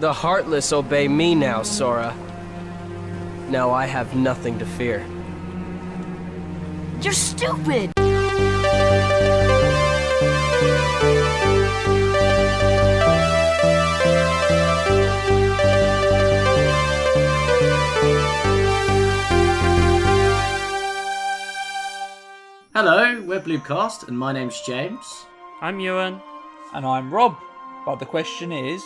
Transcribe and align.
The 0.00 0.12
Heartless 0.12 0.72
obey 0.72 1.08
me 1.08 1.34
now, 1.34 1.64
Sora. 1.64 2.14
Now 3.50 3.72
I 3.72 3.84
have 3.86 4.14
nothing 4.14 4.56
to 4.60 4.64
fear. 4.64 5.04
You're 7.02 7.12
stupid! 7.12 7.90
Hello, 22.72 23.20
we're 23.26 23.40
Bloobcast, 23.40 24.06
and 24.06 24.16
my 24.16 24.32
name's 24.32 24.60
James. 24.60 25.26
I'm 25.60 25.80
Ewan. 25.80 26.20
And 26.72 26.86
I'm 26.86 27.12
Rob. 27.12 27.36
But 27.84 27.96
the 27.96 28.06
question 28.06 28.52
is, 28.52 28.84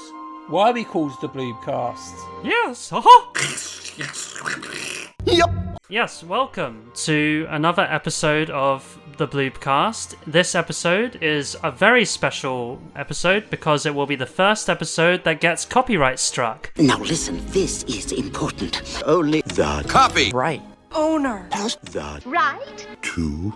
why 0.49 0.71
are 0.71 0.73
we 0.73 0.85
called 0.85 1.13
the 1.21 1.29
Bloobcast? 1.29 2.15
Yes, 2.45 2.93
uh-huh. 2.93 3.03
haha! 3.05 3.33
Yes, 3.97 4.35
yep. 5.25 5.51
Yes, 5.89 6.25
welcome 6.25 6.91
to 6.95 7.47
another 7.51 7.83
episode 7.83 8.51
of 8.51 8.99
the 9.19 9.29
Bloobcast. 9.29 10.15
This 10.27 10.55
episode 10.55 11.23
is 11.23 11.57
a 11.63 11.71
very 11.71 12.05
special 12.05 12.81
episode 12.97 13.51
because 13.51 13.85
it 13.87 13.95
will 13.95 14.07
be 14.07 14.17
the 14.17 14.27
first 14.27 14.71
episode 14.71 15.23
that 15.25 15.41
gets 15.41 15.65
copyright 15.65 16.19
struck. 16.19 16.73
Now 16.79 16.99
listen, 16.99 17.45
this 17.49 17.83
is 17.85 18.13
important. 18.13 19.03
Only 19.07 19.43
the 19.43 19.85
Copy. 19.89 20.31
Right. 20.33 20.63
Owner. 20.95 21.49
has 21.53 21.77
the 21.77 22.21
Right? 22.27 22.87
to 23.03 23.53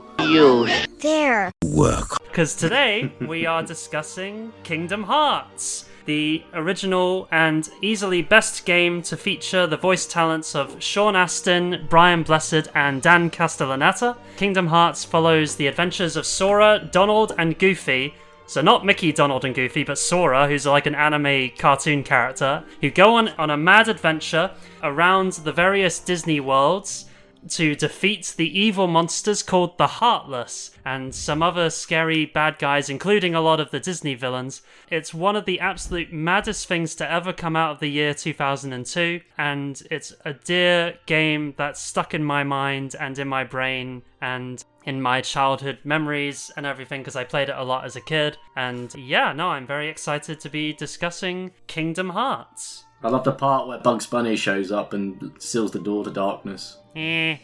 There. 1.00 1.52
work. 1.64 2.16
Because 2.28 2.54
today 2.54 3.12
we 3.26 3.44
are 3.46 3.62
discussing 3.62 4.52
Kingdom 4.62 5.02
Hearts, 5.02 5.86
the 6.06 6.42
original 6.54 7.28
and 7.30 7.68
easily 7.82 8.22
best 8.22 8.64
game 8.64 9.02
to 9.02 9.16
feature 9.16 9.66
the 9.66 9.76
voice 9.76 10.06
talents 10.06 10.54
of 10.54 10.82
Sean 10.82 11.14
Astin, 11.14 11.86
Brian 11.90 12.22
Blessed, 12.22 12.68
and 12.74 13.02
Dan 13.02 13.30
Castellaneta. 13.30 14.16
Kingdom 14.36 14.68
Hearts 14.68 15.04
follows 15.04 15.56
the 15.56 15.66
adventures 15.66 16.16
of 16.16 16.24
Sora, 16.24 16.88
Donald, 16.90 17.32
and 17.36 17.58
Goofy. 17.58 18.14
So 18.46 18.62
not 18.62 18.86
Mickey, 18.86 19.12
Donald, 19.12 19.44
and 19.44 19.54
Goofy, 19.54 19.82
but 19.82 19.98
Sora, 19.98 20.46
who's 20.46 20.66
like 20.66 20.86
an 20.86 20.94
anime 20.94 21.50
cartoon 21.58 22.04
character, 22.04 22.62
who 22.80 22.90
go 22.90 23.16
on 23.16 23.28
on 23.30 23.50
a 23.50 23.56
mad 23.56 23.88
adventure 23.88 24.52
around 24.82 25.32
the 25.32 25.52
various 25.52 25.98
Disney 25.98 26.38
worlds 26.38 27.05
to 27.50 27.74
defeat 27.74 28.34
the 28.36 28.58
evil 28.58 28.86
monsters 28.86 29.42
called 29.42 29.78
the 29.78 29.86
Heartless 29.86 30.70
and 30.84 31.14
some 31.14 31.42
other 31.42 31.70
scary 31.70 32.26
bad 32.26 32.58
guys, 32.58 32.88
including 32.88 33.34
a 33.34 33.40
lot 33.40 33.60
of 33.60 33.70
the 33.70 33.80
Disney 33.80 34.14
villains. 34.14 34.62
It's 34.90 35.14
one 35.14 35.36
of 35.36 35.44
the 35.44 35.60
absolute 35.60 36.12
maddest 36.12 36.66
things 36.66 36.94
to 36.96 37.10
ever 37.10 37.32
come 37.32 37.56
out 37.56 37.72
of 37.72 37.80
the 37.80 37.88
year 37.88 38.14
2002, 38.14 39.20
and 39.38 39.82
it's 39.90 40.14
a 40.24 40.32
dear 40.32 40.98
game 41.06 41.54
that's 41.56 41.80
stuck 41.80 42.14
in 42.14 42.24
my 42.24 42.44
mind 42.44 42.94
and 42.98 43.18
in 43.18 43.28
my 43.28 43.44
brain 43.44 44.02
and 44.20 44.64
in 44.84 45.02
my 45.02 45.20
childhood 45.20 45.78
memories 45.84 46.50
and 46.56 46.64
everything 46.64 47.00
because 47.00 47.16
I 47.16 47.24
played 47.24 47.48
it 47.48 47.56
a 47.56 47.64
lot 47.64 47.84
as 47.84 47.96
a 47.96 48.00
kid. 48.00 48.38
And 48.54 48.94
yeah, 48.94 49.32
no, 49.32 49.48
I'm 49.48 49.66
very 49.66 49.88
excited 49.88 50.40
to 50.40 50.48
be 50.48 50.72
discussing 50.72 51.50
Kingdom 51.66 52.10
Hearts. 52.10 52.84
I 53.02 53.08
love 53.08 53.24
the 53.24 53.32
part 53.32 53.68
where 53.68 53.78
Bugs 53.78 54.06
Bunny 54.06 54.36
shows 54.36 54.72
up 54.72 54.92
and 54.92 55.32
seals 55.38 55.72
the 55.72 55.78
door 55.78 56.04
to 56.04 56.10
darkness. 56.10 56.78
Eh, 56.96 57.36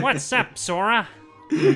what's 0.00 0.32
up, 0.32 0.56
Sora? 0.56 1.06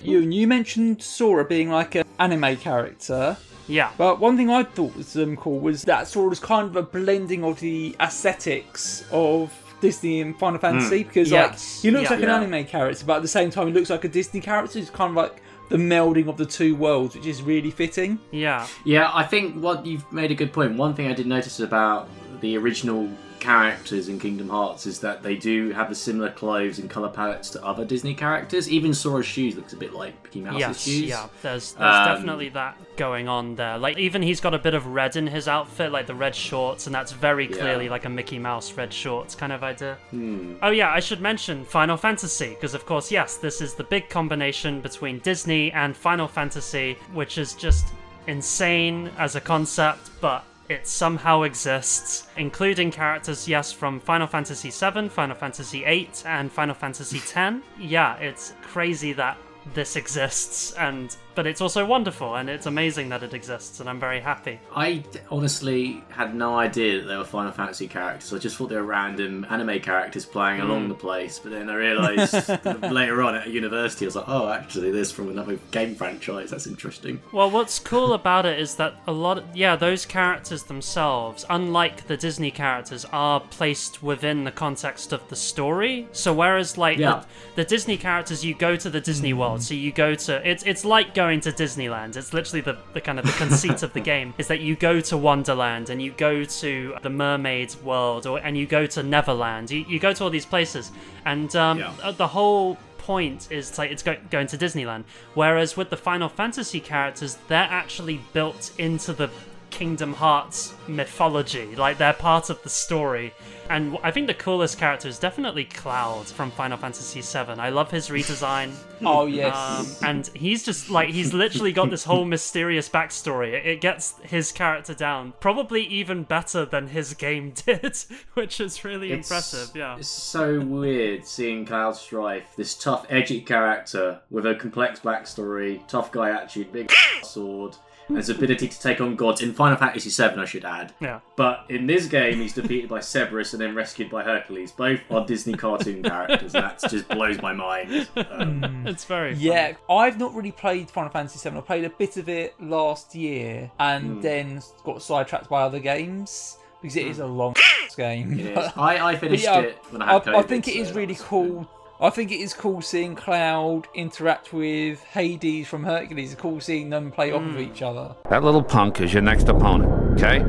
You 0.00 0.18
you 0.20 0.46
mentioned 0.46 1.02
Sora 1.02 1.46
being 1.46 1.70
like 1.70 1.94
an 1.94 2.04
anime 2.18 2.56
character, 2.58 3.38
Yeah. 3.68 3.88
but 3.96 4.20
one 4.20 4.36
thing 4.36 4.50
I 4.50 4.62
thought 4.64 4.94
was 4.94 5.16
um, 5.16 5.34
cool 5.34 5.60
was 5.60 5.82
that 5.84 6.06
Sora 6.08 6.28
was 6.28 6.38
kind 6.38 6.66
of 6.68 6.76
a 6.76 6.82
blending 6.82 7.42
of 7.42 7.58
the 7.60 7.96
aesthetics 7.98 9.04
of 9.10 9.50
Disney 9.80 10.20
and 10.20 10.38
Final 10.38 10.58
Fantasy 10.58 11.04
because 11.04 11.30
Yes. 11.30 11.48
like 11.50 11.82
he 11.82 11.90
looks 11.90 12.10
Yeah. 12.10 12.16
like 12.16 12.22
an 12.24 12.28
anime 12.28 12.66
character, 12.66 13.02
but 13.06 13.16
at 13.16 13.22
the 13.22 13.28
same 13.28 13.48
time 13.48 13.68
he 13.68 13.72
looks 13.72 13.88
like 13.88 14.04
a 14.04 14.08
Disney 14.08 14.40
character. 14.42 14.78
It's 14.78 14.90
kind 14.90 15.08
of 15.08 15.16
like 15.16 15.40
the 15.70 15.78
melding 15.78 16.28
of 16.28 16.36
the 16.36 16.44
two 16.44 16.74
worlds, 16.76 17.14
which 17.14 17.24
is 17.26 17.40
really 17.42 17.70
fitting. 17.70 18.18
Yeah. 18.30 18.66
Yeah, 18.84 19.10
I 19.14 19.24
think 19.24 19.54
what 19.62 19.86
you've 19.86 20.04
made 20.12 20.30
a 20.30 20.34
good 20.34 20.52
point. 20.52 20.76
One 20.76 20.92
thing 20.94 21.06
I 21.10 21.14
did 21.14 21.26
notice 21.26 21.60
about 21.60 22.10
the 22.42 22.58
original 22.58 23.08
characters 23.44 24.08
in 24.08 24.18
Kingdom 24.18 24.48
Hearts 24.48 24.86
is 24.86 25.00
that 25.00 25.22
they 25.22 25.36
do 25.36 25.70
have 25.72 25.90
the 25.90 25.94
similar 25.94 26.30
clothes 26.30 26.78
and 26.78 26.88
color 26.88 27.10
palettes 27.10 27.50
to 27.50 27.62
other 27.64 27.84
Disney 27.84 28.14
characters. 28.14 28.70
Even 28.70 28.94
Sora's 28.94 29.26
shoes 29.26 29.54
looks 29.54 29.74
a 29.74 29.76
bit 29.76 29.92
like 29.92 30.14
Mickey 30.24 30.40
Mouse's 30.40 30.58
Yes, 30.60 30.80
shoes. 30.80 31.02
yeah. 31.02 31.26
There's 31.42 31.72
there's 31.74 31.94
Um, 32.08 32.14
definitely 32.14 32.48
that 32.50 32.78
going 32.96 33.28
on 33.28 33.54
there. 33.56 33.76
Like 33.76 33.98
even 33.98 34.22
he's 34.22 34.40
got 34.40 34.54
a 34.54 34.58
bit 34.58 34.72
of 34.72 34.86
red 34.86 35.16
in 35.16 35.26
his 35.26 35.46
outfit, 35.46 35.92
like 35.92 36.06
the 36.06 36.14
red 36.14 36.34
shorts, 36.34 36.86
and 36.86 36.94
that's 36.94 37.12
very 37.12 37.46
Yeah. 37.50 37.56
clearly 37.58 37.88
like 37.90 38.06
a 38.06 38.08
Mickey 38.08 38.38
Mouse 38.38 38.72
red 38.72 38.92
shorts 38.92 39.34
kind 39.34 39.52
of 39.52 39.62
idea. 39.62 39.98
Hmm. 40.10 40.54
Oh 40.62 40.70
yeah, 40.70 40.90
I 40.90 41.00
should 41.00 41.20
mention 41.20 41.64
Final 41.66 41.98
Fantasy 41.98 42.48
because 42.50 42.72
of 42.74 42.86
course, 42.86 43.10
yes, 43.12 43.36
this 43.36 43.60
is 43.60 43.74
the 43.74 43.84
big 43.84 44.08
combination 44.08 44.80
between 44.80 45.18
Disney 45.18 45.70
and 45.72 45.94
Final 45.94 46.26
Fantasy, 46.28 46.96
which 47.12 47.36
is 47.36 47.52
just 47.52 47.88
insane 48.26 49.10
as 49.18 49.36
a 49.36 49.40
concept, 49.40 50.08
but 50.22 50.44
it 50.68 50.86
somehow 50.86 51.42
exists, 51.42 52.26
including 52.36 52.90
characters, 52.90 53.46
yes, 53.46 53.72
from 53.72 54.00
Final 54.00 54.26
Fantasy 54.26 54.70
VII, 54.70 55.08
Final 55.08 55.36
Fantasy 55.36 55.84
VIII, 55.84 56.10
and 56.24 56.50
Final 56.50 56.74
Fantasy 56.74 57.18
X. 57.18 57.56
Yeah, 57.78 58.16
it's 58.16 58.54
crazy 58.62 59.12
that 59.14 59.36
this 59.74 59.96
exists, 59.96 60.72
and 60.74 61.16
but 61.34 61.46
it's 61.46 61.60
also 61.60 61.84
wonderful, 61.84 62.34
and 62.36 62.48
it's 62.48 62.66
amazing 62.66 63.08
that 63.10 63.22
it 63.22 63.34
exists, 63.34 63.80
and 63.80 63.88
I'm 63.88 64.00
very 64.00 64.20
happy. 64.20 64.60
I 64.74 65.02
honestly 65.30 66.02
had 66.10 66.34
no 66.34 66.56
idea 66.56 67.00
that 67.00 67.06
they 67.06 67.16
were 67.16 67.24
Final 67.24 67.52
Fantasy 67.52 67.88
characters. 67.88 68.32
I 68.32 68.38
just 68.38 68.56
thought 68.56 68.68
they 68.68 68.76
were 68.76 68.82
random 68.82 69.46
anime 69.50 69.80
characters 69.80 70.24
playing 70.26 70.60
Hmm. 70.60 70.70
along 70.70 70.88
the 70.88 70.94
place. 70.94 71.38
But 71.38 71.52
then 71.52 71.68
I 71.70 71.74
realised 71.74 72.32
later 72.92 73.22
on 73.22 73.34
at 73.34 73.48
university, 73.48 74.04
I 74.04 74.08
was 74.08 74.16
like, 74.16 74.28
oh, 74.28 74.48
actually, 74.48 74.90
this 74.90 75.10
from 75.10 75.28
another 75.30 75.58
game 75.70 75.94
franchise. 75.94 76.50
That's 76.50 76.66
interesting. 76.66 77.20
Well, 77.32 77.50
what's 77.50 77.78
cool 77.78 78.12
about 78.12 78.46
it 78.46 78.58
is 78.58 78.76
that 78.76 78.94
a 79.06 79.12
lot, 79.12 79.38
of, 79.38 79.44
yeah, 79.56 79.76
those 79.76 80.06
characters 80.06 80.64
themselves, 80.64 81.44
unlike 81.50 82.06
the 82.06 82.16
Disney 82.16 82.50
characters, 82.50 83.04
are 83.12 83.40
placed 83.40 84.02
within 84.02 84.44
the 84.44 84.52
context 84.52 85.12
of 85.12 85.26
the 85.28 85.36
story. 85.36 86.08
So 86.12 86.32
whereas 86.32 86.76
like 86.78 86.98
Yeah. 86.98 87.24
the, 87.56 87.62
the 87.62 87.64
Disney 87.64 87.96
characters, 87.96 88.44
you 88.44 88.54
go 88.54 88.76
to 88.76 88.90
the 88.90 89.00
Disney 89.00 89.32
World, 89.32 89.62
so 89.62 89.74
you 89.74 89.92
go 89.92 90.14
to 90.14 90.48
it's 90.48 90.62
it's 90.64 90.84
like 90.84 91.14
going 91.14 91.23
to 91.24 91.52
Disneyland. 91.52 92.16
It's 92.16 92.32
literally 92.32 92.60
the, 92.60 92.76
the 92.92 93.00
kind 93.00 93.18
of 93.18 93.24
the 93.24 93.32
conceit 93.32 93.82
of 93.82 93.92
the 93.92 94.00
game 94.12 94.34
is 94.38 94.46
that 94.48 94.60
you 94.60 94.76
go 94.76 95.00
to 95.00 95.16
Wonderland 95.16 95.90
and 95.90 96.00
you 96.00 96.10
go 96.12 96.44
to 96.44 96.94
the 97.02 97.10
Mermaid 97.10 97.74
World, 97.82 98.26
or 98.26 98.38
and 98.38 98.56
you 98.56 98.66
go 98.66 98.86
to 98.86 99.02
Neverland. 99.02 99.70
You 99.70 99.84
you 99.88 99.98
go 99.98 100.12
to 100.12 100.24
all 100.24 100.30
these 100.30 100.46
places, 100.46 100.92
and 101.24 101.54
um, 101.56 101.78
Yeah. 101.78 101.92
uh, 102.02 102.12
the 102.12 102.28
whole 102.28 102.76
point 102.98 103.48
is 103.50 103.76
like 103.78 103.90
it's 103.90 104.02
go- 104.02 104.16
going 104.30 104.46
to 104.48 104.58
Disneyland. 104.58 105.04
Whereas 105.34 105.76
with 105.76 105.90
the 105.90 105.96
Final 105.96 106.28
Fantasy 106.28 106.80
characters, 106.80 107.38
they're 107.48 107.68
actually 107.70 108.20
built 108.32 108.70
into 108.78 109.12
the 109.12 109.30
Kingdom 109.70 110.12
Hearts 110.14 110.74
mythology. 110.86 111.74
Like 111.76 111.98
they're 111.98 112.12
part 112.12 112.50
of 112.50 112.62
the 112.62 112.68
story. 112.68 113.32
And 113.70 113.96
I 114.02 114.10
think 114.10 114.26
the 114.26 114.34
coolest 114.34 114.78
character 114.78 115.08
is 115.08 115.18
definitely 115.18 115.64
Cloud 115.64 116.26
from 116.26 116.50
Final 116.50 116.76
Fantasy 116.76 117.20
VII. 117.22 117.52
I 117.60 117.70
love 117.70 117.90
his 117.90 118.08
redesign. 118.08 118.70
Oh 119.06 119.26
yes. 119.26 119.54
Um, 120.02 120.08
and 120.08 120.26
he's 120.28 120.64
just 120.64 120.88
like 120.88 121.10
he's 121.10 121.34
literally 121.34 121.72
got 121.72 121.90
this 121.90 122.04
whole 122.04 122.24
mysterious 122.24 122.88
backstory. 122.88 123.52
It, 123.52 123.66
it 123.66 123.80
gets 123.82 124.14
his 124.22 124.50
character 124.50 124.94
down 124.94 125.34
probably 125.40 125.82
even 125.82 126.22
better 126.22 126.64
than 126.64 126.86
his 126.86 127.12
game 127.12 127.50
did, 127.66 127.94
which 128.32 128.60
is 128.60 128.82
really 128.82 129.12
It's- 129.12 129.28
impressive. 129.30 129.76
Yeah. 129.76 129.98
It's 129.98 130.08
so 130.08 130.58
weird 130.60 131.26
seeing 131.26 131.66
Cloud 131.66 131.96
Strife, 131.96 132.56
this 132.56 132.74
tough, 132.74 133.04
edgy 133.10 133.42
character 133.42 134.20
with 134.30 134.46
a 134.46 134.54
complex 134.54 135.00
backstory, 135.00 135.86
tough 135.86 136.10
guy 136.10 136.30
attitude, 136.30 136.72
big 136.72 136.90
sword, 137.22 137.76
and 138.08 138.16
his 138.16 138.28
ability 138.28 138.68
to 138.68 138.80
take 138.80 139.00
on 139.00 139.16
gods. 139.16 139.40
In 139.40 139.52
Final 139.52 139.76
Fantasy 139.76 140.10
VII, 140.10 140.40
I 140.40 140.44
should 140.44 140.64
add. 140.64 140.92
Yeah. 141.00 141.20
But 141.36 141.64
in 141.68 141.86
this 141.86 142.06
game, 142.06 142.40
he's 142.40 142.52
defeated 142.52 142.90
by 142.90 143.00
Cerberus 143.00 143.52
and 143.52 143.62
then 143.62 143.74
rescued 143.74 144.10
by 144.10 144.22
Hercules. 144.22 144.72
Both 144.72 145.00
are 145.10 145.24
Disney 145.24 145.54
cartoon 145.54 146.02
characters, 146.02 146.54
and 146.54 146.64
that 146.64 146.80
just 146.90 147.08
blows 147.08 147.40
my 147.40 147.52
mind. 147.52 148.08
Um, 148.16 148.62
hmm. 148.62 148.86
It's 148.86 149.04
very 149.04 149.34
fun. 149.34 149.42
Yeah, 149.42 149.72
I've 149.90 150.18
not 150.18 150.34
really 150.34 150.52
played 150.52 150.90
Final 150.90 151.10
Fantasy 151.10 151.48
VII. 151.48 151.56
I 151.56 151.60
played 151.60 151.84
a 151.84 151.90
bit 151.90 152.16
of 152.16 152.28
it 152.28 152.54
last 152.60 153.14
year 153.14 153.70
and 153.78 154.14
hmm. 154.14 154.20
then 154.20 154.62
got 154.84 155.02
sidetracked 155.02 155.48
by 155.48 155.62
other 155.62 155.80
games 155.80 156.58
because 156.80 156.96
it 156.96 157.06
is 157.06 157.16
hmm. 157.16 157.22
a 157.22 157.26
long 157.26 157.54
game. 157.96 158.38
it 158.38 158.58
is. 158.58 158.72
I, 158.76 159.10
I 159.10 159.16
finished 159.16 159.44
yeah, 159.44 159.60
it 159.60 159.78
when 159.90 160.02
I 160.02 160.12
had 160.12 160.24
COVID. 160.24 160.36
I 160.36 160.42
think 160.42 160.68
it 160.68 160.76
is 160.76 160.88
so 160.88 160.94
really 160.94 161.14
that's 161.14 161.26
cool. 161.26 161.68
I 162.04 162.10
think 162.10 162.30
it 162.30 162.38
is 162.38 162.52
cool 162.52 162.82
seeing 162.82 163.14
Cloud 163.14 163.88
interact 163.94 164.52
with 164.52 165.02
Hades 165.04 165.66
from 165.66 165.84
Hercules. 165.84 166.32
It's 166.34 166.40
cool 166.40 166.60
seeing 166.60 166.90
them 166.90 167.10
play 167.10 167.32
off 167.32 167.40
of 167.40 167.52
hmm. 167.52 167.60
each 167.60 167.80
other. 167.80 168.14
That 168.28 168.44
little 168.44 168.62
punk 168.62 169.00
is 169.00 169.14
your 169.14 169.22
next 169.22 169.48
opponent, 169.48 170.20
okay? 170.20 170.44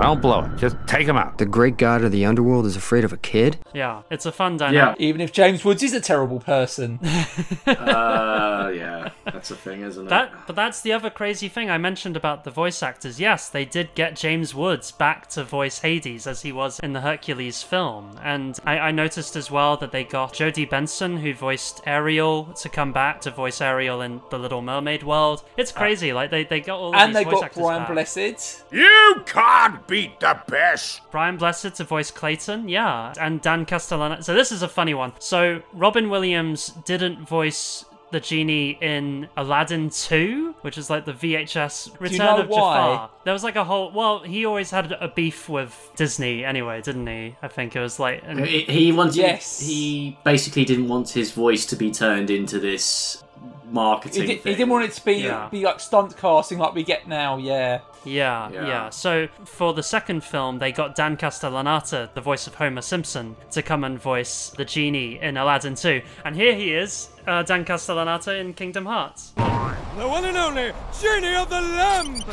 Don't 0.00 0.20
blow 0.20 0.44
it. 0.44 0.56
Just 0.56 0.76
take 0.86 1.06
him 1.06 1.16
out. 1.16 1.38
The 1.38 1.46
great 1.46 1.76
god 1.76 2.02
of 2.02 2.12
the 2.12 2.24
underworld 2.24 2.66
is 2.66 2.76
afraid 2.76 3.04
of 3.04 3.12
a 3.12 3.16
kid? 3.16 3.58
Yeah, 3.72 4.02
it's 4.10 4.26
a 4.26 4.32
fun 4.32 4.56
dynamic. 4.56 4.98
Yeah. 4.98 5.06
Even 5.06 5.20
if 5.20 5.32
James 5.32 5.64
Woods 5.64 5.82
is 5.82 5.92
a 5.92 6.00
terrible 6.00 6.40
person. 6.40 6.98
uh, 7.66 8.72
yeah, 8.74 9.10
that's 9.24 9.50
a 9.50 9.56
thing, 9.56 9.82
isn't 9.82 10.06
it? 10.06 10.08
That, 10.10 10.46
but 10.46 10.56
that's 10.56 10.80
the 10.80 10.92
other 10.92 11.10
crazy 11.10 11.48
thing 11.48 11.70
I 11.70 11.78
mentioned 11.78 12.16
about 12.16 12.44
the 12.44 12.50
voice 12.50 12.82
actors. 12.82 13.20
Yes, 13.20 13.48
they 13.48 13.64
did 13.64 13.94
get 13.94 14.16
James 14.16 14.54
Woods 14.54 14.90
back 14.90 15.28
to 15.30 15.44
voice 15.44 15.80
Hades 15.80 16.26
as 16.26 16.42
he 16.42 16.52
was 16.52 16.80
in 16.80 16.92
the 16.92 17.00
Hercules 17.00 17.62
film, 17.62 18.18
and 18.22 18.58
I, 18.64 18.78
I 18.78 18.90
noticed 18.90 19.36
as 19.36 19.50
well 19.50 19.76
that 19.76 19.92
they 19.92 20.04
got 20.04 20.34
Jodie 20.34 20.68
Benson, 20.68 21.18
who 21.18 21.32
voiced 21.34 21.80
Ariel, 21.86 22.44
to 22.54 22.68
come 22.68 22.92
back 22.92 23.20
to 23.22 23.30
voice 23.30 23.60
Ariel 23.60 24.00
in 24.00 24.20
the 24.30 24.38
Little 24.38 24.62
Mermaid 24.62 25.02
world. 25.02 25.44
It's 25.56 25.72
crazy. 25.72 26.12
like 26.12 26.30
they, 26.30 26.44
they 26.44 26.60
got 26.60 26.78
all 26.78 26.88
of 26.88 26.94
and 26.94 27.10
these 27.14 27.24
they 27.24 27.24
voice 27.24 27.34
got 27.34 27.44
actors 27.44 27.62
Brian 27.62 27.82
back. 27.82 27.92
Blessed. 27.92 28.64
You 28.72 29.22
can't 29.26 29.81
beat 29.86 30.20
the 30.20 30.40
best. 30.48 31.00
Brian 31.10 31.36
Blessed 31.36 31.74
to 31.76 31.84
voice 31.84 32.10
Clayton, 32.10 32.68
yeah, 32.68 33.12
and 33.20 33.40
Dan 33.40 33.66
Castellaneta. 33.66 34.22
So 34.24 34.34
this 34.34 34.52
is 34.52 34.62
a 34.62 34.68
funny 34.68 34.94
one. 34.94 35.12
So 35.18 35.62
Robin 35.72 36.10
Williams 36.10 36.68
didn't 36.84 37.26
voice 37.28 37.84
the 38.10 38.20
genie 38.20 38.76
in 38.82 39.26
Aladdin 39.38 39.88
2, 39.88 40.54
which 40.60 40.76
is 40.76 40.90
like 40.90 41.06
the 41.06 41.14
VHS 41.14 41.98
Return 41.98 42.18
know 42.18 42.38
of 42.42 42.48
why? 42.48 42.58
Jafar. 42.58 43.10
There 43.24 43.32
was 43.32 43.42
like 43.42 43.56
a 43.56 43.64
whole. 43.64 43.90
Well, 43.90 44.18
he 44.20 44.44
always 44.44 44.70
had 44.70 44.92
a 44.92 45.08
beef 45.08 45.48
with 45.48 45.90
Disney 45.96 46.44
anyway, 46.44 46.82
didn't 46.82 47.06
he? 47.06 47.36
I 47.40 47.48
think 47.48 47.74
it 47.74 47.80
was 47.80 47.98
like. 47.98 48.22
and- 48.26 48.44
He, 48.44 48.60
he 48.64 48.92
wanted. 48.92 49.16
Yes. 49.16 49.60
He 49.60 50.18
basically 50.24 50.66
didn't 50.66 50.88
want 50.88 51.08
his 51.08 51.32
voice 51.32 51.64
to 51.66 51.76
be 51.76 51.90
turned 51.90 52.28
into 52.30 52.58
this 52.58 53.24
marketing 53.70 54.22
He, 54.22 54.26
did, 54.28 54.36
he 54.36 54.42
thing. 54.42 54.52
didn't 54.56 54.68
want 54.68 54.84
it 54.84 54.92
to 54.92 55.04
be 55.06 55.14
Yeah. 55.14 55.48
be 55.50 55.64
like 55.64 55.80
stunt 55.80 56.14
casting 56.18 56.58
like 56.58 56.74
we 56.74 56.82
get 56.84 57.08
now. 57.08 57.38
Yeah. 57.38 57.80
Yeah, 58.04 58.50
Yeah. 58.50 58.66
yeah, 58.66 58.90
So 58.90 59.28
for 59.44 59.72
the 59.74 59.82
second 59.82 60.24
film, 60.24 60.58
they 60.58 60.72
got 60.72 60.94
Dan 60.94 61.16
Castellaneta, 61.16 62.12
the 62.14 62.20
voice 62.20 62.46
of 62.46 62.54
Homer 62.56 62.82
Simpson, 62.82 63.36
to 63.52 63.62
come 63.62 63.84
and 63.84 64.00
voice 64.00 64.50
the 64.56 64.64
genie 64.64 65.18
in 65.20 65.36
Aladdin 65.36 65.74
2. 65.74 66.02
And 66.24 66.34
here 66.36 66.54
he 66.54 66.72
is, 66.72 67.08
uh, 67.26 67.42
Dan 67.42 67.64
Castellaneta 67.64 68.38
in 68.40 68.54
Kingdom 68.54 68.86
Hearts. 68.86 69.32
The 69.36 70.08
one 70.08 70.24
and 70.24 70.36
only 70.36 70.72
Genie 71.00 71.34
of 71.36 71.48
the 71.50 71.60
Lamp! 71.60 72.24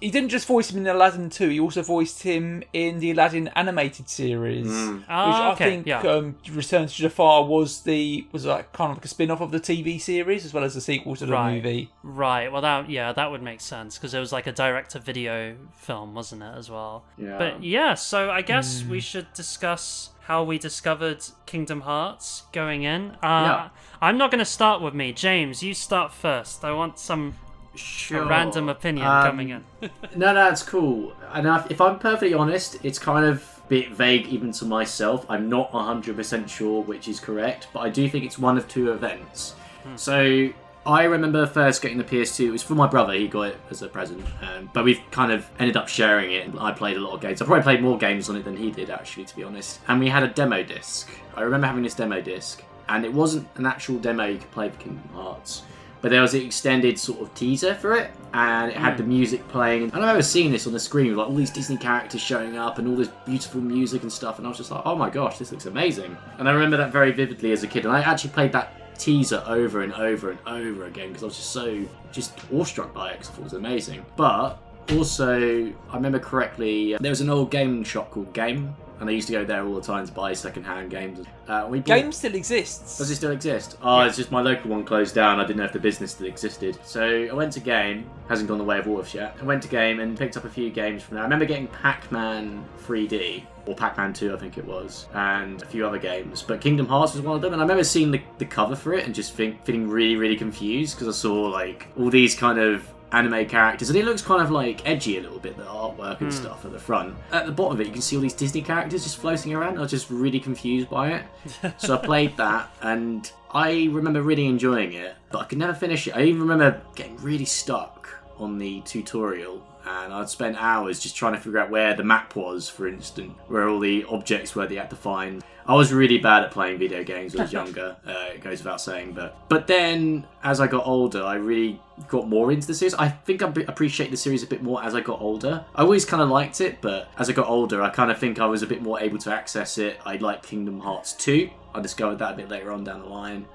He 0.00 0.10
didn't 0.10 0.30
just 0.30 0.46
voice 0.46 0.70
him 0.70 0.78
in 0.78 0.86
Aladdin 0.86 1.28
2, 1.30 1.48
he 1.50 1.60
also 1.60 1.82
voiced 1.82 2.22
him 2.22 2.62
in 2.72 3.00
the 3.00 3.10
Aladdin 3.10 3.48
animated 3.54 4.08
series. 4.08 4.66
Which 4.66 5.02
Ah, 5.08 5.50
I 5.50 5.52
okay, 5.52 5.64
think 5.70 5.86
yeah. 5.86 6.00
um, 6.00 6.36
Return 6.50 6.86
to 6.86 6.94
Jafar 6.94 7.44
was 7.44 7.82
the 7.82 8.26
was 8.32 8.46
like 8.46 8.72
kind 8.72 8.90
of 8.92 8.96
like 8.96 9.04
a 9.04 9.08
spin 9.08 9.30
off 9.30 9.40
of 9.40 9.50
the 9.50 9.60
TV 9.60 10.00
series 10.00 10.44
as 10.44 10.54
well 10.54 10.64
as 10.64 10.74
the 10.74 10.80
sequel 10.80 11.16
to 11.16 11.26
the 11.26 11.32
Right. 11.32 11.54
movie. 11.56 11.90
Right. 12.02 12.50
Well, 12.50 12.62
that 12.62 12.88
yeah, 12.88 13.12
that 13.12 13.30
would 13.30 13.42
make 13.42 13.60
sense 13.60 13.98
because 13.98 14.14
it 14.14 14.20
was 14.20 14.32
like 14.32 14.46
a 14.46 14.52
direct-to-video 14.52 15.56
film, 15.76 16.14
wasn't 16.14 16.42
it, 16.42 16.52
as 16.56 16.70
well? 16.70 17.04
Yeah. 17.18 17.36
But 17.38 17.62
yeah, 17.62 17.94
so 17.94 18.30
I 18.30 18.42
guess 18.42 18.82
we 18.84 19.00
should 19.00 19.32
discuss 19.34 20.10
how 20.22 20.44
we 20.44 20.58
discovered 20.58 21.24
Kingdom 21.44 21.82
Hearts 21.82 22.44
going 22.52 22.84
in. 22.84 23.10
Uh, 23.22 23.44
Yeah. 23.44 23.68
I'm 24.00 24.16
not 24.16 24.30
going 24.30 24.38
to 24.38 24.44
start 24.44 24.80
with 24.80 24.94
me, 24.94 25.12
James. 25.12 25.62
You 25.62 25.74
start 25.74 26.12
first. 26.12 26.64
I 26.64 26.72
want 26.72 26.98
some 26.98 27.34
Sure. 27.74 28.26
random 28.26 28.68
opinion 28.68 29.06
Um, 29.06 29.22
coming 29.26 29.48
in. 29.50 29.64
No, 30.16 30.32
no, 30.34 30.48
it's 30.48 30.62
cool. 30.62 31.12
And 31.32 31.46
if 31.70 31.80
I'm 31.80 31.98
perfectly 31.98 32.34
honest, 32.34 32.78
it's 32.84 32.98
kind 32.98 33.24
of 33.24 33.42
a 33.64 33.68
bit 33.68 33.92
vague 33.92 34.26
even 34.26 34.50
to 34.52 34.64
myself. 34.64 35.24
I'm 35.28 35.48
not 35.48 35.70
100% 35.72 36.48
sure 36.48 36.82
which 36.82 37.06
is 37.06 37.20
correct, 37.20 37.68
but 37.72 37.80
I 37.80 37.88
do 37.88 38.08
think 38.08 38.24
it's 38.24 38.38
one 38.38 38.58
of 38.58 38.66
two 38.66 38.90
events. 38.90 39.54
So 39.96 40.48
I 40.84 41.04
remember 41.04 41.46
first 41.46 41.80
getting 41.82 41.98
the 41.98 42.04
PS2. 42.04 42.46
It 42.46 42.50
was 42.50 42.62
for 42.62 42.74
my 42.74 42.86
brother. 42.86 43.12
He 43.12 43.28
got 43.28 43.42
it 43.48 43.56
as 43.70 43.82
a 43.82 43.88
present, 43.88 44.24
um, 44.42 44.68
but 44.72 44.84
we've 44.84 45.00
kind 45.10 45.30
of 45.30 45.48
ended 45.58 45.76
up 45.76 45.88
sharing 45.88 46.32
it. 46.32 46.50
I 46.58 46.72
played 46.72 46.96
a 46.96 47.00
lot 47.00 47.14
of 47.14 47.20
games. 47.20 47.40
I 47.40 47.46
probably 47.46 47.62
played 47.62 47.82
more 47.82 47.96
games 47.98 48.28
on 48.28 48.36
it 48.36 48.44
than 48.44 48.56
he 48.56 48.70
did, 48.70 48.90
actually, 48.90 49.26
to 49.26 49.36
be 49.36 49.44
honest. 49.44 49.78
And 49.88 50.00
we 50.00 50.08
had 50.08 50.22
a 50.22 50.28
demo 50.28 50.62
disc. 50.62 51.08
I 51.36 51.42
remember 51.42 51.66
having 51.68 51.82
this 51.84 51.94
demo 51.94 52.20
disc, 52.20 52.62
and 52.88 53.04
it 53.04 53.12
wasn't 53.12 53.46
an 53.56 53.66
actual 53.66 53.98
demo 53.98 54.24
you 54.26 54.38
could 54.38 54.50
play 54.50 54.70
for 54.70 54.78
Kingdom 54.80 55.08
Hearts. 55.14 55.62
But 56.00 56.10
there 56.10 56.22
was 56.22 56.34
an 56.34 56.42
extended 56.42 56.98
sort 56.98 57.20
of 57.20 57.34
teaser 57.34 57.74
for 57.74 57.94
it, 57.94 58.10
and 58.32 58.70
it 58.70 58.76
had 58.76 58.96
the 58.96 59.02
music 59.02 59.46
playing. 59.48 59.84
And 59.84 59.96
I 59.96 59.98
remember 59.98 60.22
seeing 60.22 60.50
this 60.50 60.66
on 60.66 60.72
the 60.72 60.80
screen 60.80 61.08
with 61.08 61.18
like 61.18 61.28
all 61.28 61.34
these 61.34 61.50
Disney 61.50 61.76
characters 61.76 62.20
showing 62.20 62.56
up 62.56 62.78
and 62.78 62.88
all 62.88 62.96
this 62.96 63.10
beautiful 63.26 63.60
music 63.60 64.02
and 64.02 64.12
stuff, 64.12 64.38
and 64.38 64.46
I 64.46 64.48
was 64.48 64.58
just 64.58 64.70
like, 64.70 64.82
oh 64.84 64.96
my 64.96 65.10
gosh, 65.10 65.38
this 65.38 65.52
looks 65.52 65.66
amazing. 65.66 66.16
And 66.38 66.48
I 66.48 66.52
remember 66.52 66.76
that 66.78 66.90
very 66.90 67.12
vividly 67.12 67.52
as 67.52 67.62
a 67.62 67.66
kid, 67.66 67.84
and 67.84 67.94
I 67.94 68.00
actually 68.00 68.30
played 68.30 68.52
that 68.52 68.98
teaser 68.98 69.42
over 69.46 69.82
and 69.82 69.92
over 69.94 70.30
and 70.30 70.38
over 70.46 70.86
again 70.86 71.08
because 71.08 71.22
I 71.22 71.26
was 71.26 71.36
just 71.36 71.50
so 71.50 71.82
just 72.12 72.38
awestruck 72.52 72.92
by 72.92 73.10
it 73.10 73.18
because 73.18 73.28
I 73.28 73.32
thought 73.32 73.40
it 73.40 73.44
was 73.44 73.52
amazing. 73.54 74.04
But 74.16 74.58
also, 74.92 75.72
I 75.90 75.94
remember 75.94 76.18
correctly, 76.18 76.94
uh, 76.94 76.98
there 77.00 77.10
was 77.10 77.20
an 77.20 77.30
old 77.30 77.50
game 77.50 77.84
shop 77.84 78.10
called 78.10 78.32
Game, 78.32 78.74
and 79.00 79.08
I 79.08 79.12
used 79.12 79.26
to 79.28 79.32
go 79.32 79.44
there 79.44 79.64
all 79.64 79.74
the 79.74 79.80
time 79.80 80.06
to 80.06 80.12
buy 80.12 80.32
second-hand 80.32 80.90
games. 80.90 81.26
Uh, 81.48 81.66
we 81.68 81.78
bought- 81.78 81.86
Game 81.86 82.12
still 82.12 82.34
exists. 82.34 82.98
does 82.98 83.10
it 83.10 83.16
still 83.16 83.30
exist? 83.32 83.76
Oh, 83.82 84.00
it's 84.00 84.16
just 84.16 84.30
my 84.30 84.40
local 84.42 84.70
one 84.70 84.84
closed 84.84 85.14
down. 85.14 85.40
I 85.40 85.44
didn't 85.44 85.56
know 85.58 85.64
if 85.64 85.72
the 85.72 85.78
business 85.80 86.12
still 86.12 86.26
existed. 86.26 86.78
So 86.84 87.26
I 87.30 87.32
went 87.32 87.52
to 87.54 87.60
Game, 87.60 88.04
hasn't 88.28 88.48
gone 88.48 88.58
the 88.58 88.64
way 88.64 88.78
of 88.78 88.86
Woolies 88.86 89.14
yet. 89.14 89.36
I 89.40 89.44
went 89.44 89.62
to 89.62 89.68
Game 89.68 90.00
and 90.00 90.16
picked 90.18 90.36
up 90.36 90.44
a 90.44 90.50
few 90.50 90.70
games 90.70 91.02
from 91.02 91.14
there. 91.14 91.22
I 91.22 91.26
remember 91.26 91.46
getting 91.46 91.66
Pac 91.68 92.10
Man 92.12 92.64
3D, 92.86 93.42
or 93.66 93.74
Pac 93.74 93.96
Man 93.96 94.12
2, 94.12 94.34
I 94.34 94.38
think 94.38 94.58
it 94.58 94.64
was, 94.64 95.06
and 95.14 95.62
a 95.62 95.66
few 95.66 95.86
other 95.86 95.98
games. 95.98 96.42
But 96.42 96.60
Kingdom 96.60 96.86
Hearts 96.86 97.14
was 97.14 97.22
one 97.22 97.36
of 97.36 97.42
them. 97.42 97.52
And 97.52 97.60
I 97.62 97.64
remember 97.64 97.84
seeing 97.84 98.10
the, 98.10 98.20
the 98.38 98.44
cover 98.44 98.76
for 98.76 98.94
it 98.94 99.06
and 99.06 99.14
just 99.14 99.32
think, 99.34 99.64
feeling 99.64 99.88
really, 99.88 100.16
really 100.16 100.36
confused 100.36 100.96
because 100.96 101.08
I 101.08 101.18
saw 101.18 101.34
like 101.48 101.88
all 101.98 102.10
these 102.10 102.34
kind 102.34 102.58
of 102.58 102.86
anime 103.12 103.46
characters 103.46 103.90
and 103.90 103.98
it 103.98 104.04
looks 104.04 104.22
kind 104.22 104.42
of 104.42 104.50
like 104.50 104.86
edgy 104.88 105.18
a 105.18 105.20
little 105.20 105.38
bit 105.38 105.56
the 105.56 105.64
artwork 105.64 106.20
and 106.20 106.32
hmm. 106.32 106.38
stuff 106.42 106.64
at 106.64 106.72
the 106.72 106.78
front. 106.78 107.14
At 107.32 107.46
the 107.46 107.52
bottom 107.52 107.74
of 107.74 107.80
it 107.80 107.86
you 107.86 107.92
can 107.92 108.02
see 108.02 108.16
all 108.16 108.22
these 108.22 108.34
disney 108.34 108.62
characters 108.62 109.04
just 109.04 109.18
floating 109.18 109.54
around. 109.54 109.78
I 109.78 109.80
was 109.82 109.90
just 109.90 110.10
really 110.10 110.40
confused 110.40 110.88
by 110.88 111.12
it. 111.12 111.24
So 111.78 111.94
i 111.94 111.98
played 111.98 112.36
that 112.36 112.70
and 112.82 113.30
i 113.52 113.88
remember 113.90 114.22
really 114.22 114.46
enjoying 114.46 114.92
it 114.92 115.14
but 115.30 115.38
i 115.38 115.44
could 115.44 115.58
never 115.58 115.74
finish 115.74 116.06
it. 116.06 116.16
I 116.16 116.22
even 116.22 116.40
remember 116.40 116.80
getting 116.94 117.16
really 117.18 117.44
stuck 117.44 118.08
on 118.38 118.58
the 118.58 118.80
tutorial 118.82 119.62
and 120.04 120.12
I'd 120.12 120.28
spend 120.28 120.56
hours 120.56 121.00
just 121.00 121.16
trying 121.16 121.34
to 121.34 121.40
figure 121.40 121.58
out 121.58 121.70
where 121.70 121.94
the 121.94 122.04
map 122.04 122.36
was, 122.36 122.68
for 122.68 122.86
instance, 122.86 123.32
where 123.48 123.68
all 123.68 123.78
the 123.78 124.04
objects 124.04 124.54
were 124.54 124.66
that 124.66 124.72
you 124.72 124.80
had 124.80 124.90
to 124.90 124.96
find. 124.96 125.42
I 125.66 125.74
was 125.74 125.92
really 125.92 126.18
bad 126.18 126.42
at 126.42 126.50
playing 126.50 126.78
video 126.78 127.04
games 127.04 127.32
when 127.32 127.42
I 127.42 127.44
was 127.44 127.52
younger. 127.60 127.96
Uh, 128.06 128.30
it 128.34 128.40
goes 128.40 128.58
without 128.58 128.80
saying, 128.80 129.12
but 129.12 129.36
but 129.48 129.66
then 129.66 130.26
as 130.42 130.60
I 130.60 130.66
got 130.66 130.86
older, 130.86 131.22
I 131.22 131.34
really 131.34 131.80
got 132.08 132.28
more 132.28 132.50
into 132.50 132.66
the 132.66 132.74
series. 132.74 132.94
I 132.94 133.08
think 133.08 133.42
I 133.42 133.48
appreciate 133.68 134.10
the 134.10 134.16
series 134.16 134.42
a 134.42 134.46
bit 134.46 134.62
more 134.62 134.82
as 134.82 134.94
I 134.94 135.00
got 135.00 135.20
older. 135.20 135.64
I 135.74 135.82
always 135.82 136.04
kind 136.04 136.22
of 136.22 136.28
liked 136.28 136.60
it, 136.60 136.80
but 136.80 137.08
as 137.18 137.28
I 137.28 137.32
got 137.32 137.46
older, 137.48 137.82
I 137.82 137.90
kind 137.90 138.10
of 138.10 138.18
think 138.18 138.40
I 138.40 138.46
was 138.46 138.62
a 138.62 138.66
bit 138.66 138.82
more 138.82 138.98
able 139.00 139.18
to 139.18 139.32
access 139.32 139.78
it. 139.78 140.00
I 140.04 140.16
like 140.16 140.42
Kingdom 140.42 140.80
Hearts 140.80 141.12
2. 141.14 141.50
I 141.74 141.80
discovered 141.80 142.16
that 142.18 142.32
a 142.32 142.36
bit 142.36 142.48
later 142.48 142.72
on 142.72 142.82
down 142.84 143.00
the 143.00 143.06
line. 143.06 143.46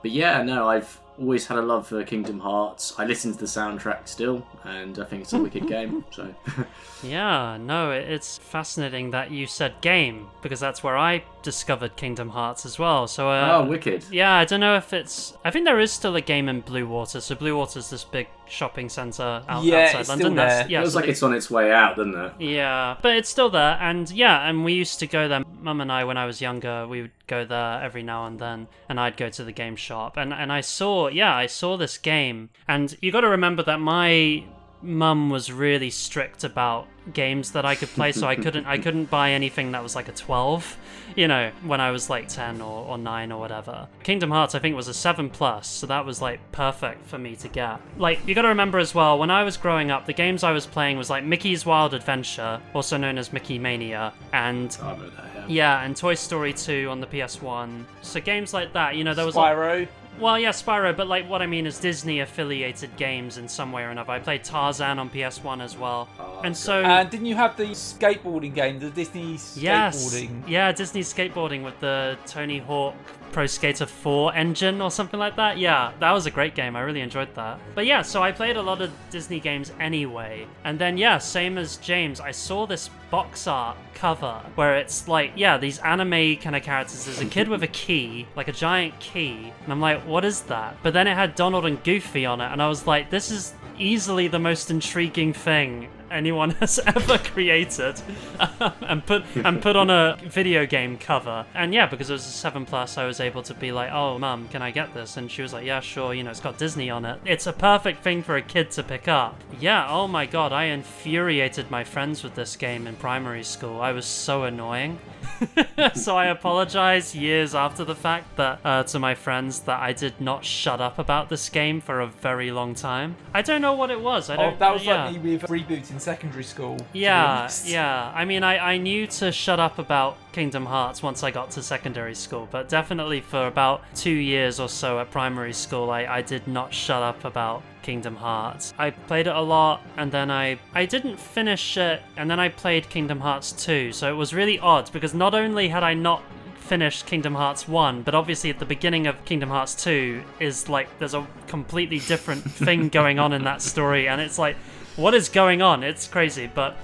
But 0.00 0.12
yeah, 0.12 0.42
no, 0.42 0.66
I've 0.68 0.98
always 1.18 1.46
had 1.46 1.58
a 1.58 1.62
love 1.62 1.86
for 1.88 2.02
Kingdom 2.04 2.40
Hearts. 2.40 2.94
I 2.98 3.04
listen 3.04 3.32
to 3.32 3.38
the 3.38 3.46
soundtrack 3.46 4.06
still, 4.08 4.46
and 4.64 4.98
I 4.98 5.04
think 5.04 5.22
it's 5.22 5.32
a 5.32 5.38
wicked 5.38 5.66
game. 5.68 6.04
So 6.10 6.34
Yeah, 7.02 7.56
no, 7.60 7.90
it's 7.90 8.38
fascinating 8.38 9.10
that 9.10 9.30
you 9.30 9.46
said 9.46 9.80
game 9.80 10.28
because 10.42 10.60
that's 10.60 10.82
where 10.82 10.96
I 10.96 11.24
discovered 11.42 11.96
Kingdom 11.96 12.30
Hearts 12.30 12.66
as 12.66 12.78
well. 12.78 13.06
So, 13.06 13.30
uh, 13.30 13.60
oh, 13.62 13.66
wicked. 13.68 14.04
yeah, 14.10 14.34
I 14.34 14.44
don't 14.44 14.60
know 14.60 14.76
if 14.76 14.92
it's. 14.92 15.36
I 15.44 15.50
think 15.50 15.64
there 15.64 15.78
is 15.80 15.92
still 15.92 16.16
a 16.16 16.20
game 16.20 16.48
in 16.48 16.62
Bluewater. 16.62 17.20
So 17.22 17.34
Bluewater's 17.34 17.90
this 17.90 18.04
big 18.04 18.28
shopping 18.48 18.88
centre 18.88 19.42
out, 19.48 19.62
Yeah, 19.64 19.84
outside 19.84 20.00
it's 20.00 20.08
London. 20.08 20.26
still 20.26 20.34
That's- 20.34 20.58
there. 20.62 20.70
yeah, 20.70 20.80
Feels 20.80 20.92
so 20.92 20.98
like 20.98 21.04
they- 21.06 21.10
it's 21.12 21.22
on 21.22 21.34
its 21.34 21.50
way 21.50 21.72
out, 21.72 21.96
doesn't 21.96 22.14
it? 22.14 22.32
Yeah, 22.40 22.96
but 23.02 23.16
it's 23.16 23.28
still 23.28 23.50
there, 23.50 23.78
and 23.80 24.10
yeah, 24.10 24.48
and 24.48 24.64
we 24.64 24.72
used 24.72 24.98
to 25.00 25.06
go 25.06 25.28
there. 25.28 25.42
Mum 25.60 25.80
and 25.80 25.90
I, 25.92 26.04
when 26.04 26.16
I 26.16 26.24
was 26.26 26.40
younger, 26.40 26.86
we 26.86 27.02
would 27.02 27.10
go 27.26 27.44
there 27.44 27.80
every 27.82 28.02
now 28.02 28.26
and 28.26 28.38
then, 28.38 28.68
and 28.88 28.98
I'd 29.00 29.16
go 29.16 29.28
to 29.28 29.44
the 29.44 29.52
game 29.52 29.76
shop, 29.76 30.16
and 30.16 30.32
and 30.32 30.52
I 30.52 30.60
saw, 30.60 31.08
yeah, 31.08 31.34
I 31.34 31.46
saw 31.46 31.76
this 31.76 31.98
game, 31.98 32.50
and 32.66 32.96
you 33.02 33.10
got 33.12 33.22
to 33.22 33.28
remember 33.28 33.62
that 33.64 33.80
my 33.80 34.44
mum 34.80 35.28
was 35.28 35.50
really 35.50 35.90
strict 35.90 36.44
about 36.44 36.86
games 37.12 37.50
that 37.50 37.64
I 37.64 37.74
could 37.74 37.88
play, 37.88 38.12
so 38.12 38.28
I 38.28 38.36
couldn't 38.36 38.64
I 38.66 38.78
couldn't 38.78 39.10
buy 39.10 39.30
anything 39.32 39.72
that 39.72 39.82
was 39.82 39.96
like 39.96 40.08
a 40.08 40.12
twelve, 40.12 40.76
you 41.16 41.28
know, 41.28 41.50
when 41.64 41.80
I 41.80 41.90
was 41.90 42.08
like 42.10 42.28
ten 42.28 42.60
or, 42.60 42.86
or 42.86 42.98
nine 42.98 43.32
or 43.32 43.38
whatever. 43.40 43.88
Kingdom 44.02 44.30
Hearts, 44.30 44.54
I 44.54 44.58
think, 44.58 44.76
was 44.76 44.88
a 44.88 44.94
seven 44.94 45.30
plus, 45.30 45.66
so 45.68 45.86
that 45.86 46.04
was 46.04 46.20
like 46.22 46.40
perfect 46.52 47.06
for 47.06 47.18
me 47.18 47.36
to 47.36 47.48
get. 47.48 47.80
Like 47.98 48.26
you 48.26 48.34
got 48.34 48.42
to 48.42 48.48
remember 48.48 48.78
as 48.78 48.94
well, 48.94 49.18
when 49.18 49.30
I 49.30 49.44
was 49.44 49.56
growing 49.56 49.90
up, 49.90 50.06
the 50.06 50.12
games 50.12 50.42
I 50.44 50.52
was 50.52 50.66
playing 50.66 50.98
was 50.98 51.10
like 51.10 51.24
Mickey's 51.24 51.64
Wild 51.66 51.94
Adventure, 51.94 52.60
also 52.74 52.96
known 52.96 53.18
as 53.18 53.32
Mickey 53.32 53.58
Mania, 53.58 54.12
and 54.32 54.76
I 54.82 54.92
remember 54.92 55.10
that, 55.16 55.50
yeah. 55.50 55.82
and 55.84 55.96
Toy 55.96 56.14
Story 56.14 56.52
2 56.52 56.88
on 56.90 57.00
the 57.00 57.06
PS1. 57.06 57.84
So 58.02 58.20
games 58.20 58.52
like 58.54 58.72
that, 58.74 58.96
you 58.96 59.04
know, 59.04 59.14
there 59.14 59.26
was 59.26 59.36
a- 59.36 59.38
Spyro. 59.38 59.88
Well, 60.20 60.38
yeah, 60.38 60.50
Spyro, 60.50 60.96
but 60.96 61.06
like 61.06 61.28
what 61.28 61.42
I 61.42 61.46
mean 61.46 61.66
is 61.66 61.78
Disney 61.78 62.20
affiliated 62.20 62.96
games 62.96 63.38
in 63.38 63.48
some 63.48 63.72
way 63.72 63.82
or 63.82 63.90
another. 63.90 64.12
I 64.12 64.18
played 64.18 64.44
Tarzan 64.44 64.98
on 64.98 65.10
PS1 65.10 65.62
as 65.62 65.76
well. 65.76 66.08
Oh, 66.18 66.40
and 66.44 66.56
so 66.56 66.82
And 66.82 67.08
didn't 67.10 67.26
you 67.26 67.34
have 67.36 67.56
the 67.56 67.64
skateboarding 67.66 68.54
game, 68.54 68.78
the 68.78 68.90
Disney 68.90 69.34
skateboarding? 69.34 69.62
Yes. 69.62 70.48
Yeah, 70.48 70.72
Disney 70.72 71.02
skateboarding 71.02 71.64
with 71.64 71.78
the 71.80 72.18
Tony 72.26 72.58
Hawk 72.58 72.94
Pro 73.32 73.46
Skater 73.46 73.86
4 73.86 74.34
engine 74.34 74.80
or 74.80 74.90
something 74.90 75.18
like 75.18 75.36
that. 75.36 75.58
Yeah, 75.58 75.92
that 76.00 76.12
was 76.12 76.26
a 76.26 76.30
great 76.30 76.54
game. 76.54 76.76
I 76.76 76.80
really 76.80 77.00
enjoyed 77.00 77.34
that. 77.34 77.58
But 77.74 77.86
yeah, 77.86 78.02
so 78.02 78.22
I 78.22 78.32
played 78.32 78.56
a 78.56 78.62
lot 78.62 78.80
of 78.80 78.90
Disney 79.10 79.40
games 79.40 79.72
anyway. 79.80 80.46
And 80.64 80.78
then, 80.78 80.98
yeah, 80.98 81.18
same 81.18 81.58
as 81.58 81.76
James, 81.78 82.20
I 82.20 82.30
saw 82.30 82.66
this 82.66 82.90
box 83.10 83.46
art 83.46 83.76
cover 83.94 84.42
where 84.54 84.76
it's 84.76 85.08
like, 85.08 85.32
yeah, 85.36 85.56
these 85.56 85.78
anime 85.78 86.36
kind 86.36 86.56
of 86.56 86.62
characters. 86.62 87.04
There's 87.04 87.20
a 87.20 87.26
kid 87.26 87.48
with 87.48 87.62
a 87.62 87.68
key, 87.68 88.26
like 88.36 88.48
a 88.48 88.52
giant 88.52 88.98
key. 89.00 89.52
And 89.64 89.72
I'm 89.72 89.80
like, 89.80 90.00
what 90.06 90.24
is 90.24 90.42
that? 90.42 90.76
But 90.82 90.94
then 90.94 91.06
it 91.06 91.14
had 91.14 91.34
Donald 91.34 91.66
and 91.66 91.82
Goofy 91.82 92.26
on 92.26 92.40
it. 92.40 92.52
And 92.52 92.62
I 92.62 92.68
was 92.68 92.86
like, 92.86 93.10
this 93.10 93.30
is 93.30 93.54
easily 93.78 94.28
the 94.28 94.38
most 94.38 94.70
intriguing 94.70 95.32
thing 95.32 95.88
anyone 96.10 96.50
has 96.60 96.78
ever 96.80 97.18
created 97.18 98.00
and 98.80 99.04
put 99.04 99.24
and 99.36 99.60
put 99.62 99.76
on 99.76 99.90
a 99.90 100.16
video 100.24 100.66
game 100.66 100.98
cover. 100.98 101.46
And 101.54 101.74
yeah 101.74 101.86
because 101.86 102.10
it 102.10 102.14
was 102.14 102.26
a 102.26 102.30
7 102.30 102.66
plus 102.66 102.98
i 102.98 103.06
was 103.06 103.20
able 103.20 103.42
to 103.42 103.54
be 103.54 103.72
like 103.72 103.90
oh 103.92 104.18
mum 104.18 104.48
can 104.48 104.62
i 104.62 104.70
get 104.70 104.94
this? 104.94 105.16
And 105.16 105.30
she 105.30 105.42
was 105.42 105.52
like 105.52 105.64
yeah 105.64 105.80
sure 105.80 106.14
you 106.14 106.22
know 106.22 106.30
it's 106.30 106.40
got 106.40 106.58
disney 106.58 106.90
on 106.90 107.04
it. 107.04 107.20
It's 107.24 107.46
a 107.46 107.52
perfect 107.52 108.02
thing 108.02 108.22
for 108.22 108.36
a 108.36 108.42
kid 108.42 108.70
to 108.72 108.82
pick 108.82 109.08
up. 109.08 109.40
Yeah 109.60 109.88
oh 109.88 110.08
my 110.08 110.26
god 110.26 110.52
i 110.52 110.64
infuriated 110.64 111.70
my 111.70 111.84
friends 111.84 112.22
with 112.22 112.34
this 112.34 112.56
game 112.56 112.86
in 112.86 112.96
primary 112.96 113.44
school. 113.44 113.80
I 113.80 113.92
was 113.92 114.06
so 114.06 114.44
annoying 114.44 114.98
so 115.94 116.16
I 116.16 116.26
apologize 116.26 117.14
years 117.14 117.54
after 117.54 117.84
the 117.84 117.94
fact 117.94 118.36
that 118.36 118.60
uh, 118.64 118.82
to 118.84 118.98
my 118.98 119.14
friends 119.14 119.60
that 119.60 119.80
I 119.80 119.92
did 119.92 120.20
not 120.20 120.44
shut 120.44 120.80
up 120.80 120.98
about 120.98 121.28
this 121.28 121.48
game 121.48 121.80
for 121.80 122.00
a 122.00 122.06
very 122.06 122.50
long 122.50 122.74
time. 122.74 123.16
I 123.34 123.42
don't 123.42 123.60
know 123.62 123.74
what 123.74 123.90
it 123.90 124.00
was. 124.00 124.30
I 124.30 124.34
Oh, 124.36 124.42
don't. 124.50 124.58
that 124.58 124.72
was 124.72 124.84
yeah. 124.84 125.06
like 125.06 125.22
me 125.22 125.32
with 125.36 125.42
reboot 125.44 125.90
in 125.90 126.00
secondary 126.00 126.44
school. 126.44 126.76
Yeah, 126.92 127.50
yeah. 127.64 128.12
I 128.14 128.24
mean, 128.24 128.42
I, 128.42 128.58
I 128.74 128.76
knew 128.78 129.06
to 129.06 129.32
shut 129.32 129.60
up 129.60 129.78
about 129.78 130.16
Kingdom 130.38 130.66
Hearts 130.66 131.02
once 131.02 131.24
I 131.24 131.32
got 131.32 131.50
to 131.50 131.64
secondary 131.64 132.14
school, 132.14 132.46
but 132.52 132.68
definitely 132.68 133.20
for 133.20 133.48
about 133.48 133.82
two 133.96 134.12
years 134.12 134.60
or 134.60 134.68
so 134.68 135.00
at 135.00 135.10
primary 135.10 135.52
school, 135.52 135.90
I, 135.90 136.04
I 136.04 136.22
did 136.22 136.46
not 136.46 136.72
shut 136.72 137.02
up 137.02 137.24
about 137.24 137.64
Kingdom 137.82 138.14
Hearts. 138.14 138.72
I 138.78 138.90
played 138.90 139.26
it 139.26 139.34
a 139.34 139.40
lot, 139.40 139.82
and 139.96 140.12
then 140.12 140.30
I 140.30 140.60
I 140.72 140.86
didn't 140.86 141.18
finish 141.18 141.76
it, 141.76 142.02
and 142.16 142.30
then 142.30 142.38
I 142.38 142.50
played 142.50 142.88
Kingdom 142.88 143.18
Hearts 143.18 143.50
2, 143.50 143.90
so 143.90 144.08
it 144.08 144.14
was 144.14 144.32
really 144.32 144.60
odd 144.60 144.92
because 144.92 145.12
not 145.12 145.34
only 145.34 145.70
had 145.70 145.82
I 145.82 145.94
not 145.94 146.22
finished 146.54 147.04
Kingdom 147.06 147.34
Hearts 147.34 147.66
1, 147.66 148.02
but 148.02 148.14
obviously 148.14 148.48
at 148.48 148.60
the 148.60 148.64
beginning 148.64 149.08
of 149.08 149.24
Kingdom 149.24 149.48
Hearts 149.48 149.74
2 149.74 150.22
is 150.38 150.68
like 150.68 151.00
there's 151.00 151.14
a 151.14 151.26
completely 151.48 151.98
different 151.98 152.44
thing 152.64 152.90
going 152.90 153.18
on 153.18 153.32
in 153.32 153.42
that 153.42 153.60
story, 153.60 154.06
and 154.06 154.20
it's 154.20 154.38
like, 154.38 154.54
what 154.94 155.14
is 155.14 155.28
going 155.28 155.62
on? 155.62 155.82
It's 155.82 156.06
crazy, 156.06 156.46
but 156.46 156.76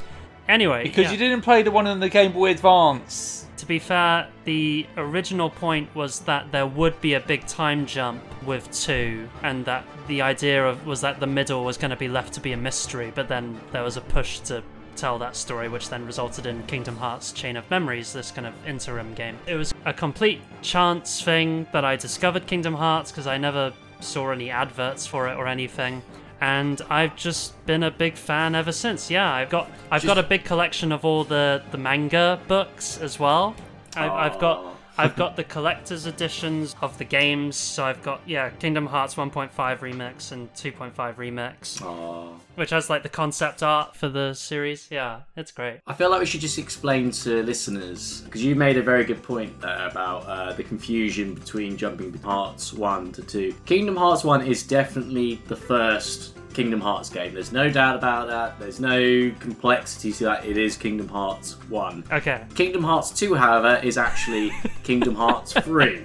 anyway. 0.49 0.83
Because 0.83 1.05
yeah. 1.05 1.13
you 1.13 1.19
didn't 1.19 1.43
play 1.43 1.63
the 1.63 1.71
one 1.71 1.87
on 1.87 2.01
the 2.01 2.09
Game 2.09 2.33
Boy 2.33 2.51
Advance. 2.51 3.44
To 3.59 3.67
be 3.67 3.79
fair, 3.79 4.29
the 4.45 4.87
original 4.97 5.49
point 5.49 5.95
was 5.95 6.21
that 6.21 6.51
there 6.53 6.67
would 6.67 7.01
be 7.01 7.15
a 7.15 7.21
big 7.21 7.47
time 7.47 7.87
jump 7.87 8.23
with 8.45 8.71
2, 8.73 9.29
and 9.43 9.65
that 9.65 9.85
the 10.09 10.23
idea 10.23 10.67
of 10.67 10.87
was 10.87 11.01
that 11.03 11.21
the 11.21 11.27
middle 11.27 11.65
was 11.65 11.79
going 11.79 11.91
to 11.91 11.97
be 11.97 12.09
left 12.09 12.35
to 12.35 12.41
be 12.41 12.53
a 12.53 12.57
mystery, 12.57 13.13
but 13.15 13.29
then 13.29 13.59
there 13.73 13.83
was 13.83 13.97
a 13.97 14.01
push 14.01 14.41
to 14.41 14.63
tell 14.97 15.19
that 15.19 15.37
story, 15.37 15.69
which 15.69 15.89
then 15.89 16.05
resulted 16.05 16.47
in 16.47 16.63
Kingdom 16.67 16.97
Hearts 16.97 17.33
Chain 17.33 17.57
of 17.57 17.69
Memories, 17.71 18.13
this 18.13 18.31
kind 18.31 18.47
of 18.47 18.55
interim 18.67 19.15
game. 19.15 19.39
It 19.47 19.55
was 19.55 19.73
a 19.85 19.93
complete 19.93 20.41
chance 20.63 21.23
thing 21.23 21.67
that 21.73 21.85
I 21.85 21.97
discovered 21.97 22.47
Kingdom 22.47 22.75
Hearts 22.75 23.11
because 23.11 23.27
I 23.27 23.39
never 23.39 23.73
saw 24.01 24.31
any 24.31 24.51
adverts 24.51 25.07
for 25.07 25.29
it 25.29 25.37
or 25.37 25.47
anything. 25.47 26.03
And 26.45 26.83
I've 26.91 27.17
just 27.17 27.65
been 27.65 27.83
a 27.83 27.91
big 27.91 28.17
fan 28.17 28.55
ever 28.55 28.71
since. 28.71 29.11
Yeah, 29.11 29.33
I've 29.33 29.49
got 29.49 29.71
I've 29.91 30.05
got 30.05 30.19
a 30.19 30.23
big 30.23 30.45
collection 30.45 30.93
of 30.93 31.03
all 31.03 31.25
the, 31.25 31.63
the 31.71 31.79
manga 31.79 32.39
books 32.49 32.99
as 32.99 33.19
well. 33.19 33.57
I, 33.97 34.11
I've 34.11 34.39
got 34.39 34.77
I've 34.99 35.17
got 35.17 35.37
the 35.37 35.45
collector's 35.45 36.05
editions 36.07 36.77
of 36.83 36.99
the 36.99 37.05
games. 37.05 37.57
So 37.57 37.85
I've 37.85 38.03
got 38.03 38.21
yeah 38.27 38.51
Kingdom 38.51 38.87
Hearts 38.87 39.15
1.5 39.15 39.51
remix 39.55 40.33
and 40.33 40.53
2.5 40.53 41.15
remix, 41.15 41.83
Aw. 41.83 42.35
which 42.57 42.71
has 42.71 42.91
like 42.91 43.03
the 43.03 43.09
concept 43.09 43.63
art 43.63 43.97
for 43.97 44.11
the 44.11 44.35
series. 44.35 44.89
Yeah, 44.91 45.21
it's 45.37 45.51
great. 45.51 45.81
I 45.87 45.95
feel 45.95 46.11
like 46.11 46.21
we 46.21 46.27
should 46.27 46.43
just 46.43 46.59
explain 46.59 47.11
to 47.23 47.43
listeners 47.43 48.21
because 48.21 48.45
you 48.45 48.55
made 48.55 48.77
a 48.77 48.83
very 48.83 49.05
good 49.05 49.23
point 49.23 49.61
there 49.63 49.89
about 49.89 50.27
uh, 50.27 50.53
the 50.53 50.63
confusion 50.63 51.35
between 51.35 51.79
jumping 51.79 52.13
parts 52.13 52.75
one 52.75 53.13
to 53.13 53.23
two. 53.23 53.55
Kingdom 53.65 53.97
Hearts 53.97 54.25
one 54.25 54.47
is 54.47 54.63
definitely 54.63 55.41
the 55.49 55.57
first 55.57 56.34
Kingdom 56.55 56.81
Hearts 56.81 57.11
game. 57.11 57.35
There's 57.35 57.53
no 57.53 57.69
doubt 57.69 57.97
about 57.97 58.29
that. 58.29 58.59
There's 58.59 58.81
no 58.81 59.31
complexity 59.41 60.13
to 60.13 60.25
that. 60.25 60.47
It 60.47 60.57
is 60.57 60.77
Kingdom 60.77 61.09
Hearts 61.09 61.55
one. 61.69 62.05
Okay. 62.11 62.45
Kingdom 62.55 62.85
Hearts 62.85 63.11
2, 63.11 63.35
however, 63.35 63.81
is 63.85 63.99
actually 63.99 64.53
Kingdom 64.85 65.15
Hearts 65.17 65.53
3. 65.61 66.05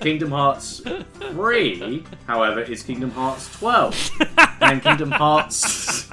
Kingdom 0.00 0.30
Hearts 0.30 0.80
3, 1.20 2.04
however, 2.26 2.60
is 2.60 2.82
Kingdom 2.82 3.10
Hearts 3.12 3.50
12. 3.58 4.10
And 4.60 4.82
Kingdom 4.82 5.10
Hearts. 5.12 6.08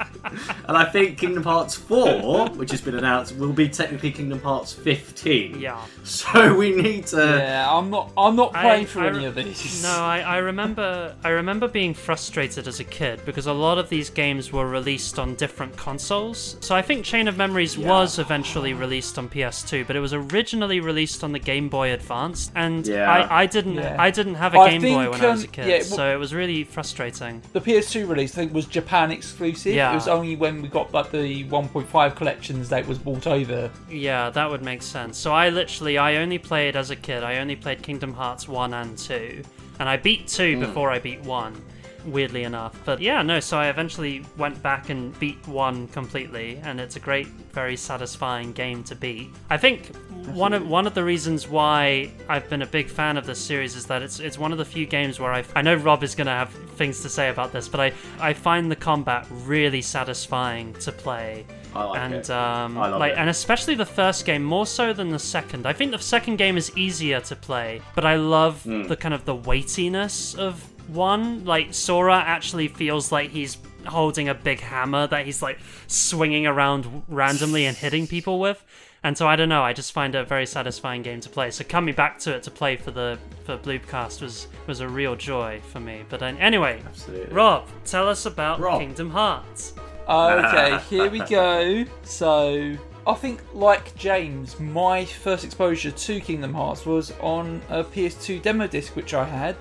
And 0.68 0.76
I 0.76 0.84
think 0.84 1.18
Kingdom 1.18 1.42
Hearts 1.44 1.74
4, 1.74 2.50
which 2.50 2.70
has 2.70 2.80
been 2.80 2.94
announced, 2.96 3.36
will 3.36 3.52
be 3.52 3.68
technically 3.68 4.10
Kingdom 4.12 4.40
Hearts 4.40 4.72
15. 4.72 5.60
Yeah. 5.60 5.80
So 6.04 6.54
we 6.56 6.70
need 6.74 7.06
to. 7.08 7.16
Yeah, 7.16 7.66
I'm 7.70 7.90
not. 7.90 8.12
I'm 8.16 8.36
not 8.36 8.52
playing 8.52 8.82
I- 8.82 8.84
through 8.84 9.04
I 9.04 9.08
any 9.08 9.24
of 9.26 9.34
these. 9.34 9.82
No, 9.82 9.88
I, 9.90 10.20
I 10.20 10.36
remember 10.38 11.14
I 11.24 11.30
remember 11.30 11.68
being 11.68 11.94
frustrated 11.94 12.68
as 12.68 12.80
a 12.80 12.84
kid 12.84 13.24
because 13.24 13.46
a 13.46 13.52
lot 13.52 13.78
of 13.78 13.88
these 13.88 14.08
games 14.10 14.52
were 14.52 14.68
released 14.68 15.18
on 15.18 15.34
different 15.34 15.76
consoles. 15.76 16.56
So 16.60 16.74
I 16.74 16.82
think 16.82 17.04
Chain 17.04 17.28
of 17.28 17.36
Memories 17.36 17.76
was 17.76 18.18
eventually 18.18 18.72
released 18.74 19.18
on 19.18 19.28
PS2, 19.28 19.86
but 19.86 19.96
it 19.96 20.00
was 20.00 20.12
originally 20.14 20.80
released 20.80 21.24
on 21.24 21.32
the 21.32 21.38
Game 21.38 21.68
Boy 21.68 21.92
Advance, 21.92 22.50
and 22.54 22.86
Yeah. 22.86 23.10
I, 23.10 23.42
I 23.42 23.46
didn't 23.46 23.74
Yeah. 23.74 23.96
I 23.98 24.10
didn't 24.10 24.34
have 24.36 24.54
a 24.54 24.58
Game 24.68 24.80
Boy 24.82 24.86
think, 24.88 25.12
when 25.12 25.20
I 25.24 25.26
was 25.30 25.42
a 25.44 25.46
um, 25.46 25.52
kid, 25.52 25.66
yeah, 25.66 25.74
well- 25.78 25.84
so 25.84 26.14
it 26.14 26.18
was 26.18 26.34
really 26.34 26.64
frustrating. 26.64 27.42
The 27.52 27.60
PS2 27.60 28.08
release, 28.08 28.32
I 28.34 28.42
think, 28.42 28.54
was 28.54 28.66
Japan 28.66 29.10
exclusive. 29.10 29.74
Yeah. 29.74 29.92
It 29.92 29.94
was 29.94 30.08
only 30.08 30.36
when 30.36 30.55
we 30.62 30.68
got 30.68 30.92
like 30.92 31.10
the 31.10 31.44
1.5 31.44 32.16
collections 32.16 32.68
that 32.68 32.86
was 32.86 32.98
bought 32.98 33.26
over. 33.26 33.70
Yeah, 33.90 34.30
that 34.30 34.50
would 34.50 34.62
make 34.62 34.82
sense. 34.82 35.18
So 35.18 35.32
I 35.32 35.50
literally 35.50 35.98
I 35.98 36.16
only 36.16 36.38
played 36.38 36.76
as 36.76 36.90
a 36.90 36.96
kid. 36.96 37.22
I 37.22 37.38
only 37.38 37.56
played 37.56 37.82
Kingdom 37.82 38.12
Hearts 38.12 38.48
1 38.48 38.74
and 38.74 38.96
2. 38.96 39.42
And 39.78 39.88
I 39.88 39.96
beat 39.96 40.26
2 40.28 40.54
hmm. 40.54 40.60
before 40.60 40.90
I 40.90 40.98
beat 40.98 41.20
1, 41.22 41.62
weirdly 42.06 42.44
enough. 42.44 42.78
But 42.84 43.00
yeah, 43.00 43.22
no, 43.22 43.40
so 43.40 43.58
I 43.58 43.68
eventually 43.68 44.24
went 44.36 44.62
back 44.62 44.90
and 44.90 45.18
beat 45.18 45.46
1 45.48 45.88
completely 45.88 46.60
and 46.62 46.80
it's 46.80 46.96
a 46.96 47.00
great 47.00 47.26
very 47.52 47.76
satisfying 47.76 48.52
game 48.52 48.84
to 48.84 48.94
beat. 48.94 49.30
I 49.50 49.56
think 49.56 49.94
one 50.34 50.52
of 50.52 50.68
one 50.68 50.86
of 50.86 50.94
the 50.94 51.02
reasons 51.04 51.48
why 51.48 52.10
I've 52.28 52.48
been 52.50 52.62
a 52.62 52.66
big 52.66 52.88
fan 52.88 53.16
of 53.16 53.24
this 53.26 53.38
series 53.38 53.76
is 53.76 53.86
that 53.86 54.02
it's 54.02 54.20
it's 54.20 54.38
one 54.38 54.52
of 54.52 54.58
the 54.58 54.64
few 54.64 54.86
games 54.86 55.18
where 55.20 55.32
I 55.32 55.44
I 55.54 55.62
know 55.62 55.74
Rob 55.74 56.02
is 56.02 56.14
going 56.14 56.26
to 56.26 56.32
have 56.32 56.50
things 56.76 57.00
to 57.02 57.08
say 57.08 57.28
about 57.30 57.52
this, 57.52 57.68
but 57.68 57.80
I 57.80 57.92
I 58.20 58.32
find 58.34 58.70
the 58.70 58.76
combat 58.76 59.26
really 59.30 59.82
satisfying 59.82 60.74
to 60.74 60.92
play 60.92 61.44
I 61.74 61.84
like 61.84 62.00
and 62.00 62.14
it. 62.14 62.30
um, 62.30 62.76
I 62.78 62.88
like 62.88 63.12
it. 63.12 63.18
and 63.18 63.28
especially 63.30 63.74
the 63.74 63.86
first 63.86 64.24
game 64.26 64.42
more 64.44 64.66
so 64.66 64.92
than 64.92 65.08
the 65.10 65.18
second. 65.18 65.66
I 65.66 65.72
think 65.72 65.90
the 65.92 65.98
second 65.98 66.36
game 66.36 66.56
is 66.56 66.76
easier 66.76 67.20
to 67.20 67.36
play, 67.36 67.80
but 67.94 68.04
I 68.04 68.16
love 68.16 68.62
Hmm. 68.64 68.82
the 68.84 68.96
kind 68.96 69.14
of 69.14 69.24
the 69.24 69.34
weightiness 69.34 70.34
of 70.34 70.62
one. 70.88 71.44
Like 71.44 71.74
Sora 71.74 72.16
actually 72.16 72.68
feels 72.68 73.12
like 73.12 73.30
he's 73.30 73.58
holding 73.86 74.28
a 74.28 74.34
big 74.34 74.60
hammer 74.60 75.06
that 75.06 75.24
he's 75.26 75.42
like 75.42 75.58
swinging 75.86 76.46
around 76.46 77.04
randomly 77.08 77.66
and 77.66 77.76
hitting 77.76 78.06
people 78.06 78.40
with. 78.40 78.64
And 79.02 79.16
so 79.16 79.28
I 79.28 79.36
don't 79.36 79.48
know. 79.48 79.62
I 79.62 79.72
just 79.72 79.92
find 79.92 80.14
it 80.16 80.18
a 80.18 80.24
very 80.24 80.46
satisfying 80.46 81.02
game 81.02 81.20
to 81.20 81.28
play. 81.28 81.52
So 81.52 81.62
coming 81.64 81.94
back 81.94 82.18
to 82.20 82.34
it 82.34 82.42
to 82.42 82.50
play 82.50 82.76
for 82.76 82.90
the 82.90 83.18
for 83.44 83.56
Bloopcast 83.56 84.20
was 84.20 84.48
was 84.66 84.80
a 84.80 84.88
real 84.88 85.14
joy 85.14 85.60
for 85.70 85.78
me. 85.78 86.04
But 86.08 86.22
uh, 86.22 86.32
anyway, 86.40 86.82
Absolutely. 86.84 87.32
Rob, 87.32 87.68
tell 87.84 88.08
us 88.08 88.26
about 88.26 88.58
Rob. 88.58 88.80
Kingdom 88.80 89.10
Hearts. 89.10 89.74
Okay, 90.08 90.78
here 90.88 91.10
we 91.10 91.18
go. 91.20 91.84
So, 92.04 92.76
I 93.06 93.14
think, 93.14 93.40
like 93.54 93.94
James, 93.96 94.58
my 94.60 95.04
first 95.04 95.44
exposure 95.44 95.90
to 95.90 96.20
Kingdom 96.20 96.54
Hearts 96.54 96.86
was 96.86 97.12
on 97.20 97.60
a 97.68 97.82
PS2 97.82 98.40
demo 98.42 98.66
disc 98.66 98.94
which 98.94 99.14
I 99.14 99.24
had. 99.24 99.56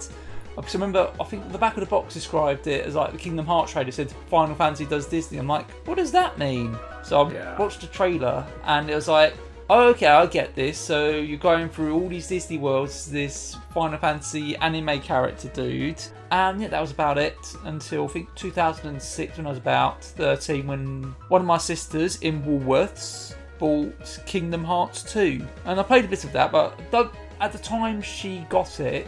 Because 0.55 0.73
I 0.75 0.77
remember, 0.77 1.11
I 1.19 1.23
think 1.25 1.51
the 1.51 1.57
back 1.57 1.73
of 1.75 1.81
the 1.81 1.85
box 1.85 2.13
described 2.13 2.67
it 2.67 2.85
as 2.85 2.95
like 2.95 3.11
the 3.11 3.17
Kingdom 3.17 3.45
Hearts 3.45 3.71
trailer 3.73 3.91
said 3.91 4.11
Final 4.29 4.55
Fantasy 4.55 4.85
does 4.85 5.05
Disney. 5.07 5.37
I'm 5.37 5.47
like, 5.47 5.69
what 5.87 5.95
does 5.97 6.11
that 6.13 6.37
mean? 6.37 6.77
So 7.03 7.21
I 7.27 7.31
Yeah. 7.33 7.57
watched 7.57 7.81
the 7.81 7.87
trailer 7.87 8.45
and 8.63 8.89
it 8.89 8.95
was 8.95 9.07
like, 9.07 9.35
oh, 9.69 9.87
okay, 9.89 10.07
I 10.07 10.25
get 10.27 10.55
this. 10.55 10.77
So 10.77 11.09
you're 11.09 11.37
going 11.39 11.69
through 11.69 11.93
all 11.95 12.07
these 12.07 12.27
Disney 12.27 12.57
worlds, 12.57 13.09
this 13.11 13.57
Final 13.73 13.97
Fantasy 13.97 14.55
anime 14.57 14.99
character 15.01 15.49
dude. 15.49 16.01
And 16.31 16.61
yeah, 16.61 16.67
that 16.69 16.81
was 16.81 16.91
about 16.91 17.17
it 17.17 17.37
until 17.65 18.05
I 18.05 18.07
think 18.07 18.33
2006 18.35 19.37
when 19.37 19.45
I 19.45 19.49
was 19.49 19.57
about 19.57 20.03
13 20.03 20.67
when 20.67 21.15
one 21.29 21.41
of 21.41 21.47
my 21.47 21.57
sisters 21.57 22.17
in 22.21 22.41
Woolworths 22.43 23.35
bought 23.59 24.19
Kingdom 24.25 24.63
Hearts 24.63 25.03
2. 25.11 25.45
And 25.65 25.79
I 25.79 25.83
played 25.83 26.05
a 26.05 26.07
bit 26.07 26.23
of 26.23 26.31
that, 26.33 26.51
but 26.51 26.79
don't- 26.91 27.11
at 27.39 27.51
the 27.51 27.57
time 27.57 28.01
she 28.01 28.45
got 28.49 28.79
it, 28.79 29.07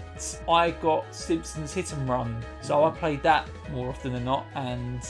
I 0.50 0.72
got 0.72 1.14
Simpsons 1.14 1.74
Hit 1.74 1.94
and 1.94 2.10
Run. 2.10 2.44
So 2.62 2.84
I 2.84 2.92
played 2.92 3.24
that 3.24 3.48
more 3.72 3.90
often 3.90 4.14
than 4.14 4.26
not. 4.26 4.46
And 4.56 5.02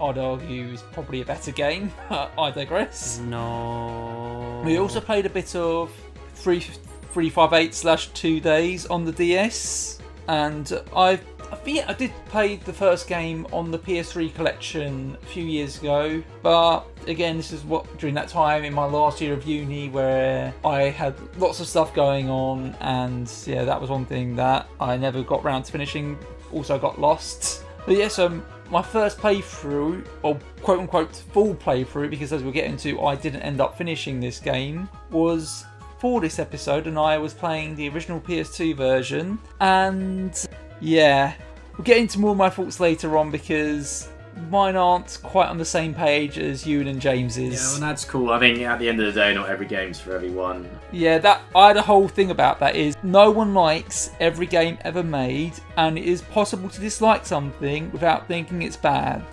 I'd 0.00 0.18
argue 0.18 0.72
is 0.72 0.82
probably 0.92 1.22
a 1.22 1.24
better 1.24 1.52
game. 1.52 1.92
I 2.10 2.50
digress. 2.50 3.18
No. 3.20 4.62
We 4.64 4.78
also 4.78 5.00
played 5.00 5.26
a 5.26 5.30
bit 5.30 5.54
of 5.54 5.92
3 6.34 6.60
358 6.60 7.74
slash 7.74 8.08
2 8.08 8.40
days 8.40 8.86
on 8.86 9.04
the 9.04 9.12
DS, 9.12 10.00
and 10.28 10.82
I've 10.94 11.24
I 11.52 11.56
think 11.56 11.88
I 11.88 11.92
did 11.92 12.12
play 12.26 12.56
the 12.56 12.72
first 12.72 13.08
game 13.08 13.46
on 13.52 13.70
the 13.70 13.78
PS3 13.78 14.34
collection 14.34 15.16
a 15.22 15.26
few 15.26 15.44
years 15.44 15.78
ago, 15.78 16.22
but 16.42 16.86
again, 17.06 17.36
this 17.36 17.52
is 17.52 17.64
what 17.64 17.98
during 17.98 18.14
that 18.16 18.28
time 18.28 18.64
in 18.64 18.74
my 18.74 18.84
last 18.84 19.20
year 19.20 19.32
of 19.32 19.46
uni 19.46 19.88
where 19.88 20.52
I 20.64 20.82
had 20.82 21.14
lots 21.38 21.60
of 21.60 21.68
stuff 21.68 21.94
going 21.94 22.28
on, 22.28 22.74
and 22.80 23.32
yeah, 23.46 23.64
that 23.64 23.80
was 23.80 23.90
one 23.90 24.06
thing 24.06 24.34
that 24.36 24.68
I 24.80 24.96
never 24.96 25.22
got 25.22 25.44
round 25.44 25.64
to 25.66 25.72
finishing. 25.72 26.18
Also, 26.52 26.78
got 26.78 27.00
lost. 27.00 27.64
But 27.84 27.96
yes, 27.96 28.18
um, 28.18 28.44
my 28.70 28.82
first 28.82 29.18
playthrough, 29.18 30.06
or 30.22 30.38
quote 30.62 30.80
unquote 30.80 31.14
full 31.32 31.54
playthrough, 31.54 32.10
because 32.10 32.32
as 32.32 32.42
we'll 32.42 32.52
get 32.52 32.64
into, 32.64 33.00
I 33.02 33.14
didn't 33.14 33.42
end 33.42 33.60
up 33.60 33.78
finishing 33.78 34.18
this 34.18 34.40
game, 34.40 34.88
was 35.10 35.64
for 35.98 36.20
this 36.20 36.38
episode, 36.38 36.86
and 36.86 36.98
I 36.98 37.18
was 37.18 37.32
playing 37.32 37.76
the 37.76 37.88
original 37.88 38.20
PS2 38.20 38.76
version, 38.76 39.38
and 39.60 40.46
yeah, 40.80 41.34
we'll 41.76 41.84
get 41.84 41.98
into 41.98 42.18
more 42.18 42.32
of 42.32 42.36
my 42.36 42.50
thoughts 42.50 42.80
later 42.80 43.16
on 43.16 43.30
because 43.30 44.08
mine 44.50 44.76
aren't 44.76 45.18
quite 45.22 45.48
on 45.48 45.58
the 45.58 45.64
same 45.64 45.94
page 45.94 46.38
as 46.38 46.66
Ewan 46.66 46.88
and 46.88 47.00
James's. 47.00 47.54
Yeah, 47.54 47.72
well, 47.72 47.80
that's 47.80 48.04
cool. 48.04 48.30
I 48.30 48.38
think 48.38 48.60
at 48.60 48.78
the 48.78 48.88
end 48.88 49.00
of 49.00 49.06
the 49.06 49.20
day, 49.20 49.34
not 49.34 49.48
every 49.48 49.66
game's 49.66 49.98
for 49.98 50.14
everyone. 50.14 50.68
Yeah, 50.92 51.18
that 51.18 51.42
I 51.54 51.68
had 51.68 51.76
a 51.76 51.82
whole 51.82 52.08
thing 52.08 52.30
about 52.30 52.60
that 52.60 52.76
is 52.76 52.96
no 53.02 53.30
one 53.30 53.54
likes 53.54 54.10
every 54.20 54.46
game 54.46 54.78
ever 54.82 55.02
made, 55.02 55.54
and 55.76 55.98
it 55.98 56.04
is 56.04 56.22
possible 56.22 56.68
to 56.68 56.80
dislike 56.80 57.24
something 57.26 57.90
without 57.92 58.28
thinking 58.28 58.62
it's 58.62 58.76
bad. 58.76 59.24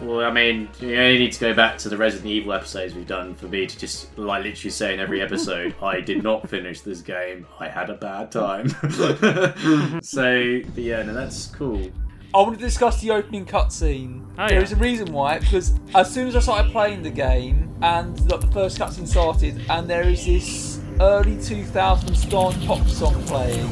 Well, 0.00 0.20
I 0.20 0.30
mean, 0.30 0.68
you 0.80 0.96
only 0.96 1.18
need 1.18 1.32
to 1.32 1.40
go 1.40 1.54
back 1.54 1.76
to 1.78 1.88
the 1.88 1.96
Resident 1.96 2.28
Evil 2.28 2.52
episodes 2.52 2.94
we've 2.94 3.06
done 3.06 3.34
for 3.34 3.46
me 3.46 3.66
to 3.66 3.78
just, 3.78 4.16
like, 4.16 4.44
literally 4.44 4.70
say 4.70 4.94
in 4.94 5.00
every 5.00 5.20
episode, 5.20 5.74
I 5.82 6.00
did 6.00 6.22
not 6.22 6.48
finish 6.48 6.82
this 6.82 7.00
game. 7.00 7.46
I 7.58 7.68
had 7.68 7.90
a 7.90 7.94
bad 7.94 8.30
time. 8.30 8.68
so, 10.02 10.60
but 10.74 10.84
yeah, 10.84 11.02
no, 11.02 11.14
that's 11.14 11.46
cool. 11.46 11.90
I 12.34 12.38
want 12.38 12.58
to 12.58 12.64
discuss 12.64 13.00
the 13.00 13.10
opening 13.10 13.44
cutscene. 13.44 14.24
Oh, 14.38 14.46
yeah. 14.46 14.60
is 14.60 14.72
a 14.72 14.76
reason 14.76 15.12
why, 15.12 15.38
because 15.38 15.74
as 15.94 16.12
soon 16.12 16.28
as 16.28 16.36
I 16.36 16.40
started 16.40 16.70
playing 16.70 17.02
the 17.02 17.10
game 17.10 17.74
and 17.82 18.30
like, 18.30 18.40
the 18.40 18.52
first 18.52 18.78
cutscene 18.78 19.08
started, 19.08 19.62
and 19.68 19.88
there 19.88 20.02
is 20.02 20.26
this 20.26 20.80
early 21.00 21.36
2000s 21.36 22.28
dawn 22.30 22.54
pop 22.66 22.86
song 22.86 23.20
playing. 23.24 23.68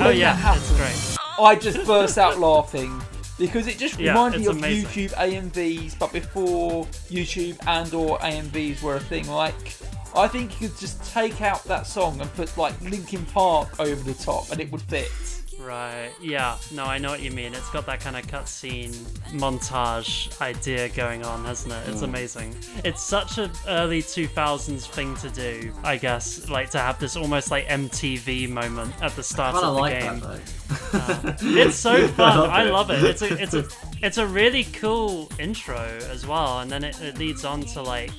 Oh 0.00 0.08
yeah, 0.08 0.34
that 0.34 0.56
it's 0.56 0.70
happens, 0.70 1.16
great. 1.18 1.44
I 1.44 1.54
just 1.54 1.86
burst 1.86 2.18
out 2.18 2.38
laughing 2.38 3.00
because 3.38 3.66
it 3.66 3.78
just 3.78 3.98
Yeah, 3.98 4.10
reminded 4.12 4.40
me 4.40 4.46
of 4.48 4.56
amazing. 4.56 4.88
YouTube 5.10 5.14
AMVs, 5.14 5.98
but 5.98 6.12
before 6.12 6.84
YouTube 7.10 7.56
and 7.66 7.92
or 7.94 8.18
AMVs 8.18 8.82
were 8.82 8.96
a 8.96 9.00
thing. 9.00 9.28
Like, 9.28 9.76
I 10.16 10.26
think 10.28 10.60
you 10.60 10.68
could 10.68 10.78
just 10.78 11.02
take 11.12 11.40
out 11.42 11.62
that 11.64 11.86
song 11.86 12.20
and 12.20 12.32
put 12.34 12.56
like 12.56 12.78
Linkin 12.80 13.24
Park 13.26 13.78
over 13.78 14.02
the 14.02 14.14
top, 14.14 14.50
and 14.50 14.60
it 14.60 14.70
would 14.72 14.82
fit. 14.82 15.10
Right. 15.58 16.10
Yeah. 16.20 16.56
No, 16.72 16.84
I 16.84 16.98
know 16.98 17.10
what 17.10 17.20
you 17.20 17.32
mean. 17.32 17.54
It's 17.54 17.70
got 17.70 17.84
that 17.86 18.00
kind 18.00 18.16
of 18.16 18.26
cutscene 18.26 18.94
montage 19.32 20.40
idea 20.40 20.88
going 20.90 21.24
on, 21.24 21.44
hasn't 21.44 21.72
it? 21.72 21.88
It's 21.88 21.98
hmm. 21.98 22.04
amazing. 22.04 22.54
It's 22.84 23.02
such 23.02 23.38
an 23.38 23.50
early 23.66 24.00
2000s 24.00 24.86
thing 24.86 25.16
to 25.16 25.30
do, 25.30 25.72
I 25.82 25.96
guess. 25.96 26.48
Like 26.48 26.70
to 26.70 26.78
have 26.78 26.98
this 27.00 27.16
almost 27.16 27.50
like 27.50 27.66
MTV 27.66 28.48
moment 28.48 28.94
at 29.02 29.16
the 29.16 29.22
start 29.22 29.56
I 29.56 29.58
of 29.58 29.64
the 29.64 29.80
like 29.80 30.00
game. 30.00 30.20
that, 30.20 30.22
though. 30.22 30.98
Uh, 30.98 31.36
it's 31.40 31.76
so 31.76 32.06
fun. 32.08 32.38
love 32.38 32.50
I 32.50 32.64
it. 32.64 32.70
love 32.70 32.90
it. 32.90 33.02
It's 33.02 33.22
a 33.22 33.42
it's 33.42 33.54
a 33.54 33.68
it's 34.02 34.18
a 34.18 34.26
really 34.26 34.64
cool 34.64 35.30
intro 35.38 35.76
as 36.10 36.26
well, 36.26 36.60
and 36.60 36.70
then 36.70 36.84
it, 36.84 37.00
it 37.00 37.18
leads 37.18 37.44
on 37.44 37.62
to 37.62 37.82
like 37.82 38.12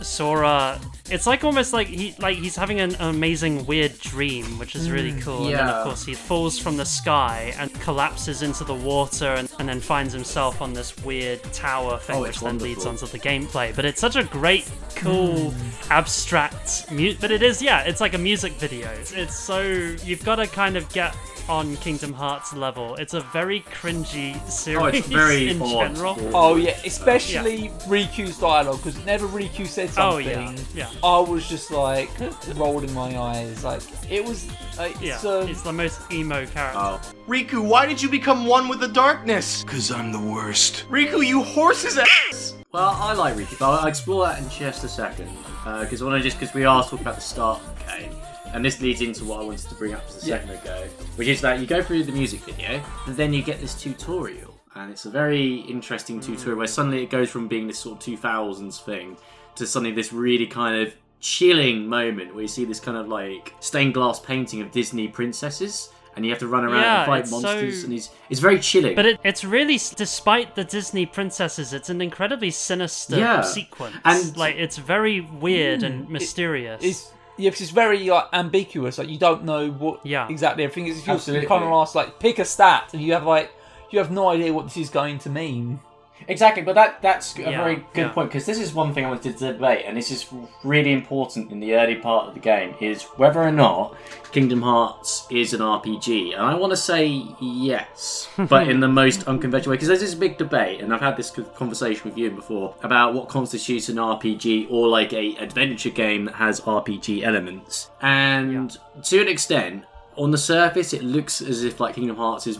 Sora. 0.00 0.80
It's 1.10 1.26
like 1.26 1.44
almost 1.44 1.74
like 1.74 1.86
he 1.86 2.14
like 2.18 2.38
he's 2.38 2.56
having 2.56 2.80
an 2.80 2.96
amazing 2.98 3.66
weird 3.66 3.98
dream, 3.98 4.58
which 4.58 4.74
is 4.74 4.90
really 4.90 5.12
hmm. 5.12 5.20
cool. 5.20 5.50
Yeah. 5.50 5.58
And 5.58 5.68
then 5.68 5.68
of 5.68 5.84
course 5.84 6.04
he 6.04 6.14
falls 6.14 6.58
from 6.58 6.78
the 6.78 6.84
sky 6.86 7.54
and 7.58 7.72
collapses 7.80 8.40
into 8.42 8.64
the 8.64 8.74
water, 8.74 9.26
and, 9.26 9.52
and 9.58 9.68
then 9.68 9.80
finds 9.80 10.14
himself 10.14 10.62
on 10.62 10.72
this 10.72 10.96
weird 11.04 11.42
tower 11.52 11.98
thing, 11.98 12.16
Oh, 12.16 12.22
which 12.22 12.30
it's 12.30 12.40
then 12.40 12.58
leads 12.58 12.86
wonderful. 12.86 13.06
onto 13.06 13.18
the 13.18 13.18
gameplay. 13.18 13.76
But 13.76 13.84
it's 13.84 14.00
such 14.00 14.16
a 14.16 14.24
great, 14.24 14.70
cool, 14.96 15.50
hmm. 15.50 15.92
abstract 15.92 16.90
mute. 16.90 17.18
But 17.20 17.30
it 17.30 17.42
is, 17.42 17.60
yeah, 17.60 17.82
it's 17.82 18.00
like 18.00 18.14
a 18.14 18.18
music 18.18 18.52
video. 18.54 18.88
It's, 18.92 19.12
it's 19.12 19.36
so 19.38 19.60
you've 19.60 20.24
got 20.24 20.36
to 20.36 20.46
kind 20.46 20.76
of 20.76 20.88
get 20.90 21.14
on 21.48 21.76
Kingdom 21.76 22.12
Hearts 22.12 22.54
level. 22.54 22.94
It's 22.96 23.14
a 23.14 23.20
very 23.20 23.60
cringy 23.60 24.40
series 24.48 24.82
Oh, 24.82 24.86
it's 24.86 25.06
very 25.08 25.50
in 25.50 25.60
odd. 25.60 25.94
general. 25.94 26.16
Oh 26.34 26.56
yeah, 26.56 26.76
especially 26.84 27.68
Riku's 27.86 28.38
dialogue 28.38 28.78
because 28.82 29.04
never 29.04 29.26
Riku 29.28 29.66
said 29.66 29.90
something. 29.90 30.28
Oh, 30.28 30.32
something, 30.32 30.66
yeah, 30.74 30.90
yeah. 30.92 30.93
I 31.02 31.18
was 31.20 31.48
just 31.48 31.70
like 31.70 32.10
rolling 32.56 32.92
my 32.94 33.18
eyes. 33.18 33.64
Like 33.64 33.82
it 34.10 34.24
was, 34.24 34.48
like, 34.78 35.00
Yeah, 35.00 35.14
it's, 35.16 35.24
um, 35.24 35.48
it's 35.48 35.62
the 35.62 35.72
most 35.72 36.00
emo 36.12 36.46
character. 36.46 36.78
Oh. 36.78 37.00
Riku, 37.28 37.66
why 37.66 37.86
did 37.86 38.02
you 38.02 38.08
become 38.08 38.46
one 38.46 38.68
with 38.68 38.80
the 38.80 38.88
darkness? 38.88 39.64
Cause 39.64 39.90
I'm 39.90 40.12
the 40.12 40.20
worst. 40.20 40.86
Riku, 40.88 41.26
you 41.26 41.42
horse's 41.42 41.98
ass! 41.98 42.54
Well, 42.72 42.90
I 42.90 43.12
like 43.14 43.34
Riku, 43.36 43.58
but 43.58 43.66
I'll 43.80 43.86
explore 43.86 44.26
that 44.26 44.42
in 44.42 44.48
just 44.50 44.84
a 44.84 44.88
second. 44.88 45.28
Because 45.64 46.02
I 46.02 46.04
want 46.06 46.18
to 46.18 46.22
just, 46.22 46.38
because 46.38 46.54
we 46.54 46.64
are 46.64 46.82
talking 46.82 47.00
about 47.00 47.14
the 47.14 47.20
start 47.20 47.60
of 47.60 47.78
the 47.78 47.84
game, 47.84 48.12
and 48.52 48.64
this 48.64 48.80
leads 48.80 49.00
into 49.00 49.24
what 49.24 49.40
I 49.40 49.44
wanted 49.44 49.68
to 49.68 49.74
bring 49.76 49.94
up 49.94 50.04
just 50.06 50.24
a 50.24 50.26
Yeah. 50.26 50.38
second 50.40 50.50
ago, 50.60 50.88
which 51.16 51.28
is 51.28 51.40
that 51.40 51.60
you 51.60 51.66
go 51.66 51.82
through 51.82 52.02
the 52.04 52.12
music 52.12 52.40
video, 52.40 52.82
and 53.06 53.16
then 53.16 53.32
you 53.32 53.42
get 53.42 53.60
this 53.60 53.74
tutorial. 53.80 54.54
And 54.74 54.90
it's 54.90 55.04
a 55.06 55.10
very 55.10 55.54
interesting 55.68 56.20
tutorial 56.20 56.58
where 56.58 56.66
suddenly 56.66 57.04
it 57.04 57.10
goes 57.10 57.30
from 57.30 57.46
being 57.46 57.68
this 57.68 57.78
sort 57.78 57.96
of 57.96 58.04
2000s 58.04 58.80
thing 58.84 59.16
to 59.56 59.66
suddenly 59.66 59.94
this 59.94 60.12
really 60.12 60.46
kind 60.46 60.86
of 60.86 60.94
chilling 61.20 61.86
moment 61.86 62.34
where 62.34 62.42
you 62.42 62.48
see 62.48 62.64
this 62.64 62.80
kind 62.80 62.96
of 62.96 63.08
like 63.08 63.54
stained 63.60 63.94
glass 63.94 64.20
painting 64.20 64.60
of 64.60 64.70
Disney 64.70 65.08
princesses. 65.08 65.90
And 66.16 66.24
you 66.24 66.30
have 66.30 66.38
to 66.40 66.46
run 66.46 66.62
around 66.62 66.82
Yeah, 66.82 66.98
and 66.98 67.06
fight 67.06 67.28
monsters, 67.28 67.80
so- 67.80 67.86
and 67.86 67.94
it's, 67.94 68.08
it's 68.30 68.38
very 68.38 68.60
chilling. 68.60 68.94
But 68.94 69.04
it, 69.04 69.20
it's 69.24 69.42
really, 69.42 69.80
despite 69.96 70.54
the 70.54 70.62
Disney 70.62 71.06
princesses, 71.06 71.72
it's 71.72 71.90
an 71.90 72.00
incredibly 72.00 72.52
sinister 72.52 73.18
Yeah. 73.18 73.40
sequence. 73.40 73.96
And- 74.04 74.36
like 74.36 74.54
it's 74.54 74.76
very 74.76 75.20
weird 75.20 75.82
and 75.82 76.04
hmm. 76.04 76.12
mysterious. 76.12 76.84
it's 76.84 77.10
yeah, 77.36 77.50
because 77.50 77.62
it's 77.62 77.70
very 77.72 78.08
like 78.08 78.26
ambiguous. 78.32 78.96
Like 78.98 79.08
you 79.08 79.18
don't 79.18 79.44
know 79.44 79.70
what 79.70 80.06
Yeah. 80.06 80.28
exactly 80.28 80.62
everything 80.62 80.86
is. 80.86 80.98
If 81.00 81.06
you 81.08 81.14
Absolutely. 81.14 81.48
kind 81.48 81.64
of 81.64 81.72
ask 81.72 81.96
like 81.96 82.20
pick 82.20 82.38
a 82.38 82.44
stat, 82.44 82.90
and 82.92 83.02
you 83.02 83.12
have 83.12 83.24
like 83.26 83.52
you 83.90 83.98
have 83.98 84.12
no 84.12 84.28
idea 84.28 84.52
what 84.52 84.66
this 84.66 84.76
is 84.76 84.90
going 84.90 85.18
to 85.20 85.30
mean. 85.30 85.80
Exactly, 86.28 86.62
but 86.62 86.74
that 86.74 87.02
that's 87.02 87.36
a 87.38 87.42
Yeah, 87.42 87.62
very 87.62 87.76
good 87.92 88.06
yeah. 88.06 88.08
point 88.08 88.28
because 88.30 88.46
this 88.46 88.58
is 88.58 88.72
one 88.74 88.94
thing 88.94 89.04
I 89.04 89.08
wanted 89.08 89.36
to 89.38 89.52
debate, 89.52 89.84
and 89.86 89.96
this 89.96 90.10
is 90.10 90.26
really 90.62 90.92
important 90.92 91.50
in 91.52 91.60
the 91.60 91.74
early 91.74 91.96
part 91.96 92.28
of 92.28 92.34
the 92.34 92.40
game 92.40 92.74
is 92.80 93.02
whether 93.16 93.42
or 93.42 93.52
not 93.52 93.96
Kingdom 94.32 94.62
Hearts 94.62 95.26
is 95.30 95.54
an 95.54 95.60
RPG, 95.60 96.32
and 96.32 96.42
I 96.42 96.54
want 96.54 96.72
to 96.72 96.76
say 96.76 97.06
yes, 97.40 98.28
but 98.36 98.68
in 98.68 98.80
the 98.80 98.88
most 98.88 99.24
unconventional 99.28 99.70
way 99.70 99.76
because 99.76 99.88
there's 99.88 100.00
this 100.00 100.14
big 100.14 100.38
debate, 100.38 100.80
and 100.80 100.92
I've 100.92 101.00
had 101.00 101.16
this 101.16 101.30
conversation 101.30 102.02
with 102.08 102.18
you 102.18 102.30
before 102.30 102.74
about 102.82 103.14
what 103.14 103.28
constitutes 103.28 103.88
an 103.88 103.96
RPG 103.96 104.68
or 104.70 104.88
like 104.88 105.12
a 105.12 105.36
adventure 105.36 105.90
game 105.90 106.24
that 106.26 106.34
has 106.34 106.60
RPG 106.62 107.22
elements, 107.22 107.90
and 108.00 108.76
to 109.04 109.20
an 109.20 109.28
extent 109.28 109.84
on 110.16 110.30
the 110.30 110.38
surface, 110.38 110.92
it 110.92 111.02
looks 111.02 111.40
as 111.40 111.64
if 111.64 111.80
like 111.80 111.96
Kingdom 111.96 112.16
Hearts 112.16 112.46
is 112.46 112.58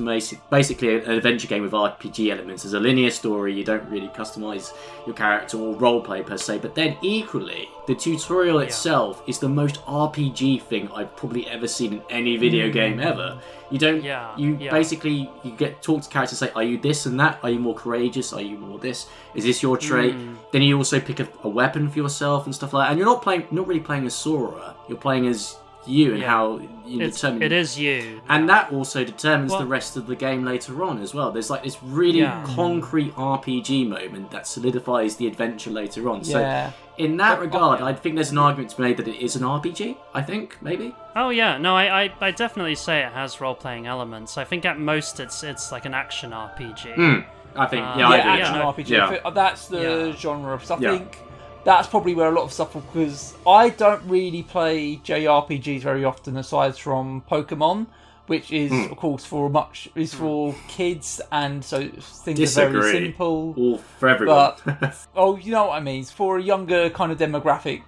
basically 0.51 0.97
an 0.97 1.11
adventure 1.11 1.47
game 1.47 1.63
with 1.63 1.73
RPG 1.73 2.31
elements. 2.31 2.63
There's 2.63 2.75
a 2.75 2.81
linear 2.81 3.11
story. 3.11 3.55
You 3.55 3.65
don't 3.65 3.89
really 3.89 4.09
customize 4.09 4.73
your 5.07 5.15
character 5.15 5.59
or 5.59 5.75
roleplay 5.77 6.27
per 6.27 6.37
se. 6.37 6.59
But 6.59 6.75
then 6.75 6.97
equally, 7.03 7.69
the 7.87 7.95
tutorial 7.95 8.59
itself 8.59 9.23
is 9.27 9.39
the 9.39 9.49
most 9.49 9.77
RPG 9.87 10.63
thing 10.63 10.91
I've 10.93 11.15
probably 11.17 11.47
ever 11.49 11.69
seen 11.69 11.95
in 11.95 12.03
any 12.11 12.37
video 12.37 12.69
mm. 12.69 12.73
game 12.73 13.01
ever. 13.01 13.39
You 13.71 13.79
don't. 13.79 14.03
Yeah, 14.03 14.37
You 14.37 14.57
yeah. 14.57 14.71
basically 14.71 15.31
you 15.43 15.53
get 15.53 15.81
talk 15.83 16.03
to 16.03 16.09
characters 16.09 16.39
say, 16.39 16.51
"Are 16.57 16.63
you 16.63 16.79
this 16.79 17.07
and 17.07 17.19
that? 17.21 17.39
Are 17.43 17.51
you 17.51 17.59
more 17.59 17.75
courageous? 17.75 18.33
Are 18.33 18.43
you 18.43 18.59
more 18.59 18.79
this? 18.79 19.07
Is 19.35 19.45
this 19.45 19.63
your 19.63 19.77
trait?" 19.77 20.15
Mm. 20.15 20.37
Then 20.53 20.63
you 20.63 20.77
also 20.77 20.99
pick 20.99 21.21
a, 21.21 21.29
a 21.45 21.49
weapon 21.49 21.89
for 21.89 21.99
yourself 21.99 22.47
and 22.47 22.55
stuff 22.55 22.73
like 22.73 22.87
that. 22.87 22.91
And 22.91 22.99
you're 22.99 23.09
not 23.09 23.23
playing, 23.23 23.47
not 23.51 23.67
really 23.67 23.81
playing 23.81 24.07
as 24.07 24.15
Sora. 24.15 24.75
You're 24.89 24.99
playing 24.99 25.27
as 25.27 25.57
you 25.87 26.13
and 26.13 26.21
Yeah. 26.23 26.29
how 26.29 26.61
you 26.87 27.01
it's, 27.01 27.21
determine 27.21 27.43
it 27.43 27.53
is 27.53 27.79
you. 27.79 28.21
and 28.29 28.49
that 28.49 28.73
also 28.73 29.05
determines 29.05 29.51
Well- 29.53 29.61
the 29.61 29.67
rest 29.67 29.97
of 29.97 30.07
the 30.07 30.17
game 30.17 30.45
later 30.45 30.83
on 30.85 31.01
as 31.01 31.15
well. 31.15 31.31
There's 31.31 31.51
like 31.51 31.63
this 31.63 31.79
really 31.83 32.21
Yeah. 32.21 32.45
concrete 32.55 33.13
RPG 33.17 33.85
moment 33.89 34.31
that 34.31 34.47
solidifies 34.47 35.17
the 35.17 35.27
adventure 35.27 35.71
later 35.71 36.09
on. 36.11 36.25
So 36.25 36.41
Yeah. 36.41 36.71
in 36.99 37.17
that 37.19 37.37
But- 37.37 37.41
regard, 37.41 37.81
I 37.81 37.93
think 37.95 38.15
there's 38.17 38.31
an 38.33 38.39
argument 38.39 38.71
to 38.71 38.77
be 38.77 38.83
made 38.83 38.97
that 38.99 39.09
it 39.09 39.17
is 39.25 39.35
an 39.37 39.45
RPG. 39.45 39.97
I 40.15 40.23
think 40.23 40.57
maybe. 40.61 40.95
Oh 41.17 41.31
yeah, 41.31 41.57
no, 41.59 41.75
I, 41.77 42.05
I, 42.05 42.13
I 42.21 42.31
definitely 42.31 42.75
say 42.75 43.01
it 43.01 43.13
has 43.13 43.41
role 43.41 43.55
playing 43.55 43.87
elements. 43.87 44.37
I 44.37 44.45
think 44.45 44.65
at 44.65 44.79
most 44.79 45.21
it's 45.21 45.43
it's 45.43 45.73
like 45.73 45.85
an 45.87 45.95
action 45.95 46.33
RPG. 46.33 46.95
Hmm. 46.95 47.21
I 47.57 47.67
think 47.67 47.87
Uh, 47.87 47.95
yeah, 47.99 48.09
I 48.09 48.17
yeah, 48.17 48.21
agree. 48.33 48.43
action 48.43 48.59
no- 48.59 48.67
RPG. 48.67 48.89
Yeah. 48.91 49.31
That's 49.31 49.69
the 49.69 49.81
Yeah. 50.11 50.17
genre. 50.17 50.59
So 50.63 50.75
I 50.75 50.79
Yeah. 50.81 50.91
think 50.99 51.19
that's 51.65 51.89
probably 51.89 52.15
where 52.15 52.29
a 52.29 52.33
lot 52.35 52.45
of 52.45 52.53
stuff 52.53 52.73
because 52.75 53.35
I 53.47 53.71
don't 53.71 54.03
really 54.09 54.43
play 54.43 54.97
JRPGs 55.05 55.81
very 55.83 56.05
often 56.05 56.37
aside 56.37 56.77
from 56.77 57.23
Pokemon. 57.31 57.87
which 58.27 58.51
is 58.53 58.71
Hmm. 58.73 58.91
of 58.91 58.97
course 58.97 59.23
for 59.27 59.51
much 59.51 59.87
is 59.95 60.15
for 60.15 60.55
kids, 60.67 61.21
and 61.31 61.63
so 61.63 61.87
things 62.25 62.57
are 62.57 62.71
very 62.71 62.93
simple. 62.93 63.55
All 63.59 63.77
for 63.99 64.09
everyone. 64.09 64.53
But 64.65 64.97
oh, 65.15 65.37
you 65.37 65.53
know 65.53 65.67
what 65.67 65.77
I 65.77 65.81
mean. 65.81 66.01
It's 66.01 66.11
for 66.11 66.39
a 66.39 66.43
younger 66.43 66.89
kind 66.89 67.13
of 67.13 67.19
demographic 67.19 67.83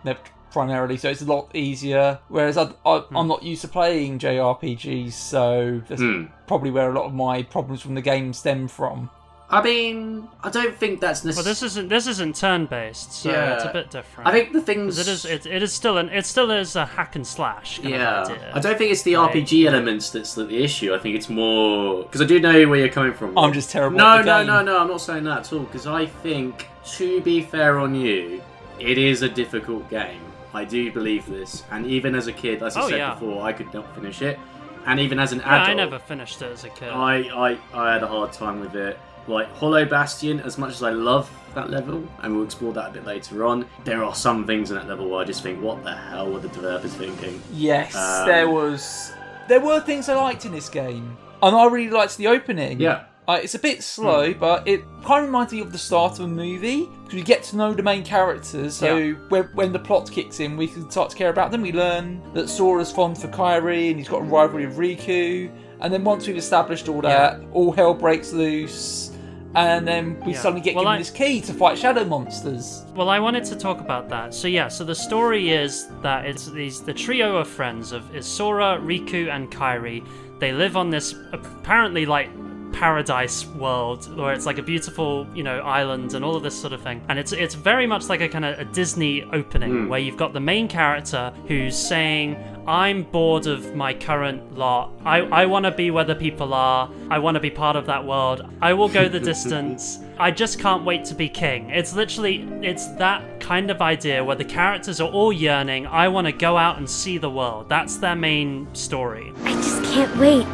primarily, 0.53 0.99
so 0.99 1.09
it's 1.09 1.23
a 1.23 1.25
lot 1.25 1.49
easier. 1.55 2.19
Whereas 2.29 2.59
I, 2.59 2.69
I, 2.85 3.03
I'm 3.15 3.29
not 3.29 3.45
used 3.45 3.63
to 3.63 3.69
playing 3.69 4.19
JRPGs, 4.19 5.13
so 5.13 5.81
that's 5.89 6.03
Hmm. 6.03 6.25
probably 6.47 6.71
where 6.71 6.91
a 6.91 6.95
lot 6.95 7.07
of 7.07 7.15
my 7.15 7.43
problems 7.43 7.81
from 7.81 7.95
the 7.95 8.03
game 8.03 8.35
stem 8.35 8.69
from. 8.69 9.09
I 9.49 9.63
mean, 9.63 10.27
I 10.43 10.51
don't 10.51 10.77
think 10.77 11.01
that's 11.01 11.23
Well, 11.23 11.29
necessary. 11.29 11.51
this 11.53 11.63
isn't 11.63 11.89
this 11.89 12.07
isn't 12.09 12.35
turn 12.35 12.67
based, 12.67 13.13
so 13.13 13.31
Yeah. 13.31 13.55
it's 13.55 13.65
a 13.65 13.69
bit 13.73 13.91
different. 13.91 14.29
I 14.29 14.33
think 14.33 14.53
the 14.53 14.61
things 14.61 14.99
it 14.99 15.07
is 15.07 15.25
it, 15.25 15.47
it 15.47 15.63
is 15.63 15.73
still 15.73 15.99
an 15.99 16.09
it 16.09 16.27
still 16.27 16.51
is 16.51 16.75
a 16.75 16.85
hack 16.85 17.15
and 17.15 17.25
slash 17.25 17.79
kind 17.79 17.91
yeah, 17.91 18.23
of 18.23 18.31
idea. 18.33 18.51
I 18.55 18.59
don't 18.59 18.77
think 18.77 18.91
it's 18.91 19.03
the 19.03 19.15
Right. 19.15 19.33
RPG 19.37 19.67
elements 19.67 20.11
that's 20.11 20.35
the, 20.35 20.45
the 20.45 20.65
issue. 20.65 20.93
I 20.95 20.99
think 20.99 21.15
it's 21.15 21.29
more 21.29 22.03
because 22.03 22.21
I 22.21 22.25
do 22.25 22.41
know 22.41 22.69
where 22.69 22.81
you're 22.81 22.89
coming 22.89 23.13
from. 23.15 23.39
I'm 23.39 23.53
just 23.53 23.71
terrible 23.71 23.99
No, 23.99 24.17
at 24.19 24.25
the 24.25 24.43
no, 24.43 24.43
no, 24.43 24.63
no. 24.63 24.81
I'm 24.81 24.89
not 24.89 25.01
saying 25.01 25.23
that 25.25 25.39
at 25.47 25.53
all. 25.53 25.61
Because 25.61 25.87
I 25.87 26.07
think, 26.07 26.67
to 26.97 27.21
be 27.21 27.41
fair 27.41 27.79
on 27.79 27.95
you, 27.95 28.43
it 28.81 28.99
is 28.99 29.23
a 29.23 29.29
difficult 29.29 29.89
game. 29.89 30.23
I 30.55 30.65
do 30.65 30.91
believe 30.91 31.25
this, 31.27 31.63
and 31.71 31.87
even 31.87 32.15
as 32.17 32.27
a 32.27 32.33
kid, 32.33 32.63
as 32.65 32.77
I 32.77 32.81
Oh, 32.83 32.89
said 32.89 32.99
yeah. 32.99 33.15
before, 33.15 33.45
I 33.45 33.53
could 33.53 33.73
not 33.75 33.95
finish 33.95 34.23
it, 34.23 34.41
and 34.87 34.99
even 34.99 35.21
as 35.21 35.33
an 35.33 35.39
Yeah, 35.41 35.55
adult, 35.57 35.69
I 35.69 35.75
never 35.75 35.99
finished 36.01 36.41
it 36.43 36.51
as 36.51 36.65
a 36.65 36.71
kid. 36.71 36.89
I, 36.89 37.17
I, 37.29 37.59
I 37.75 37.93
had 37.93 38.03
a 38.03 38.07
hard 38.09 38.33
time 38.33 38.59
with 38.61 38.75
it. 38.75 38.99
Like 39.29 39.49
Hollow 39.57 39.85
Bastion, 39.85 40.41
as 40.41 40.57
much 40.59 40.73
as 40.73 40.83
I 40.83 40.91
love 40.91 41.31
that 41.55 41.71
level, 41.71 42.07
and 42.23 42.35
we'll 42.35 42.45
explore 42.45 42.73
that 42.75 42.91
a 42.91 42.93
bit 42.93 43.05
later 43.07 43.45
on, 43.45 43.67
there 43.85 44.05
are 44.05 44.15
some 44.15 44.47
things 44.47 44.71
in 44.71 44.77
that 44.77 44.89
level 44.89 45.09
where 45.09 45.21
I 45.23 45.25
just 45.25 45.43
think, 45.43 45.61
what 45.63 45.83
the 45.83 45.95
hell 45.95 46.31
were 46.31 46.39
the 46.41 46.49
developers 46.49 46.95
thinking? 46.95 47.41
Yes, 47.53 47.95
Um, 47.97 48.27
there 48.27 48.49
was. 48.49 49.13
There 49.49 49.61
were 49.61 49.81
things 49.81 50.09
I 50.09 50.15
liked 50.17 50.45
in 50.45 50.53
this 50.53 50.69
game, 50.69 51.17
and 51.43 51.57
I 51.57 51.67
really 51.67 51.91
liked 51.91 52.17
the 52.17 52.29
opening. 52.29 52.81
Yeah. 52.81 53.05
Uh, 53.29 53.41
it's 53.43 53.57
a 53.57 53.59
bit 53.59 53.83
slow, 53.83 54.33
but 54.33 54.69
it 54.69 54.85
kind 55.05 55.23
of 55.25 55.29
reminds 55.31 55.53
me 55.53 55.61
of 55.61 55.73
the 55.73 55.79
start 55.79 56.21
of 56.21 56.27
a 56.27 56.29
movie 56.29 56.89
because 57.03 57.15
we 57.15 57.23
get 57.23 57.43
to 57.43 57.57
know 57.57 57.75
the 57.75 57.83
main 57.83 58.05
characters. 58.05 58.77
So 58.77 58.97
Yeah. 58.97 59.15
when, 59.31 59.45
when 59.55 59.73
the 59.73 59.81
plot 59.81 60.09
kicks 60.09 60.39
in, 60.39 60.57
we 60.57 60.69
can 60.69 60.89
start 60.93 61.11
to 61.11 61.17
care 61.17 61.31
about 61.31 61.51
them. 61.51 61.63
We 61.63 61.73
learn 61.73 62.23
that 62.35 62.49
Sora's 62.49 62.93
fond 62.93 63.19
for 63.19 63.27
Kairi 63.27 63.89
and 63.91 63.99
he's 63.99 64.07
got 64.09 64.21
a 64.21 64.25
rivalry 64.25 64.67
with 64.67 64.77
Riku. 64.79 65.51
And 65.81 65.93
then 65.93 66.05
once 66.05 66.29
we've 66.29 66.37
established 66.37 66.89
all 66.89 67.01
that, 67.01 67.41
all 67.53 67.73
hell 67.73 67.95
breaks 67.95 68.33
loose. 68.33 69.11
And 69.57 69.89
then 69.89 70.19
we 70.27 70.33
Yeah. 70.33 70.39
suddenly 70.41 70.61
get 70.61 70.75
Well, 70.75 70.85
given 70.85 70.95
I- 70.97 70.99
this 70.99 71.11
key 71.11 71.41
to 71.41 71.53
fight 71.55 71.79
shadow 71.79 72.05
monsters. 72.05 72.85
Well, 72.95 73.09
I 73.09 73.19
wanted 73.19 73.45
to 73.47 73.57
talk 73.57 73.81
about 73.81 74.09
that. 74.11 74.35
So 74.35 74.49
yeah, 74.49 74.69
so 74.69 74.85
the 74.85 74.95
story 74.95 75.51
is 75.51 75.89
that 76.03 76.27
it's 76.27 76.47
these 76.51 76.83
the 76.83 76.93
trio 76.93 77.37
of 77.37 77.49
friends 77.49 77.91
of 77.93 78.03
Isora, 78.13 78.79
Riku, 78.85 79.29
and 79.35 79.51
Kairi. 79.51 80.05
They 80.41 80.53
live 80.53 80.77
on 80.77 80.91
this 80.91 81.15
apparently 81.33 82.05
like 82.05 82.29
paradise 82.77 83.47
world 83.47 84.15
where 84.19 84.35
it's 84.35 84.45
like 84.45 84.59
a 84.59 84.63
beautiful 84.63 85.27
you 85.35 85.43
know 85.43 85.61
island 85.61 86.13
and 86.13 86.23
all 86.23 86.37
of 86.37 86.43
this 86.43 86.55
sort 86.55 86.75
of 86.75 86.83
thing 86.83 87.03
and 87.09 87.19
it's 87.19 87.33
it's 87.33 87.55
very 87.55 87.87
much 87.87 88.11
like 88.11 88.21
a 88.21 88.29
kind 88.29 88.45
of 88.45 88.59
a 88.59 88.67
disney 88.67 89.23
opening 89.33 89.71
hmm. 89.71 89.89
where 89.89 89.99
you've 89.99 90.19
got 90.19 90.35
the 90.35 90.41
main 90.41 90.69
character 90.69 91.33
who's 91.49 91.75
saying 91.75 92.37
i'm 92.67 93.03
bored 93.05 93.47
of 93.47 93.75
my 93.75 93.95
current 93.95 94.59
lot 94.59 94.93
i 95.07 95.21
i 95.21 95.47
want 95.47 95.65
to 95.65 95.71
be 95.71 95.91
where 95.91 96.05
the 96.05 96.15
people 96.15 96.53
are 96.53 96.91
i 97.09 97.19
want 97.19 97.35
to 97.35 97.41
be 97.41 97.49
part 97.49 97.77
of 97.77 97.87
that 97.87 98.05
world 98.05 98.47
i 98.61 98.75
will 98.75 98.89
go 98.89 99.09
the 99.09 99.21
distance 99.33 99.99
I 100.19 100.31
just 100.31 100.59
can't 100.59 100.83
wait 100.83 101.05
to 101.07 101.15
be 101.15 101.29
king. 101.29 101.69
It's 101.69 101.95
literally 101.95 102.49
it's 102.63 102.89
that 102.95 103.39
kind 103.39 103.71
of 103.71 103.83
idea 103.83 104.25
where 104.25 104.35
the 104.35 104.47
characters 104.47 104.99
are 104.99 105.11
all 105.11 105.31
yearning, 105.31 105.87
I 105.87 106.09
want 106.09 106.27
to 106.27 106.33
go 106.33 106.57
out 106.57 106.79
and 106.79 106.89
see 106.89 107.19
the 107.19 107.29
world. 107.29 107.69
That's 107.69 107.99
their 107.99 108.17
main 108.17 108.67
story. 108.75 109.35
I 109.45 109.53
just 109.53 109.85
can't 109.85 110.17
wait. 110.17 110.47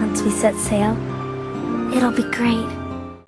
Once 0.00 0.20
we 0.22 0.30
set 0.32 0.56
sail, 0.56 0.96
it'll 1.92 2.10
be 2.10 2.22
great. 2.24 2.66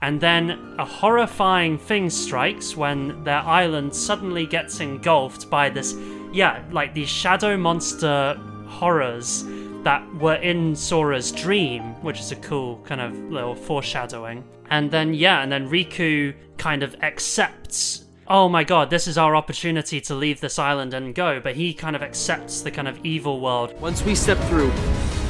And 0.03 0.21
then 0.21 0.75
a 0.79 0.85
horrifying 0.85 1.79
thing 1.79 2.11
strikes 2.11 2.77
when 2.77 3.25
their 3.25 3.41
island 3.41 3.95
suddenly 3.95 4.47
gets 4.47 4.81
engulfed 4.81 5.49
by 5.49 5.71
this 5.71 5.95
yeah, 6.35 6.63
like 6.73 6.93
these 6.95 7.09
shadow 7.09 7.57
monster 7.57 8.35
horrors 8.67 9.45
that 9.85 10.03
were 10.17 10.35
in 10.35 10.75
Sora's 10.75 11.31
dream, 11.31 11.83
which 12.03 12.19
is 12.19 12.33
a 12.33 12.37
cool 12.37 12.79
kind 12.85 13.01
of 13.01 13.17
little 13.31 13.55
foreshadowing. 13.55 14.45
And 14.69 14.91
then, 14.91 15.15
yeah, 15.15 15.43
and 15.43 15.53
then 15.53 15.69
Riku 15.71 16.35
kind 16.59 16.83
of 16.83 16.97
accepts, 17.03 18.05
oh 18.27 18.49
my 18.49 18.65
god, 18.65 18.91
this 18.91 19.07
is 19.07 19.17
our 19.17 19.37
opportunity 19.37 20.01
to 20.01 20.15
leave 20.15 20.41
this 20.41 20.59
island 20.59 20.93
and 20.93 21.15
go, 21.15 21.39
but 21.39 21.55
he 21.55 21.73
kind 21.73 21.95
of 21.95 22.03
accepts 22.03 22.63
the 22.63 22.71
kind 22.71 22.89
of 22.89 22.99
evil 23.05 23.41
world. 23.41 23.79
Once 23.81 24.05
we 24.05 24.15
step 24.15 24.39
through, 24.49 24.73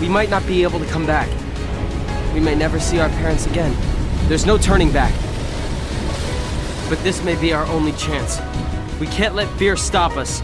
we 0.00 0.08
might 0.08 0.30
not 0.30 0.46
be 0.46 0.62
able 0.62 0.78
to 0.78 0.86
come 0.86 1.04
back. 1.04 1.28
We 2.34 2.40
may 2.40 2.56
never 2.56 2.80
see 2.80 2.98
our 2.98 3.08
parents 3.10 3.46
again. 3.46 3.74
There's 4.28 4.44
no 4.44 4.58
turning 4.58 4.90
back. 4.92 5.14
But 6.88 6.98
this 7.04 7.22
may 7.22 7.36
be 7.40 7.52
our 7.52 7.64
only 7.66 7.92
chance. 7.92 8.40
We 9.00 9.06
can't 9.06 9.34
let 9.36 9.48
fear 9.56 9.76
stop 9.76 10.16
us. 10.16 10.42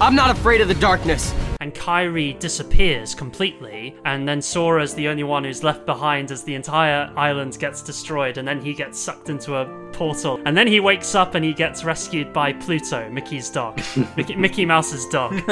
I'm 0.00 0.14
not 0.14 0.30
afraid 0.30 0.60
of 0.60 0.68
the 0.68 0.74
darkness. 0.74 1.34
and 1.60 1.72
Kairi 1.74 2.36
disappears 2.40 3.14
completely, 3.14 3.94
and 4.04 4.28
then 4.28 4.42
Sora's 4.42 4.94
the 4.94 5.06
only 5.06 5.22
one 5.22 5.44
who's 5.44 5.62
left 5.62 5.86
behind 5.86 6.32
as 6.32 6.42
the 6.42 6.56
entire 6.56 7.12
island 7.16 7.56
gets 7.60 7.82
destroyed, 7.82 8.36
and 8.36 8.48
then 8.48 8.60
he 8.60 8.74
gets 8.74 8.98
sucked 8.98 9.28
into 9.28 9.54
a 9.54 9.66
portal, 9.92 10.40
and 10.44 10.56
then 10.56 10.66
he 10.66 10.80
wakes 10.80 11.14
up 11.14 11.36
and 11.36 11.44
he 11.44 11.52
gets 11.52 11.84
rescued 11.84 12.32
by 12.32 12.52
Pluto, 12.52 13.08
Mickey's 13.10 13.48
dog, 13.48 13.80
Mickey, 14.16 14.34
Mickey 14.34 14.64
Mouse's 14.66 15.06
dog. 15.06 15.34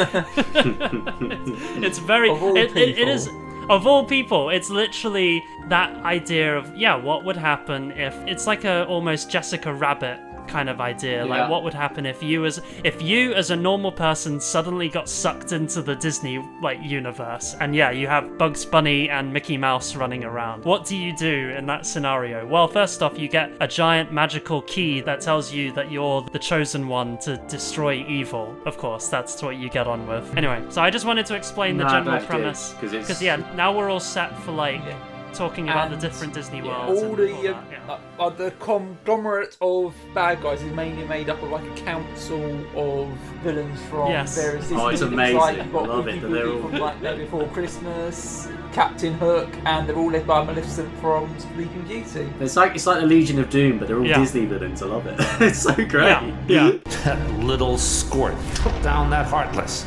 it's 1.84 1.98
very, 1.98 2.30
it, 2.30 2.76
it, 2.76 2.98
it 2.98 3.08
is. 3.08 3.28
Of 3.70 3.86
all 3.86 4.04
people, 4.04 4.50
it's 4.50 4.68
literally 4.68 5.44
that 5.68 5.94
idea 6.02 6.58
of 6.58 6.76
yeah, 6.76 6.96
what 6.96 7.24
would 7.24 7.36
happen 7.36 7.92
if 7.92 8.16
it's 8.26 8.44
like 8.44 8.64
a 8.64 8.84
almost 8.86 9.30
Jessica 9.30 9.72
Rabbit 9.72 10.18
kind 10.50 10.68
of 10.68 10.80
idea. 10.80 11.24
Yeah. 11.24 11.30
Like 11.30 11.50
what 11.50 11.62
would 11.64 11.74
happen 11.74 12.04
if 12.04 12.22
you 12.22 12.44
as 12.44 12.60
if 12.84 13.00
you 13.00 13.32
as 13.34 13.50
a 13.50 13.56
normal 13.56 13.92
person 13.92 14.40
suddenly 14.40 14.88
got 14.88 15.08
sucked 15.08 15.52
into 15.52 15.80
the 15.80 15.94
Disney 15.94 16.44
like 16.62 16.78
universe 16.82 17.54
and 17.60 17.74
yeah, 17.74 17.90
you 17.90 18.06
have 18.06 18.36
Bugs 18.36 18.64
Bunny 18.64 19.08
and 19.08 19.32
Mickey 19.32 19.56
Mouse 19.56 19.96
running 19.96 20.24
around. 20.24 20.64
What 20.64 20.84
do 20.84 20.96
you 20.96 21.16
do 21.16 21.50
in 21.56 21.66
that 21.66 21.86
scenario? 21.86 22.46
Well, 22.46 22.68
first 22.68 23.02
off, 23.02 23.18
you 23.18 23.28
get 23.28 23.52
a 23.60 23.68
giant 23.68 24.12
magical 24.12 24.62
key 24.62 25.00
that 25.02 25.20
tells 25.20 25.52
you 25.52 25.72
that 25.72 25.90
you're 25.90 26.22
the 26.32 26.38
chosen 26.38 26.88
one 26.88 27.18
to 27.18 27.36
destroy 27.48 28.04
evil. 28.08 28.56
Of 28.66 28.76
course, 28.76 29.08
that's 29.08 29.42
what 29.42 29.56
you 29.56 29.70
get 29.70 29.86
on 29.86 30.06
with. 30.06 30.36
Anyway, 30.36 30.64
so 30.68 30.82
I 30.82 30.90
just 30.90 31.06
wanted 31.06 31.26
to 31.26 31.34
explain 31.36 31.76
the 31.76 31.84
general 31.84 32.20
premise 32.24 32.74
because 32.80 33.22
yeah, 33.22 33.36
now 33.54 33.76
we're 33.76 33.90
all 33.90 34.00
set 34.00 34.36
for 34.42 34.52
like 34.52 34.80
Yeah. 34.84 35.09
Talking 35.34 35.68
about 35.68 35.90
And, 35.90 35.94
the 36.00 36.08
different 36.08 36.34
Disney 36.34 36.58
yeah, 36.58 36.86
worlds. 36.86 37.02
all 37.02 37.08
and 37.10 37.18
the 37.18 37.32
all 37.32 37.38
uh, 37.38 37.42
that, 37.42 37.64
yeah. 37.70 37.98
uh, 38.18 38.22
uh, 38.26 38.28
the 38.30 38.50
conglomerate 38.60 39.56
of 39.60 39.94
bad 40.14 40.42
guys 40.42 40.62
is 40.62 40.72
mainly 40.72 41.04
made 41.06 41.28
up 41.28 41.42
of 41.42 41.50
like 41.50 41.64
a 41.64 41.74
council 41.82 42.42
of 42.76 43.08
villains 43.42 43.80
from 43.90 44.10
Yes. 44.10 44.36
various 44.36 44.64
Disney 44.68 44.76
Oh, 44.80 44.88
it's 44.88 45.00
amazing. 45.02 45.36
Like, 45.38 45.58
I 45.58 45.64
love 45.70 46.08
it 46.08 46.20
that 46.20 46.28
they're 46.28 46.48
all- 46.48 46.60
from 46.62 46.72
Nightmare 46.72 47.16
Before 47.16 47.46
Christmas, 47.48 48.48
Captain 48.72 49.14
Hook, 49.14 49.48
and 49.64 49.88
they're 49.88 49.96
all 49.96 50.10
led 50.10 50.26
by 50.26 50.44
Maleficent 50.44 50.92
from 51.00 51.28
Sleeping 51.38 51.82
Beauty. 51.88 52.28
It's 52.40 52.56
like 52.56 52.74
it's 52.74 52.86
like 52.86 53.00
the 53.00 53.06
Legion 53.06 53.38
of 53.40 53.50
Doom, 53.50 53.78
but 53.78 53.88
they're 53.88 53.98
all 53.98 54.06
Yeah. 54.06 54.18
Disney 54.18 54.46
villains. 54.46 54.82
I 54.82 54.86
love 54.86 55.06
it. 55.06 55.16
it's 55.40 55.60
so 55.62 55.74
great. 55.74 56.08
yeah, 56.10 56.36
yeah. 56.48 56.70
That 57.04 57.18
little 57.40 57.78
squirt 57.78 58.34
took 58.56 58.80
down 58.82 59.10
that 59.10 59.26
Heartless. 59.26 59.86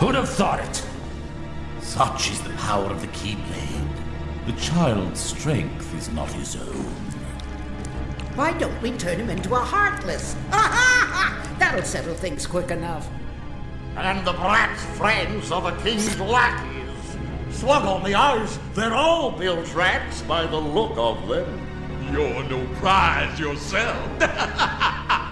Who'd 0.00 0.14
have 0.14 0.28
thought 0.28 0.60
it? 0.60 0.84
Such 1.80 2.30
is 2.30 2.40
the 2.42 2.50
power 2.50 2.86
of 2.90 3.00
the 3.00 3.06
Keyblade. 3.08 3.55
The 4.46 4.52
child's 4.52 5.18
strength 5.18 5.92
is 5.98 6.08
not 6.10 6.30
his 6.32 6.54
own. 6.54 6.84
Why 8.36 8.52
don't 8.56 8.80
we 8.80 8.92
turn 8.92 9.18
him 9.18 9.28
into 9.28 9.54
a 9.54 9.58
heartless? 9.58 10.36
Ha 10.50 10.56
ha 10.56 11.08
ha! 11.12 11.56
That'll 11.58 11.82
settle 11.82 12.14
things 12.14 12.46
quick 12.46 12.70
enough. 12.70 13.08
And 13.96 14.24
the 14.24 14.34
brat's 14.34 14.84
friends 14.96 15.50
are 15.50 15.62
the 15.62 15.76
king's 15.82 16.20
lackeys. 16.20 17.16
Slug 17.50 17.84
on 17.86 18.04
the 18.04 18.14
eyes, 18.14 18.58
they're 18.74 18.94
all 18.94 19.32
bilge 19.32 19.72
rats 19.72 20.22
by 20.22 20.46
the 20.46 20.56
look 20.56 20.96
of 20.96 21.26
them. 21.26 21.66
You're 22.12 22.44
no 22.44 22.64
prize 22.76 23.40
yourself. 23.40 23.96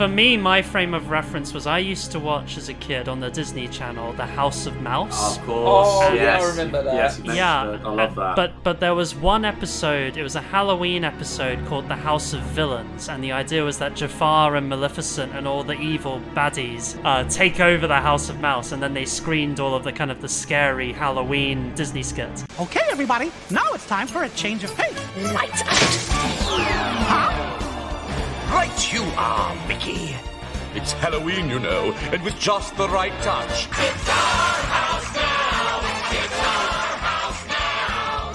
For 0.00 0.08
me, 0.08 0.38
my 0.38 0.62
frame 0.62 0.94
of 0.94 1.10
reference 1.10 1.52
was 1.52 1.66
I 1.66 1.78
used 1.78 2.10
to 2.12 2.18
watch 2.18 2.56
as 2.56 2.70
a 2.70 2.72
kid 2.72 3.06
on 3.06 3.20
the 3.20 3.28
Disney 3.28 3.68
Channel 3.68 4.14
The 4.14 4.24
House 4.24 4.64
of 4.64 4.80
Mouse. 4.80 5.36
Of 5.36 5.44
course. 5.44 5.88
Oh, 5.90 6.14
yeah, 6.14 6.38
I 6.38 6.38
yes. 6.38 6.50
remember 6.52 6.82
that. 6.82 6.94
Yes, 6.94 7.20
you 7.22 7.32
yeah, 7.34 7.74
it. 7.74 7.82
I 7.82 7.90
love 7.90 8.14
that. 8.14 8.34
But 8.34 8.64
but 8.64 8.80
there 8.80 8.94
was 8.94 9.14
one 9.14 9.44
episode. 9.44 10.16
It 10.16 10.22
was 10.22 10.36
a 10.36 10.40
Halloween 10.40 11.04
episode 11.04 11.66
called 11.66 11.86
The 11.86 11.96
House 11.96 12.32
of 12.32 12.40
Villains, 12.40 13.10
and 13.10 13.22
the 13.22 13.32
idea 13.32 13.62
was 13.62 13.76
that 13.76 13.94
Jafar 13.94 14.56
and 14.56 14.70
Maleficent 14.70 15.34
and 15.34 15.46
all 15.46 15.62
the 15.62 15.78
evil 15.78 16.22
baddies 16.34 16.98
uh, 17.04 17.28
take 17.28 17.60
over 17.60 17.86
the 17.86 18.00
House 18.00 18.30
of 18.30 18.40
Mouse, 18.40 18.72
and 18.72 18.82
then 18.82 18.94
they 18.94 19.04
screened 19.04 19.60
all 19.60 19.74
of 19.74 19.84
the 19.84 19.92
kind 19.92 20.10
of 20.10 20.22
the 20.22 20.30
scary 20.30 20.94
Halloween 20.94 21.74
Disney 21.74 22.02
skits. 22.02 22.46
Okay, 22.58 22.80
everybody, 22.88 23.30
now 23.50 23.70
it's 23.74 23.86
time 23.86 24.06
for 24.06 24.22
a 24.22 24.30
change 24.30 24.64
of 24.64 24.74
pace. 24.74 24.96
Lights 25.34 25.60
out. 25.66 27.49
Right 28.50 28.92
you 28.92 29.04
are, 29.16 29.54
Mickey. 29.68 30.16
It's 30.74 30.90
Halloween, 30.92 31.48
you 31.48 31.60
know, 31.60 31.92
and 32.10 32.20
with 32.24 32.36
just 32.40 32.76
the 32.76 32.88
right 32.88 33.12
touch. 33.22 33.68
It's 33.68 34.08
our 34.08 34.60
house 34.74 35.14
now! 35.14 35.80
It's 36.10 36.38
our 36.40 36.96
house 36.98 37.46
now! 37.46 38.32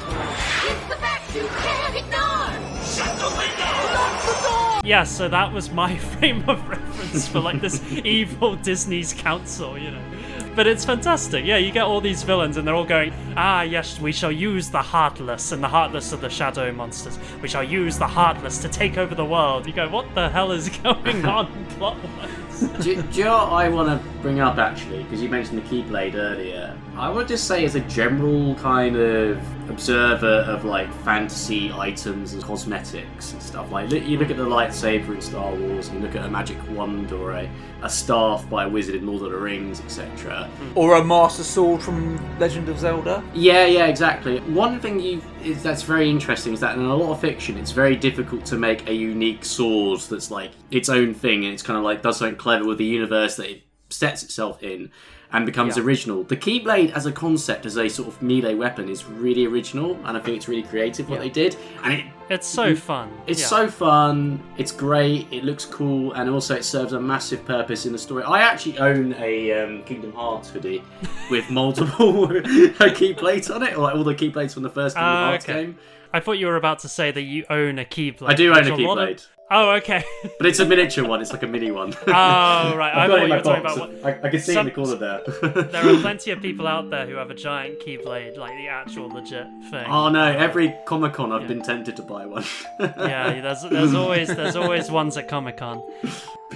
It's 0.71 0.87
the 0.87 0.95
fact 0.95 1.35
you 1.35 1.45
can't 1.47 1.95
ignore! 1.97 2.47
Shut 2.85 3.19
the 3.19 3.29
window! 3.37 3.75
Lock 3.93 4.21
the 4.21 4.47
door! 4.47 4.81
Yeah, 4.85 5.03
so 5.03 5.27
that 5.27 5.51
was 5.51 5.69
my 5.71 5.97
frame 6.13 6.47
of 6.49 6.65
reference 6.69 7.27
for 7.27 7.41
like 7.41 7.59
this 7.59 7.83
evil 7.91 8.55
Disney's 8.55 9.11
council, 9.11 9.77
you 9.77 9.91
know. 9.91 10.14
But 10.55 10.67
it's 10.67 10.85
fantastic. 10.85 11.43
Yeah, 11.45 11.57
you 11.57 11.71
get 11.71 11.83
all 11.83 11.99
these 11.99 12.23
villains 12.23 12.55
and 12.55 12.65
they're 12.65 12.75
all 12.75 12.85
going, 12.85 13.13
ah, 13.35 13.63
yes, 13.63 13.99
we 13.99 14.13
shall 14.13 14.31
use 14.31 14.69
the 14.69 14.81
Heartless, 14.81 15.51
and 15.51 15.61
the 15.61 15.67
Heartless 15.67 16.13
are 16.13 16.17
the 16.17 16.29
shadow 16.29 16.71
monsters. 16.71 17.19
We 17.41 17.49
shall 17.49 17.63
use 17.63 17.97
the 17.97 18.07
Heartless 18.07 18.59
to 18.59 18.69
take 18.69 18.97
over 18.97 19.15
the 19.15 19.25
world. 19.25 19.67
You 19.67 19.73
go, 19.73 19.89
what 19.89 20.15
the 20.15 20.29
hell 20.29 20.53
is 20.53 20.69
going 20.83 21.25
on 21.25 21.65
plot 21.71 21.97
wise? 22.03 22.61
do, 22.83 23.01
do 23.01 23.19
you 23.19 23.25
know 23.25 23.35
I 23.35 23.67
want 23.67 24.01
to 24.01 24.14
bring 24.25 24.39
up 24.39 24.57
actually? 24.57 25.03
Because 25.03 25.21
you 25.21 25.29
mentioned 25.29 25.59
the 25.59 25.69
Keyblade 25.69 26.15
earlier. 26.15 26.75
I 26.97 27.11
would 27.11 27.27
just 27.27 27.47
say, 27.47 27.63
as 27.63 27.75
a 27.75 27.81
general 27.81 28.55
kind 28.55 28.95
of 28.95 29.37
observer 29.69 30.43
of 30.47 30.65
like 30.65 30.91
fantasy 31.03 31.71
items 31.71 32.33
and 32.33 32.41
cosmetics 32.41 33.33
and 33.33 33.41
stuff, 33.41 33.71
like 33.71 33.91
you 33.91 34.17
look 34.17 34.31
at 34.31 34.37
the 34.37 34.45
lightsaber 34.45 35.13
in 35.13 35.21
Star 35.21 35.53
Wars, 35.53 35.89
and 35.89 35.99
you 35.99 36.07
look 36.07 36.15
at 36.15 36.25
a 36.25 36.27
magic 36.27 36.57
wand 36.71 37.11
or 37.11 37.33
a, 37.33 37.47
a 37.83 37.89
staff 37.89 38.49
by 38.49 38.63
a 38.63 38.69
wizard 38.69 38.95
in 38.95 39.05
Lord 39.05 39.21
of 39.21 39.31
the 39.31 39.37
Rings, 39.37 39.79
etc. 39.79 40.49
Mm. 40.59 40.71
Or 40.75 40.95
a 40.95 41.03
Master 41.03 41.43
Sword 41.43 41.83
from 41.83 42.17
Legend 42.39 42.67
of 42.69 42.79
Zelda. 42.79 43.23
Yeah, 43.35 43.67
yeah, 43.67 43.85
exactly. 43.85 44.39
One 44.39 44.79
thing 44.79 44.99
you 44.99 45.21
is 45.43 45.61
that's 45.61 45.83
very 45.83 46.09
interesting 46.09 46.53
is 46.53 46.59
that 46.61 46.75
in 46.75 46.83
a 46.83 46.95
lot 46.95 47.11
of 47.11 47.21
fiction, 47.21 47.57
it's 47.57 47.71
very 47.71 47.95
difficult 47.95 48.43
to 48.45 48.55
make 48.55 48.89
a 48.89 48.93
unique 48.93 49.45
sword 49.45 49.99
that's 49.99 50.31
like 50.31 50.49
its 50.71 50.89
own 50.89 51.13
thing, 51.13 51.45
and 51.45 51.53
it's 51.53 51.61
kind 51.61 51.77
of 51.77 51.83
like 51.83 52.01
does 52.01 52.17
something 52.17 52.37
clever 52.37 52.65
with 52.65 52.79
the 52.79 52.85
universe 52.85 53.35
that 53.35 53.51
it 53.51 53.64
sets 53.95 54.23
itself 54.23 54.61
in 54.63 54.89
and 55.33 55.45
becomes 55.45 55.75
Yeah. 55.75 55.83
original. 55.83 56.23
The 56.23 56.37
Keyblade 56.37 56.91
as 56.93 57.05
a 57.05 57.11
concept, 57.11 57.65
as 57.65 57.77
a 57.77 57.89
sort 57.89 58.07
of 58.07 58.21
melee 58.21 58.53
weapon, 58.55 58.87
is 58.89 59.05
really 59.05 59.45
original, 59.45 59.97
and 60.05 60.15
I 60.15 60.19
think 60.19 60.37
it's 60.37 60.47
really 60.47 60.63
creative 60.63 61.09
what 61.09 61.15
Yeah. 61.17 61.23
they 61.23 61.29
did. 61.29 61.55
And 61.83 61.93
it 61.93 62.05
It's 62.29 62.47
so 62.47 62.75
fun. 62.75 63.09
it's 63.27 63.41
Yeah. 63.41 63.47
so 63.47 63.67
fun. 63.67 64.39
It's 64.57 64.71
great. 64.71 65.27
It 65.31 65.43
looks 65.43 65.65
cool, 65.65 66.13
and 66.13 66.29
also 66.29 66.55
it 66.55 66.63
serves 66.63 66.93
a 66.93 66.99
massive 67.01 67.43
purpose 67.45 67.85
in 67.85 67.91
the 67.91 67.97
story. 67.97 68.23
I 68.23 68.39
actually 68.41 68.77
own 68.79 69.15
a 69.19 69.51
um, 69.63 69.83
Kingdom 69.83 70.13
Hearts 70.13 70.49
hoodie 70.51 70.81
with 71.29 71.49
multiple 71.49 72.27
Keyblades 72.79 73.53
on 73.53 73.63
it, 73.63 73.75
or 73.77 73.81
like 73.83 73.95
all 73.95 74.03
the 74.03 74.15
Keyblades 74.15 74.53
from 74.53 74.63
the 74.63 74.69
first 74.69 74.95
Kingdom 74.95 75.11
Ah, 75.13 75.29
Hearts 75.31 75.45
okay. 75.49 75.53
game. 75.65 75.77
I 76.13 76.19
thought 76.21 76.37
you 76.37 76.47
were 76.47 76.55
about 76.55 76.79
to 76.79 76.87
say 76.87 77.11
that 77.11 77.23
you 77.23 77.43
own 77.49 77.77
a 77.77 77.83
Keyblade. 77.83 78.29
I 78.29 78.33
do 78.35 78.51
own 78.51 78.59
a 78.67 78.71
Keyblade. 78.71 79.27
Oh, 79.51 79.71
okay. 79.73 80.03
But 80.39 80.47
it's 80.47 80.59
a 80.59 80.65
miniature 80.65 81.07
one. 81.07 81.21
It's 81.21 81.31
like 81.31 81.43
a 81.43 81.47
mini 81.47 81.69
one. 81.71 81.93
Oh, 82.07 82.11
right. 82.11 82.93
I 82.95 83.07
thought 83.07 83.27
you 83.27 83.33
were 83.33 83.41
talking 83.41 83.61
about 83.61 83.79
what- 83.79 84.05
I, 84.05 84.27
I 84.27 84.29
can 84.31 84.39
see 84.39 84.53
it 84.53 84.57
in 84.59 84.65
the 84.65 84.73
Some- 84.73 84.83
corner 84.85 84.95
there. 84.95 85.63
there 85.65 85.87
are 85.95 85.99
plenty 86.01 86.31
of 86.31 86.41
people 86.41 86.67
out 86.67 86.89
there 86.89 87.05
who 87.05 87.15
have 87.15 87.29
a 87.29 87.35
giant 87.35 87.79
Keyblade, 87.79 88.37
like 88.37 88.57
the 88.57 88.67
actual 88.67 89.07
legit 89.09 89.45
thing. 89.69 89.85
oh 89.87 90.09
no! 90.09 90.23
Every 90.25 90.75
Comic 90.85 91.13
Con, 91.13 91.31
I've 91.31 91.47
been 91.47 91.61
tempted 91.61 91.95
to 91.97 92.01
buy 92.01 92.25
one. 92.25 92.43
yeah, 92.79 93.39
there's 93.41 93.61
there's 93.69 93.93
always 93.93 94.27
there's 94.29 94.55
always 94.55 94.89
ones 94.89 95.15
at 95.17 95.27
Comic 95.27 95.57
Con. 95.57 95.81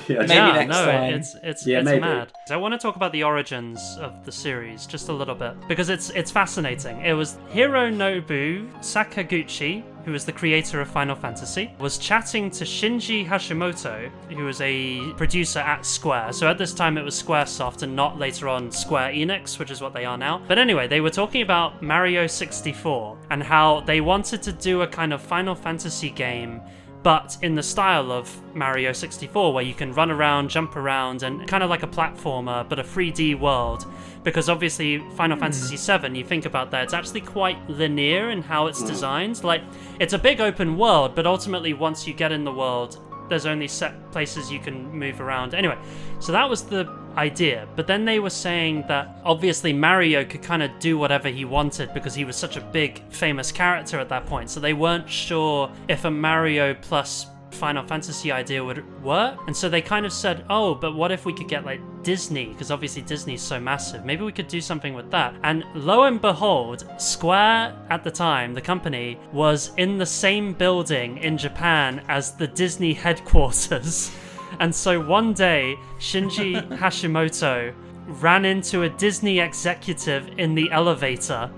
Yeah, 0.07 0.19
Maybe 0.19 0.33
yeah, 0.33 0.51
next 0.53 0.67
no, 0.77 0.85
time. 0.85 1.13
it's 1.15 1.35
it's 1.43 1.67
Yeah, 1.67 1.79
it's 1.79 1.85
maybe. 1.85 2.01
mad. 2.01 2.31
So 2.47 2.55
I 2.55 2.57
want 2.57 2.73
to 2.73 2.77
talk 2.77 2.95
about 2.95 3.11
the 3.11 3.23
origins 3.23 3.97
of 3.99 4.25
the 4.25 4.31
series 4.31 4.85
just 4.85 5.09
a 5.09 5.13
little 5.13 5.35
bit 5.35 5.53
because 5.67 5.89
it's 5.89 6.09
it's 6.11 6.31
fascinating. 6.31 7.01
It 7.05 7.13
was 7.13 7.37
Hironobu 7.53 8.69
Sakaguchi, 8.79 9.83
who 10.05 10.11
was 10.11 10.25
the 10.25 10.31
creator 10.31 10.81
of 10.81 10.87
Final 10.89 11.15
Fantasy, 11.15 11.71
was 11.79 11.97
chatting 11.97 12.49
to 12.51 12.63
Shinji 12.63 13.27
Hashimoto, 13.27 14.09
who 14.29 14.45
was 14.45 14.59
a 14.61 15.11
producer 15.13 15.59
at 15.59 15.85
Square. 15.85 16.33
So 16.33 16.47
at 16.49 16.57
this 16.57 16.73
time 16.73 16.97
it 16.97 17.03
was 17.03 17.21
Squaresoft 17.21 17.81
and 17.83 17.95
not 17.95 18.17
later 18.17 18.47
on 18.47 18.71
Square 18.71 19.11
Enix, 19.13 19.59
which 19.59 19.71
is 19.71 19.81
what 19.81 19.93
they 19.93 20.05
are 20.05 20.17
now. 20.17 20.41
But 20.47 20.57
anyway, 20.59 20.87
they 20.87 21.01
were 21.01 21.09
talking 21.09 21.41
about 21.41 21.81
Mario 21.81 22.27
64 22.27 23.17
and 23.31 23.41
how 23.43 23.81
they 23.81 24.01
wanted 24.01 24.41
to 24.43 24.51
do 24.51 24.81
a 24.81 24.87
kind 24.87 25.13
of 25.13 25.21
Final 25.21 25.55
Fantasy 25.55 26.09
game 26.09 26.61
but 27.01 27.37
in 27.41 27.55
the 27.55 27.63
style 27.63 28.11
of 28.11 28.29
Mario 28.55 28.91
64, 28.91 29.53
where 29.53 29.63
you 29.63 29.73
can 29.73 29.93
run 29.93 30.11
around, 30.11 30.49
jump 30.49 30.75
around, 30.75 31.23
and 31.23 31.47
kind 31.47 31.63
of 31.63 31.69
like 31.69 31.83
a 31.83 31.87
platformer, 31.87 32.67
but 32.67 32.79
a 32.79 32.83
3D 32.83 33.39
world. 33.39 33.85
Because 34.23 34.49
obviously, 34.49 34.99
Final 35.15 35.37
hmm. 35.37 35.43
Fantasy 35.43 35.77
VII, 35.77 36.17
you 36.17 36.25
think 36.25 36.45
about 36.45 36.71
that, 36.71 36.83
it's 36.83 36.93
actually 36.93 37.21
quite 37.21 37.57
linear 37.69 38.31
in 38.31 38.41
how 38.41 38.67
it's 38.67 38.81
hmm. 38.81 38.87
designed. 38.87 39.43
Like, 39.43 39.61
it's 39.99 40.13
a 40.13 40.19
big 40.19 40.41
open 40.41 40.77
world, 40.77 41.15
but 41.15 41.25
ultimately, 41.25 41.73
once 41.73 42.05
you 42.05 42.13
get 42.13 42.31
in 42.31 42.43
the 42.43 42.53
world, 42.53 42.97
there's 43.29 43.45
only 43.45 43.67
set 43.67 44.11
places 44.11 44.51
you 44.51 44.59
can 44.59 44.91
move 44.91 45.21
around. 45.21 45.53
Anyway, 45.53 45.77
so 46.19 46.31
that 46.31 46.49
was 46.49 46.63
the 46.63 46.85
idea. 47.19 47.67
But 47.75 47.85
then 47.85 48.05
they 48.05 48.19
were 48.19 48.29
saying 48.29 48.85
that 48.87 49.19
obviously 49.23 49.73
Mario 49.73 50.23
could 50.23 50.41
kind 50.41 50.63
of 50.63 50.71
do 50.79 50.97
whatever 50.97 51.27
he 51.29 51.45
wanted 51.45 51.93
because 51.93 52.15
he 52.15 52.25
was 52.25 52.35
such 52.35 52.55
a 52.57 52.61
big, 52.61 53.03
famous 53.11 53.51
character 53.51 53.99
at 53.99 54.09
that 54.09 54.25
point. 54.25 54.49
So 54.49 54.59
they 54.59 54.73
weren't 54.73 55.09
sure 55.09 55.71
if 55.87 56.05
a 56.05 56.11
Mario 56.11 56.73
plus 56.75 57.27
Final 57.51 57.83
Fantasy 57.83 58.31
idea 58.31 58.63
would 58.63 58.81
work. 59.03 59.37
And 59.47 59.55
so 59.55 59.67
they 59.69 59.81
kind 59.81 60.05
of 60.05 60.13
said, 60.13 60.45
oh, 60.49 60.75
but 60.75 60.95
what 60.95 61.11
if 61.11 61.25
we 61.25 61.33
could 61.33 61.47
get 61.47 61.65
like 61.65 61.81
Disney? 62.03 62.45
Because 62.45 62.71
obviously 62.71 63.01
Disney's 63.01 63.41
so 63.41 63.59
massive. 63.59 64.05
Maybe 64.05 64.23
we 64.23 64.31
could 64.31 64.47
do 64.47 64.61
something 64.61 64.93
with 64.93 65.11
that. 65.11 65.35
And 65.43 65.63
lo 65.73 66.03
and 66.03 66.21
behold, 66.21 66.85
Square 66.97 67.75
at 67.89 68.03
the 68.03 68.11
time, 68.11 68.53
the 68.53 68.61
company, 68.61 69.19
was 69.33 69.71
in 69.77 69.97
the 69.97 70.05
same 70.05 70.53
building 70.53 71.17
in 71.17 71.37
Japan 71.37 72.01
as 72.07 72.35
the 72.35 72.47
Disney 72.47 72.93
headquarters. 72.93 74.11
And 74.59 74.73
so 74.73 74.99
one 74.99 75.33
day, 75.33 75.77
Shinji 75.99 76.67
Hashimoto 76.77 77.73
ran 78.21 78.45
into 78.45 78.83
a 78.83 78.89
Disney 78.89 79.39
executive 79.39 80.27
in 80.37 80.55
the 80.55 80.69
elevator 80.71 81.49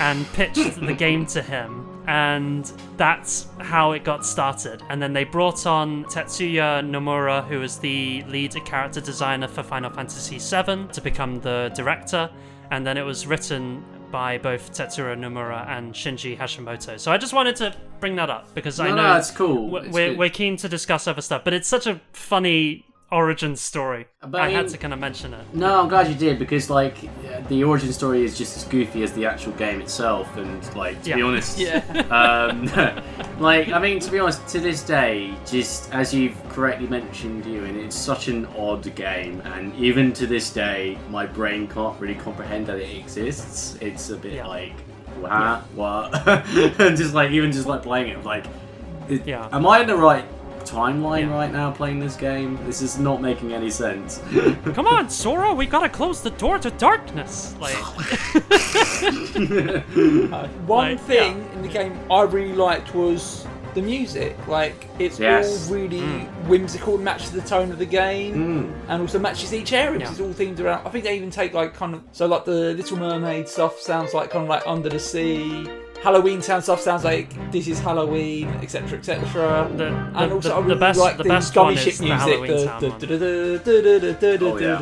and 0.00 0.26
pitched 0.32 0.80
the 0.80 0.92
game 0.98 1.26
to 1.26 1.42
him. 1.42 1.88
And 2.06 2.70
that's 2.96 3.46
how 3.58 3.92
it 3.92 4.02
got 4.04 4.26
started. 4.26 4.82
And 4.88 5.00
then 5.00 5.12
they 5.12 5.24
brought 5.24 5.66
on 5.66 6.04
Tetsuya 6.06 6.84
Nomura, 6.84 7.46
who 7.46 7.60
was 7.60 7.78
the 7.78 8.24
lead 8.24 8.52
character 8.64 9.00
designer 9.00 9.46
for 9.46 9.62
Final 9.62 9.90
Fantasy 9.90 10.38
VII, 10.38 10.88
to 10.92 11.00
become 11.00 11.40
the 11.40 11.70
director. 11.74 12.28
And 12.72 12.86
then 12.86 12.96
it 12.96 13.02
was 13.02 13.26
written 13.26 13.84
by 14.12 14.38
both 14.38 14.72
Tetsuya 14.72 15.16
Nomura 15.18 15.66
and 15.66 15.92
Shinji 15.92 16.38
Hashimoto. 16.38 17.00
So 17.00 17.10
I 17.10 17.16
just 17.18 17.32
wanted 17.32 17.56
to 17.56 17.74
bring 17.98 18.14
that 18.16 18.30
up 18.30 18.54
because 18.54 18.78
I 18.78 18.90
know 18.90 18.96
no, 18.96 19.16
it's 19.16 19.30
cool. 19.32 19.70
We're, 19.70 19.84
It's 19.84 19.94
we're, 19.94 20.16
we're 20.16 20.28
keen 20.30 20.56
to 20.58 20.68
discuss 20.68 21.08
other 21.08 21.22
stuff, 21.22 21.42
but 21.42 21.52
it's 21.54 21.66
such 21.66 21.86
a 21.88 22.00
funny 22.12 22.84
origin 23.12 23.54
story. 23.54 24.06
But 24.26 24.40
I 24.40 24.46
I 24.46 24.50
had 24.50 24.68
to 24.68 24.78
kind 24.78 24.92
of 24.94 24.98
mention 25.00 25.34
it. 25.34 25.44
No, 25.52 25.80
I'm 25.80 25.88
glad 25.88 26.08
you 26.08 26.14
did 26.14 26.38
because 26.38 26.70
like 26.70 26.96
the 27.48 27.62
origin 27.62 27.92
story 27.92 28.24
is 28.24 28.36
just 28.36 28.56
as 28.56 28.64
goofy 28.64 29.02
as 29.02 29.12
the 29.12 29.26
actual 29.26 29.52
game 29.52 29.80
itself, 29.80 30.34
and 30.36 30.74
like 30.74 31.00
to 31.04 31.14
be 31.14 31.22
honest, 31.22 31.58
Yeah. 31.58 31.78
um, 32.10 32.66
like 33.38 33.68
I 33.68 33.78
mean 33.78 34.00
to 34.00 34.10
be 34.10 34.18
honest, 34.18 34.46
to 34.48 34.58
this 34.60 34.82
day, 34.82 35.34
just 35.46 35.92
as 35.92 36.12
you've 36.14 36.36
correctly 36.48 36.86
mentioned, 36.88 37.44
you, 37.46 37.64
and 37.64 37.76
it's 37.78 37.96
such 37.96 38.28
an 38.28 38.46
odd 38.58 38.92
game, 38.96 39.40
and 39.54 39.74
even 39.76 40.12
to 40.14 40.26
this 40.26 40.50
day, 40.50 40.98
my 41.10 41.26
brain 41.26 41.68
can't 41.68 42.00
really 42.00 42.14
comprehend 42.16 42.66
that 42.66 42.78
it 42.78 42.96
exists. 42.96 43.76
It's 43.80 44.10
a 44.10 44.16
bit 44.16 44.32
Yeah. 44.34 44.46
like, 44.46 44.72
wow, 45.20 45.62
what? 45.74 46.26
and 46.80 46.96
just 46.96 47.14
like 47.14 47.30
even 47.30 47.52
just 47.52 47.66
like 47.66 47.82
playing 47.82 48.08
it, 48.10 48.24
like, 48.24 48.46
it- 49.08 49.26
Yeah. 49.26 49.48
am 49.52 49.66
I 49.66 49.80
in 49.80 49.86
the 49.86 49.96
right? 49.96 50.24
Timeline 50.72 51.28
Yeah. 51.28 51.34
right 51.34 51.52
now 51.52 51.70
playing 51.70 51.98
this 52.00 52.16
game 52.16 52.58
this 52.66 52.80
is 52.82 52.98
not 52.98 53.20
making 53.20 53.52
any 53.52 53.70
sense 53.70 54.20
Come 54.74 54.86
on, 54.86 55.08
Sora, 55.10 55.52
we 55.54 55.66
gotta 55.66 55.88
close 55.88 56.20
the 56.22 56.30
door 56.30 56.58
to 56.58 56.70
darkness. 56.72 57.54
Like, 57.60 57.74
One 60.66 60.66
Like, 60.66 61.00
thing 61.00 61.46
in 61.54 61.62
the 61.62 61.68
game 61.68 61.98
I 62.10 62.22
really 62.22 62.52
liked 62.54 62.94
was 62.94 63.46
the 63.74 63.82
music. 63.82 64.36
Like 64.46 64.86
it's 64.98 65.18
Yes. 65.18 65.68
all 65.68 65.74
really 65.76 66.00
Hmm. 66.00 66.48
whimsical 66.48 66.94
and 66.96 67.04
matches 67.04 67.30
the 67.30 67.40
tone 67.40 67.70
of 67.72 67.78
the 67.78 67.86
game, 67.86 68.34
Mm. 68.34 68.90
and 68.90 69.00
also 69.02 69.18
matches 69.18 69.52
each 69.54 69.72
area. 69.72 69.92
Yeah. 69.92 69.98
Because 70.10 70.20
it's 70.20 70.40
all 70.40 70.46
themed 70.46 70.60
around. 70.60 70.86
I 70.86 70.90
think 70.90 71.04
they 71.04 71.16
even 71.16 71.30
take 71.30 71.54
like 71.54 71.74
kind 71.74 71.94
of 71.94 72.00
so 72.12 72.26
like 72.26 72.44
the 72.44 72.74
Little 72.74 72.98
Mermaid 72.98 73.48
stuff 73.48 73.78
sounds 73.80 74.12
like 74.14 74.30
kind 74.30 74.42
of 74.44 74.48
like 74.50 74.62
Under 74.66 74.88
the 74.90 74.98
Sea. 74.98 75.66
Halloween 76.02 76.42
sound 76.42 76.62
stuff 76.64 76.80
sounds 76.80 77.04
like 77.04 77.28
this 77.52 77.68
is 77.68 77.78
Halloween, 77.78 78.48
etc., 78.62 78.98
etc. 78.98 79.70
the, 79.76 79.86
And 79.86 80.30
the, 80.30 80.34
also, 80.34 80.48
the, 80.48 80.54
I 80.54 80.58
really 80.58 80.74
the 80.74 80.80
best, 80.80 80.98
like 81.00 81.16
the 81.16 81.22
the 81.22 81.28
best 81.28 81.54
gummy 81.54 81.74
one 81.74 81.76
ship 81.76 81.92
is 81.92 81.98
the 81.98 82.04
music. 82.06 82.18
Halloween 82.28 82.50
the- 82.50 82.58
sound 82.64 82.82
the- 82.82 82.88
one. 82.90 82.98
Oh, 84.42 84.58
yeah. 84.58 84.78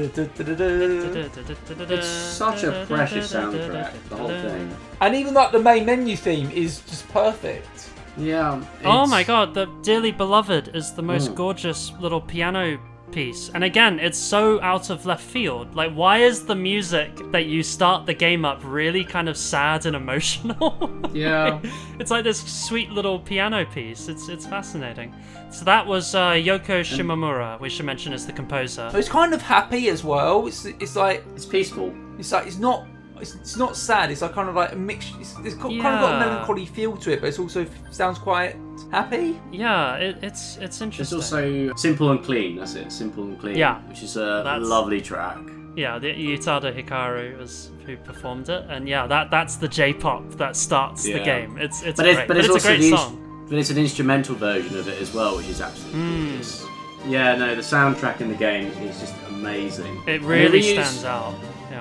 It's 1.90 2.06
such 2.06 2.64
a 2.64 2.84
precious 2.88 3.32
soundtrack, 3.32 3.92
the 4.08 4.16
whole 4.16 4.28
thing. 4.28 4.74
And 5.00 5.14
even 5.14 5.34
like 5.34 5.52
the 5.52 5.58
main 5.60 5.84
menu 5.86 6.16
theme 6.16 6.50
is 6.50 6.80
just 6.82 7.08
perfect. 7.08 7.88
Yeah. 8.16 8.62
Oh 8.84 9.06
my 9.06 9.22
god, 9.22 9.54
the 9.54 9.66
Dearly 9.82 10.12
Beloved 10.12 10.70
is 10.74 10.92
the 10.92 11.02
most 11.02 11.30
Mm. 11.30 11.34
gorgeous 11.36 11.92
little 12.00 12.20
piano 12.20 12.78
piece. 13.12 13.50
And 13.54 13.64
again, 13.64 13.98
it's 13.98 14.18
so 14.18 14.60
out 14.62 14.90
of 14.90 15.06
left 15.06 15.22
field. 15.24 15.74
Like, 15.74 15.92
why 15.94 16.18
is 16.18 16.44
the 16.44 16.54
music 16.54 17.10
that 17.32 17.46
you 17.46 17.62
start 17.62 18.06
the 18.06 18.14
game 18.14 18.44
up 18.44 18.60
really 18.64 19.04
kind 19.04 19.28
of 19.28 19.36
sad 19.36 19.86
and 19.86 19.96
emotional? 19.96 20.90
Yeah. 21.12 21.60
it's 21.98 22.12
like 22.12 22.22
this 22.22 22.40
sweet 22.40 22.90
little 22.90 23.18
piano 23.18 23.64
piece. 23.66 24.08
It's 24.08 24.28
it's 24.28 24.46
fascinating. 24.46 25.12
So 25.50 25.64
that 25.64 25.84
was 25.84 26.14
uh, 26.14 26.30
Yoko 26.34 26.82
Shimomura, 26.82 27.58
we 27.60 27.68
should 27.68 27.84
mention 27.86 28.12
as 28.12 28.26
the 28.26 28.32
composer. 28.32 28.88
But 28.92 29.00
it's 29.00 29.08
kind 29.08 29.34
of 29.34 29.42
happy 29.42 29.88
as 29.88 30.04
well. 30.04 30.46
It's 30.46 30.64
it's 30.66 30.94
like 30.94 31.24
It's 31.34 31.44
peaceful. 31.46 31.92
it's 32.18 32.30
like 32.30 32.46
it's 32.46 32.58
not 32.58 32.86
It's, 33.22 33.34
it's 33.34 33.56
not 33.56 33.76
sad. 33.76 34.10
It's 34.10 34.22
like 34.22 34.32
kind 34.32 34.48
of 34.48 34.54
like 34.54 34.72
a 34.72 34.76
mix. 34.76 35.12
It's, 35.20 35.34
it's 35.44 35.54
got, 35.54 35.68
kind 35.68 35.78
of 35.78 35.82
got 35.82 36.14
a 36.14 36.18
Yeah. 36.18 36.26
melancholy 36.26 36.66
feel 36.66 36.96
to 36.96 37.12
it, 37.12 37.20
but 37.20 37.28
it's 37.28 37.38
also 37.38 37.66
sounds 37.90 38.18
quite 38.18 38.56
happy. 38.90 39.38
Yeah, 39.52 39.96
it, 39.96 40.18
it's 40.22 40.56
it's 40.58 40.80
interesting. 40.80 41.18
It's 41.18 41.32
interesting. 41.32 41.70
also 41.70 41.76
simple 41.76 42.10
and 42.10 42.22
clean. 42.24 42.56
That's 42.56 42.74
it. 42.74 42.90
Simple 42.92 43.24
and 43.24 43.38
clean. 43.40 43.56
Yeah. 43.56 43.80
Which 43.88 44.02
is 44.02 44.16
a 44.16 44.42
That's- 44.44 44.66
lovely 44.66 45.00
track. 45.00 45.38
yeah, 45.76 45.98
the 45.98 46.08
Utada 46.12 46.74
Hikaru 46.74 47.38
was 47.38 47.70
who 47.86 47.96
performed 47.96 48.48
it, 48.48 48.64
and 48.68 48.88
yeah, 48.88 49.06
that 49.06 49.30
that's 49.30 49.56
the 49.56 49.68
J-pop 49.68 50.30
that 50.32 50.56
starts 50.56 51.02
the 51.04 51.10
Yeah. 51.12 51.24
game. 51.24 51.58
It's 51.58 51.82
it's 51.82 51.96
but 51.96 52.04
great, 52.04 52.18
it's 52.18 52.28
but 52.28 52.36
it's, 52.36 52.48
a 52.48 52.52
also 52.52 52.68
great 52.68 52.80
the, 52.80 52.90
song. 52.96 53.46
But 53.48 53.58
it's 53.58 53.70
an 53.70 53.78
instrumental 53.78 54.34
version 54.36 54.78
of 54.78 54.86
it 54.88 55.00
as 55.00 55.12
well, 55.14 55.36
which 55.36 55.48
is 55.48 55.60
absolutely 55.60 56.00
Hmm. 56.00 56.28
gorgeous. 56.30 56.66
Yeah, 57.06 57.34
no, 57.36 57.54
the 57.54 57.62
soundtrack 57.62 58.20
in 58.20 58.28
the 58.28 58.34
game 58.36 58.66
is 58.82 59.00
just 59.00 59.14
amazing. 59.30 60.02
It 60.06 60.16
And 60.20 60.24
really 60.24 60.60
reuse- 60.60 60.72
stands 60.84 61.04
out. 61.04 61.34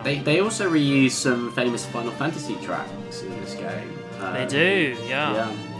They, 0.03 0.19
they 0.19 0.39
also 0.39 0.69
reuse 0.69 1.11
some 1.11 1.51
famous 1.53 1.85
Final 1.85 2.11
Fantasy 2.11 2.55
tracks 2.57 3.21
in 3.23 3.29
this 3.41 3.53
game. 3.55 3.97
They 4.19 4.43
Um, 4.43 4.47
do, 4.49 4.97
yeah. 5.07 5.33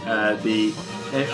Yeah. 0.06 0.10
Uh, 0.10 0.36
the, 0.36 0.72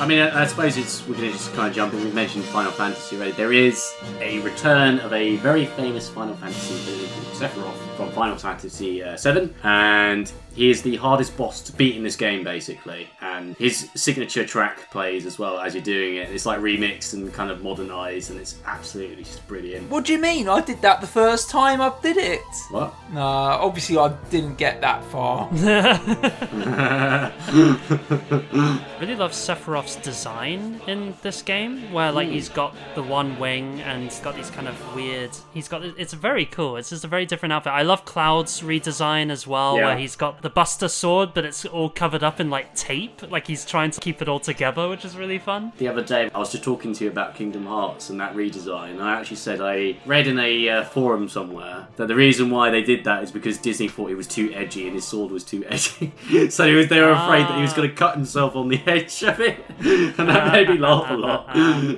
I 0.00 0.06
mean, 0.06 0.18
I, 0.20 0.42
I 0.42 0.46
suppose 0.46 0.76
it's 0.76 1.06
we're 1.06 1.14
going 1.14 1.28
to 1.28 1.32
just 1.32 1.52
kind 1.54 1.68
of 1.68 1.74
jump 1.74 1.94
in. 1.94 2.02
We 2.04 2.10
mentioned 2.10 2.44
Final 2.46 2.72
Fantasy 2.72 3.16
already. 3.16 3.32
There 3.32 3.52
is 3.52 3.94
a 4.20 4.40
return 4.40 4.98
of 5.00 5.12
a 5.12 5.36
very 5.36 5.66
famous 5.66 6.08
Final 6.08 6.34
Fantasy 6.36 6.74
villain 6.90 7.08
called 7.12 7.34
Sephiroth 7.36 7.85
from 7.96 8.10
Final 8.12 8.36
Fantasy 8.36 9.02
uh, 9.02 9.16
VII, 9.16 9.50
and 9.62 10.30
he 10.54 10.70
is 10.70 10.82
the 10.82 10.96
hardest 10.96 11.36
boss 11.36 11.60
to 11.62 11.72
beat 11.72 11.96
in 11.96 12.02
this 12.02 12.16
game, 12.16 12.44
basically. 12.44 13.08
And 13.20 13.56
his 13.56 13.90
signature 13.94 14.44
track 14.46 14.90
plays 14.90 15.26
as 15.26 15.38
well 15.38 15.58
as 15.58 15.74
you're 15.74 15.82
doing 15.82 16.16
it. 16.16 16.30
It's 16.30 16.46
like 16.46 16.60
remixed 16.60 17.14
and 17.14 17.32
kind 17.32 17.50
of 17.50 17.62
modernized, 17.62 18.30
and 18.30 18.40
it's 18.40 18.56
absolutely 18.64 19.24
just 19.24 19.46
brilliant. 19.48 19.90
What 19.90 20.04
do 20.04 20.12
you 20.12 20.18
mean? 20.18 20.48
I 20.48 20.60
did 20.62 20.80
that 20.82 21.00
the 21.00 21.06
first 21.06 21.50
time 21.50 21.80
I 21.80 21.92
did 22.02 22.16
it. 22.16 22.40
What? 22.70 22.94
No, 23.12 23.20
obviously 23.20 23.98
I 23.98 24.08
didn't 24.30 24.56
get 24.56 24.80
that 24.80 25.04
far. 25.04 25.48
really 29.00 29.14
love 29.14 29.32
Sephiroth's 29.32 29.96
design 29.96 30.80
in 30.86 31.14
this 31.22 31.42
game, 31.42 31.92
where 31.92 32.12
like 32.12 32.28
Hmm. 32.28 32.32
he's 32.34 32.48
got 32.48 32.74
the 32.94 33.02
one 33.02 33.38
wing 33.38 33.80
and 33.82 34.04
he's 34.04 34.20
got 34.20 34.36
these 34.36 34.50
kind 34.50 34.68
of 34.68 34.94
weird. 34.94 35.30
He's 35.52 35.68
got 35.68 35.84
it's 35.84 36.12
very 36.14 36.46
cool. 36.46 36.76
It's 36.76 36.90
just 36.90 37.04
a 37.04 37.08
very 37.08 37.26
different 37.26 37.52
outfit. 37.52 37.72
I 37.72 37.82
love 37.86 38.04
Cloud's 38.04 38.60
redesign 38.60 39.30
as 39.30 39.46
well, 39.46 39.76
Yeah. 39.78 39.86
where 39.86 39.96
he's 39.96 40.16
got 40.16 40.42
the 40.42 40.50
Buster 40.50 40.88
sword, 40.88 41.30
but 41.34 41.44
it's 41.44 41.64
all 41.64 41.88
covered 41.88 42.22
up 42.22 42.38
in 42.40 42.50
like 42.50 42.74
tape, 42.74 43.22
like 43.30 43.46
he's 43.46 43.64
trying 43.64 43.90
to 43.92 44.00
keep 44.00 44.20
it 44.20 44.28
all 44.28 44.40
together, 44.40 44.88
which 44.88 45.04
is 45.04 45.16
really 45.16 45.38
fun. 45.38 45.72
The 45.78 45.88
other 45.88 46.02
day, 46.02 46.30
I 46.34 46.38
was 46.38 46.52
just 46.52 46.64
talking 46.64 46.92
to 46.92 47.04
you 47.04 47.10
about 47.10 47.34
Kingdom 47.34 47.66
Hearts 47.66 48.10
and 48.10 48.20
that 48.20 48.34
redesign. 48.34 49.00
I 49.00 49.18
actually 49.18 49.36
said 49.36 49.60
I 49.60 49.96
read 50.04 50.26
in 50.26 50.38
a 50.38 50.68
uh, 50.68 50.84
forum 50.84 51.28
somewhere 51.28 51.86
that 51.96 52.08
the 52.08 52.14
reason 52.14 52.50
why 52.50 52.70
they 52.70 52.82
did 52.82 53.04
that 53.04 53.22
is 53.22 53.30
because 53.30 53.56
Disney 53.58 53.88
thought 53.88 54.08
he 54.08 54.14
was 54.14 54.26
too 54.26 54.52
edgy 54.54 54.86
and 54.86 54.94
his 54.94 55.04
sword 55.06 55.30
was 55.30 55.44
too 55.44 55.64
edgy. 55.68 56.12
so 56.50 56.66
he 56.66 56.74
was, 56.74 56.88
they 56.88 57.00
were 57.00 57.12
afraid 57.12 57.42
that 57.44 57.56
he 57.56 57.62
was 57.62 57.72
going 57.72 57.88
to 57.88 57.94
cut 57.94 58.14
himself 58.16 58.54
on 58.56 58.68
the 58.68 58.80
edge 58.86 59.22
of 59.22 59.40
it, 59.40 59.64
and 59.78 60.28
that 60.28 60.52
made 60.52 60.68
me 60.68 60.78
laugh 60.78 61.10
a 61.10 61.14
lot. 61.14 61.46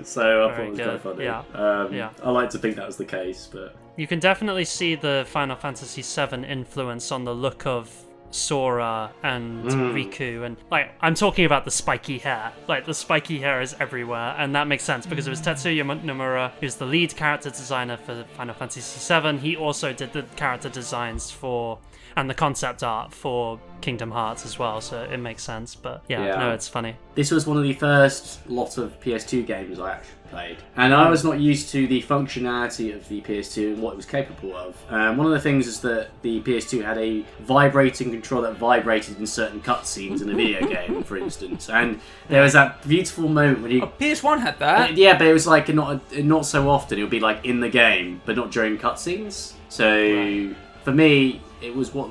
so 0.07 0.49
I 0.49 0.55
thought 0.55 0.61
it 0.65 0.71
was 0.71 0.79
good. 0.79 1.01
quite 1.01 1.01
funny. 1.03 1.25
Yeah. 1.25 1.43
Um, 1.55 1.93
Yeah. 1.95 2.11
I 2.23 2.31
like 2.31 2.51
to 2.51 2.59
think 2.59 2.77
that 2.77 2.87
was 2.87 2.97
the 2.97 3.05
case, 3.05 3.49
but 3.51 3.75
You 3.99 4.07
can 4.07 4.21
definitely 4.21 4.65
see 4.65 4.95
the 4.95 5.25
Final 5.29 5.57
Fantasy 5.57 6.03
VII 6.03 6.47
influence 6.47 7.11
on 7.13 7.25
the 7.25 7.35
look 7.35 7.67
of 7.67 7.91
Sora 8.31 9.11
and 9.23 9.65
Mm. 9.65 9.93
Riku, 9.95 10.45
and 10.45 10.57
like 10.71 10.93
I'm 11.01 11.15
talking 11.15 11.45
about 11.47 11.65
the 11.65 11.71
spiky 11.71 12.19
hair. 12.19 12.53
Like 12.69 12.85
the 12.87 12.95
spiky 12.95 13.39
hair 13.41 13.61
is 13.61 13.75
everywhere, 13.81 14.35
and 14.39 14.55
that 14.55 14.67
makes 14.69 14.85
sense 14.85 15.05
because 15.07 15.27
it 15.27 15.31
was 15.31 15.41
Tetsuya 15.41 15.83
Nomura 16.03 16.53
who's 16.61 16.77
the 16.77 16.85
lead 16.87 17.17
character 17.17 17.51
designer 17.51 17.97
for 17.97 18.25
Final 18.37 18.55
Fantasy 18.55 18.81
VII. 19.21 19.39
He 19.39 19.57
also 19.57 19.93
did 19.93 20.13
the 20.13 20.23
character 20.37 20.69
designs 20.69 21.31
for 21.31 21.79
and 22.17 22.29
the 22.29 22.35
concept 22.35 22.83
art 22.83 23.13
for 23.15 23.61
Kingdom 23.81 24.11
Hearts 24.11 24.45
as 24.45 24.59
well, 24.59 24.81
so 24.81 25.03
it 25.05 25.19
makes 25.19 25.43
sense. 25.43 25.75
But 25.75 26.03
yeah, 26.09 26.25
Yeah. 26.27 26.37
no, 26.39 26.51
it's 26.53 26.69
funny. 26.69 26.97
This 27.15 27.31
was 27.31 27.47
one 27.47 27.57
of 27.57 27.63
the 27.63 27.73
first 27.75 28.49
lot 28.51 28.77
of 28.77 28.99
PS2 29.01 29.43
games 29.47 29.79
I 29.81 29.93
actually 29.93 30.15
played, 30.31 30.59
and 30.77 30.95
I 30.95 31.09
was 31.11 31.25
not 31.25 31.41
used 31.41 31.71
to 31.71 31.87
the 31.87 32.03
functionality 32.03 32.95
of 32.95 33.09
the 33.09 33.21
PS2 33.23 33.75
and 33.75 33.83
what 33.83 33.93
it 33.93 33.97
was 33.97 34.07
capable 34.07 34.55
of. 34.57 34.77
Um, 34.89 35.17
one 35.17 35.27
of 35.27 35.33
the 35.33 35.41
things 35.41 35.67
is 35.67 35.81
that 35.81 36.09
the 36.23 36.41
PS2 36.43 36.85
had 36.85 36.99
a 36.99 37.25
vibrating 37.41 38.11
control 38.11 38.43
that 38.43 38.57
vibrated 38.57 39.19
in 39.19 39.27
certain 39.27 39.61
cutscenes 39.61 40.23
in 40.23 40.31
a 40.31 40.35
video 40.35 40.67
game, 40.69 41.03
for 41.03 41.17
instance, 41.17 41.69
and 41.69 42.01
there 42.29 42.43
was 42.43 42.53
that 42.53 42.87
beautiful 42.87 43.29
moment 43.29 43.63
when 43.63 43.71
you. 43.71 43.83
Oh, 43.83 43.93
PS1 44.01 44.41
had 44.41 44.59
that. 44.59 44.97
Yeah, 44.97 45.17
but 45.17 45.27
it 45.27 45.33
was 45.33 45.47
like 45.47 45.69
not 45.69 46.17
not 46.17 46.47
so 46.47 46.69
often. 46.69 46.99
It 46.99 47.03
would 47.03 47.11
be 47.11 47.21
like 47.21 47.45
in 47.45 47.61
the 47.61 47.69
game, 47.69 48.21
but 48.25 48.37
not 48.37 48.51
during 48.51 48.79
cutscenes. 48.79 49.55
So 49.69 50.55
for 50.85 50.93
me, 50.93 51.43
it 51.61 51.75
was 51.75 51.93
what 51.93 52.11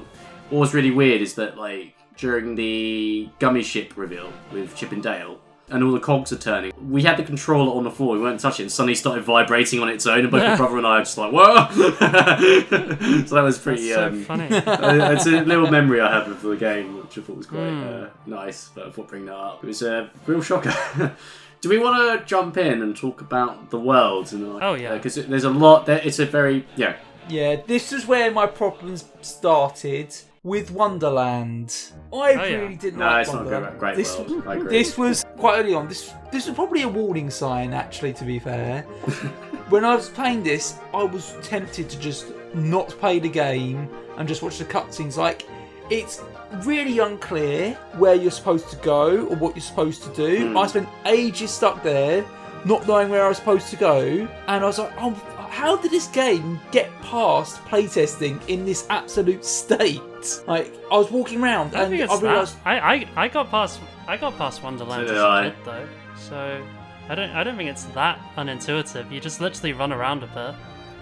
what 0.49 0.59
was 0.59 0.73
really 0.73 0.91
weird 0.91 1.21
is 1.21 1.33
that 1.35 1.57
like 1.57 1.93
during 2.17 2.55
the 2.55 3.29
gummy 3.39 3.63
ship 3.63 3.93
reveal 3.95 4.31
with 4.51 4.75
Chip 4.75 4.91
and 4.91 5.03
Dale. 5.03 5.36
And 5.69 5.83
all 5.83 5.91
the 5.91 5.99
cogs 5.99 6.31
are 6.31 6.37
turning. 6.37 6.71
We 6.89 7.03
had 7.03 7.17
the 7.17 7.23
controller 7.23 7.75
on 7.75 7.83
the 7.83 7.91
floor. 7.91 8.13
We 8.15 8.21
weren't 8.21 8.39
touching 8.39 8.63
it. 8.63 8.67
And 8.67 8.71
suddenly 8.71 8.95
started 8.95 9.23
vibrating 9.25 9.81
on 9.81 9.89
its 9.89 10.05
own, 10.07 10.19
and 10.21 10.31
both 10.31 10.41
my 10.41 10.55
brother 10.55 10.77
and 10.77 10.87
I 10.87 10.99
are 10.99 10.99
just 11.01 11.17
like, 11.17 11.33
"Whoa!" 11.33 11.67
so 13.25 13.35
that 13.35 13.41
was 13.43 13.57
pretty. 13.57 13.89
That's 13.89 13.95
so 13.95 14.07
um, 14.07 14.23
funny. 14.23 14.47
uh, 14.55 15.11
it's 15.11 15.25
a 15.25 15.41
little 15.41 15.69
memory 15.69 15.99
I 16.01 16.11
have 16.11 16.27
of 16.31 16.41
the 16.41 16.55
game, 16.55 16.97
which 16.97 17.17
I 17.17 17.21
thought 17.21 17.37
was 17.37 17.47
quite 17.47 17.67
Hmm. 17.69 17.83
uh, 17.83 18.07
nice. 18.25 18.69
But 18.73 18.87
I 18.87 18.89
thought 18.91 19.07
bring 19.09 19.25
that 19.25 19.35
up. 19.35 19.63
It 19.63 19.67
was 19.67 19.81
a 19.81 20.09
real 20.25 20.41
shocker. 20.41 20.73
Do 21.59 21.69
we 21.69 21.79
want 21.79 22.19
to 22.21 22.25
jump 22.25 22.55
in 22.57 22.81
and 22.83 22.95
talk 22.95 23.19
about 23.19 23.71
the 23.71 23.79
world? 23.79 24.31
And 24.31 24.53
like, 24.53 24.63
Oh, 24.63 24.75
yeah. 24.75 24.93
because 24.95 25.15
there's 25.15 25.43
a 25.43 25.49
lot. 25.49 25.85
There, 25.87 25.99
it's 26.03 26.19
a 26.19 26.25
very 26.25 26.65
yeah. 26.75 26.95
Yeah, 27.29 27.57
this 27.67 27.91
is 27.91 28.05
where 28.07 28.31
my 28.31 28.45
problems 28.47 29.03
started 29.21 30.15
with 30.47 30.71
Wonderland. 30.71 31.75
I 32.13 32.15
Oh, 32.15 32.27
yeah. 32.29 32.41
really 32.57 32.75
didn't 32.75 32.99
No, 32.99 33.05
like 33.05 33.21
it's 33.23 33.33
not 33.33 33.41
a 33.41 33.43
Wonderland. 33.43 33.79
great- 33.79 33.79
great 33.79 33.95
this, 33.97 34.17
world. 34.17 34.43
I 34.47 34.55
agree. 34.55 34.69
this 34.69 34.97
was 34.97 35.25
quite 35.37 35.59
early 35.59 35.73
on. 35.73 35.87
This 35.89 36.13
this 36.31 36.47
was 36.47 36.55
probably 36.55 36.83
a 36.83 36.87
warning 36.87 37.29
sign, 37.29 37.73
actually. 37.73 38.13
To 38.13 38.23
be 38.23 38.39
fair, 38.39 38.81
when 39.69 39.83
I 39.83 39.93
was 39.95 40.07
playing 40.09 40.43
this, 40.43 40.75
I 40.93 41.03
was 41.03 41.35
tempted 41.41 41.89
to 41.89 41.99
just 41.99 42.27
not 42.53 42.87
play 42.89 43.19
the 43.19 43.29
game 43.29 43.89
and 44.17 44.27
just 44.27 44.41
watch 44.41 44.57
the 44.57 44.65
cutscenes. 44.65 45.17
Like, 45.17 45.45
it's 45.89 46.21
really 46.63 46.99
unclear 46.99 47.73
where 47.97 48.15
you're 48.15 48.31
supposed 48.31 48.69
to 48.69 48.77
go 48.77 49.25
or 49.27 49.35
what 49.35 49.53
you're 49.55 49.61
supposed 49.73 50.01
to 50.03 50.09
do. 50.15 50.49
Hmm. 50.49 50.57
I 50.57 50.67
spent 50.67 50.87
ages 51.05 51.51
stuck 51.51 51.83
there, 51.83 52.23
not 52.65 52.87
knowing 52.87 53.09
where 53.09 53.23
I 53.25 53.27
was 53.27 53.37
supposed 53.37 53.67
to 53.71 53.75
go, 53.75 53.99
and 54.47 54.63
I 54.63 54.67
was 54.67 54.79
like, 54.79 54.93
oh. 54.97 55.13
How 55.57 55.75
did 55.75 55.89
this 55.89 56.05
game 56.05 56.59
get 56.71 56.91
past 57.01 57.59
playtesting 57.65 58.39
in 58.47 58.63
this 58.63 58.85
absolute 58.91 59.43
state? 59.43 59.99
Like, 60.45 60.71
I 60.91 60.97
was 60.97 61.09
walking 61.09 61.41
around 61.41 61.75
I 61.75 61.81
and 61.81 61.95
I 61.95 62.19
realised. 62.19 62.57
I, 62.63 62.79
I 62.79 63.07
I 63.15 63.27
got 63.27 63.49
past 63.49 63.79
I 64.07 64.17
got 64.17 64.37
past 64.37 64.61
Wonderland 64.61 65.07
So 65.07 65.13
as 65.15 65.19
did 65.19 65.25
I. 65.25 65.45
a 65.45 65.49
kid 65.49 65.59
though, 65.65 65.87
so 66.15 66.63
I 67.09 67.15
don't 67.15 67.31
I 67.31 67.43
don't 67.43 67.57
think 67.57 67.71
it's 67.71 67.85
that 67.85 68.19
unintuitive. 68.37 69.11
You 69.11 69.19
just 69.19 69.41
literally 69.41 69.73
run 69.73 69.91
around 69.91 70.21
a 70.21 70.27
bit. 70.27 70.55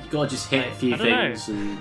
You 0.05 0.09
gotta 0.09 0.29
just 0.29 0.49
hit 0.49 0.67
a 0.67 0.71
few 0.75 0.93
I 0.93 0.97
don't 0.97 1.09
know. 1.09 1.21
things 1.35 1.49
and. 1.49 1.77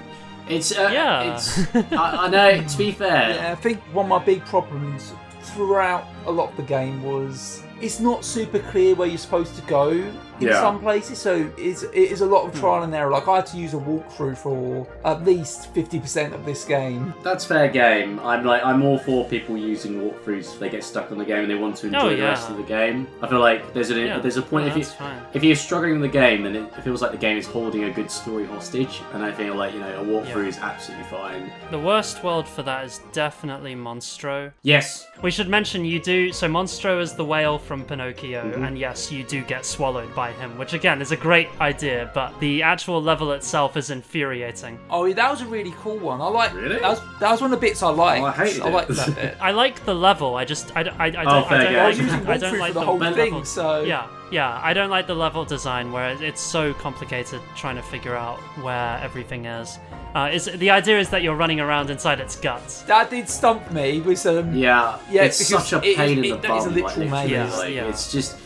It's 0.48 0.76
uh, 0.76 0.90
Yeah. 0.92 1.32
It's, 1.34 1.74
I, 1.92 2.26
I 2.26 2.28
know. 2.28 2.60
To 2.66 2.76
be 2.78 2.90
fair, 2.90 3.36
Yeah, 3.36 3.52
I 3.52 3.54
think 3.54 3.78
one 3.94 4.06
of 4.06 4.10
my 4.10 4.18
big 4.24 4.44
problems 4.46 5.12
throughout 5.42 6.06
a 6.26 6.32
lot 6.32 6.50
of 6.50 6.56
the 6.56 6.64
game 6.64 7.04
was 7.04 7.62
it's 7.80 8.00
not 8.00 8.24
super 8.24 8.58
clear 8.58 8.96
where 8.96 9.06
you're 9.06 9.16
supposed 9.18 9.54
to 9.54 9.62
go 9.62 10.12
in 10.40 10.48
Yeah. 10.48 10.60
some 10.60 10.80
places, 10.80 11.18
so 11.18 11.48
it's, 11.56 11.82
it 11.84 11.94
is 11.94 12.20
a 12.20 12.26
lot 12.26 12.44
of 12.46 12.58
trial 12.58 12.82
and 12.82 12.94
error. 12.94 13.10
Like 13.10 13.28
I 13.28 13.36
had 13.36 13.46
to 13.46 13.56
use 13.56 13.74
a 13.74 13.78
walkthrough 13.78 14.36
for 14.38 14.86
at 15.04 15.24
least 15.24 15.72
fifty 15.72 16.00
percent 16.00 16.34
of 16.34 16.44
this 16.44 16.64
game. 16.64 17.14
That's 17.22 17.44
fair 17.44 17.68
game. 17.68 18.18
I'm 18.20 18.44
like 18.44 18.64
I'm 18.64 18.82
all 18.82 18.98
for 18.98 19.24
people 19.28 19.56
using 19.56 19.94
walkthroughs 20.00 20.52
if 20.54 20.58
they 20.58 20.68
get 20.68 20.82
stuck 20.84 21.10
on 21.12 21.18
the 21.18 21.24
game 21.24 21.42
and 21.42 21.50
they 21.50 21.54
want 21.54 21.76
to 21.78 21.86
enjoy 21.86 21.98
Oh, 21.98 22.16
the 22.16 22.22
rest 22.22 22.50
of 22.50 22.56
the 22.56 22.62
game. 22.64 23.06
I 23.22 23.26
feel 23.28 23.40
like 23.40 23.72
there's 23.74 23.90
a 23.90 23.94
Yeah, 24.00 24.18
there's 24.18 24.36
a 24.36 24.42
point 24.42 24.66
no, 24.66 24.72
if 24.72 24.78
you 24.78 24.84
fine. 24.84 25.20
if 25.34 25.44
you're 25.44 25.56
struggling 25.56 26.00
with 26.00 26.10
the 26.12 26.18
game, 26.18 26.42
then 26.42 26.56
it, 26.56 26.62
it 26.76 26.82
feels 26.82 27.00
like 27.02 27.12
the 27.12 27.16
game 27.18 27.36
is 27.38 27.46
holding 27.46 27.84
a 27.84 27.90
good 27.90 28.10
story 28.10 28.46
hostage, 28.46 29.00
and 29.12 29.24
I 29.24 29.30
feel 29.32 29.54
like 29.54 29.72
you 29.72 29.80
know 29.80 30.00
a 30.00 30.04
walkthrough 30.04 30.42
Yeah. 30.44 30.48
is 30.48 30.58
absolutely 30.58 31.06
fine. 31.06 31.52
The 31.70 31.78
worst 31.78 32.22
world 32.24 32.46
for 32.48 32.62
that 32.64 32.84
is 32.84 33.00
definitely 33.12 33.74
Monstro. 33.74 34.52
Yes, 34.62 35.06
We 35.22 35.30
should 35.30 35.48
mention 35.48 35.84
you 35.84 36.00
do 36.00 36.32
so 36.32 36.48
Monstro 36.48 37.00
is 37.00 37.14
the 37.14 37.24
whale 37.24 37.58
from 37.58 37.84
Pinocchio, 37.84 38.42
Mhm. 38.44 38.66
and 38.66 38.78
yes, 38.78 39.10
you 39.12 39.22
do 39.24 39.42
get 39.42 39.64
swallowed 39.64 40.14
by 40.14 40.23
him, 40.32 40.56
which 40.58 40.72
again 40.72 41.00
is 41.02 41.12
a 41.12 41.16
great 41.16 41.48
idea, 41.60 42.10
but 42.14 42.38
the 42.40 42.62
actual 42.62 43.02
level 43.02 43.32
itself 43.32 43.76
is 43.76 43.90
infuriating. 43.90 44.78
Oh, 44.90 45.12
that 45.12 45.30
was 45.30 45.40
a 45.42 45.46
really 45.46 45.72
cool 45.80 45.98
one. 45.98 46.20
I 46.20 46.26
like. 46.26 46.54
Really? 46.54 46.78
That 46.80 46.90
was, 46.90 47.00
that 47.20 47.30
was 47.30 47.40
one 47.40 47.52
of 47.52 47.60
the 47.60 47.66
bits 47.66 47.82
I 47.82 47.90
liked. 47.90 48.22
Oh, 48.22 48.26
I 48.26 48.32
hated 48.32 48.62
I 48.62 48.82
it. 48.82 48.88
that 48.88 49.14
bit. 49.14 49.36
I 49.40 49.50
like 49.52 49.84
the 49.84 49.94
level. 49.94 50.36
I 50.36 50.44
just 50.44 50.74
I, 50.76 50.82
don't- 50.82 51.00
I, 51.00 51.06
I 51.06 51.10
don't 51.10 51.26
Oh, 51.26 51.44
fair 51.48 51.58
I 51.58 51.64
game. 51.64 51.72
don't, 51.72 51.82
I 51.84 51.88
was 51.88 51.98
using 51.98 52.26
I 52.26 52.36
don't 52.38 52.54
walkthrough 52.54 52.58
like 52.60 52.68
for 52.72 52.74
the 52.74 52.80
the, 52.80 52.86
whole 52.86 52.98
level. 52.98 53.16
thing, 53.16 53.44
so- 53.44 53.82
yeah 53.82 54.06
yeah 54.32 54.58
I 54.64 54.72
don't 54.72 54.88
like 54.90 55.06
the 55.06 55.14
level 55.14 55.44
design 55.44 55.92
where 55.92 56.10
it's 56.22 56.40
so 56.40 56.72
complicated 56.74 57.40
trying 57.56 57.76
to 57.76 57.82
figure 57.82 58.16
out 58.16 58.38
where 58.62 58.98
everything 59.02 59.44
is. 59.44 59.78
Uh, 60.14 60.30
is 60.32 60.46
the 60.46 60.70
idea 60.70 60.98
is 60.98 61.10
that 61.10 61.22
you're 61.22 61.34
running 61.36 61.60
around 61.60 61.90
inside 61.90 62.20
its 62.20 62.36
guts. 62.36 62.82
That 62.82 63.10
did 63.10 63.28
stump 63.28 63.70
me 63.72 64.00
with 64.00 64.18
some. 64.18 64.54
yeah, 64.54 64.98
Yeah, 65.10 65.24
It's 65.24 65.46
such 65.46 65.72
a 65.72 65.78
it 65.78 65.84
is- 65.84 65.96
pain 65.96 66.18
in 66.18 66.24
it- 66.24 66.42
the 66.42 66.48
that 66.48 66.56
is 66.56 66.66
a 66.66 66.70
literal 66.70 67.06
like, 67.08 67.24
maze. 67.24 67.30
Yeah, 67.30 67.56
like, 67.56 67.74
yeah. 67.74 67.88
It's 67.88 68.10
just 68.12 68.36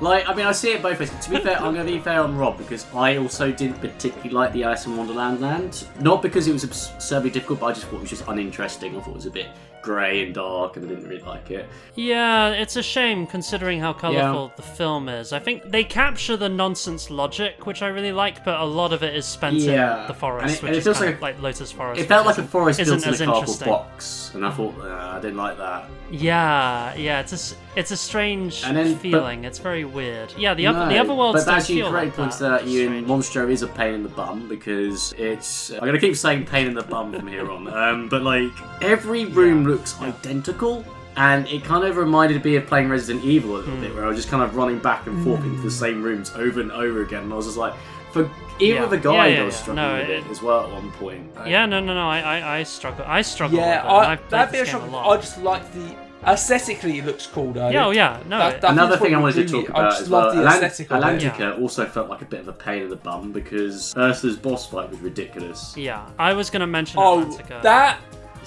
Like, 0.00 0.28
I 0.28 0.34
mean, 0.34 0.46
I 0.46 0.52
see 0.52 0.72
it 0.72 0.82
both 0.82 1.00
ways. 1.00 1.10
To 1.10 1.30
be 1.30 1.38
fair, 1.38 1.56
I'm 1.56 1.74
going 1.74 1.86
to 1.86 1.92
be 1.92 1.98
fair 1.98 2.22
on 2.22 2.36
Rob 2.36 2.56
because 2.56 2.86
I 2.94 3.16
also 3.16 3.50
didn't 3.50 3.80
particularly 3.80 4.30
like 4.30 4.52
the 4.52 4.64
Ice 4.64 4.86
in 4.86 4.96
Wonderland 4.96 5.40
land. 5.40 5.86
Not 6.00 6.22
because 6.22 6.46
it 6.46 6.52
was 6.52 6.62
absurdly 6.62 7.30
difficult, 7.30 7.60
but 7.60 7.66
I 7.66 7.72
just 7.72 7.86
thought 7.86 7.96
it 7.96 8.02
was 8.02 8.10
just 8.10 8.24
uninteresting. 8.28 8.96
I 8.96 9.00
thought 9.00 9.10
it 9.10 9.14
was 9.16 9.26
a 9.26 9.30
bit 9.30 9.48
grey 9.88 10.22
and 10.22 10.34
dark, 10.34 10.76
and 10.76 10.84
I 10.84 10.88
didn't 10.90 11.08
really 11.08 11.22
like 11.22 11.50
it. 11.50 11.66
Yeah, 11.94 12.50
it's 12.50 12.76
a 12.76 12.82
shame 12.82 13.26
considering 13.26 13.80
how 13.80 13.94
colourful 13.94 14.52
the 14.56 14.62
film 14.62 15.08
is. 15.08 15.32
I 15.32 15.38
think 15.38 15.62
they 15.70 15.82
capture 15.82 16.36
the 16.36 16.48
nonsense 16.50 17.10
logic, 17.10 17.64
which 17.66 17.80
I 17.80 17.88
really 17.88 18.12
like, 18.12 18.44
but 18.44 18.60
a 18.60 18.64
lot 18.64 18.92
of 18.92 19.02
it 19.02 19.16
is 19.16 19.24
spent 19.24 19.56
Yeah. 19.56 20.02
in 20.02 20.08
the 20.08 20.12
forest, 20.14 20.42
And 20.42 20.50
it- 20.52 20.62
which 20.62 20.68
and 20.68 20.76
it 20.76 20.90
is 20.90 21.00
like 21.00 21.14
of 21.14 21.22
like 21.22 21.40
Lotus 21.40 21.72
Forest. 21.72 22.02
It 22.02 22.06
felt 22.06 22.26
like 22.26 22.36
a 22.36 22.42
forest 22.42 22.78
built 22.84 23.06
in 23.06 23.14
a 23.14 23.32
cardboard 23.32 23.60
box, 23.60 24.30
and 24.34 24.44
I 24.44 24.50
thought 24.50 24.74
uh, 24.78 25.14
I 25.16 25.20
didn't 25.20 25.38
like 25.38 25.56
that. 25.56 25.86
Yeah, 26.10 26.94
yeah, 26.96 27.20
it's 27.20 27.52
a 27.52 27.56
it's 27.78 27.90
a 27.90 27.96
strange 27.96 28.62
then- 28.62 28.92
but- 28.92 29.00
feeling. 29.00 29.44
it's 29.44 29.58
very 29.58 29.84
weird. 29.86 30.34
Yeah, 30.36 30.52
the 30.54 30.66
other 30.66 30.80
the 30.86 30.94
No, 30.96 31.00
other 31.00 31.14
worlds 31.14 31.44
But 31.46 31.54
as 31.56 31.70
you 31.70 31.86
like 31.88 32.14
pointed 32.14 32.38
that. 32.40 32.52
out, 32.62 32.66
Ian, 32.66 33.06
Monstro 33.06 33.50
is 33.50 33.62
a 33.62 33.66
pain 33.68 33.94
in 33.94 34.02
the 34.02 34.08
bum 34.10 34.48
because 34.48 35.14
it's. 35.16 35.70
I'm 35.70 35.80
gonna 35.80 35.98
keep 35.98 36.16
saying 36.16 36.44
pain 36.46 36.66
in 36.66 36.74
the 36.74 36.82
bum 36.82 37.12
from 37.14 37.26
here 37.26 37.50
on. 37.50 37.68
Um, 37.72 38.08
but 38.08 38.22
like 38.22 38.50
every 38.82 39.24
room 39.26 39.64
looks 39.64 39.77
identical. 40.00 40.84
And 41.16 41.48
it 41.48 41.64
kind 41.64 41.84
of 41.84 41.96
reminded 41.96 42.44
me 42.44 42.54
of 42.56 42.66
playing 42.66 42.88
Resident 42.88 43.24
Evil 43.24 43.56
a 43.56 43.58
little 43.58 43.74
Hmm. 43.74 43.80
bit, 43.80 43.94
where 43.94 44.04
I 44.04 44.08
was 44.08 44.16
just 44.16 44.28
kind 44.30 44.42
of 44.42 44.54
running 44.56 44.78
back 44.78 45.06
and 45.08 45.24
forth 45.24 45.42
into 45.44 45.60
the 45.62 45.70
same 45.70 46.02
rooms 46.02 46.32
over 46.36 46.60
and 46.60 46.70
over 46.70 47.02
again. 47.02 47.24
And 47.24 47.32
I 47.32 47.36
was 47.36 47.46
just 47.46 47.58
like, 47.58 47.74
for 48.12 48.30
even 48.60 48.76
Yeah. 48.76 48.80
with 48.82 48.92
a 48.92 48.96
Yeah, 48.96 49.02
guide, 49.02 49.34
yeah, 49.34 49.40
I 49.40 49.44
was 49.44 49.54
yeah. 49.54 49.60
struggling 49.60 49.86
No, 49.88 49.94
with 49.98 50.10
it, 50.10 50.10
it- 50.26 50.30
as 50.30 50.42
well 50.42 50.60
at 50.64 50.70
one 50.72 50.90
point. 50.92 51.36
Like, 51.36 51.48
Yeah, 51.48 51.66
no, 51.66 51.80
no, 51.80 51.92
no. 51.94 52.08
I, 52.08 52.20
I, 52.20 52.58
I 52.58 52.62
struggle. 52.62 53.04
I 53.08 53.22
struggle. 53.22 53.58
Yeah, 53.58 53.82
with 53.82 53.84
it. 53.84 53.96
and 53.96 54.06
I, 54.06 54.18
that 54.30 54.52
bit 54.52 54.58
this 54.64 54.74
of 54.74 54.80
game 54.80 54.88
a 54.88 54.92
shock, 54.92 55.04
lot. 55.06 55.12
I 55.18 55.20
just 55.20 55.42
like 55.42 55.72
the 55.74 55.94
aesthetically 56.26 56.98
it 56.98 57.06
looks 57.06 57.26
cool 57.26 57.52
though. 57.52 57.68
Yeah, 57.68 57.86
oh, 57.86 57.90
yeah, 57.90 58.18
no, 58.28 58.38
That- 58.38 58.60
that 58.60 58.70
Another 58.72 58.96
thing 58.96 59.14
I 59.14 59.18
wanted 59.20 59.34
to 59.36 59.44
do. 59.46 59.62
talk 59.62 59.70
I 59.76 59.78
about 59.80 59.90
just 59.90 60.02
as 60.02 60.10
love 60.10 60.34
well, 60.34 60.42
the 60.44 60.48
Atlant- 60.50 60.62
aesthetic 60.62 60.90
of 60.90 60.98
it. 60.98 61.04
Atlantica 61.04 61.60
also 61.60 61.86
felt 61.86 62.08
like 62.08 62.22
a 62.22 62.26
bit 62.26 62.40
of 62.40 62.48
a 62.48 62.52
pain 62.52 62.82
in 62.82 62.88
the 62.90 62.96
bum 62.96 63.32
because 63.32 63.94
Ursula's 63.96 64.36
boss 64.36 64.66
fight 64.68 64.90
was 64.90 65.00
ridiculous. 65.00 65.74
Yeah, 65.76 66.00
I 66.18 66.32
was 66.32 66.50
gonna 66.50 66.66
mention 66.66 66.98
Oh, 67.00 67.24
Atlantica. 67.24 67.62
that 67.62 67.98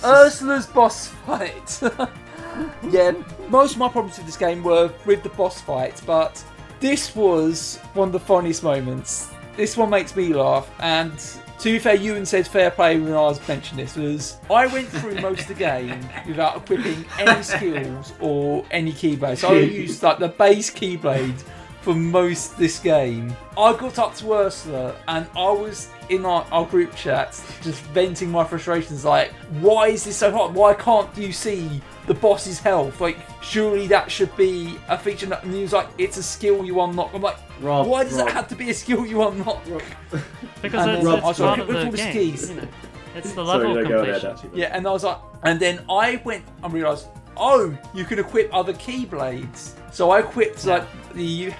Ursula's 0.03 0.65
boss 0.65 1.07
fight. 1.07 1.81
yeah, 2.89 3.11
most 3.49 3.73
of 3.73 3.77
my 3.77 3.89
problems 3.89 4.17
with 4.17 4.25
this 4.25 4.37
game 4.37 4.63
were 4.63 4.91
with 5.05 5.23
the 5.23 5.29
boss 5.29 5.61
fight, 5.61 6.01
but 6.05 6.43
this 6.79 7.15
was 7.15 7.77
one 7.93 8.09
of 8.09 8.13
the 8.13 8.19
funniest 8.19 8.63
moments. 8.63 9.31
This 9.55 9.77
one 9.77 9.89
makes 9.89 10.15
me 10.15 10.33
laugh, 10.33 10.69
and 10.79 11.13
to 11.61 11.71
be 11.71 11.77
fair, 11.77 11.95
Ewan 11.95 12.25
said 12.25 12.47
fair 12.47 12.71
play 12.71 12.99
when 12.99 13.13
I 13.13 13.21
was 13.21 13.47
mentioning 13.47 13.85
this 13.85 13.95
was 13.95 14.37
I 14.49 14.65
went 14.65 14.87
through 14.87 15.21
most 15.21 15.41
of 15.41 15.47
the 15.49 15.53
game 15.53 16.09
without 16.27 16.57
equipping 16.57 17.05
any 17.19 17.43
skills 17.43 18.13
or 18.19 18.65
any 18.71 18.91
keyblades. 18.91 19.39
So 19.39 19.49
I 19.49 19.59
used 19.59 20.01
like 20.01 20.17
the 20.17 20.29
base 20.29 20.71
keyblade 20.71 21.43
for 21.81 21.95
most 21.95 22.57
this 22.57 22.79
game. 22.79 23.35
I 23.57 23.73
got 23.73 23.97
up 23.99 24.15
to 24.17 24.33
Ursula 24.33 24.95
and 25.07 25.27
I 25.35 25.49
was 25.51 25.89
in 26.09 26.25
our, 26.25 26.45
our 26.51 26.65
group 26.65 26.93
chat 26.95 27.31
just 27.63 27.81
venting 27.85 28.29
my 28.29 28.43
frustrations 28.43 29.03
like, 29.03 29.31
why 29.61 29.87
is 29.87 30.03
this 30.03 30.17
so 30.17 30.31
hard? 30.31 30.53
Why 30.53 30.73
can't 30.75 31.15
you 31.17 31.31
see 31.31 31.81
the 32.07 32.13
boss's 32.13 32.59
health? 32.59 33.01
Like, 33.01 33.17
surely 33.41 33.87
that 33.87 34.11
should 34.11 34.35
be 34.37 34.77
a 34.89 34.97
feature. 34.97 35.25
that- 35.27 35.43
And 35.43 35.53
he 35.53 35.61
was 35.63 35.73
like, 35.73 35.87
it's 35.97 36.17
a 36.17 36.23
skill 36.23 36.63
you 36.63 36.79
unlock. 36.81 37.11
I'm 37.13 37.21
like, 37.21 37.37
Rob, 37.59 37.87
why 37.87 38.03
does 38.03 38.17
Rob. 38.17 38.27
it 38.27 38.33
have 38.33 38.47
to 38.49 38.55
be 38.55 38.69
a 38.69 38.73
skill 38.73 39.05
you 39.05 39.21
unlock? 39.27 39.63
because 40.61 40.85
And 40.85 40.91
it's, 40.97 41.03
then 41.03 41.15
it's 41.15 41.23
I 41.23 41.27
was 41.27 41.37
part 41.37 41.39
like, 41.39 41.59
of 41.61 41.67
with 41.67 41.77
the 41.77 41.85
all 41.85 41.91
the 41.91 41.97
game. 41.97 42.11
skis. 42.37 42.49
You 42.49 42.55
know, 42.57 42.67
it's 43.15 43.29
the 43.33 43.45
Sorry, 43.45 43.47
level 43.67 43.73
no, 43.73 43.79
ahead, 43.81 43.91
completion. 44.21 44.29
actually. 44.31 44.59
Yeah, 44.61 44.77
and 44.77 44.87
I 44.87 44.91
was 44.91 45.03
like, 45.03 45.17
and 45.43 45.59
then 45.59 45.83
I 45.89 46.21
went 46.23 46.43
and 46.63 46.71
realised, 46.73 47.07
oh, 47.37 47.77
you 47.93 48.05
can 48.05 48.19
equip 48.19 48.53
other 48.53 48.73
keyblades. 48.73 49.73
So 49.91 50.11
I 50.11 50.19
equipped 50.19 50.65
like 50.65 50.85
the 51.13 51.53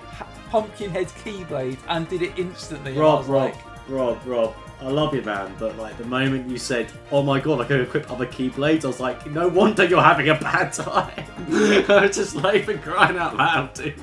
Pumpkinhead 0.50 1.08
keyblade 1.24 1.78
and 1.88 2.08
did 2.08 2.22
it 2.22 2.38
instantly. 2.38 2.98
Rob, 2.98 3.28
Rob, 3.28 3.30
like, 3.30 3.56
Rob, 3.90 4.20
Rob. 4.26 4.56
I 4.82 4.88
love 4.88 5.14
you, 5.14 5.22
man, 5.22 5.54
but 5.60 5.78
like 5.78 5.96
the 6.00 6.06
moment 6.06 6.50
you 6.50 6.58
said, 6.58 6.92
"Oh 7.12 7.22
my 7.22 7.40
god, 7.40 7.62
I 7.62 7.66
can 7.66 7.82
equip 7.82 8.12
other 8.12 8.26
keyblades," 8.26 8.84
I 8.84 8.88
was 8.88 9.00
like, 9.00 9.30
"No 9.30 9.48
wonder 9.48 9.86
you're 9.86 10.02
having 10.02 10.30
a 10.30 10.36
bad 10.36 10.74
time." 10.74 11.24
I 11.88 12.06
was 12.08 12.16
just 12.16 12.36
like, 12.36 12.66
for 12.66 12.78
crying 12.80 13.18
out 13.18 13.38
loud, 13.38 13.76
dude. 13.76 13.94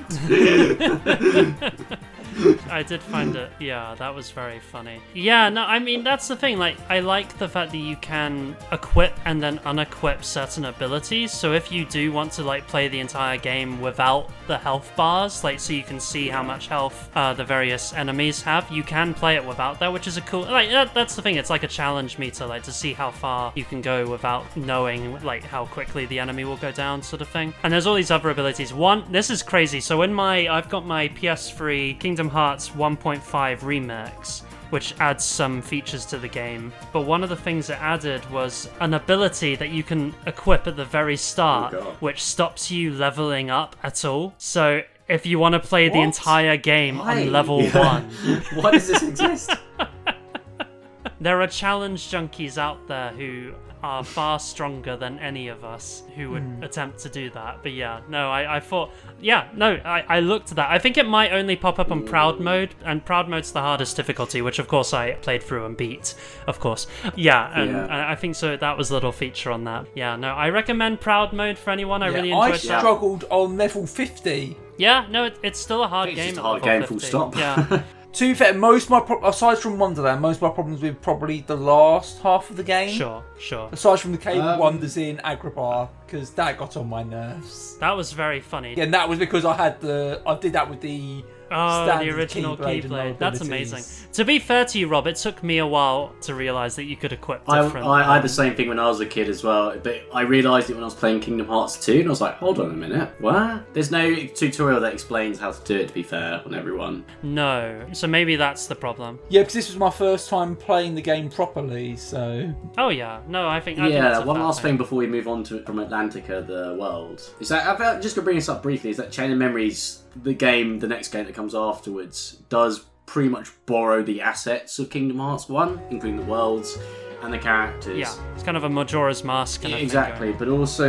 I 2.69 2.83
did 2.83 3.01
find 3.01 3.35
it. 3.35 3.51
Yeah, 3.59 3.95
that 3.95 4.13
was 4.13 4.31
very 4.31 4.59
funny. 4.59 5.01
Yeah, 5.13 5.49
no, 5.49 5.63
I 5.63 5.79
mean 5.79 6.03
that's 6.03 6.27
the 6.27 6.35
thing. 6.35 6.57
Like, 6.57 6.77
I 6.89 6.99
like 6.99 7.37
the 7.37 7.47
fact 7.47 7.71
that 7.71 7.77
you 7.77 7.95
can 7.97 8.55
equip 8.71 9.13
and 9.25 9.41
then 9.41 9.59
unequip 9.59 10.23
certain 10.23 10.65
abilities. 10.65 11.31
So 11.31 11.53
if 11.53 11.71
you 11.71 11.85
do 11.85 12.11
want 12.11 12.31
to 12.33 12.43
like 12.43 12.67
play 12.67 12.87
the 12.87 12.99
entire 12.99 13.37
game 13.37 13.81
without 13.81 14.31
the 14.47 14.57
health 14.57 14.91
bars, 14.95 15.43
like 15.43 15.59
so 15.59 15.73
you 15.73 15.83
can 15.83 15.99
see 15.99 16.27
how 16.27 16.43
much 16.43 16.67
health 16.67 17.09
uh, 17.15 17.33
the 17.33 17.43
various 17.43 17.93
enemies 17.93 18.41
have, 18.41 18.69
you 18.71 18.83
can 18.83 19.13
play 19.13 19.35
it 19.35 19.45
without 19.45 19.79
that, 19.79 19.91
which 19.91 20.07
is 20.07 20.17
a 20.17 20.21
cool. 20.21 20.41
Like 20.41 20.69
that, 20.69 20.93
that's 20.93 21.15
the 21.15 21.21
thing. 21.21 21.35
It's 21.35 21.49
like 21.49 21.63
a 21.63 21.67
challenge 21.67 22.17
meter, 22.17 22.45
like 22.45 22.63
to 22.63 22.71
see 22.71 22.93
how 22.93 23.11
far 23.11 23.51
you 23.55 23.65
can 23.65 23.81
go 23.81 24.09
without 24.09 24.55
knowing 24.55 25.21
like 25.23 25.43
how 25.43 25.65
quickly 25.65 26.05
the 26.05 26.19
enemy 26.19 26.45
will 26.45 26.57
go 26.57 26.71
down, 26.71 27.01
sort 27.01 27.21
of 27.21 27.27
thing. 27.27 27.53
And 27.63 27.73
there's 27.73 27.87
all 27.87 27.95
these 27.95 28.11
other 28.11 28.29
abilities. 28.29 28.73
One, 28.73 29.03
this 29.11 29.29
is 29.29 29.43
crazy. 29.43 29.79
So 29.79 30.01
in 30.03 30.13
my, 30.13 30.47
I've 30.47 30.69
got 30.69 30.85
my 30.85 31.09
PS3 31.09 31.99
Kingdom 31.99 32.28
Hearts 32.29 32.69
1.5 32.69 33.21
remix. 33.59 34.43
Which 34.69 34.93
adds 34.99 35.25
some 35.25 35.63
features 35.63 36.05
to 36.05 36.19
the 36.19 36.27
game. 36.27 36.71
But 36.93 37.01
one 37.01 37.23
of 37.23 37.29
the 37.29 37.35
things 37.35 37.71
it 37.71 37.81
added 37.81 38.29
was 38.29 38.69
an 38.81 38.93
ability 38.93 39.55
that 39.55 39.69
you 39.69 39.81
can 39.81 40.13
equip 40.27 40.67
at 40.67 40.75
the 40.75 40.85
very 40.85 41.17
start, 41.17 41.73
Oh, 41.73 41.95
which 42.01 42.23
stops 42.23 42.69
you 42.69 42.93
leveling 42.93 43.49
up 43.49 43.75
at 43.81 44.05
all. 44.05 44.35
So 44.37 44.83
if 45.07 45.25
you 45.25 45.39
want 45.39 45.53
to 45.53 45.59
play 45.59 45.89
the 45.89 46.01
entire 46.01 46.55
game 46.55 46.99
Why? 46.99 47.21
on 47.23 47.31
level 47.31 47.63
Yeah. 47.63 47.79
one, 47.79 48.03
Why 48.53 48.69
does 48.71 48.87
this 48.87 49.01
exist? 49.01 49.49
there 51.19 51.41
are 51.41 51.47
challenge 51.47 52.11
junkies 52.11 52.59
out 52.59 52.87
there 52.87 53.09
who 53.13 53.53
are 53.81 54.03
far 54.03 54.39
stronger 54.39 54.97
than 54.97 55.17
any 55.19 55.47
of 55.47 55.63
us 55.63 56.03
who 56.15 56.31
would 56.31 56.43
Hmm. 56.43 56.63
attempt 56.63 56.99
to 56.99 57.09
do 57.09 57.29
that. 57.29 57.59
But 57.63 57.71
yeah, 57.71 58.01
no, 58.09 58.29
I, 58.29 58.57
I 58.57 58.59
thought, 58.59 58.91
yeah, 59.21 59.47
no, 59.55 59.79
I, 59.85 60.03
I 60.07 60.19
looked 60.19 60.49
at 60.51 60.57
that. 60.57 60.69
I 60.69 60.79
think 60.79 60.97
it 60.97 61.07
might 61.07 61.31
only 61.31 61.55
pop 61.55 61.79
up 61.79 61.91
on 61.91 62.03
Proud 62.05 62.39
Mode, 62.39 62.75
and 62.83 63.03
Proud 63.05 63.29
Mode's 63.29 63.51
the 63.51 63.61
hardest 63.61 63.95
difficulty, 63.95 64.41
which 64.41 64.59
of 64.59 64.67
course 64.67 64.93
I 64.93 65.11
played 65.13 65.41
through 65.43 65.65
and 65.65 65.77
beat, 65.77 66.13
of 66.47 66.59
course. 66.59 66.87
Yeah, 67.15 67.51
and 67.55 67.71
Yeah. 67.71 67.85
I 67.87 68.11
I 68.11 68.15
think 68.15 68.35
so. 68.35 68.57
That 68.57 68.77
was 68.77 68.89
a 68.89 68.93
little 68.93 69.11
feature 69.11 69.51
on 69.51 69.63
that. 69.65 69.85
Yeah, 69.95 70.15
no, 70.17 70.29
I 70.29 70.49
recommend 70.49 70.99
Proud 70.99 71.31
Mode 71.33 71.57
for 71.57 71.69
anyone. 71.71 72.03
I 72.03 72.09
yeah, 72.09 72.15
really 72.15 72.31
enjoyed 72.31 72.53
that. 72.61 72.71
I 72.75 72.79
struggled 72.79 73.23
on 73.29 73.55
level 73.57 73.85
50. 73.87 74.57
Yeah, 74.77 75.05
no, 75.09 75.25
it, 75.25 75.37
it's 75.43 75.59
still 75.59 75.83
a 75.83 75.87
hard 75.87 76.09
It's 76.09 76.15
game. 76.17 76.29
It's 76.29 76.37
a 76.37 76.41
hard 76.41 76.61
level 76.63 76.79
game, 76.79 76.87
full 76.87 76.99
stop. 76.99 77.35
Yeah. 77.35 77.81
To 78.13 78.27
be 78.27 78.33
fair, 78.33 78.53
most 78.55 78.85
of 78.85 78.89
my 78.89 78.99
pro- 79.01 79.23
aside 79.25 79.59
from 79.59 79.77
Wonderland, 79.77 80.19
most 80.21 80.37
of 80.37 80.41
my 80.41 80.49
problems 80.49 80.81
with 80.81 80.99
probably 81.01 81.41
the 81.41 81.55
last 81.55 82.19
half 82.21 82.49
of 82.49 82.57
the 82.57 82.63
game. 82.63 82.89
Sure, 82.97 83.23
sure. 83.39 83.69
Aside 83.71 83.99
from 83.99 84.13
the 84.13 84.17
Cave 84.17 84.39
of 84.41 84.45
Um, 84.45 84.59
Wonders 84.59 84.97
in 84.97 85.17
Agrabah, 85.17 85.89
because 86.05 86.31
that 86.31 86.57
got 86.57 86.75
on 86.75 86.89
my 86.89 87.03
nerves. 87.03 87.77
That 87.77 87.95
was 87.95 88.11
very 88.11 88.39
funny. 88.39 88.73
Yeah, 88.75 88.85
and 88.85 88.93
that 88.95 89.07
was 89.07 89.19
because 89.19 89.45
I 89.45 89.53
had 89.55 89.79
the 89.79 90.21
I 90.25 90.35
did 90.37 90.53
that 90.53 90.67
with 90.69 90.81
the 90.81 91.23
Oh, 91.51 91.85
standard 91.85 92.13
the 92.13 92.17
original 92.17 92.57
Keyblade 92.57 92.83
Keyblade. 92.83 93.17
That's 93.17 93.41
amazing. 93.41 93.83
To 94.13 94.25
be 94.25 94.39
fair 94.39 94.65
to 94.65 94.79
you, 94.79 94.87
Rob, 94.87 95.07
it 95.07 95.15
took 95.15 95.43
me 95.43 95.59
a 95.59 95.67
while 95.67 96.13
to 96.21 96.35
realise 96.35 96.75
that 96.75 96.85
you 96.85 96.95
could 96.95 97.13
equip 97.13 97.47
I, 97.47 97.61
different. 97.61 97.87
I, 97.87 98.01
I 98.01 98.13
had 98.13 98.17
um, 98.17 98.21
the 98.23 98.29
same 98.29 98.55
thing 98.55 98.69
when 98.69 98.79
I 98.79 98.87
was 98.87 98.99
a 98.99 99.05
kid 99.05 99.29
as 99.29 99.43
well, 99.43 99.77
but 99.81 100.01
I 100.13 100.21
realised 100.21 100.69
it 100.69 100.73
when 100.73 100.83
I 100.83 100.87
was 100.87 100.95
playing 100.95 101.19
Kingdom 101.21 101.47
Hearts 101.47 101.83
2, 101.85 101.99
and 101.99 102.07
I 102.07 102.09
was 102.09 102.21
like, 102.21 102.35
hold 102.35 102.59
on 102.59 102.71
a 102.71 102.73
minute, 102.73 103.09
what? 103.19 103.73
There's 103.73 103.91
no 103.91 104.15
tutorial 104.15 104.79
that 104.81 104.93
explains 104.93 105.39
how 105.39 105.51
to 105.51 105.63
do 105.63 105.77
it, 105.77 105.87
to 105.89 105.93
be 105.93 106.03
fair, 106.03 106.41
on 106.45 106.53
everyone. 106.53 107.05
No, 107.23 107.85
so 107.93 108.07
maybe 108.07 108.35
that's 108.35 108.67
the 108.67 108.75
problem. 108.75 109.19
Yeah, 109.29 109.41
because 109.41 109.53
this 109.53 109.67
was 109.67 109.77
my 109.77 109.89
first 109.89 110.29
time 110.29 110.55
playing 110.55 110.95
the 110.95 111.01
game 111.01 111.29
properly, 111.29 111.95
so 111.95 112.53
Oh 112.77 112.89
yeah, 112.89 113.21
no, 113.27 113.47
I 113.47 113.59
think. 113.59 113.79
I 113.79 113.83
think 113.83 113.93
yeah, 113.93 114.09
that's 114.09 114.25
one 114.25 114.39
last 114.39 114.61
thing. 114.61 114.71
thing 114.71 114.77
before 114.77 114.97
we 114.97 115.07
move 115.07 115.27
on 115.27 115.43
to 115.45 115.63
from 115.63 115.77
Atlantica, 115.77 116.45
the 116.45 116.75
world. 116.79 117.29
Is 117.39 117.49
that, 117.49 117.67
I 117.67 117.75
felt, 117.77 118.01
just 118.01 118.15
to 118.15 118.21
bring 118.21 118.35
this 118.35 118.49
up 118.49 118.63
briefly, 118.63 118.89
is 118.89 118.97
that 118.97 119.11
Chain 119.11 119.31
of 119.31 119.37
Memories, 119.37 120.03
the 120.15 120.33
game, 120.33 120.79
the 120.79 120.87
next 120.87 121.09
game 121.09 121.25
that 121.25 121.35
comes 121.35 121.53
afterwards, 121.55 122.37
does 122.49 122.85
pretty 123.05 123.29
much 123.29 123.49
borrow 123.65 124.03
the 124.03 124.21
assets 124.21 124.77
of 124.79 124.89
Kingdom 124.89 125.19
Hearts 125.19 125.49
1, 125.49 125.81
including 125.89 126.17
the 126.19 126.25
worlds 126.25 126.77
and 127.21 127.33
the 127.33 127.37
characters. 127.39 127.97
Yeah, 127.97 128.13
it's 128.33 128.43
kind 128.43 128.55
of 128.55 128.63
a 128.63 128.69
Majora's 128.69 129.23
Mask. 129.23 129.61
Kind 129.61 129.71
Yeah, 129.71 129.75
of 129.75 129.79
thing 129.79 129.85
exactly, 129.85 130.31
but 130.33 130.47
also 130.47 130.87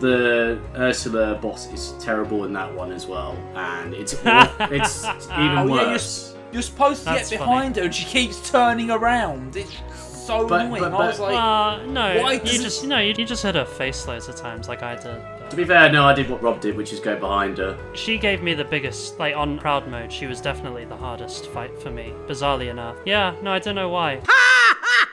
the 0.00 0.60
Ursula 0.76 1.36
boss 1.40 1.72
is 1.72 1.94
terrible 2.02 2.44
in 2.44 2.52
that 2.54 2.74
one 2.74 2.92
as 2.92 3.06
well, 3.06 3.36
and 3.54 3.94
it's 3.94 4.14
aw- 4.26 4.54
it's 4.70 5.04
even 5.04 5.58
Oh, 5.58 5.66
yeah, 5.74 5.90
you're, 5.90 5.98
you're 6.52 6.62
supposed 6.62 7.00
to 7.00 7.04
That's 7.06 7.30
get 7.30 7.38
funny. 7.38 7.50
behind 7.50 7.76
her, 7.76 7.82
and 7.84 7.94
she 7.94 8.04
keeps 8.04 8.50
turning 8.50 8.90
around. 8.90 9.56
It's 9.56 9.72
so 10.26 10.46
But- 10.46 10.66
annoying. 10.66 10.82
but- 10.82 10.92
I 10.92 11.06
was 11.06 11.20
like, 11.20 11.34
Uh, 11.36 11.86
no, 11.86 12.22
Why 12.22 12.32
you 12.34 12.40
does 12.40 12.60
it- 12.60 12.62
just 12.62 12.84
no, 12.84 12.98
you, 12.98 13.14
you 13.16 13.24
just 13.24 13.42
hit 13.42 13.54
her 13.54 13.64
face 13.64 14.06
loads 14.06 14.28
of 14.28 14.36
times, 14.36 14.68
like 14.68 14.82
I 14.82 14.94
did. 14.96 15.16
But- 15.52 15.56
To 15.56 15.62
be 15.62 15.68
fair, 15.68 15.92
no, 15.92 16.04
I 16.04 16.14
did 16.14 16.28
what 16.30 16.42
Rob 16.42 16.60
did, 16.60 16.76
which 16.76 16.92
is 16.92 17.00
go 17.00 17.16
behind 17.18 17.58
her. 17.58 17.78
She 17.94 18.18
gave 18.18 18.42
me 18.42 18.54
the 18.54 18.64
biggest, 18.64 19.18
like 19.18 19.36
on 19.36 19.58
proud 19.58 19.86
mode. 19.88 20.12
She 20.12 20.26
was 20.26 20.40
definitely 20.40 20.84
the 20.84 20.96
hardest 20.96 21.46
fight 21.48 21.78
for 21.80 21.90
me, 21.90 22.12
bizarrely 22.26 22.70
enough. 22.70 22.96
Yeah, 23.04 23.34
no, 23.42 23.52
I 23.52 23.58
don't 23.58 23.74
know 23.74 23.88
why. 23.88 24.20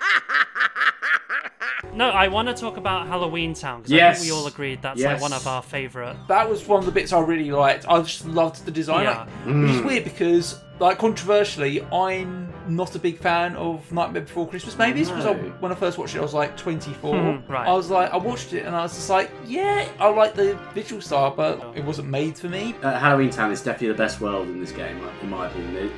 no, 1.94 2.10
I 2.10 2.28
want 2.28 2.48
to 2.48 2.54
talk 2.54 2.78
about 2.78 3.08
Halloween 3.08 3.54
Town 3.54 3.82
because 3.82 3.94
I 3.94 4.14
think 4.14 4.26
we 4.26 4.32
all 4.32 4.48
agreed 4.48 4.82
that's 4.82 5.00
Yes. 5.00 5.14
like 5.14 5.22
one 5.22 5.34
of 5.34 5.46
our 5.48 5.62
favorite. 5.62 6.16
That 6.28 6.50
was 6.50 6.68
one 6.68 6.80
of 6.80 6.86
the 6.86 6.92
bits 6.92 7.12
I 7.14 7.20
really 7.20 7.52
liked. 7.52 7.86
I 7.90 8.00
just 8.02 8.26
loved 8.26 8.66
the 8.66 8.72
design, 8.72 9.04
Yeah. 9.04 9.20
like, 9.20 9.28
which 9.46 9.72
is 9.72 9.82
Mm. 9.82 9.86
weird 9.86 10.04
because, 10.04 10.60
like, 10.80 10.98
controversially, 10.98 11.84
I'm 11.92 12.48
not 12.68 12.94
a 12.96 13.00
big 13.00 13.18
fan 13.18 13.56
of 13.56 13.92
Nightmare 13.92 14.22
Before 14.22 14.48
Christmas. 14.48 14.78
Maybe 14.78 15.02
it's 15.02 15.10
because 15.10 15.26
I, 15.26 15.34
when 15.34 15.72
I 15.72 15.76
first 15.76 15.98
watched 15.98 16.16
it, 16.16 16.20
I 16.20 16.22
was 16.22 16.34
like 16.36 16.56
24. 16.56 17.16
Mhm, 17.16 17.50
right. 17.50 17.68
I 17.68 17.72
was 17.74 17.90
like, 17.90 18.14
I 18.14 18.18
watched 18.18 18.54
it 18.54 18.66
and 18.66 18.76
I 18.76 18.84
was 18.84 18.94
just 18.94 19.10
like, 19.10 19.32
yeah, 19.48 19.86
I 20.00 20.08
like 20.10 20.36
the 20.36 20.56
visual 20.76 21.02
style, 21.02 21.34
but 21.36 21.60
it 21.76 21.84
wasn't 21.84 22.10
made 22.10 22.38
for 22.38 22.48
me. 22.48 22.76
Uh, 22.84 22.92
Halloween 23.00 23.32
Town 23.32 23.52
is 23.52 23.62
definitely 23.62 23.88
the 23.90 23.94
best 23.96 24.22
world 24.22 24.48
in 24.48 24.60
this 24.60 24.72
game, 24.72 25.00
in 25.24 25.30
my 25.32 25.48
opinion. 25.48 25.92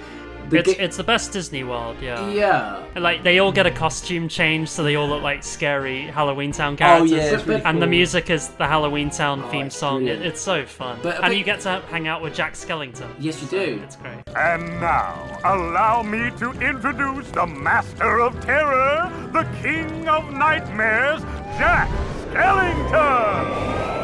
It- 0.52 0.66
the 0.66 0.72
It's, 0.72 0.74
ga- 0.78 0.84
it's 0.84 0.97
the 0.97 1.04
best 1.04 1.32
Disney 1.32 1.64
world, 1.64 1.97
yeah. 2.02 2.30
Yeah. 2.30 2.84
And, 2.95 3.04
Like 3.04 3.24
they 3.24 3.39
all 3.39 3.52
get 3.52 3.66
a 3.66 3.72
costume 3.72 4.28
change, 4.28 4.68
so 4.70 4.84
they 4.84 4.95
all 4.95 5.08
look 5.08 5.24
like 5.24 5.43
scary 5.43 6.04
Halloween 6.08 6.52
Town 6.52 6.76
characters. 6.78 7.12
Oh, 7.12 7.16
yeah, 7.16 7.34
it's 7.36 7.47
really 7.47 7.62
and 7.64 7.82
the 7.82 7.88
music 7.88 8.30
is 8.30 8.49
the 8.49 8.68
Halloween 8.68 9.10
Town 9.10 9.43
oh, 9.45 9.49
theme 9.52 9.68
it's 9.68 9.78
song. 9.78 10.08
It, 10.08 10.22
it's 10.22 10.41
so 10.41 10.66
fun, 10.66 10.99
But 11.02 11.16
and 11.16 11.26
think- 11.28 11.38
you 11.38 11.43
get 11.43 11.62
to 11.62 11.82
hang 11.89 12.08
out 12.08 12.22
with 12.22 12.34
Jack 12.34 12.54
Skellington. 12.54 13.08
Yes, 13.20 13.41
you 13.41 13.47
do. 13.47 13.82
It's 13.84 13.95
great. 13.95 14.20
And 14.36 14.68
now, 14.82 15.39
allow 15.45 16.04
me 16.04 16.32
to 16.39 16.52
introduce 16.60 17.30
the 17.32 17.45
Master 17.47 18.20
of 18.20 18.39
Terror, 18.45 19.10
the 19.32 19.43
King 19.62 20.08
of 20.10 20.32
Nightmares, 20.34 21.22
Jack 21.58 21.89
Skellington! 22.32 24.01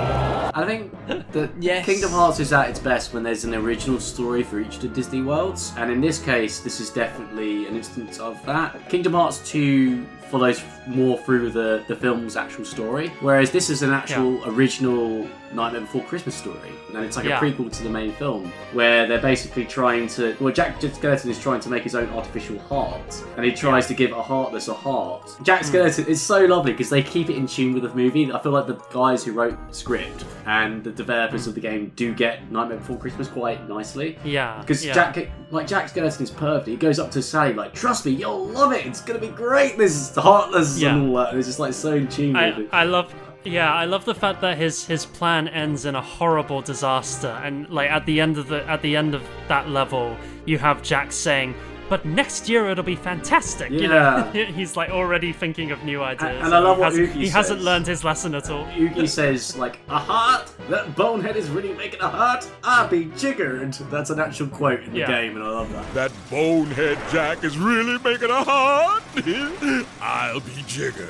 I 0.58 0.66
think 0.66 0.92
that 1.08 1.62
Kingdom 1.86 2.10
Hearts 2.10 2.40
is 2.40 2.52
at 2.52 2.68
its 2.68 2.80
best 2.80 3.14
when 3.14 3.22
there's 3.22 3.44
an 3.44 3.54
original 3.54 4.00
story 4.00 4.42
for 4.42 4.60
each 4.60 4.78
of 4.78 4.82
the 4.82 4.88
Disney 4.88 5.22
worlds, 5.22 5.72
and 5.78 5.92
in 5.92 6.02
this 6.02 6.18
case, 6.18 6.62
this 6.62 6.80
is 6.80 6.90
definitely 6.90 7.68
an 7.68 7.76
instance 7.76 8.20
of 8.20 8.44
that. 8.48 8.90
Kingdom 8.90 9.14
Hearts 9.14 9.48
2 9.48 10.04
follows 10.30 10.62
more 10.88 11.18
through 11.20 11.52
the, 11.52 11.84
the 11.88 11.96
film's 11.96 12.36
actual 12.36 12.66
story, 12.66 13.10
whereas 13.22 13.52
this 13.52 13.70
is 13.70 13.82
an 13.82 13.92
actual 13.92 14.42
original 14.50 15.28
Nightmare 15.54 15.82
Before 15.82 16.04
Christmas 16.04 16.36
story, 16.36 16.72
and 16.94 16.98
it's 17.06 17.16
like 17.16 17.26
Yeah. 17.26 17.38
a 17.38 17.42
prequel 17.42 17.72
to 17.72 17.84
the 17.84 17.90
main 17.90 18.12
film, 18.14 18.52
where 18.74 19.08
they're 19.08 19.22
basically 19.22 19.64
trying 19.64 20.08
to. 20.10 20.36
Well, 20.42 20.54
Jack 20.54 20.82
Skeleton 20.82 21.32
is 21.32 21.40
trying 21.40 21.62
to 21.62 21.70
make 21.70 21.84
his 21.84 21.96
own 21.96 22.10
artificial 22.10 22.60
heart, 22.60 23.24
and 23.38 23.46
he 23.46 23.52
tries 23.54 23.88
to 23.88 23.94
give 23.94 24.12
a 24.12 24.22
heartless 24.22 24.68
a 24.68 24.74
heart. 24.74 25.38
Jack 25.44 25.62
Hmm. 25.62 25.68
Skeleton 25.68 26.06
is 26.08 26.22
so 26.22 26.44
lovely 26.46 26.74
because 26.74 26.90
they 26.90 27.02
keep 27.02 27.30
it 27.30 27.38
in 27.38 27.48
tune 27.48 27.74
with 27.74 27.84
the 27.84 27.94
movie. 27.94 28.30
I 28.32 28.40
feel 28.40 28.52
like 28.52 28.68
the 28.68 28.76
guys 28.92 29.24
who 29.24 29.32
wrote 29.32 29.56
the 29.70 29.74
script 29.74 30.26
and 30.46 30.84
the 30.84 30.92
developers 30.92 31.48
of 31.48 31.56
the 31.56 31.62
game 31.62 31.94
do 31.96 32.14
get 32.14 32.52
Nightmare 32.52 32.78
Before 32.80 32.98
Christmas 32.98 33.30
quite 33.30 33.68
nicely. 33.70 34.20
Yeah, 34.26 34.58
Because 34.60 34.86
yeah. 34.86 34.94
Jack, 34.94 35.30
like 35.52 35.66
Jack 35.68 35.88
Skeleton 35.88 36.24
is 36.24 36.30
perfect. 36.32 36.68
He 36.68 36.76
goes 36.76 37.00
up 37.00 37.10
to 37.12 37.22
Sally 37.22 37.54
like, 37.54 37.74
"Trust 37.74 38.06
me, 38.06 38.12
you'll 38.12 38.48
love 38.48 38.74
it. 38.74 38.86
It's 38.86 39.00
gonna 39.02 39.18
be 39.20 39.30
great. 39.30 39.78
This 39.78 40.10
is 40.18 40.24
heartless 40.24 40.80
Yeah. 40.80 40.96
and 40.96 41.10
all 41.10 41.16
that." 41.18 41.30
And 41.30 41.40
it's 41.40 41.48
just 41.48 41.60
like 41.60 41.74
so 41.74 41.94
in 41.96 42.08
tune 42.08 42.34
with 42.34 42.42
I, 42.42 42.48
it. 42.48 42.70
I 42.72 42.84
love 42.84 43.14
yeah 43.44 43.74
I 43.74 43.86
love 43.86 44.04
the 44.06 44.16
fact 44.16 44.42
that 44.42 44.58
his 44.58 44.86
his 44.86 45.06
plan 45.06 45.48
ends 45.48 45.86
in 45.86 45.96
a 45.96 46.02
horrible 46.02 46.62
disaster 46.62 47.40
and 47.44 47.70
like 47.70 47.90
at 47.90 48.06
the 48.06 48.20
end 48.20 48.38
of 48.38 48.48
the 48.48 48.68
at 48.70 48.82
the 48.82 48.96
end 48.96 49.16
of 49.16 49.24
that 49.48 49.70
level 49.70 50.18
you 50.46 50.58
have 50.58 50.82
Jack 50.84 51.12
saying 51.12 51.54
but 51.90 52.06
next 52.06 52.50
year 52.50 52.70
it'll 52.70 52.84
be 52.84 52.96
fantastic 52.96 53.70
you 53.72 53.88
know 53.88 54.30
Yeah. 54.34 54.46
he's 54.58 54.76
like 54.76 54.90
already 54.90 55.32
thinking 55.34 55.72
of 55.72 55.84
new 55.84 56.02
ideas 56.04 56.44
and 56.44 56.54
I 56.54 56.60
love 56.60 56.78
he, 56.78 56.82
what 56.82 56.92
hasn't, 56.94 57.10
Oogie 57.10 57.20
he 57.22 57.28
hasn't 57.30 57.62
learned 57.62 57.88
his 57.88 58.04
lesson 58.04 58.36
at 58.36 58.50
all 58.50 58.68
Oogie 58.78 59.08
says 59.08 59.56
like, 59.58 59.80
"A 59.90 59.98
heart? 60.00 60.52
That 60.70 60.96
bonehead 60.96 61.36
is 61.38 61.50
really 61.50 61.74
making 61.74 62.02
a 62.02 62.10
heart? 62.10 62.48
I'll 62.64 62.88
be 62.88 63.06
jiggered." 63.18 63.74
That's 63.92 64.10
an 64.10 64.20
actual 64.20 64.48
quote 64.48 64.82
in 64.84 64.92
the 64.94 65.00
Yeah. 65.00 65.08
game, 65.08 65.36
and 65.36 65.44
I 65.44 65.50
love 65.50 65.72
that. 65.74 65.94
That 65.94 66.12
bonehead 66.30 66.98
Jack 67.12 67.44
is 67.44 67.58
really 67.58 67.98
making 68.04 68.30
a 68.30 68.44
heart. 68.44 69.04
I'll 70.02 70.40
be 70.42 70.64
jiggered. 70.68 71.08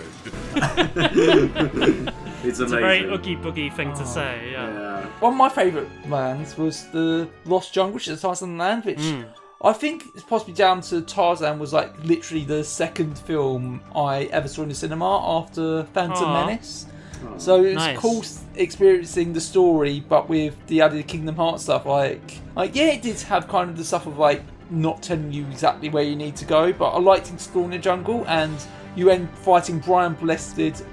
It's 2.44 2.60
it's 2.60 2.72
a 2.72 2.78
very 2.78 3.00
amazing. 3.00 3.14
oogie 3.14 3.36
boogie 3.36 3.74
thing 3.74 3.94
to 3.96 4.06
say 4.06 4.52
yeah, 4.52 5.06
One 5.20 5.34
of 5.34 5.38
my 5.38 5.50
favourite 5.50 5.88
lands 6.08 6.56
was 6.58 6.86
the 6.92 7.28
Lost 7.46 7.74
Jungle, 7.74 7.96
which 7.96 8.08
is 8.08 8.22
Tarzan 8.22 8.58
land, 8.58 8.86
which 8.86 9.00
Hmm. 9.02 9.24
I 9.62 9.74
think 9.74 10.10
it's 10.14 10.24
possibly 10.24 10.54
down 10.54 10.82
to 10.82 11.02
Tarzan 11.02 11.58
was 11.58 11.74
like 11.74 11.92
literally 12.04 12.46
the 12.46 12.64
second 12.64 13.18
film 13.18 13.82
I 13.96 14.26
ever 14.26 14.48
saw 14.48 14.64
in 14.64 14.70
the 14.70 14.76
cinema 14.76 15.40
after 15.40 15.84
Phantom 15.94 16.26
Aw. 16.26 16.46
Menace. 16.46 16.86
Oh. 17.26 17.38
So 17.38 17.64
it's 17.64 17.76
Nice. 17.76 17.98
cool 17.98 18.24
experiencing 18.56 19.34
the 19.34 19.42
story, 19.42 20.04
but 20.08 20.30
with 20.30 20.56
the 20.68 20.82
added 20.82 21.08
Kingdom 21.08 21.36
Hearts 21.36 21.64
stuff. 21.64 21.86
Like, 21.88 22.40
like 22.56 22.76
yeah, 22.76 22.92
it 22.92 23.02
did 23.02 23.20
have 23.22 23.48
kind 23.48 23.70
of 23.72 23.78
the 23.78 23.84
stuff 23.84 24.06
of 24.06 24.20
like 24.20 24.44
not 24.70 25.02
telling 25.02 25.32
you 25.34 25.46
exactly 25.48 25.90
where 25.90 26.04
you 26.04 26.16
need 26.16 26.36
to 26.36 26.46
go, 26.46 26.72
but 26.72 26.90
I 26.92 27.00
liked 27.00 27.32
exploring 27.32 27.72
the 27.72 27.80
jungle, 27.80 28.26
and 28.28 28.56
you 28.96 29.10
end 29.10 29.30
fighting 29.40 29.80
Brian 29.80 30.14
Blessed 30.14 30.84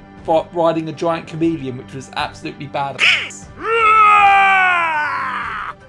riding 0.54 0.88
a 0.88 0.92
giant 0.92 1.26
chameleon, 1.26 1.76
which 1.76 1.92
was 1.92 2.10
absolutely 2.16 2.66
bad. 2.66 2.98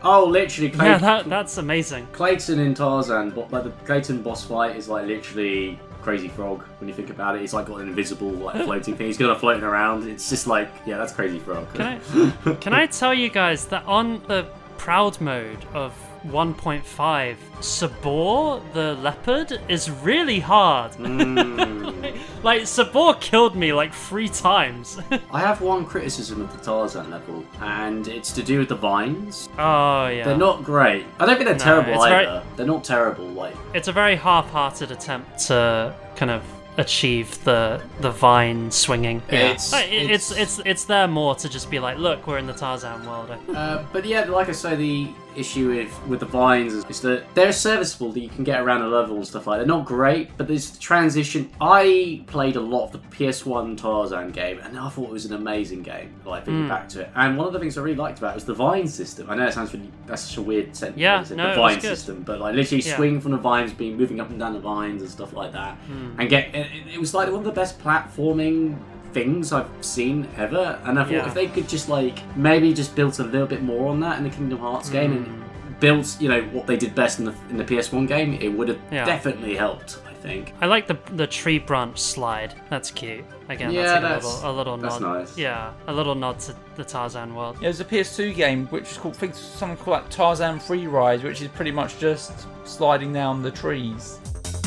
Oh, 0.07 0.25
literally, 0.25 0.69
Clay- 0.69 0.85
yeah 0.85 0.97
that, 0.99 1.27
that's 1.27 1.57
amazing 1.57 2.07
Clayton 2.11 2.59
in 2.59 2.73
Tarzan, 2.73 3.31
but 3.31 3.51
like 3.51 3.63
the 3.63 3.71
Clayton 3.85 4.21
boss 4.21 4.45
fight 4.45 4.75
is 4.75 4.87
like 4.87 5.07
literally 5.07 5.79
Crazy 6.01 6.27
Frog. 6.27 6.61
When 6.79 6.87
you 6.87 6.93
think 6.93 7.09
about 7.09 7.35
it, 7.35 7.41
he's 7.41 7.53
like 7.53 7.65
got 7.65 7.81
an 7.81 7.87
invisible 7.87 8.29
like 8.29 8.63
floating 8.65 8.95
thing. 8.95 9.07
He's 9.07 9.17
got 9.17 9.35
a 9.35 9.39
floating 9.39 9.63
around. 9.63 10.07
It's 10.07 10.29
just 10.29 10.45
like, 10.45 10.69
yeah, 10.85 10.97
that's 10.97 11.11
Crazy 11.11 11.39
Frog. 11.39 11.73
Can 11.73 11.81
I 11.81 12.55
can 12.61 12.73
I 12.73 12.85
tell 12.85 13.13
you 13.13 13.29
guys 13.29 13.65
that 13.65 13.83
on 13.87 14.21
the 14.27 14.45
proud 14.77 15.19
mode 15.19 15.65
of 15.73 15.91
1.5, 16.31 17.35
Sabor 17.61 18.61
the 18.73 18.93
leopard 19.01 19.59
is 19.67 19.89
really 19.89 20.39
hard. 20.39 20.97
like 22.43 22.67
Sabor 22.67 23.13
killed 23.19 23.55
me 23.55 23.73
like 23.73 23.93
three 23.93 24.27
times. 24.29 24.99
I 25.31 25.39
have 25.39 25.61
one 25.61 25.85
criticism 25.85 26.41
of 26.41 26.51
the 26.57 26.63
Tarzan 26.63 27.09
level, 27.09 27.45
and 27.61 28.07
it's 28.07 28.31
to 28.33 28.43
do 28.43 28.59
with 28.59 28.69
the 28.69 28.75
vines. 28.75 29.49
oh 29.57 30.07
yeah. 30.07 30.25
They're 30.25 30.37
not 30.37 30.63
great. 30.63 31.05
I 31.19 31.25
don't 31.25 31.35
think 31.37 31.45
they're 31.47 31.57
No, 31.57 31.63
terrible 31.81 32.01
either. 32.01 32.15
very- 32.25 32.41
They're 32.55 32.65
not 32.65 32.83
terrible. 32.83 33.25
Like 33.27 33.55
It's 33.73 33.87
a 33.87 33.91
very 33.93 34.15
half-hearted 34.15 34.91
attempt 34.91 35.39
to 35.47 35.93
kind 36.15 36.31
of 36.31 36.43
achieve 36.77 37.41
the 37.45 37.81
the 38.01 38.11
vine 38.11 38.69
swinging. 38.69 39.21
It's- 39.29 39.71
Like, 39.71 39.91
it- 39.91 40.11
it's, 40.11 40.31
it's 40.31 40.59
it's 40.65 40.83
there 40.85 41.07
more 41.07 41.35
to 41.35 41.47
just 41.49 41.69
be 41.69 41.79
like, 41.79 41.97
look, 41.97 42.27
we're 42.27 42.37
in 42.37 42.47
the 42.47 42.53
Tarzan 42.53 43.05
world. 43.07 43.31
Uh, 43.53 43.83
but 43.93 44.05
yeah, 44.05 44.25
like 44.25 44.49
I 44.49 44.53
say, 44.53 44.75
the 44.75 45.07
issue 45.35 45.69
with 45.69 46.07
with 46.07 46.19
the 46.19 46.25
vines 46.25 46.73
is, 46.73 46.99
that 47.01 47.23
they're 47.35 47.51
serviceable 47.53 48.11
that 48.13 48.19
you 48.19 48.29
can 48.29 48.43
get 48.43 48.61
around 48.61 48.81
a 48.81 48.87
level 48.87 49.15
and 49.17 49.27
stuff 49.27 49.47
like. 49.47 49.59
that. 49.59 49.67
They're 49.67 49.75
not 49.77 49.85
great, 49.85 50.35
but 50.37 50.47
there's 50.47 50.69
the 50.71 50.79
transition. 50.79 51.49
I 51.59 52.23
played 52.27 52.55
a 52.55 52.61
lot 52.61 52.85
of 52.85 52.91
the 52.93 52.99
PS1 53.15 53.77
Tarzan 53.77 54.31
game, 54.31 54.59
and 54.63 54.77
I 54.79 54.89
thought 54.89 55.05
it 55.05 55.11
was 55.11 55.25
an 55.25 55.33
amazing 55.33 55.81
game. 55.83 56.13
Like 56.25 56.45
thinking 56.45 56.65
Mm. 56.65 56.69
back 56.69 56.89
to 56.89 57.01
it, 57.01 57.09
and 57.15 57.37
one 57.37 57.47
of 57.47 57.53
the 57.53 57.59
things 57.59 57.77
I 57.77 57.81
really 57.81 57.95
liked 57.97 58.19
about 58.19 58.31
it 58.31 58.35
was 58.35 58.45
the 58.45 58.53
vine 58.53 58.87
system. 58.87 59.29
I 59.29 59.35
know 59.35 59.47
it 59.47 59.53
sounds 59.53 59.73
really 59.73 59.91
that's 60.07 60.21
such 60.23 60.37
a 60.37 60.41
weird 60.41 60.75
sentence. 60.75 60.99
Yeah, 60.99 61.21
it's 61.21 61.31
no, 61.31 61.49
the 61.49 61.55
vine 61.55 61.81
system, 61.81 62.23
but 62.25 62.39
like 62.39 62.55
literally 62.55 62.83
Yeah. 62.83 62.95
swing 62.95 63.19
from 63.21 63.31
the 63.31 63.37
vines, 63.37 63.73
being 63.73 63.97
moving 63.97 64.19
up 64.19 64.29
and 64.29 64.39
down 64.39 64.53
the 64.53 64.59
vines 64.59 65.01
and 65.01 65.09
stuff 65.11 65.33
like 65.33 65.51
that, 65.53 65.77
Mm. 65.91 66.15
and 66.19 66.29
get. 66.29 66.53
It, 66.55 66.67
it 66.93 66.99
was 66.99 67.13
like 67.13 67.27
one 67.29 67.39
of 67.39 67.43
the 67.45 67.51
best 67.51 67.79
platforming 67.83 68.77
things 69.15 69.53
I've 69.53 69.69
seen 69.79 70.27
ever, 70.37 70.77
and 70.83 70.99
I 70.99 71.03
thought 71.03 71.11
Yeah. 71.13 71.27
if 71.27 71.33
they 71.33 71.47
could 71.47 71.69
just 71.69 71.87
like 71.87 72.17
maybe 72.35 72.73
just 72.73 72.95
build 72.95 73.17
a 73.19 73.23
little 73.23 73.47
bit 73.47 73.63
more 73.63 73.87
on 73.89 73.99
that 74.01 74.17
in 74.17 74.23
the 74.25 74.29
Kingdom 74.29 74.59
Hearts 74.59 74.89
game 74.89 75.11
Mm. 75.11 75.17
and 75.25 75.79
build 75.79 76.05
you 76.19 76.27
know 76.29 76.41
what 76.55 76.67
they 76.67 76.75
did 76.77 76.93
best 76.93 77.19
in 77.19 77.25
the 77.25 77.33
in 77.49 77.57
the 77.57 77.63
PS1 77.63 78.05
game, 78.07 78.37
it 78.41 78.49
would 78.49 78.67
have 78.67 78.79
Yeah. 78.91 79.05
definitely 79.05 79.55
helped. 79.55 79.99
I 80.09 80.13
think. 80.27 80.53
I 80.61 80.65
like 80.65 80.85
the 80.87 80.97
the 81.15 81.27
tree 81.27 81.59
branch 81.59 81.97
slide. 81.99 82.51
That's 82.69 82.89
cute. 82.91 83.23
Again, 83.47 83.71
Yeah, 83.71 83.83
that's 83.83 83.93
like 83.93 84.01
that's- 84.01 84.25
a 84.43 84.51
little 84.51 84.51
a 84.51 84.53
little 84.57 84.77
that's 84.77 84.99
nod. 84.99 85.17
nice. 85.19 85.37
Yeah, 85.37 85.69
a 85.87 85.93
little 85.93 86.15
nod 86.15 86.39
to 86.45 86.53
the 86.75 86.83
Tarzan 86.83 87.35
world. 87.35 87.55
Yeah, 87.61 87.67
there's 87.69 87.79
a 87.79 87.85
PS2 87.85 88.33
game 88.33 88.67
which 88.67 88.87
is 88.91 88.97
called 88.97 89.15
I 89.15 89.19
think 89.19 89.35
something 89.35 89.77
called 89.77 89.95
like 89.99 90.09
Tarzan 90.09 90.59
Free 90.59 90.87
Ride, 90.87 91.23
which 91.23 91.41
is 91.41 91.47
pretty 91.49 91.71
much 91.71 91.99
just 91.99 92.33
sliding 92.65 93.13
down 93.13 93.41
the 93.43 93.51
trees. 93.51 94.19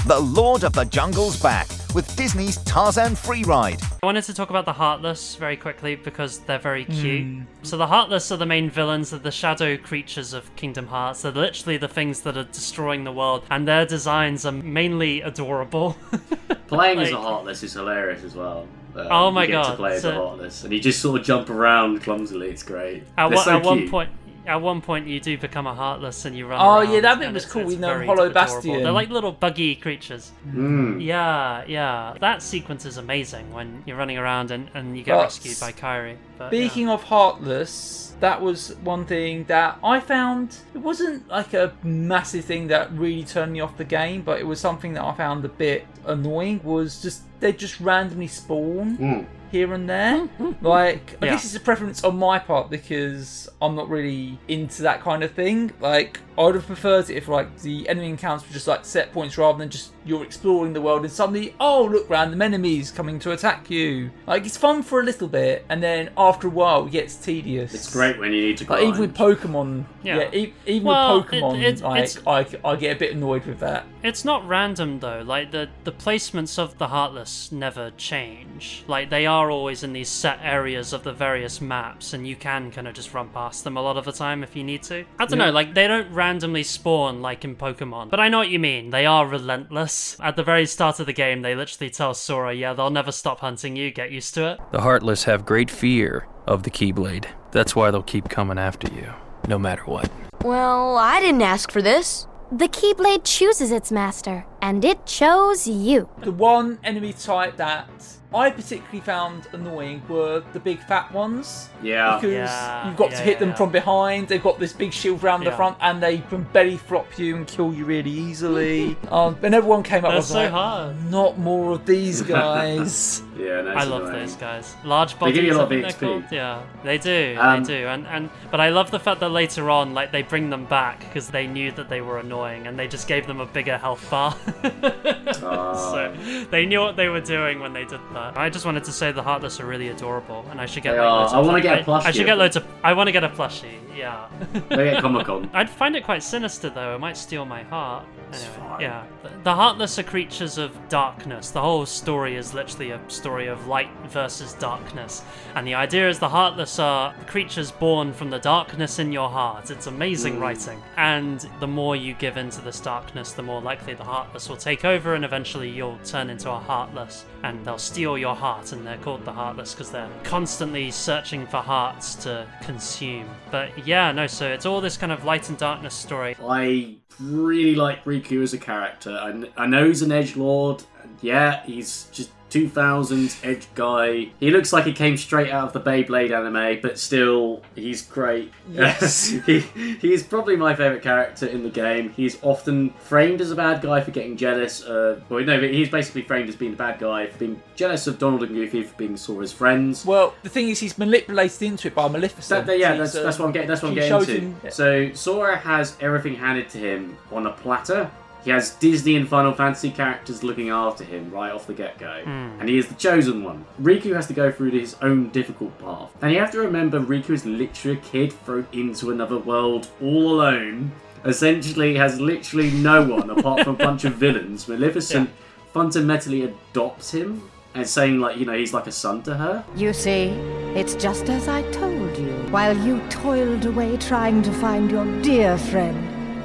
The 0.08 0.18
Lord 0.18 0.64
of 0.64 0.72
the 0.72 0.86
Jungle's 0.86 1.38
back 1.38 1.68
with 1.94 2.16
Disney's 2.16 2.56
Tarzan 2.64 3.14
Free 3.14 3.44
Ride. 3.44 3.78
I 4.02 4.06
wanted 4.06 4.24
to 4.24 4.32
talk 4.32 4.48
about 4.48 4.64
the 4.64 4.72
Heartless 4.72 5.36
very 5.36 5.54
quickly 5.54 5.96
because 5.96 6.38
they're 6.38 6.58
very 6.58 6.86
cute. 6.86 7.26
Hmm. 7.26 7.42
So 7.62 7.76
the 7.76 7.88
Heartless 7.88 8.32
are 8.32 8.38
the 8.38 8.46
main 8.46 8.70
villains, 8.70 9.10
they're 9.10 9.18
the 9.18 9.30
shadow 9.30 9.76
creatures 9.76 10.32
of 10.32 10.56
Kingdom 10.56 10.86
Hearts. 10.86 11.20
They're 11.20 11.32
literally 11.32 11.76
the 11.76 11.88
things 11.88 12.22
that 12.22 12.38
are 12.38 12.44
destroying 12.44 13.04
the 13.04 13.12
world, 13.12 13.44
and 13.50 13.68
their 13.68 13.84
designs 13.84 14.46
are 14.46 14.52
mainly 14.52 15.20
adorable. 15.20 15.94
Playing 16.68 17.00
as 17.00 17.10
a 17.10 17.20
Heartless 17.20 17.62
is 17.62 17.74
hilarious 17.74 18.24
as 18.24 18.34
well. 18.34 18.66
Um, 18.96 19.08
Oh 19.10 19.30
my 19.30 19.42
you 19.42 19.48
get 19.48 19.62
To 19.62 19.68
God, 19.68 19.76
play 19.76 19.96
as 19.96 20.06
a 20.06 20.14
Heartless, 20.14 20.64
and 20.64 20.72
you 20.72 20.80
just 20.80 21.02
sort 21.02 21.20
of 21.20 21.26
jump 21.26 21.50
around 21.50 22.00
clumsily. 22.00 22.48
It's 22.48 22.62
great. 22.62 23.02
At, 23.18 23.28
They're 23.28 23.36
one, 23.36 23.44
so 23.44 23.56
at 23.58 23.62
one 23.62 23.78
cute. 23.80 23.90
point, 23.90 24.10
at 24.48 24.60
one 24.60 24.80
point, 24.80 25.06
you 25.06 25.20
do 25.20 25.36
become 25.36 25.66
a 25.66 25.74
Heartless 25.74 26.24
and 26.24 26.36
you 26.36 26.46
run. 26.46 26.60
Oh, 26.60 26.80
around, 26.80 26.92
yeah, 26.92 27.00
that 27.00 27.18
bit 27.20 27.32
was 27.32 27.44
cool 27.44 27.64
We 27.64 27.76
know 27.76 27.94
Hollow 28.04 28.30
adorable. 28.30 28.34
Bastion. 28.34 28.82
They're 28.82 28.92
like 28.92 29.10
little 29.10 29.32
buggy 29.32 29.76
creatures. 29.76 30.32
Mm. 30.48 31.04
Yeah, 31.04 31.64
yeah. 31.66 32.14
That 32.20 32.42
sequence 32.42 32.84
is 32.84 32.96
amazing 32.96 33.52
when 33.52 33.82
you're 33.86 33.96
running 33.96 34.18
around 34.18 34.50
and, 34.50 34.70
and 34.74 34.96
you 34.96 35.04
get 35.04 35.14
But 35.14 35.22
rescued 35.24 35.60
by 35.60 35.72
Kairi. 35.72 36.16
But, 36.38 36.52
yeah. 36.52 36.60
Speaking 36.60 36.88
of 36.88 37.04
Heartless, 37.04 38.14
that 38.20 38.40
was 38.40 38.74
one 38.82 39.04
thing 39.04 39.44
that 39.44 39.78
I 39.84 40.00
found 40.00 40.56
it 40.74 40.78
wasn't 40.78 41.28
like 41.28 41.54
a 41.54 41.74
massive 41.82 42.44
thing 42.44 42.68
that 42.68 42.92
really 42.92 43.24
turned 43.24 43.52
me 43.52 43.60
off 43.60 43.76
the 43.76 43.84
game, 43.84 44.22
but 44.22 44.40
it 44.40 44.46
was 44.46 44.58
something 44.58 44.94
that 44.94 45.04
I 45.04 45.14
found 45.14 45.44
a 45.44 45.48
bit 45.48 45.86
annoying. 46.04 46.60
Was 46.64 47.00
just 47.00 47.22
they 47.40 47.52
just 47.52 47.80
randomly 47.80 48.26
spawn 48.26 48.96
Hmm. 48.96 49.20
here 49.50 49.72
and 49.72 49.88
there. 49.88 50.18
Hmm, 50.18 50.26
hmm, 50.44 50.50
hmm. 50.52 50.66
like, 50.66 51.16
I 51.22 51.26
Yeah. 51.26 51.32
guess 51.32 51.44
it's 51.44 51.54
a 51.54 51.60
preference 51.60 52.04
on 52.04 52.18
my 52.18 52.38
part 52.38 52.68
because 52.70 53.48
I'm 53.62 53.74
not 53.74 53.88
really 53.88 54.38
into 54.48 54.82
that 54.82 55.00
kind 55.02 55.22
of 55.22 55.32
thing. 55.32 55.72
Like, 55.80 56.20
I 56.36 56.42
would 56.42 56.54
have 56.54 56.66
preferred 56.66 57.10
it 57.10 57.16
if 57.16 57.26
like 57.28 57.58
the 57.62 57.88
enemy 57.88 58.10
encounters 58.10 58.46
were 58.46 58.52
just 58.52 58.68
like 58.68 58.84
set 58.84 59.12
points 59.12 59.36
rather 59.38 59.58
than 59.58 59.70
just 59.70 59.92
you're 60.04 60.22
exploring 60.22 60.72
the 60.72 60.80
world 60.80 61.02
and 61.02 61.10
suddenly, 61.12 61.54
oh 61.58 61.84
look, 61.90 62.08
random 62.08 62.40
enemies 62.42 62.90
coming 62.92 63.18
to 63.20 63.32
attack 63.32 63.68
you. 63.70 64.10
Like, 64.26 64.46
it's 64.46 64.56
fun 64.56 64.82
for 64.82 65.00
a 65.00 65.02
little 65.02 65.26
bit, 65.28 65.64
and 65.68 65.82
then 65.82 66.10
after 66.16 66.46
a 66.46 66.50
while, 66.50 66.86
it 66.86 66.92
gets 66.92 67.16
tedious. 67.16 67.74
It's 67.74 67.92
great 67.92 68.18
when 68.18 68.32
you 68.32 68.40
need 68.42 68.58
to 68.58 68.70
Like 68.70 68.82
even 68.84 69.00
with 69.00 69.14
Pokemon, 69.16 69.84
Yeah. 70.04 70.18
yeah, 70.18 70.28
e- 70.32 70.52
even 70.66 70.86
Well, 70.88 71.16
with 71.20 71.26
Pokemon, 71.30 71.60
it- 71.62 71.78
it- 71.78 71.82
like 71.82 72.26
I, 72.26 72.70
I 72.70 72.76
get 72.76 72.96
a 72.96 72.98
bit 72.98 73.14
annoyed 73.14 73.44
with 73.46 73.58
that. 73.60 73.84
It's 74.02 74.24
not 74.24 74.46
random 74.46 75.00
though. 75.00 75.22
Like 75.24 75.50
the 75.50 75.68
the 75.84 75.92
placements 75.92 76.58
of 76.58 76.78
the 76.78 76.88
Heartless 76.88 77.50
never 77.50 77.90
change. 77.96 78.84
Like 78.86 79.10
they 79.10 79.26
are 79.26 79.50
always 79.50 79.82
in 79.82 79.92
these 79.92 80.08
set 80.08 80.38
areas 80.42 80.92
of 80.92 81.02
the 81.02 81.12
various 81.12 81.60
maps, 81.60 82.12
and 82.12 82.26
you 82.26 82.36
can 82.36 82.70
kind 82.70 82.86
of 82.88 82.94
just 82.94 83.12
run 83.12 83.28
past 83.30 83.64
them 83.64 83.76
a 83.76 83.82
lot 83.82 83.96
of 83.96 84.04
the 84.04 84.12
time 84.12 84.42
if 84.42 84.54
you 84.54 84.62
need 84.64 84.82
to. 84.84 85.04
I 85.18 85.26
don't 85.26 85.38
Yeah. 85.38 85.46
know. 85.46 85.52
Like 85.52 85.74
they 85.74 85.86
don't 85.88 86.12
randomly 86.12 86.62
spawn 86.62 87.20
like 87.22 87.44
in 87.44 87.56
Pokemon, 87.56 88.10
but 88.10 88.20
I 88.20 88.28
know 88.28 88.38
what 88.38 88.50
you 88.50 88.58
mean. 88.58 88.90
They 88.90 89.06
are 89.06 89.26
relentless. 89.26 90.16
At 90.20 90.36
the 90.36 90.42
very 90.44 90.66
start 90.66 91.00
of 91.00 91.06
the 91.06 91.12
game, 91.12 91.42
they 91.42 91.54
literally 91.54 91.90
tell 91.90 92.14
Sora, 92.14 92.54
"Yeah, 92.54 92.72
they'll 92.74 92.90
never 92.90 93.12
stop 93.12 93.40
hunting 93.40 93.76
you. 93.76 93.90
Get 93.90 94.10
used 94.12 94.34
to 94.34 94.46
it." 94.52 94.58
The 94.70 94.82
Heartless 94.82 95.24
have 95.24 95.44
great 95.44 95.70
fear 95.70 96.26
of 96.46 96.62
the 96.62 96.70
Keyblade. 96.70 97.26
That's 97.50 97.74
why 97.74 97.90
they'll 97.90 98.02
keep 98.02 98.28
coming 98.28 98.58
after 98.58 98.92
you, 98.94 99.12
no 99.48 99.58
matter 99.58 99.82
what. 99.86 100.10
Well, 100.44 100.96
I 100.96 101.20
didn't 101.20 101.42
ask 101.42 101.72
for 101.72 101.82
this. 101.82 102.26
The 102.50 102.66
Keyblade 102.68 103.24
chooses 103.24 103.70
its 103.70 103.92
master, 103.92 104.46
and 104.62 104.84
it 104.84 105.06
chose 105.06 105.66
you. 105.66 106.08
The 106.20 106.32
one 106.32 106.78
enemy 106.84 107.12
type 107.12 107.56
that 107.56 107.88
I 108.34 108.50
particularly 108.50 109.00
found 109.00 109.46
annoying 109.52 110.02
were 110.06 110.42
the 110.52 110.60
big 110.60 110.80
fat 110.80 111.10
ones. 111.12 111.70
Yeah. 111.82 112.16
Because 112.16 112.32
Yeah, 112.34 112.86
you've 112.86 112.96
got 112.96 113.10
yeah, 113.12 113.16
to 113.18 113.22
hit 113.22 113.38
them 113.38 113.48
yeah. 113.50 113.54
from 113.54 113.72
behind, 113.72 114.28
they've 114.28 114.42
got 114.42 114.58
this 114.58 114.74
big 114.74 114.92
shield 114.92 115.22
round 115.22 115.46
the 115.46 115.52
front, 115.52 115.78
and 115.80 116.02
they 116.02 116.18
can 116.18 116.42
belly 116.52 116.76
flop 116.76 117.18
you 117.18 117.36
and 117.36 117.46
kill 117.46 117.72
you 117.72 117.86
really 117.86 118.10
easily. 118.10 118.98
um, 119.10 119.38
and 119.42 119.54
everyone 119.54 119.82
came 119.82 120.04
up 120.04 120.10
They're 120.10 120.18
with 120.18 120.26
so 120.26 120.42
like, 120.42 120.50
hard. 120.50 121.10
not 121.10 121.38
more 121.38 121.72
of 121.72 121.86
these 121.86 122.20
guys. 122.36 123.22
Yeah, 123.38 123.62
no, 123.62 123.70
I 123.70 123.84
love 123.84 124.02
annoying. 124.02 124.20
those 124.26 124.34
guys. 124.34 124.76
Large 124.84 125.18
bodies. 125.18 125.18
They 125.18 125.24
bodies. 125.24 125.34
give 125.36 125.44
you 125.44 125.52
a 125.52 125.56
lot 125.56 125.60
I 125.60 125.64
of 125.64 125.68
think 125.70 125.86
XP. 125.86 125.98
they're 126.00 126.10
called. 126.10 126.24
Yeah, 126.32 126.62
they 126.84 126.98
do. 126.98 127.36
Um, 127.40 127.64
they 127.64 127.78
do. 127.80 127.86
And 127.86 128.06
and 128.08 128.30
but 128.50 128.60
I 128.60 128.68
love 128.70 128.90
the 128.90 128.98
fact 129.00 129.20
that 129.20 129.30
later 129.30 129.70
on, 129.70 129.94
like 129.94 130.12
they 130.12 130.22
bring 130.22 130.50
them 130.50 130.66
back 130.66 131.00
because 131.00 131.30
they 131.30 131.46
knew 131.46 131.70
that 131.72 131.88
they 131.88 132.00
were 132.02 132.18
annoying, 132.18 132.66
and 132.66 132.78
they 132.78 132.88
just 132.88 133.08
gave 133.08 133.26
them 133.26 133.40
a 133.40 133.46
bigger 133.46 133.78
health 133.78 134.10
bar. 134.10 134.36
so 135.32 136.46
they 136.50 136.66
knew 136.66 136.80
what 136.80 136.96
they 136.96 137.08
were 137.08 137.20
doing 137.20 137.60
when 137.60 137.72
they 137.72 137.84
did 137.84 138.00
that. 138.12 138.36
I 138.36 138.50
just 138.50 138.64
wanted 138.64 138.84
to 138.84 138.92
say 138.92 139.12
the 139.12 139.22
Heartless 139.22 139.60
are 139.60 139.66
really 139.66 139.88
adorable, 139.88 140.44
and 140.50 140.60
I 140.60 140.66
should 140.66 140.82
get. 140.82 140.92
They 140.92 140.98
like, 141.00 141.08
are. 141.08 141.20
loads 141.22 141.32
I 141.34 141.40
wanna 141.40 141.60
get 141.60 141.80
a 141.80 141.84
plushie 141.84 142.04
I 142.06 142.10
should 142.10 142.26
get 142.26 142.38
loads 142.38 142.56
of. 142.56 142.64
I 142.82 142.92
want 142.92 143.08
to 143.08 143.12
get 143.12 143.24
a 143.24 143.28
plushie. 143.28 143.74
Yeah. 143.96 144.28
They 144.68 144.84
get 144.90 145.00
Comic 145.02 145.26
Con. 145.26 145.50
I'd 145.52 145.68
find 145.68 145.96
it 145.96 146.04
quite 146.04 146.22
sinister 146.22 146.70
though. 146.70 146.94
It 146.94 146.98
might 147.00 147.16
steal 147.16 147.44
my 147.44 147.64
heart. 147.64 148.06
Anyway, 148.32 148.76
yeah. 148.80 149.04
The, 149.24 149.30
the 149.42 149.54
Heartless 149.54 149.98
are 149.98 150.04
creatures 150.04 150.56
of 150.56 150.70
darkness. 150.88 151.50
The 151.50 151.60
whole 151.60 151.84
story 151.84 152.36
is 152.36 152.54
literally 152.54 152.92
a 152.92 153.00
story 153.08 153.48
of 153.48 153.66
light 153.66 153.88
versus 154.06 154.52
darkness. 154.54 155.24
And 155.56 155.66
the 155.66 155.74
idea 155.74 156.08
is 156.08 156.20
the 156.20 156.28
Heartless 156.28 156.78
are 156.78 157.12
creatures 157.26 157.72
born 157.72 158.12
from 158.12 158.30
the 158.30 158.38
darkness 158.38 159.00
in 159.00 159.10
your 159.10 159.28
heart. 159.30 159.70
It's 159.72 159.88
amazing 159.88 160.36
Mm. 160.36 160.40
writing. 160.42 160.82
And 160.96 161.40
the 161.58 161.66
more 161.66 161.96
you 161.96 162.14
give 162.14 162.36
into 162.36 162.60
this 162.60 162.78
darkness, 162.78 163.32
the 163.32 163.42
more 163.42 163.60
likely 163.60 163.94
the 163.94 164.04
Heartless 164.04 164.37
will 164.46 164.58
take 164.58 164.84
over, 164.84 165.14
and 165.14 165.24
eventually 165.24 165.70
you'll 165.70 165.98
turn 166.04 166.28
into 166.28 166.50
a 166.50 166.58
Heartless. 166.58 167.24
And 167.42 167.64
they'll 167.64 167.78
steal 167.78 168.18
your 168.18 168.34
heart, 168.34 168.72
and 168.72 168.86
they're 168.86 168.98
called 168.98 169.24
the 169.24 169.32
Heartless 169.32 169.72
because 169.72 169.90
they're 169.90 170.10
constantly 170.22 170.90
searching 170.90 171.46
for 171.46 171.56
hearts 171.56 172.14
to 172.16 172.46
consume. 172.60 173.26
But 173.50 173.86
yeah, 173.86 174.12
no, 174.12 174.26
so 174.26 174.46
it's 174.46 174.66
all 174.66 174.82
this 174.82 174.98
kind 174.98 175.12
of 175.12 175.24
light 175.24 175.48
and 175.48 175.56
darkness 175.56 175.94
story. 175.94 176.36
I 176.46 176.96
really 177.18 177.74
like 177.74 178.04
Riku 178.04 178.42
as 178.42 178.52
a 178.52 178.58
character. 178.58 179.12
I, 179.12 179.62
I 179.62 179.66
know 179.66 179.86
he's 179.86 180.02
an 180.02 180.12
edge 180.12 180.36
lord. 180.36 180.82
Yeah, 181.22 181.64
he's 181.64 182.08
just 182.12 182.30
2000s 182.50 183.44
edge 183.44 183.66
guy. 183.74 184.30
He 184.40 184.50
looks 184.50 184.72
like 184.72 184.84
he 184.84 184.92
came 184.92 185.16
straight 185.16 185.50
out 185.50 185.66
of 185.68 185.72
the 185.72 185.80
Beyblade 185.90 186.30
anime, 186.30 186.80
but 186.80 186.98
still, 186.98 187.62
he's 187.74 188.02
great. 188.02 188.52
Yes. 188.70 189.28
he, 189.46 189.60
he's 190.00 190.22
probably 190.22 190.56
my 190.56 190.74
favourite 190.74 191.02
character 191.02 191.46
in 191.46 191.62
the 191.62 191.70
game. 191.70 192.10
He's 192.10 192.38
often 192.42 192.90
framed 193.00 193.40
as 193.40 193.50
a 193.50 193.56
bad 193.56 193.80
guy 193.82 194.00
for 194.00 194.10
getting 194.10 194.36
jealous. 194.36 194.84
Uh, 194.84 195.20
well, 195.28 195.44
no, 195.44 195.60
but 195.60 195.70
he's 195.70 195.88
basically 195.88 196.22
framed 196.22 196.48
as 196.48 196.56
being 196.56 196.72
a 196.74 196.76
bad 196.76 196.98
guy 196.98 197.26
for 197.26 197.38
being 197.38 197.62
jealous 197.76 198.06
of 198.06 198.18
Donald 198.18 198.42
and 198.42 198.54
Goofy 198.54 198.82
for 198.82 198.96
being 198.96 199.16
Sora's 199.16 199.52
friends. 199.52 200.04
Well, 200.04 200.34
the 200.42 200.48
thing 200.48 200.68
is, 200.68 200.80
he's 200.80 200.98
manipulated 200.98 201.62
into 201.62 201.88
it 201.88 201.94
by 201.94 202.08
Maleficent. 202.08 202.66
That, 202.66 202.78
yeah, 202.78 202.94
that's, 202.96 203.14
uh, 203.14 203.22
that's 203.22 203.38
what 203.38 203.46
I'm 203.46 203.52
getting. 203.52 203.68
That's 203.68 203.82
what 203.82 203.90
I'm 203.90 203.94
getting 203.94 204.14
into. 204.18 204.40
him- 204.40 204.70
So 204.70 205.12
Sora 205.12 205.56
has 205.56 205.96
everything 206.00 206.34
handed 206.34 206.68
to 206.70 206.78
him 206.78 207.16
on 207.32 207.46
a 207.46 207.52
platter. 207.52 208.10
He 208.44 208.50
has 208.50 208.70
Disney 208.76 209.16
and 209.16 209.28
Final 209.28 209.52
Fantasy 209.52 209.90
characters 209.90 210.42
looking 210.44 210.70
after 210.70 211.04
him 211.04 211.30
right 211.30 211.52
off 211.52 211.66
the 211.66 211.74
get-go, 211.74 212.22
Hmm. 212.24 212.60
and 212.60 212.68
he 212.68 212.78
is 212.78 212.86
the 212.86 212.94
chosen 212.94 213.42
one. 213.44 213.64
Riku 213.82 214.14
has 214.14 214.26
to 214.28 214.32
go 214.32 214.50
through 214.52 214.70
his 214.70 214.96
own 215.02 215.28
difficult 215.30 215.76
path, 215.78 216.10
and 216.22 216.32
you 216.32 216.38
have 216.38 216.52
to 216.52 216.58
remember 216.60 217.00
Riku 217.00 217.30
is 217.30 217.44
literally 217.44 217.98
a 217.98 218.00
kid 218.00 218.32
thrown 218.44 218.66
into 218.72 219.10
another 219.10 219.38
world 219.38 219.88
all 220.00 220.40
alone. 220.40 220.92
Essentially, 221.24 221.96
has 221.96 222.20
literally 222.20 222.70
no 222.70 223.02
one 223.02 223.28
apart 223.30 223.64
from 223.64 223.74
a 223.74 223.78
bunch 223.78 224.04
of 224.04 224.14
villains. 224.14 224.68
Maleficent 224.68 225.28
fundamentally 225.74 226.42
adopts 226.44 227.10
him 227.10 227.42
and 227.74 227.86
saying 227.86 228.18
like 228.20 228.38
you 228.38 228.46
know 228.46 228.56
he's 228.56 228.72
like 228.72 228.86
a 228.86 228.92
son 228.92 229.22
to 229.22 229.34
her. 229.34 229.64
You 229.76 229.92
see, 229.92 230.28
it's 230.74 230.94
just 230.94 231.28
as 231.28 231.48
I 231.48 231.62
told 231.72 232.16
you. 232.16 232.30
While 232.50 232.76
you 232.78 233.00
toiled 233.10 233.66
away 233.66 233.96
trying 233.96 234.42
to 234.42 234.52
find 234.52 234.90
your 234.90 235.04
dear 235.20 235.58
friend, 235.58 235.98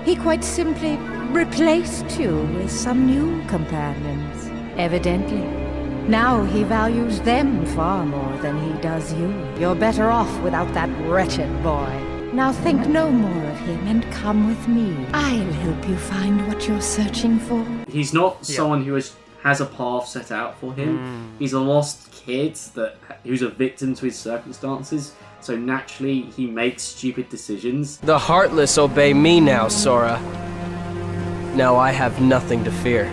he 0.05 0.15
quite 0.15 0.43
simply 0.43 0.97
replaced 1.33 2.19
you 2.19 2.41
with 2.55 2.71
some 2.71 3.05
new 3.07 3.43
companions. 3.47 4.49
Evidently. 4.77 5.41
Now 6.07 6.43
he 6.43 6.63
values 6.63 7.19
them 7.21 7.65
far 7.67 8.05
more 8.05 8.37
than 8.37 8.61
he 8.61 8.79
does 8.81 9.13
you. 9.13 9.33
You're 9.59 9.75
better 9.75 10.09
off 10.09 10.41
without 10.41 10.71
that 10.73 10.89
wretched 11.09 11.51
boy. 11.63 11.99
Now 12.33 12.51
think 12.51 12.87
no 12.87 13.09
more 13.09 13.49
of 13.49 13.59
him 13.59 13.87
and 13.87 14.03
come 14.11 14.47
with 14.47 14.67
me. 14.67 14.95
I'll 15.13 15.53
help 15.53 15.87
you 15.87 15.97
find 15.97 16.47
what 16.47 16.67
you're 16.67 16.81
searching 16.81 17.39
for. 17.39 17.65
He's 17.87 18.13
not 18.13 18.45
someone 18.45 18.83
who 18.83 18.93
has 18.95 19.15
has 19.43 19.59
a 19.59 19.65
path 19.65 20.07
set 20.07 20.31
out 20.31 20.57
for 20.59 20.73
him. 20.73 20.97
Hmm. 20.97 21.37
He's 21.37 21.53
a 21.53 21.59
lost 21.59 22.11
kid 22.11 22.55
that 22.75 22.95
who's 23.23 23.41
a 23.41 23.49
victim 23.49 23.93
to 23.95 24.05
his 24.05 24.17
circumstances. 24.17 25.13
So 25.41 25.57
naturally, 25.57 26.21
he 26.21 26.47
makes 26.47 26.83
stupid 26.83 27.27
decisions. 27.29 27.97
The 27.97 28.17
Heartless 28.17 28.77
obey 28.77 29.13
me 29.13 29.41
now, 29.41 29.67
Sora. 29.67 30.21
Now 31.55 31.77
I 31.77 31.91
have 31.91 32.19
nothing 32.19 32.63
to 32.63 32.71
fear. 32.71 33.05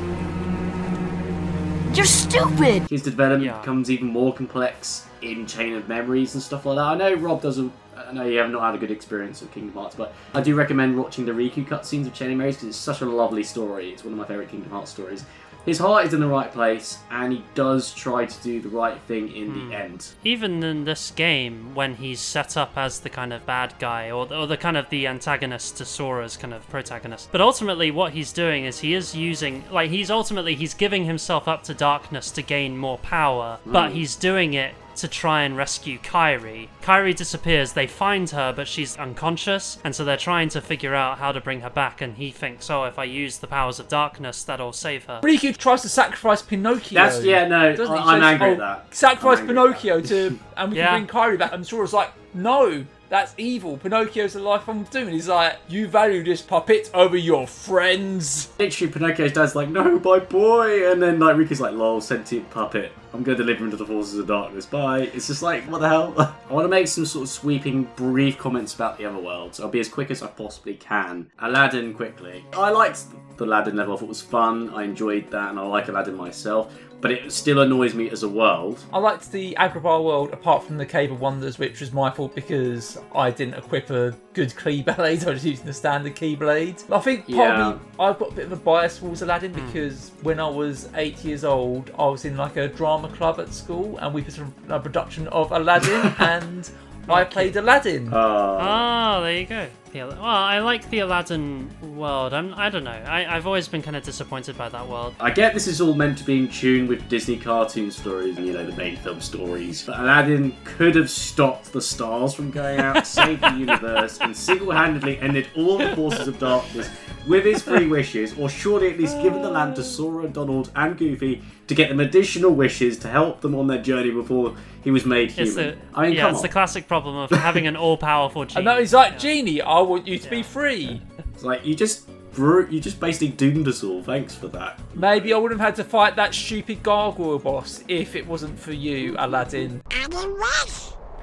You're 1.92 2.06
stupid! 2.06 2.88
His 2.88 3.02
development 3.02 3.60
becomes 3.60 3.90
even 3.90 4.08
more 4.08 4.32
complex 4.32 5.06
in 5.20 5.46
Chain 5.46 5.74
of 5.74 5.88
Memories 5.88 6.32
and 6.32 6.42
stuff 6.42 6.64
like 6.64 6.76
that. 6.76 6.82
I 6.82 6.94
know 6.94 7.14
Rob 7.16 7.42
doesn't. 7.42 7.70
I 7.94 8.12
know 8.12 8.24
you 8.24 8.38
have 8.38 8.50
not 8.50 8.62
had 8.62 8.74
a 8.76 8.78
good 8.78 8.90
experience 8.90 9.42
with 9.42 9.52
Kingdom 9.52 9.74
Hearts, 9.74 9.94
but 9.94 10.14
I 10.32 10.40
do 10.40 10.54
recommend 10.54 10.96
watching 10.96 11.26
the 11.26 11.32
Riku 11.32 11.66
cutscenes 11.66 12.06
of 12.06 12.14
Chain 12.14 12.30
of 12.30 12.38
Memories 12.38 12.56
because 12.56 12.68
it's 12.70 12.78
such 12.78 13.02
a 13.02 13.04
lovely 13.04 13.42
story. 13.42 13.90
It's 13.90 14.04
one 14.04 14.14
of 14.14 14.18
my 14.18 14.24
favourite 14.24 14.48
Kingdom 14.48 14.70
Hearts 14.70 14.90
stories. 14.90 15.26
His 15.66 15.78
heart 15.78 16.06
is 16.06 16.14
in 16.14 16.20
the 16.20 16.26
right 16.26 16.50
place, 16.50 16.98
and 17.10 17.32
he 17.34 17.44
does 17.54 17.92
try 17.92 18.24
to 18.24 18.42
do 18.42 18.60
the 18.60 18.70
right 18.70 18.98
thing 19.06 19.30
in 19.34 19.50
Hmm. 19.50 19.68
the 19.68 19.76
end. 19.76 20.06
even 20.24 20.62
in 20.64 20.84
this 20.84 21.10
game, 21.10 21.74
when 21.74 21.96
he's 21.96 22.18
set 22.20 22.56
up 22.56 22.72
as 22.76 23.00
the 23.00 23.10
kind 23.10 23.32
of 23.32 23.44
bad 23.46 23.74
guy 23.78 24.10
or, 24.10 24.26
or 24.32 24.46
the 24.46 24.56
kind 24.56 24.76
of 24.76 24.88
the 24.90 25.06
antagonist 25.06 25.76
to 25.76 25.84
Sora's 25.84 26.36
kind 26.36 26.54
of 26.54 26.68
protagonist, 26.70 27.28
but 27.30 27.40
ultimately 27.42 27.90
what 27.90 28.12
he's 28.12 28.32
doing 28.32 28.64
is 28.64 28.80
he 28.80 28.94
is 28.94 29.14
using, 29.14 29.62
like, 29.70 29.90
he's 29.90 30.10
ultimately 30.10 30.54
he's 30.54 30.72
giving 30.74 31.04
himself 31.04 31.46
up 31.46 31.62
to 31.64 31.74
darkness 31.74 32.30
to 32.30 32.42
gain 32.42 32.76
more 32.78 32.98
power, 32.98 33.58
but 33.66 33.90
Mm. 33.90 33.92
he's 33.92 34.16
doing 34.16 34.54
it 34.54 34.74
to 34.96 35.08
try 35.08 35.42
and 35.42 35.56
rescue 35.56 35.98
Kairi. 35.98 36.68
Kairi 36.82 37.14
disappears, 37.14 37.72
they 37.72 37.86
find 37.86 38.28
her, 38.30 38.52
but 38.52 38.68
she's 38.68 38.96
unconscious, 38.96 39.78
and 39.84 39.94
so 39.94 40.04
they're 40.04 40.16
trying 40.16 40.48
to 40.50 40.60
figure 40.60 40.94
out 40.94 41.18
how 41.18 41.32
to 41.32 41.40
bring 41.40 41.60
her 41.60 41.70
back, 41.70 42.00
and 42.00 42.16
he 42.16 42.30
thinks, 42.30 42.68
oh, 42.70 42.84
if 42.84 42.98
I 42.98 43.04
use 43.04 43.38
the 43.38 43.46
powers 43.46 43.78
of 43.80 43.88
darkness, 43.88 44.42
that'll 44.42 44.72
save 44.72 45.04
her. 45.06 45.20
Riku 45.22 45.56
tries 45.56 45.82
to 45.82 45.88
sacrifice 45.88 46.42
Pinocchio. 46.42 46.94
That's- 47.00 47.22
yeah, 47.24 47.46
no. 47.46 47.70
I- 47.72 48.14
I'm 48.14 48.22
angry 48.22 48.48
"Oh, 48.48 48.52
at 48.52 48.58
that. 48.58 48.86
Sacrifice 48.94 49.38
I'm 49.38 49.48
angry 49.50 49.70
at 49.70 49.82
Pinocchio 49.82 50.00
to, 50.02 50.38
and 50.56 50.72
we 50.72 50.78
Yeah. 50.78 50.88
can 50.96 51.06
bring 51.06 51.22
Kairi 51.22 51.38
back. 51.38 51.52
And 51.52 51.66
Sora's 51.66 51.92
like, 51.92 52.12
no, 52.34 52.84
that's 53.10 53.34
evil. 53.36 53.76
Pinocchio's 53.76 54.34
the 54.34 54.40
life 54.40 54.68
I'm 54.68 54.84
doing. 54.84 55.08
He's 55.08 55.28
like, 55.28 55.58
you 55.68 55.88
value 55.88 56.22
this 56.22 56.40
puppet 56.40 56.90
over 56.94 57.16
your 57.16 57.44
friends. 57.46 58.50
Literally, 58.56 58.92
Pinocchio's 58.92 59.32
dad's 59.32 59.56
like, 59.56 59.68
"No, 59.68 59.98
my 59.98 60.20
boy," 60.20 60.90
and 60.90 61.02
then 61.02 61.18
like 61.18 61.36
Riku's 61.36 61.60
like, 61.60 61.74
"Lol, 61.74 62.00
sentient 62.00 62.48
puppet. 62.50 62.92
I'm 63.12 63.24
gonna 63.24 63.36
deliver 63.36 63.64
him 63.64 63.72
to 63.72 63.76
the 63.76 63.84
forces 63.84 64.20
of 64.20 64.28
darkness. 64.28 64.64
Bye." 64.64 65.10
It's 65.12 65.26
just 65.26 65.42
like, 65.42 65.64
what 65.64 65.80
the 65.80 65.88
hell? 65.88 66.14
I 66.48 66.52
want 66.52 66.64
to 66.64 66.68
make 66.68 66.86
some 66.86 67.04
sort 67.04 67.24
of 67.24 67.28
sweeping, 67.28 67.88
brief 67.96 68.38
comments 68.38 68.74
about 68.74 68.96
the 68.96 69.06
other 69.06 69.18
worlds. 69.18 69.58
I'll 69.58 69.68
be 69.68 69.80
as 69.80 69.88
quick 69.88 70.12
as 70.12 70.22
I 70.22 70.28
possibly 70.28 70.74
can. 70.74 71.30
Aladdin, 71.40 71.92
quickly. 71.94 72.44
I 72.52 72.70
liked 72.70 73.06
the 73.36 73.44
Aladdin 73.44 73.74
level. 73.74 73.94
I 73.94 73.96
thought 73.96 74.04
it 74.04 74.08
was 74.08 74.22
fun. 74.22 74.70
I 74.70 74.84
enjoyed 74.84 75.28
that, 75.32 75.50
and 75.50 75.58
I 75.58 75.62
like 75.62 75.88
Aladdin 75.88 76.14
myself. 76.14 76.72
But 77.00 77.10
it 77.10 77.32
still 77.32 77.60
annoys 77.60 77.94
me 77.94 78.10
as 78.10 78.22
a 78.22 78.28
world. 78.28 78.78
I 78.92 78.98
liked 78.98 79.32
the 79.32 79.56
Agrabah 79.58 80.04
world 80.04 80.32
apart 80.32 80.64
from 80.64 80.76
the 80.76 80.84
Cave 80.86 81.10
of 81.12 81.20
Wonders, 81.20 81.58
which 81.58 81.80
was 81.80 81.92
my 81.92 82.10
fault 82.10 82.34
because 82.34 82.98
I 83.14 83.30
didn't 83.30 83.54
equip 83.54 83.90
a 83.90 84.14
good 84.34 84.50
Keyblade. 84.50 85.26
I 85.26 85.30
was 85.30 85.44
using 85.46 85.66
the 85.66 85.72
standard 85.72 86.14
Keyblade. 86.14 86.90
I 86.92 86.98
think 87.00 87.20
part 87.26 87.30
Yeah. 87.30 87.68
of 87.70 87.74
me, 87.80 87.86
I've 87.98 88.18
got 88.18 88.32
a 88.32 88.34
bit 88.34 88.44
of 88.46 88.52
a 88.52 88.56
bias 88.56 88.98
towards 88.98 89.22
Aladdin 89.22 89.52
Hmm. 89.54 89.66
because 89.66 90.10
when 90.22 90.38
I 90.40 90.48
was 90.48 90.88
eight 90.94 91.24
years 91.24 91.44
old, 91.44 91.90
I 91.98 92.06
was 92.06 92.24
in 92.24 92.36
like 92.36 92.56
a 92.56 92.68
drama 92.68 93.08
club 93.08 93.40
at 93.40 93.52
school 93.52 93.96
and 93.98 94.12
we 94.14 94.22
put 94.22 94.38
a, 94.38 94.46
a 94.68 94.80
production 94.80 95.26
of 95.28 95.52
Aladdin 95.52 96.14
and 96.18 96.70
I 97.08 97.24
played 97.24 97.56
Aladdin. 97.56 98.10
Oh, 98.12 99.20
there 99.22 99.38
you 99.40 99.46
go. 99.46 99.66
The, 99.92 100.02
well, 100.02 100.22
I 100.22 100.60
like 100.60 100.88
the 100.90 101.00
Aladdin 101.00 101.68
world. 101.96 102.32
I'm, 102.32 102.54
I 102.54 102.70
don't 102.70 102.84
know. 102.84 102.90
I, 102.90 103.36
I've 103.36 103.46
always 103.46 103.66
been 103.66 103.82
kind 103.82 103.96
of 103.96 104.04
disappointed 104.04 104.56
by 104.56 104.68
that 104.68 104.88
world. 104.88 105.16
I 105.18 105.30
get 105.32 105.52
this 105.52 105.66
is 105.66 105.80
all 105.80 105.94
meant 105.94 106.16
to 106.18 106.24
be 106.24 106.38
in 106.38 106.48
tune 106.48 106.86
with 106.86 107.08
Disney 107.08 107.36
cartoon 107.36 107.90
stories 107.90 108.36
and, 108.36 108.46
you 108.46 108.52
know, 108.52 108.64
the 108.64 108.76
main 108.76 108.96
film 108.98 109.20
stories, 109.20 109.84
but 109.84 109.98
Aladdin 109.98 110.54
could 110.62 110.94
have 110.94 111.10
stopped 111.10 111.72
the 111.72 111.80
stars 111.82 112.34
from 112.34 112.52
going 112.52 112.78
out, 112.78 113.04
saved 113.06 113.42
the 113.42 113.50
universe, 113.56 114.18
and 114.20 114.36
single 114.36 114.70
handedly 114.70 115.18
ended 115.18 115.48
all 115.56 115.78
the 115.78 115.94
forces 115.96 116.28
of 116.28 116.38
darkness 116.38 116.88
with 117.26 117.44
his 117.44 117.62
three 117.62 117.86
wishes, 117.86 118.38
or 118.38 118.48
surely 118.48 118.90
at 118.90 118.98
least 118.98 119.20
given 119.22 119.42
the 119.42 119.50
lamp 119.50 119.74
to 119.76 119.82
Sora, 119.82 120.28
Donald, 120.28 120.70
and 120.76 120.96
Goofy 120.96 121.42
to 121.66 121.74
get 121.74 121.88
them 121.88 122.00
additional 122.00 122.50
wishes 122.52 122.98
to 122.98 123.08
help 123.08 123.40
them 123.40 123.54
on 123.54 123.66
their 123.66 123.80
journey 123.80 124.10
before 124.10 124.56
he 124.82 124.90
was 124.90 125.04
made 125.04 125.30
human. 125.30 125.46
It's 125.46 125.54
the, 125.54 125.76
I 125.94 126.06
mean, 126.06 126.14
yeah, 126.14 126.22
come 126.22 126.30
it's 126.30 126.38
on. 126.38 126.42
the 126.42 126.48
classic 126.48 126.88
problem 126.88 127.16
of 127.16 127.30
having 127.30 127.66
an 127.66 127.76
all-powerful 127.76 128.46
genie. 128.46 128.56
And 128.60 128.64
now 128.64 128.78
he's 128.78 128.92
like, 128.92 129.18
Genie, 129.18 129.62
I 129.80 129.82
want 129.82 130.06
you 130.06 130.18
to 130.18 130.28
be 130.28 130.42
free. 130.42 131.00
It's 131.32 131.42
like, 131.42 131.64
you 131.64 131.74
just. 131.74 132.06
bru- 132.34 132.68
You 132.70 132.80
just 132.80 133.00
basically 133.00 133.28
doomed 133.28 133.66
us 133.66 133.82
all. 133.82 134.02
Thanks 134.02 134.34
for 134.34 134.48
that. 134.48 134.78
Maybe 134.94 135.32
I 135.32 135.38
wouldn't 135.38 135.58
have 135.58 135.68
had 135.70 135.76
to 135.82 135.84
fight 135.88 136.16
that 136.16 136.34
stupid 136.34 136.82
gargoyle 136.82 137.38
boss 137.38 137.82
if 137.88 138.14
it 138.14 138.26
wasn't 138.26 138.58
for 138.58 138.72
you, 138.72 139.16
Aladdin. 139.18 139.80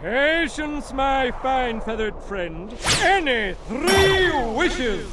Patience, 0.02 0.92
my 0.92 1.32
fine 1.44 1.82
feathered 1.82 2.20
friend. 2.24 2.74
Any 3.02 3.54
three 3.68 4.32
wishes. 4.56 5.08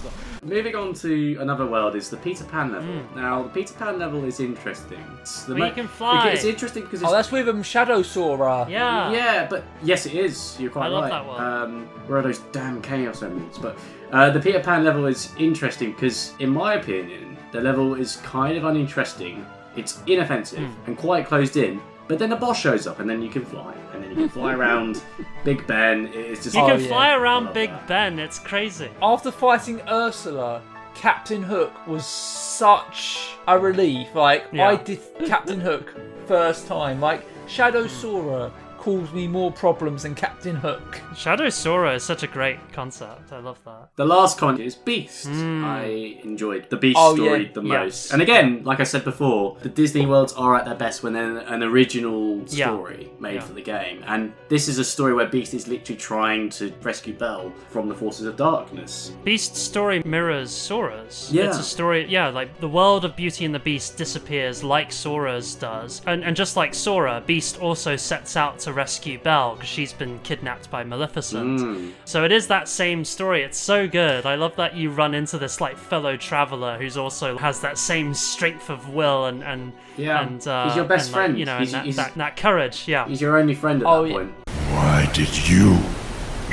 Moving 0.45 0.77
on 0.77 0.93
to 0.95 1.39
another 1.41 1.67
world 1.67 1.97
is 1.97 2.11
the 2.11 2.19
Peter 2.19 2.45
Pan 2.45 2.71
level. 2.73 2.95
Now, 3.17 3.43
the 3.45 3.49
Peter 3.49 3.73
Pan 3.75 3.99
level 3.99 4.25
is 4.25 4.41
interesting. 4.41 5.03
It's 5.21 5.45
the 5.45 5.55
Where 5.55 5.69
you 5.69 5.73
can 5.75 5.89
fly. 5.89 6.29
It's 6.31 6.45
interesting 6.45 6.83
because 6.83 7.01
it's 7.01 7.11
Oh, 7.11 7.13
that's 7.15 7.33
with 7.33 7.49
um, 7.49 7.63
Shadow 7.63 8.03
Sora. 8.03 8.67
Yeah. 8.69 9.11
Yeah, 9.11 9.47
but 9.49 9.65
yes, 9.83 10.05
it 10.05 10.15
is. 10.15 10.57
You're 10.61 10.71
quite 10.71 10.87
I 10.87 10.89
love 10.89 11.05
right. 11.05 11.11
that 11.11 11.27
world. 11.27 11.41
Um, 11.41 11.87
where 12.07 12.19
are 12.19 12.23
those 12.23 12.41
damn 12.53 12.83
chaos 12.83 13.23
emeralds? 13.23 13.59
But 13.59 13.79
uh, 14.13 14.31
the 14.31 14.41
Peter 14.41 14.61
Pan 14.61 14.85
level 14.85 15.07
is 15.07 15.33
interesting 15.39 15.93
because, 15.93 16.35
in 16.41 16.51
my 16.51 16.75
opinion, 16.75 17.39
the 17.53 17.61
level 17.63 17.95
is 17.95 18.17
kind 18.17 18.59
of 18.59 18.65
uninteresting. 18.65 19.47
It's 19.77 20.03
inoffensive 20.07 20.59
Hmm. 20.61 20.87
and 20.87 20.99
quite 20.99 21.27
closed 21.27 21.57
in. 21.57 21.81
But 22.07 22.19
then 22.19 22.33
a 22.33 22.37
boss 22.37 22.61
shows 22.61 22.87
up, 22.87 23.01
and 23.01 23.09
then 23.09 23.23
you 23.23 23.31
can 23.31 23.45
fly, 23.45 23.75
and 23.95 24.03
then 24.03 24.11
you 24.11 24.17
can 24.17 24.29
fly 24.29 24.53
around 24.53 25.03
Big 25.45 25.67
Ben. 25.67 26.11
It's 26.13 26.45
just 26.45 26.55
You 26.55 26.63
Oh, 26.63 26.67
can 26.69 26.81
yeah. 26.81 26.89
fly 26.89 27.09
I 27.09 27.17
around 27.17 27.53
Big 27.55 27.71
that. 27.71 27.87
Ben. 27.87 28.19
It's 28.19 28.39
crazy. 28.39 28.91
After 29.03 29.31
fighting 29.31 29.81
Ursula, 29.89 30.63
Captain 30.95 31.43
Hook 31.43 31.73
was 31.87 32.05
such 32.07 33.31
a 33.49 33.59
relief. 33.59 34.15
Like, 34.15 34.45
Yeah. 34.53 34.69
I 34.69 34.77
did 34.77 35.01
Captain 35.27 35.61
Hook 35.61 35.95
first 36.27 36.67
time. 36.67 37.01
Like, 37.01 37.25
Shadow 37.47 37.83
hmm. 37.83 37.89
Sora 37.89 38.53
caused 38.85 39.15
me 39.15 39.27
more 39.27 39.51
problems 39.51 40.03
than 40.03 40.15
Captain 40.15 40.55
Hook. 40.55 41.01
Shadow 41.17 41.49
Sora 41.49 41.95
is 41.95 42.03
such 42.03 42.23
a 42.23 42.27
great 42.27 42.59
concept. 42.71 43.33
I 43.33 43.39
love 43.39 43.59
that. 43.65 43.89
The 43.97 44.05
last 44.05 44.37
comment 44.37 44.61
is 44.61 44.75
Beast. 44.75 45.27
Hmm. 45.27 45.65
I 45.65 46.19
enjoyed 46.23 46.69
the 46.69 46.77
Beast 46.77 46.99
Oh, 47.01 47.15
story 47.15 47.45
yeah. 47.47 47.53
the 47.55 47.63
Yes. 47.63 47.71
most. 47.81 48.13
And 48.13 48.21
again, 48.21 48.61
like 48.63 48.81
I 48.81 48.83
said 48.83 49.03
before, 49.03 49.57
the 49.63 49.71
Disney 49.71 50.05
worlds 50.05 50.35
are 50.35 50.55
at 50.55 50.67
their 50.67 50.75
best 50.75 51.03
when 51.03 51.15
they're 51.15 51.39
an 51.39 51.63
original 51.63 52.43
Yeah. 52.49 52.67
story 52.75 53.09
made 53.19 53.37
Yeah. 53.37 53.41
for 53.41 53.55
the 53.55 53.63
game. 53.63 54.05
And 54.07 54.35
this 54.51 54.69
is 54.69 54.79
a 54.79 54.85
story 54.85 55.15
where 55.15 55.25
Beast 55.29 55.55
is 55.55 55.67
literally 55.67 55.99
trying 55.99 56.51
to 56.51 56.71
rescue 56.83 57.15
Belle 57.15 57.53
from 57.71 57.89
the 57.89 57.95
forces 57.95 58.27
of 58.27 58.37
darkness. 58.37 59.13
Beast's 59.25 59.61
story 59.63 60.03
mirrors 60.05 60.51
Sora's. 60.51 61.31
Yeah. 61.33 61.45
It's 61.45 61.59
a 61.59 61.63
story, 61.63 62.05
yeah, 62.07 62.29
like 62.29 62.61
the 62.61 62.69
world 62.69 63.07
of 63.07 63.17
Beauty 63.17 63.47
and 63.47 63.55
the 63.55 63.61
Beast 63.61 63.97
disappears 63.97 64.63
like 64.63 64.93
Sora's 64.93 65.55
does. 65.55 66.03
And, 66.07 66.23
and 66.23 66.37
just 66.37 66.55
like 66.59 66.75
Sora, 66.75 67.23
Beast 67.27 67.59
also 67.63 67.97
sets 67.97 68.37
out 68.37 68.59
to 68.59 68.74
rescue 68.75 69.19
Belle 69.19 69.55
because 69.55 69.69
she's 69.69 69.93
been 69.93 70.19
kidnapped 70.21 70.71
by 70.71 70.83
Maleficent. 70.85 71.61
Mm. 71.61 71.93
So 72.05 72.25
it 72.25 72.33
is 72.33 72.47
that 72.49 72.69
same 72.69 73.05
story. 73.05 73.43
It's 73.43 73.59
so 73.59 73.87
good. 73.89 74.27
I 74.27 74.35
love 74.35 74.57
that 74.57 74.75
you 74.77 74.91
run 74.91 75.15
into 75.15 75.39
this 75.39 75.61
like 75.61 75.77
fellow 75.79 76.17
traveler 76.17 76.77
who's 76.79 76.97
also 76.97 77.39
has 77.39 77.61
that 77.61 77.79
same 77.79 78.13
strength 78.15 78.71
of 78.71 78.93
will 78.93 79.27
and 79.27 79.43
and 79.45 79.73
Yeah. 79.97 80.21
and 80.23 80.47
uh, 80.47 80.67
He's 80.67 80.77
your 80.77 80.85
best 80.85 81.07
and, 81.07 81.13
like, 81.15 81.25
friend. 81.25 81.39
you 81.39 81.45
know, 81.47 81.59
He's- 81.59 81.73
and 81.73 81.81
that, 81.81 81.85
he's- 81.85 81.97
that, 81.97 82.15
that 82.17 82.37
courage. 82.37 82.87
Yeah. 82.89 83.07
He's 83.09 83.21
your 83.21 83.39
only 83.39 83.55
friend 83.55 83.83
at 83.83 83.89
Oh, 83.89 84.03
that 84.03 84.09
yeah. 84.09 84.15
point. 84.17 84.33
Why 84.73 85.11
did 85.15 85.49
you, 85.49 85.79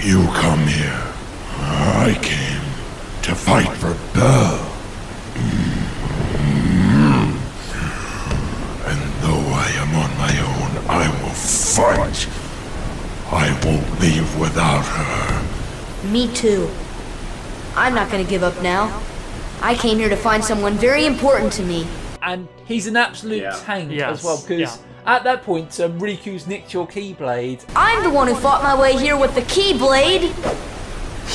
you 0.01 0.23
come 0.33 0.65
here? 0.67 1.03
I 1.63 2.17
came 2.21 2.61
to 3.23 3.35
fight 3.35 3.67
for 3.77 3.93
Belle. 4.17 4.71
Mm. 5.35 5.77
And 8.89 8.99
though 9.21 9.45
I 9.53 9.67
am 9.83 9.91
on 9.95 10.11
my 10.17 10.33
own, 10.39 10.71
I 10.89 11.07
will 11.20 11.20
fight. 11.75 12.27
I 13.31 13.49
won't 13.63 13.99
leave 14.01 14.37
without 14.39 14.83
her. 14.85 16.07
Me 16.09 16.27
too. 16.33 16.69
I'm 17.75 17.93
not 17.95 18.11
gonna 18.11 18.23
give 18.25 18.43
up 18.43 18.61
now. 18.61 19.01
I 19.61 19.75
came 19.75 19.97
here 19.97 20.09
to 20.09 20.15
find 20.17 20.43
someone 20.43 20.73
very 20.73 21.05
important 21.05 21.53
to 21.53 21.63
me. 21.63 21.87
And 22.21 22.47
he's 22.65 22.87
an 22.87 22.97
absolute 22.97 23.41
Yeah. 23.41 23.57
tank 23.65 23.91
Yes, 23.91 24.19
as 24.19 24.23
well 24.23 24.37
because 24.37 24.59
yeah. 24.59 24.75
at 25.15 25.23
that 25.23 25.43
point, 25.43 25.79
um, 25.79 25.99
Riku's 25.99 26.45
nicked 26.47 26.73
your 26.73 26.87
Keyblade. 26.87 27.61
I'm 27.75 28.03
the 28.03 28.09
one 28.09 28.27
who 28.27 28.35
fought 28.35 28.63
my 28.63 28.79
way 28.79 28.93
here 28.97 29.15
with 29.17 29.33
the 29.35 29.41
Keyblade! 29.43 30.33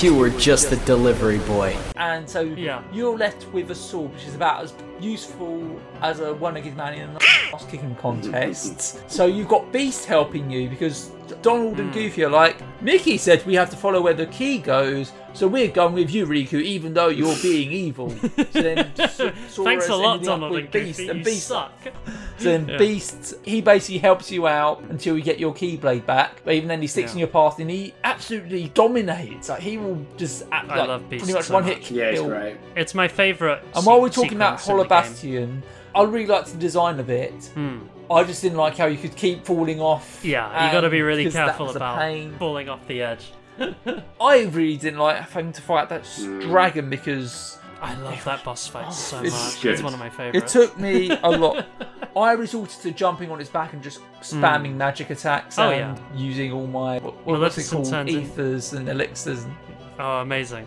You 0.03 0.15
were 0.15 0.29
just 0.31 0.69
the 0.69 0.77
delivery 0.79 1.39
boy. 1.39 1.75
And 1.97 2.29
so 2.29 2.41
Yeah. 2.43 2.83
you're 2.93 3.17
left 3.17 3.47
with 3.53 3.71
a 3.71 3.75
sword, 3.75 4.13
which 4.13 4.25
is 4.27 4.35
about 4.35 4.63
as 4.63 4.75
useful 5.01 5.63
as 6.03 6.21
a 6.21 6.35
one-legged 6.35 6.77
man 6.77 6.95
in 6.95 7.01
an 7.09 7.17
ass 7.55 7.65
kicking 7.67 7.95
contests. 7.97 9.01
so 9.07 9.27
you've 9.27 9.49
got 9.49 9.73
Beast 9.73 10.07
helping 10.07 10.51
you 10.51 10.69
because 10.69 11.11
Donald 11.43 11.81
and 11.81 11.89
hmm. 11.89 11.95
Goofy 11.95 12.25
are 12.25 12.31
like, 12.31 12.57
Mickey 12.81 13.19
said 13.19 13.45
we 13.47 13.55
have 13.55 13.71
to 13.71 13.77
follow 13.77 14.01
where 14.01 14.15
the 14.15 14.27
key 14.27 14.59
goes, 14.59 15.13
so 15.33 15.47
we're 15.47 15.69
going 15.69 15.93
with 15.93 16.11
you, 16.11 16.27
Riku, 16.27 16.63
even 16.63 16.95
though 16.95 17.09
you're 17.09 17.37
being 17.43 17.71
evil. 17.71 18.11
So 18.11 18.27
then 18.53 18.79
S- 18.99 19.17
Thanks 19.57 19.89
a 19.89 19.97
lot, 19.97 20.23
Donald 20.23 20.53
with 20.53 20.65
and 20.65 20.73
Beast, 20.73 20.99
Goofy. 20.99 21.11
and 21.11 21.19
you 21.19 21.25
Beast 21.25 21.49
suck. 21.49 21.73
so 22.39 22.45
then 22.45 22.69
Yeah. 22.69 22.79
Beast, 22.79 23.35
he 23.43 23.61
basically 23.61 23.99
helps 23.99 24.31
you 24.31 24.47
out 24.47 24.83
until 24.89 25.17
you 25.17 25.23
get 25.23 25.39
your 25.39 25.53
Keyblade 25.53 26.07
back. 26.07 26.43
But 26.45 26.55
even 26.55 26.69
then, 26.69 26.81
he 26.81 26.87
sticks 26.87 27.11
Yeah. 27.11 27.15
in 27.15 27.19
your 27.19 27.29
path 27.29 27.59
and 27.59 27.71
he 27.71 27.93
absolutely 28.05 28.69
dominates. 28.69 29.49
Like 29.51 29.61
he 29.61 29.77
will 29.79 30.07
just 30.17 30.45
act, 30.53 30.71
I 30.71 30.79
like, 30.79 30.89
love 30.89 31.11
Beast 31.11 31.25
pretty 31.25 31.37
much 31.37 31.47
so 31.47 31.55
one 31.55 31.65
much. 31.65 31.75
hit 31.75 31.91
Yeah, 31.91 32.11
he's 32.13 32.21
kill. 32.21 32.29
great. 32.29 32.57
It's 32.77 32.95
my 32.95 33.09
favorite. 33.09 33.63
And 33.75 33.85
while 33.85 34.01
we're 34.01 34.09
talking 34.09 34.37
about 34.37 34.61
sequence 34.61 34.67
game. 34.67 34.77
Hollow 34.77 34.89
Bastion, 34.89 35.63
I 35.97 36.03
really 36.05 36.27
liked 36.27 36.49
the 36.53 36.59
design 36.59 37.01
of 37.01 37.11
it. 37.11 37.33
Hmm. 37.55 37.79
I 38.11 38.23
just 38.25 38.43
didn't 38.43 38.59
like 38.59 38.77
how 38.77 38.87
you 38.87 38.99
could 38.99 39.17
keep 39.17 39.45
falling 39.45 39.81
off. 39.81 40.21
Yeah, 40.25 40.67
you 40.67 40.73
got 40.73 40.83
to 40.83 40.91
be 40.91 41.03
really 41.03 41.29
careful 41.31 41.71
about 41.71 41.99
falling 42.39 42.69
off 42.69 42.87
the 42.87 43.03
edge. 43.03 43.33
I 44.21 44.43
really 44.53 44.77
didn't 44.77 44.99
like 45.01 45.17
having 45.31 45.53
to 45.53 45.63
fight 45.63 45.89
that 45.89 46.03
Mm. 46.03 46.43
dragon 46.43 46.91
because 46.91 47.59
I 47.81 47.95
love 47.97 48.23
that 48.25 48.45
boss 48.45 48.67
fight 48.69 48.93
so 48.93 49.21
it's 49.23 49.33
much. 49.55 49.63
good. 49.63 49.73
It's 49.75 49.83
one 49.83 49.93
of 49.95 49.99
my 49.99 50.11
favorites. 50.11 50.55
it 50.55 50.59
took 50.59 50.79
me 50.79 51.11
a 51.11 51.31
lot. 51.31 51.67
I 52.17 52.33
resorted 52.33 52.81
to 52.83 52.91
jumping 52.93 53.31
on 53.31 53.41
its 53.41 53.51
back 53.51 53.73
and 53.73 53.83
just 53.83 54.01
spamming 54.21 54.75
magic 54.75 55.11
attacks 55.11 55.59
Oh, 55.59 55.71
and 55.71 56.01
using 56.15 56.53
all 56.53 56.67
my 56.67 56.99
what, 56.99 57.15
what's 57.27 57.27
it 57.27 57.33
Maleficent 57.33 57.73
called 57.83 57.91
turns 57.91 58.15
in- 58.15 58.23
ethers 58.23 58.73
and 58.73 58.89
elixirs. 58.89 59.45
And, 59.45 59.55
Oh, 59.99 60.19
amazing. 60.21 60.67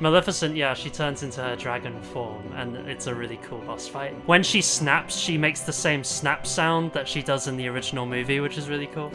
Maleficent, 0.00 0.54
yeah, 0.54 0.74
she 0.74 0.90
turns 0.90 1.24
into 1.24 1.42
her 1.42 1.56
dragon 1.56 2.00
form, 2.00 2.44
and 2.54 2.76
it's 2.76 3.08
a 3.08 3.14
really 3.14 3.38
cool 3.42 3.58
boss 3.58 3.88
fight. 3.88 4.14
When 4.26 4.44
she 4.44 4.62
snaps, 4.62 5.16
she 5.16 5.36
makes 5.36 5.60
the 5.62 5.72
same 5.72 6.04
snap 6.04 6.46
sound 6.46 6.92
that 6.92 7.08
she 7.08 7.20
does 7.20 7.48
in 7.48 7.56
the 7.56 7.66
original 7.66 8.06
movie, 8.06 8.38
which 8.38 8.56
is 8.58 8.68
really 8.68 8.86
cool. 8.86 9.10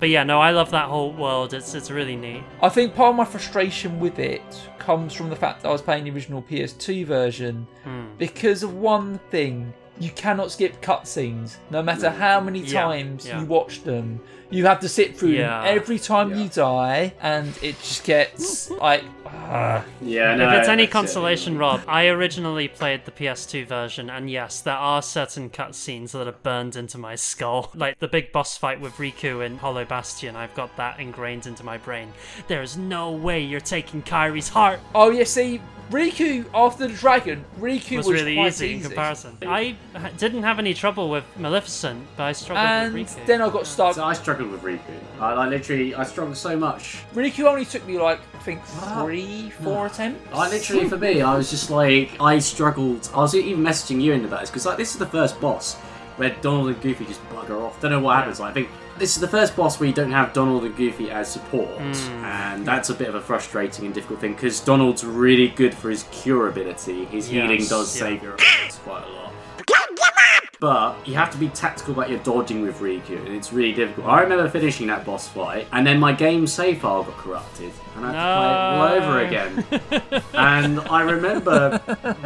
But 0.00 0.08
yeah, 0.10 0.22
no, 0.22 0.40
I 0.40 0.52
love 0.52 0.70
that 0.70 0.86
whole 0.86 1.12
world. 1.12 1.52
It's 1.52 1.74
it's 1.74 1.90
really 1.90 2.16
neat. 2.16 2.42
I 2.62 2.68
think 2.68 2.94
part 2.94 3.10
of 3.10 3.16
my 3.16 3.24
frustration 3.24 3.98
with 4.00 4.18
it 4.18 4.42
comes 4.78 5.12
from 5.12 5.28
the 5.28 5.36
fact 5.36 5.62
that 5.62 5.68
I 5.68 5.72
was 5.72 5.82
playing 5.82 6.04
the 6.04 6.10
original 6.12 6.40
PS2 6.40 7.04
version 7.04 7.66
Hmm. 7.84 8.04
because 8.16 8.62
of 8.62 8.74
one 8.74 9.18
thing. 9.30 9.74
You 10.00 10.10
cannot 10.10 10.52
skip 10.52 10.80
cutscenes, 10.80 11.56
no 11.70 11.82
matter 11.82 12.08
how 12.08 12.40
many 12.40 12.60
Yeah, 12.60 12.82
times 12.84 13.26
yeah. 13.26 13.40
you 13.40 13.46
watch 13.46 13.82
them. 13.82 14.20
You 14.50 14.64
have 14.66 14.80
to 14.80 14.88
sit 14.88 15.16
through 15.18 15.30
Yeah. 15.30 15.62
every 15.64 15.98
time 15.98 16.30
Yeah. 16.30 16.36
you 16.36 16.48
die, 16.48 17.12
and 17.20 17.52
it 17.62 17.78
just 17.80 18.04
gets 18.04 18.70
like 18.70 19.04
Uh, 19.48 19.82
Yeah, 20.00 20.34
no, 20.34 20.48
If 20.48 20.60
it's 20.60 20.68
any 20.68 20.82
that's 20.84 20.90
it. 20.90 20.92
consolation, 20.92 21.58
Rob, 21.58 21.82
I 21.86 22.06
originally 22.08 22.68
played 22.68 23.04
the 23.04 23.10
PS2 23.10 23.66
version, 23.66 24.10
and 24.10 24.30
yes, 24.30 24.60
there 24.60 24.74
are 24.74 25.02
certain 25.02 25.50
cutscenes 25.50 26.12
that 26.12 26.26
are 26.26 26.32
burned 26.32 26.76
into 26.76 26.98
my 26.98 27.14
skull. 27.14 27.72
Like 27.78 27.98
the 28.00 28.08
big 28.08 28.32
boss 28.32 28.56
fight 28.56 28.80
with 28.80 28.94
Riku 28.94 29.44
in 29.44 29.58
Hollow 29.58 29.84
Bastion, 29.84 30.34
I've 30.34 30.54
got 30.54 30.76
that 30.76 30.98
ingrained 30.98 31.46
into 31.46 31.64
my 31.64 31.78
brain. 31.78 32.12
There 32.48 32.60
is 32.60 32.76
no 32.76 33.12
way 33.12 33.40
you're 33.40 33.60
taking 33.60 34.02
Kairi's 34.02 34.48
heart. 34.48 34.80
Oh 34.94 35.10
yeah, 35.10 35.24
see, 35.24 35.60
Riku 35.90 36.44
after 36.52 36.86
the 36.86 36.94
dragon, 36.94 37.44
Riku 37.58 37.96
was, 37.96 38.06
was, 38.06 38.20
really 38.20 38.34
quite 38.34 38.48
easy, 38.48 38.74
in 38.74 38.82
comparison. 38.82 39.38
I 39.42 39.76
didn't 40.18 40.42
have 40.42 40.58
any 40.58 40.74
trouble 40.74 41.08
with 41.08 41.24
Maleficent, 41.38 42.06
but 42.16 42.24
I 42.24 42.32
struggled 42.32 42.66
And 42.66 42.94
with 42.94 43.08
Riku. 43.08 43.18
And 43.18 43.26
then 43.26 43.40
I 43.40 43.48
got 43.48 43.66
stuck. 43.66 43.94
So 43.94 44.04
I 44.04 44.12
struggled 44.12 44.50
with 44.50 44.62
Riku. 44.62 44.80
I, 45.18 45.32
I 45.32 45.48
literally, 45.48 45.94
I 45.94 46.04
struggled 46.04 46.36
so 46.36 46.58
much. 46.58 46.98
Riku 47.14 47.44
only 47.44 47.64
took 47.64 47.86
me 47.86 47.98
like 47.98 48.20
I 48.34 48.38
think 48.38 48.62
three, 48.64 49.17
four 49.62 49.86
attempts. 49.86 50.20
I 50.32 50.48
literally, 50.48 50.88
for 50.88 50.98
me, 50.98 51.22
I 51.22 51.36
was 51.36 51.50
just 51.50 51.70
like, 51.70 52.10
I 52.20 52.38
struggled. 52.38 53.08
I 53.14 53.18
was 53.18 53.34
even 53.34 53.62
messaging 53.62 54.00
you 54.00 54.12
into 54.12 54.28
that 54.28 54.46
because 54.46 54.66
like 54.66 54.76
this 54.76 54.92
is 54.92 54.98
the 54.98 55.06
first 55.06 55.40
boss 55.40 55.76
where 56.16 56.30
Donald 56.40 56.68
and 56.68 56.80
Goofy 56.80 57.04
just 57.04 57.22
bugger 57.30 57.60
off. 57.62 57.80
Don't 57.80 57.92
know 57.92 58.00
what 58.00 58.16
happens. 58.16 58.40
Like, 58.40 58.50
I 58.50 58.54
think 58.54 58.68
this 58.98 59.14
is 59.14 59.20
the 59.20 59.28
first 59.28 59.54
boss 59.54 59.78
where 59.78 59.88
you 59.88 59.94
don't 59.94 60.10
have 60.10 60.32
Donald 60.32 60.64
and 60.64 60.74
Goofy 60.76 61.10
as 61.10 61.30
support, 61.30 61.68
Mm. 61.78 61.94
and 62.24 62.66
that's 62.66 62.90
a 62.90 62.94
bit 62.94 63.08
of 63.08 63.14
a 63.14 63.20
frustrating 63.20 63.84
and 63.86 63.94
difficult 63.94 64.20
thing 64.20 64.32
because 64.34 64.58
Donald's 64.60 65.04
really 65.04 65.48
good 65.48 65.72
for 65.74 65.90
his 65.90 66.02
cure 66.10 66.48
ability. 66.48 67.04
His 67.06 67.28
healing 67.28 67.64
does 67.66 67.94
yeah. 67.96 68.02
save 68.08 68.22
your 68.24 68.36
ass 68.40 68.78
quite 68.78 69.04
a 69.04 69.08
lot. 69.08 69.17
But 70.60 71.06
you 71.06 71.14
have 71.14 71.30
to 71.30 71.38
be 71.38 71.48
tactical 71.50 71.92
about 71.92 72.10
your 72.10 72.18
dodging 72.20 72.62
with 72.62 72.78
Riku, 72.78 73.24
and 73.24 73.28
it's 73.28 73.52
really 73.52 73.72
difficult. 73.72 74.08
I 74.08 74.22
remember 74.22 74.48
finishing 74.48 74.88
that 74.88 75.04
boss 75.04 75.28
fight, 75.28 75.68
and 75.70 75.86
then 75.86 76.00
my 76.00 76.12
game 76.12 76.48
save 76.48 76.80
file 76.80 77.04
got 77.04 77.16
corrupted, 77.16 77.70
and 77.94 78.04
I 78.04 78.12
had 78.12 78.98
to 78.98 78.98
play 78.98 78.98
it 78.98 79.02
all 79.04 79.12
over 79.12 79.20
again. 79.20 80.22
and 80.34 80.80
I 80.80 81.02
remember 81.02 81.80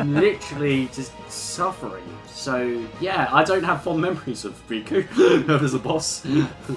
literally 0.05 0.87
just 0.95 1.13
suffering. 1.31 2.05
So 2.27 2.83
yeah, 3.03 3.29
I 3.31 3.45
don't 3.45 3.65
have 3.65 3.83
fond 3.83 4.01
memories 4.01 4.47
of 4.47 4.55
Riku 4.67 5.07
as 5.63 5.75
a 5.75 5.79
boss. 5.79 6.25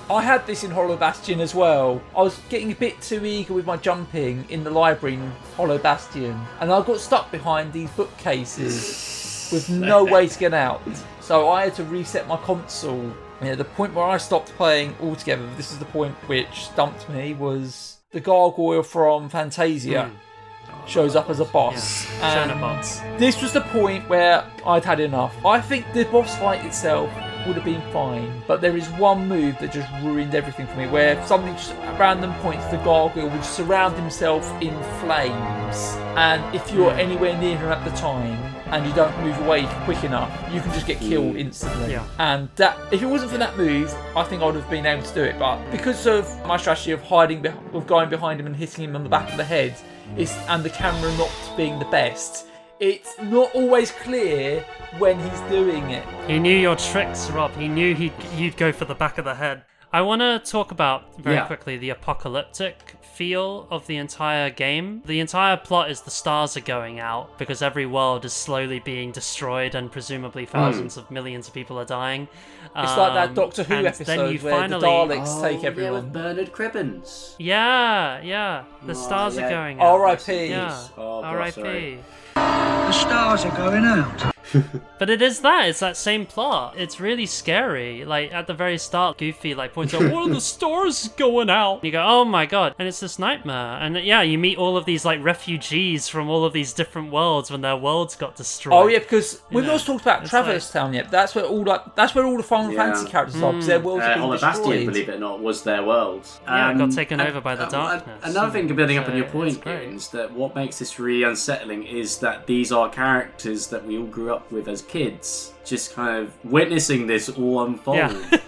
I 0.10 0.22
had 0.22 0.46
this 0.46 0.66
in 0.66 0.72
Hollow 0.72 0.98
Bastion 0.98 1.40
as 1.40 1.56
well. 1.56 2.02
I 2.18 2.22
was 2.22 2.38
getting 2.50 2.74
a 2.74 2.76
bit 2.76 3.02
too 3.02 3.26
eager 3.26 3.54
with 3.54 3.66
my 3.66 3.78
jumping 3.78 4.44
in 4.50 4.66
the 4.66 4.72
library 4.72 5.16
in 5.16 5.32
Hollow 5.56 5.78
Bastion, 5.78 6.38
and 6.60 6.70
I 6.70 6.82
got 6.82 7.00
stuck 7.00 7.32
behind 7.32 7.72
these 7.72 7.90
bookcases 7.92 9.50
with 9.54 9.70
no 9.70 10.04
way 10.14 10.28
to 10.28 10.38
get 10.38 10.54
out. 10.54 10.82
So 11.26 11.50
I 11.50 11.64
had 11.64 11.74
to 11.78 11.84
reset 11.86 12.28
my 12.28 12.38
console. 12.38 13.12
You 13.42 13.48
know, 13.48 13.56
the 13.56 13.66
point 13.66 13.96
where 13.96 14.06
I 14.06 14.18
stopped 14.18 14.50
playing 14.58 14.96
altogether, 15.02 15.44
this 15.58 15.72
is 15.72 15.80
the 15.80 15.86
point 15.86 16.14
which 16.28 16.66
stumped 16.66 17.10
me, 17.10 17.34
was 17.34 17.98
the 18.12 18.20
gargoyle 18.20 18.84
from 18.84 19.28
Fantasia. 19.30 20.04
Hmm. 20.04 20.88
Shows 20.88 21.16
up 21.16 21.32
as 21.32 21.40
a 21.40 21.46
boss. 21.46 22.08
Yeah. 22.20 22.48
Chernabog. 22.48 23.18
This 23.18 23.42
was 23.42 23.54
the 23.54 23.62
point 23.62 24.08
where 24.08 24.48
I'd 24.68 24.86
had 24.86 25.00
enough. 25.00 25.34
I 25.44 25.60
think 25.62 25.92
the 25.94 26.04
boss 26.06 26.38
fight 26.38 26.64
itself 26.64 27.12
would 27.48 27.56
have 27.56 27.66
been 27.66 27.82
fine, 27.92 28.44
but 28.48 28.62
there 28.62 28.78
is 28.78 28.88
one 28.90 29.28
move 29.28 29.58
that 29.62 29.74
just 29.74 29.92
ruined 30.04 30.36
everything 30.36 30.68
for 30.68 30.76
me. 30.76 30.86
Where 30.86 31.26
something 31.26 31.54
just 31.56 31.72
at 31.72 32.00
random 32.00 32.36
points, 32.36 32.68
the 32.68 32.78
gargoyle 32.78 33.30
would 33.30 33.44
surround 33.44 33.96
himself 33.96 34.46
in 34.62 34.80
flames, 35.00 35.96
and 36.18 36.54
if 36.54 36.72
you're 36.72 36.92
hmm. 36.92 37.00
anywhere 37.00 37.36
near 37.36 37.58
him 37.58 37.72
at 37.72 37.84
the 37.84 37.98
time 37.98 38.55
and 38.68 38.86
you 38.86 38.94
don't 38.94 39.18
move 39.22 39.38
away 39.42 39.66
quick 39.86 40.04
enough, 40.04 40.32
you 40.54 40.62
can 40.62 40.72
just 40.74 40.88
get 40.88 41.00
killed 41.00 41.36
mm. 41.36 41.40
instantly. 41.40 41.92
Yeah. 41.92 42.08
And 42.20 42.50
that, 42.56 42.78
if 42.92 43.02
it 43.02 43.06
wasn't 43.06 43.32
for 43.32 43.38
that 43.38 43.58
move, 43.58 43.94
I 44.16 44.24
think 44.24 44.42
I 44.42 44.46
would 44.46 44.56
have 44.56 44.70
been 44.70 44.86
able 44.86 45.04
to 45.04 45.14
do 45.14 45.24
it. 45.24 45.38
But 45.38 45.70
because 45.72 46.08
of 46.08 46.28
my 46.46 46.58
strategy 46.58 46.92
of 46.92 47.02
hiding, 47.02 47.42
beh- 47.42 47.76
of 47.76 47.88
going 47.88 48.10
behind 48.10 48.40
him 48.40 48.46
and 48.46 48.56
hitting 48.56 48.84
him 48.84 48.96
on 48.96 49.04
the 49.04 49.10
back 49.10 49.30
of 49.30 49.38
the 49.38 49.44
head, 49.44 49.76
it's, 50.18 50.36
and 50.50 50.64
the 50.64 50.70
camera 50.70 51.16
not 51.18 51.32
being 51.58 51.80
the 51.80 51.86
best, 51.86 52.48
it's 52.80 53.18
not 53.22 53.54
always 53.56 53.92
clear 53.92 54.66
when 54.98 55.18
he's 55.20 55.40
doing 55.42 55.90
it. 55.92 56.06
He 56.28 56.40
knew 56.40 56.58
your 56.58 56.76
tricks, 56.76 57.30
Rob. 57.32 57.56
He 57.56 57.68
knew 57.68 57.96
he'd, 57.96 58.14
you'd 58.36 58.58
go 58.58 58.72
for 58.72 58.86
the 58.86 58.96
back 58.96 59.18
of 59.18 59.26
the 59.26 59.36
head. 59.36 59.64
I 59.94 60.02
want 60.02 60.22
to 60.22 60.40
talk 60.40 60.72
about 60.72 61.22
very 61.22 61.38
Yeah. 61.38 61.46
quickly 61.46 61.78
the 61.78 61.92
apocalyptic 61.92 62.96
feel 63.16 63.68
of 63.72 63.88
the 63.88 63.96
entire 63.96 64.50
game. 64.50 65.02
The 65.06 65.20
entire 65.20 65.56
plot 65.58 65.90
is 65.90 66.02
the 66.02 66.12
stars 66.12 66.58
are 66.58 66.62
going 66.62 67.00
out 67.00 67.38
because 67.38 67.62
every 67.62 67.86
world 67.86 68.26
is 68.26 68.34
slowly 68.34 68.80
being 68.80 69.12
destroyed 69.12 69.74
and 69.74 69.92
presumably 69.92 70.46
thousands 70.46 70.98
of 70.98 71.10
millions 71.10 71.48
of 71.48 71.54
people 71.54 71.80
are 71.80 71.86
dying. 71.86 72.28
It's 72.76 72.98
like 72.98 73.14
that 73.14 73.30
Um, 73.30 73.36
Doctor 73.36 73.64
Who 73.64 73.76
episode 73.76 74.06
then 74.06 74.34
you 74.34 74.40
where 74.40 74.54
finally... 74.60 74.82
the 74.82 74.88
Daleks 74.88 75.28
Oh, 75.28 75.42
take 75.42 75.64
yeah, 75.64 75.92
with 75.92 76.12
Bernard 76.12 76.52
Cribbins. 76.52 77.36
Yeah, 77.40 78.22
yeah. 78.22 78.64
The 78.86 78.92
Oh, 78.92 78.96
stars 78.96 79.38
yeah. 79.38 79.48
are 79.48 79.50
going 79.50 79.80
out. 79.80 79.86
R.I.P.. 80.02 80.48
Yeah. 80.48 80.88
Oh, 80.98 81.24
R.I.P. 81.24 81.98
The 82.36 82.92
stars 82.92 83.46
are 83.46 83.56
going 83.56 83.86
out. 83.86 84.35
But 84.98 85.10
it 85.10 85.22
is 85.22 85.42
that. 85.42 85.68
It's 85.68 85.82
that 85.82 85.98
same 85.98 86.26
plot. 86.26 86.76
It's 86.78 87.02
really 87.02 87.26
scary. 87.26 88.06
Like 88.06 88.32
at 88.34 88.48
the 88.48 88.54
very 88.54 88.78
start, 88.78 89.18
Goofy 89.18 89.54
like 89.54 89.74
points 89.74 89.94
out, 89.94 90.04
"What 90.10 90.30
are 90.30 90.34
the 90.34 90.40
stars 90.56 91.10
going 91.18 91.50
out?" 91.50 91.84
You 91.84 91.92
go, 91.92 92.02
"Oh 92.06 92.24
my 92.24 92.46
god!" 92.46 92.76
And 92.80 92.88
it's 92.88 93.02
this 93.02 93.20
nightmare. 93.20 93.78
And 93.82 93.98
yeah, 93.98 94.22
you 94.22 94.38
meet 94.38 94.58
all 94.58 94.78
of 94.78 94.86
these 94.86 95.04
like 95.04 95.22
refugees 95.22 96.08
from 96.08 96.30
all 96.30 96.46
of 96.46 96.54
these 96.54 96.72
different 96.72 97.12
worlds 97.12 97.52
when 97.52 97.60
their 97.60 97.76
worlds 97.76 98.16
got 98.16 98.38
destroyed. 98.38 98.74
Oh 98.74 98.88
yeah, 98.88 99.00
because 99.00 99.42
we've 99.52 99.66
know, 99.66 99.74
not 99.74 99.82
talked 99.82 100.04
about 100.04 100.22
it's 100.22 100.30
Traverse 100.30 100.72
Town 100.72 100.94
yet. 100.94 101.12
That's 101.12 101.36
where 101.36 101.44
all 101.46 101.66
that, 101.66 101.94
that's 101.98 102.16
where 102.16 102.26
all 102.26 102.38
the 102.38 102.44
Final 102.44 102.72
Yeah. 102.72 102.78
Fantasy 102.86 103.08
characters 103.10 103.42
are. 103.42 103.52
Because 103.52 103.68
their 103.68 103.80
worlds 103.82 104.04
Uh, 104.04 104.06
have 104.08 104.14
been 104.16 104.22
Hollow 104.22 104.38
Bastion, 104.40 104.86
believe 104.86 105.10
it 105.10 105.16
or 105.16 105.20
not, 105.20 105.40
was 105.42 105.64
their 105.64 105.84
world. 105.84 106.26
Yeah, 106.46 106.72
it 106.72 106.78
got 106.78 106.92
taken 106.92 107.20
and- 107.20 107.30
over 107.30 107.42
by 107.42 107.56
the 107.56 107.66
uh, 107.66 107.70
darkness. 107.70 108.22
Another 108.24 108.52
thing, 108.52 108.74
building 108.74 108.98
up 108.98 109.10
on 109.10 109.18
your 109.18 109.26
point, 109.28 109.62
is 109.68 110.08
that 110.10 110.32
what 110.32 110.56
makes 110.56 110.80
this 110.80 110.98
really 111.00 111.24
unsettling 111.24 111.84
is 111.84 112.18
that 112.20 112.48
these 112.48 112.72
are 112.72 112.90
characters 112.90 113.68
that 113.68 113.86
we 113.86 113.98
all 113.98 114.06
grew 114.06 114.34
up 114.34 114.45
with 114.52 114.68
as 114.68 114.82
kids, 114.82 115.54
just 115.64 115.94
kind 115.94 116.24
of 116.24 116.34
witnessing 116.46 117.08
this 117.08 117.30
all 117.30 117.64
unfold. 117.66 117.98
Yeah. 117.98 118.12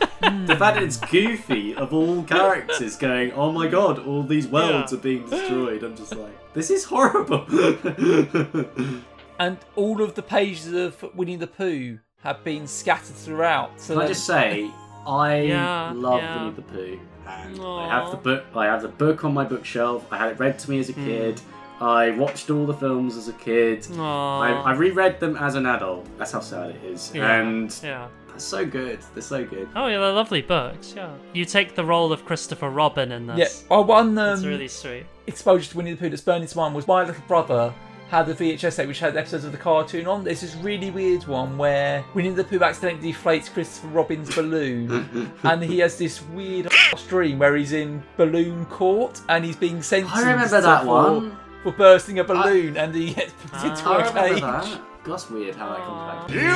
the 0.45 0.55
fact 0.57 0.75
that 0.75 0.83
it's 0.83 0.97
Goofy 0.97 1.75
of 1.75 1.93
all 1.93 2.23
characters 2.23 2.95
going, 2.95 3.31
"Oh 3.33 3.51
my 3.51 3.67
god, 3.67 3.99
all 3.99 4.23
these 4.23 4.47
worlds 4.47 4.91
Yeah. 4.91 4.97
are 4.97 5.01
being 5.01 5.29
destroyed," 5.29 5.83
I'm 5.83 5.95
just 5.95 6.15
like, 6.15 6.53
"This 6.53 6.69
is 6.69 6.85
horrible." 6.85 7.45
and 9.39 9.57
all 9.75 10.01
of 10.01 10.15
the 10.15 10.23
pages 10.23 10.73
of 10.73 11.03
Winnie 11.15 11.35
the 11.35 11.47
Pooh 11.47 11.99
have 12.23 12.43
been 12.43 12.67
scattered 12.67 13.15
throughout. 13.15 13.79
So 13.79 13.93
Can 13.93 14.03
I 14.03 14.07
just 14.07 14.25
say, 14.25 14.71
I 15.05 15.41
Yeah, 15.41 15.91
love 15.95 16.21
yeah. 16.21 16.43
Winnie 16.43 16.55
the 16.55 16.61
Pooh. 16.63 16.99
And 17.27 17.61
I 17.61 17.87
have 17.87 18.11
the 18.11 18.17
book. 18.17 18.45
I 18.55 18.65
have 18.65 18.81
the 18.81 18.87
book 18.87 19.25
on 19.25 19.33
my 19.33 19.43
bookshelf. 19.43 20.05
I 20.11 20.17
had 20.17 20.31
it 20.31 20.39
read 20.39 20.57
to 20.59 20.69
me 20.69 20.79
as 20.79 20.89
a 20.89 20.93
hmm. 20.93 21.05
kid. 21.05 21.41
I 21.79 22.11
watched 22.11 22.49
all 22.49 22.65
the 22.65 22.73
films 22.73 23.17
as 23.17 23.27
a 23.27 23.33
kid. 23.33 23.87
Aw. 23.97 24.39
I, 24.41 24.51
I 24.51 24.73
reread 24.73 25.19
them 25.19 25.35
as 25.37 25.55
an 25.55 25.65
adult. 25.65 26.07
That's 26.17 26.31
how 26.31 26.39
sad 26.39 26.71
it 26.71 26.83
is. 26.83 27.11
Yeah, 27.13 27.39
And 27.39 27.79
yeah. 27.83 28.07
they're 28.29 28.39
so 28.39 28.65
good. 28.65 28.99
They're 29.13 29.21
so 29.21 29.45
good. 29.45 29.69
Oh 29.75 29.87
yeah, 29.87 29.99
they're 29.99 30.11
lovely 30.13 30.41
books. 30.41 30.93
Yeah. 30.95 31.13
You 31.33 31.45
take 31.45 31.75
the 31.75 31.85
role 31.85 32.11
of 32.11 32.25
Christopher 32.25 32.69
Robin 32.69 33.11
in 33.11 33.27
this. 33.27 33.37
yeah, 33.37 33.45
this. 33.45 33.65
I 33.69 33.77
won 33.79 34.17
um, 34.17 34.33
It's 34.33 34.43
really 34.45 34.67
sweet. 34.67 35.05
exposure 35.27 35.69
to 35.71 35.77
Winnie 35.77 35.91
the 35.91 35.97
Pooh 35.97 36.09
that's 36.09 36.21
burned 36.21 36.43
into 36.43 36.57
mine 36.57 36.73
was 36.73 36.87
my 36.87 37.03
little 37.03 37.23
brother 37.27 37.73
had 38.09 38.25
the 38.25 38.33
VHS 38.33 38.77
tape 38.77 38.87
which 38.87 38.99
had 38.99 39.17
episodes 39.17 39.43
of 39.43 39.51
the 39.51 39.57
cartoon 39.57 40.07
on. 40.07 40.23
There's 40.23 40.41
this 40.41 40.55
really 40.55 40.91
weird 40.91 41.27
one 41.27 41.57
where 41.57 42.05
Winnie 42.13 42.29
the 42.29 42.43
Pooh 42.43 42.63
accidentally 42.63 43.11
deflates 43.11 43.51
Christopher 43.51 43.87
Robin's 43.89 44.33
balloon, 44.33 45.29
and 45.43 45.61
he 45.61 45.79
has 45.79 45.97
this 45.97 46.21
weird 46.21 46.71
dream 47.09 47.37
where 47.39 47.55
he's 47.55 47.73
in 47.73 48.01
balloon 48.15 48.65
court 48.67 49.19
and 49.29 49.43
he's 49.43 49.57
being 49.57 49.81
sentenced 49.81 50.15
I 50.15 50.31
remember 50.31 50.61
that 50.61 50.81
for, 50.83 50.87
one. 50.87 51.37
For 51.71 51.77
bursting 51.77 52.19
a 52.19 52.23
balloon, 52.23 52.77
and 52.77 52.95
he 52.95 53.13
gets 53.13 53.33
put 53.51 53.63
into 53.65 53.83
I 53.83 53.95
a 53.95 54.07
remember 54.07 54.33
cage. 54.33 54.41
that. 54.41 54.81
That's 55.03 55.29
weird 55.29 55.55
how 55.55 55.69
that 55.69 55.83
comes 55.83 56.01
back. 56.07 56.29
You, 56.31 56.55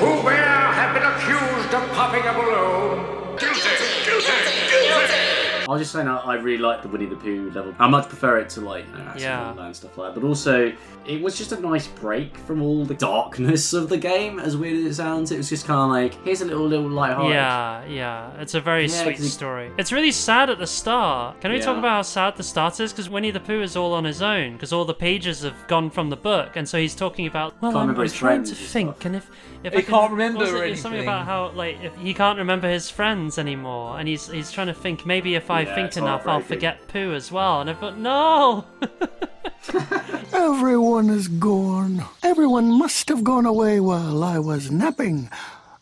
Pooh 0.00 0.22
Bear, 0.22 0.72
have 0.72 0.92
been 0.94 1.04
accused 1.04 1.74
of 1.74 1.88
popping 1.96 2.24
a 2.24 2.32
balloon. 2.32 3.36
Guilty, 3.38 3.60
guilty, 4.04 4.32
guilty. 4.70 5.23
I 5.68 5.72
was 5.72 5.80
just 5.80 5.92
saying 5.92 6.08
I, 6.08 6.16
I 6.18 6.34
really 6.36 6.58
like 6.62 6.82
the 6.82 6.88
Winnie 6.88 7.06
the 7.06 7.16
Pooh 7.16 7.50
level. 7.54 7.74
I 7.78 7.88
much 7.88 8.08
prefer 8.08 8.38
it 8.38 8.48
to 8.50 8.60
like 8.60 8.86
you 8.88 8.98
know, 9.04 9.12
Yeah. 9.16 9.54
And 9.58 9.74
stuff 9.76 9.96
like 9.98 10.14
that. 10.14 10.20
But 10.20 10.26
also, 10.26 10.72
it 11.06 11.20
was 11.22 11.36
just 11.36 11.52
a 11.52 11.60
nice 11.60 11.86
break 11.86 12.36
from 12.38 12.62
all 12.62 12.84
the 12.84 12.94
darkness 12.94 13.72
of 13.72 13.88
the 13.88 13.96
game. 13.98 14.38
As 14.38 14.56
weird 14.56 14.76
as 14.78 14.84
it 14.84 14.94
sounds, 14.94 15.30
it 15.32 15.36
was 15.36 15.48
just 15.48 15.66
kind 15.66 15.80
of 15.80 15.88
like 15.90 16.22
here's 16.24 16.40
a 16.40 16.44
little 16.44 16.66
little 16.66 16.88
light-hearted. 16.88 17.32
Yeah, 17.34 17.84
yeah. 17.86 18.30
It's 18.40 18.54
a 18.54 18.60
very 18.60 18.82
Yeah, 18.86 19.02
sweet 19.02 19.16
'cause 19.16 19.24
he- 19.24 19.30
story. 19.30 19.70
It's 19.78 19.92
really 19.92 20.12
sad 20.12 20.50
at 20.50 20.58
the 20.58 20.66
start. 20.66 21.40
Can 21.40 21.52
we 21.52 21.60
talk 21.60 21.78
about 21.78 21.90
how 21.90 22.02
sad 22.02 22.36
the 22.36 22.42
start 22.42 22.78
is? 22.80 22.92
Because 22.92 23.08
Winnie 23.08 23.30
the 23.30 23.40
Pooh 23.40 23.62
is 23.62 23.76
all 23.76 23.92
on 23.94 24.04
his 24.04 24.22
own, 24.22 24.54
because 24.54 24.72
all 24.72 24.84
the 24.84 24.94
pages 24.94 25.42
have 25.42 25.54
gone 25.68 25.90
from 25.90 26.10
the 26.10 26.16
book, 26.16 26.50
and 26.56 26.68
so 26.68 26.78
he's 26.78 26.94
talking 26.94 27.26
about. 27.26 27.54
Well, 27.60 27.72
Can't 27.72 27.90
I'm, 27.90 27.98
I'm 28.00 28.08
trying 28.08 28.44
to 28.44 28.50
and 28.50 28.58
think, 28.58 29.04
and 29.04 29.16
if 29.16 29.30
if 29.62 29.72
He 29.72 29.78
I 29.78 29.82
can, 29.82 29.90
can't 29.94 30.10
remember 30.12 30.40
what 30.40 30.64
it? 30.66 30.72
It's 30.72 30.82
something 30.82 31.02
about 31.02 31.24
how 31.26 31.50
like 31.54 31.82
if 31.82 31.94
he 31.96 32.12
can't 32.14 32.38
remember 32.38 32.68
his 32.68 32.90
friends 32.90 33.38
anymore, 33.38 33.98
and 33.98 34.06
he's 34.08 34.28
he's 34.30 34.50
trying 34.52 34.66
to 34.68 34.74
think 34.74 35.06
maybe 35.06 35.34
if 35.34 35.50
I 35.50 35.53
Yeah, 35.62 35.74
think 35.74 35.96
enough, 35.96 36.26
I'll 36.26 36.40
forget 36.40 36.86
Pooh 36.88 37.12
as 37.14 37.30
well. 37.32 37.60
And 37.60 37.70
I 37.70 37.74
thought, 37.74 37.98
no. 37.98 38.64
Everyone 40.32 41.10
is 41.10 41.28
gone. 41.28 42.04
Everyone 42.22 42.76
must 42.78 43.08
have 43.08 43.24
gone 43.24 43.46
away 43.46 43.80
while 43.80 44.22
I 44.22 44.38
was 44.38 44.70
napping, 44.70 45.30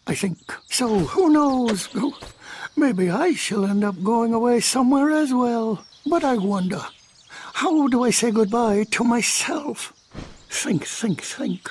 I 0.06 0.14
think. 0.14 0.38
So 0.68 1.00
who 1.00 1.30
knows? 1.30 1.88
Maybe 2.76 3.10
I 3.10 3.32
shall 3.34 3.64
end 3.66 3.84
up 3.84 4.02
going 4.02 4.32
away 4.32 4.60
somewhere 4.60 5.10
as 5.10 5.32
well. 5.34 5.84
But 6.06 6.24
I 6.24 6.36
wonder. 6.36 6.82
how 7.54 7.86
do 7.88 8.02
I 8.04 8.10
say 8.10 8.30
goodbye 8.30 8.84
to 8.92 9.04
myself? 9.04 9.92
Think, 10.48 10.84
think, 10.86 11.20
think. 11.22 11.68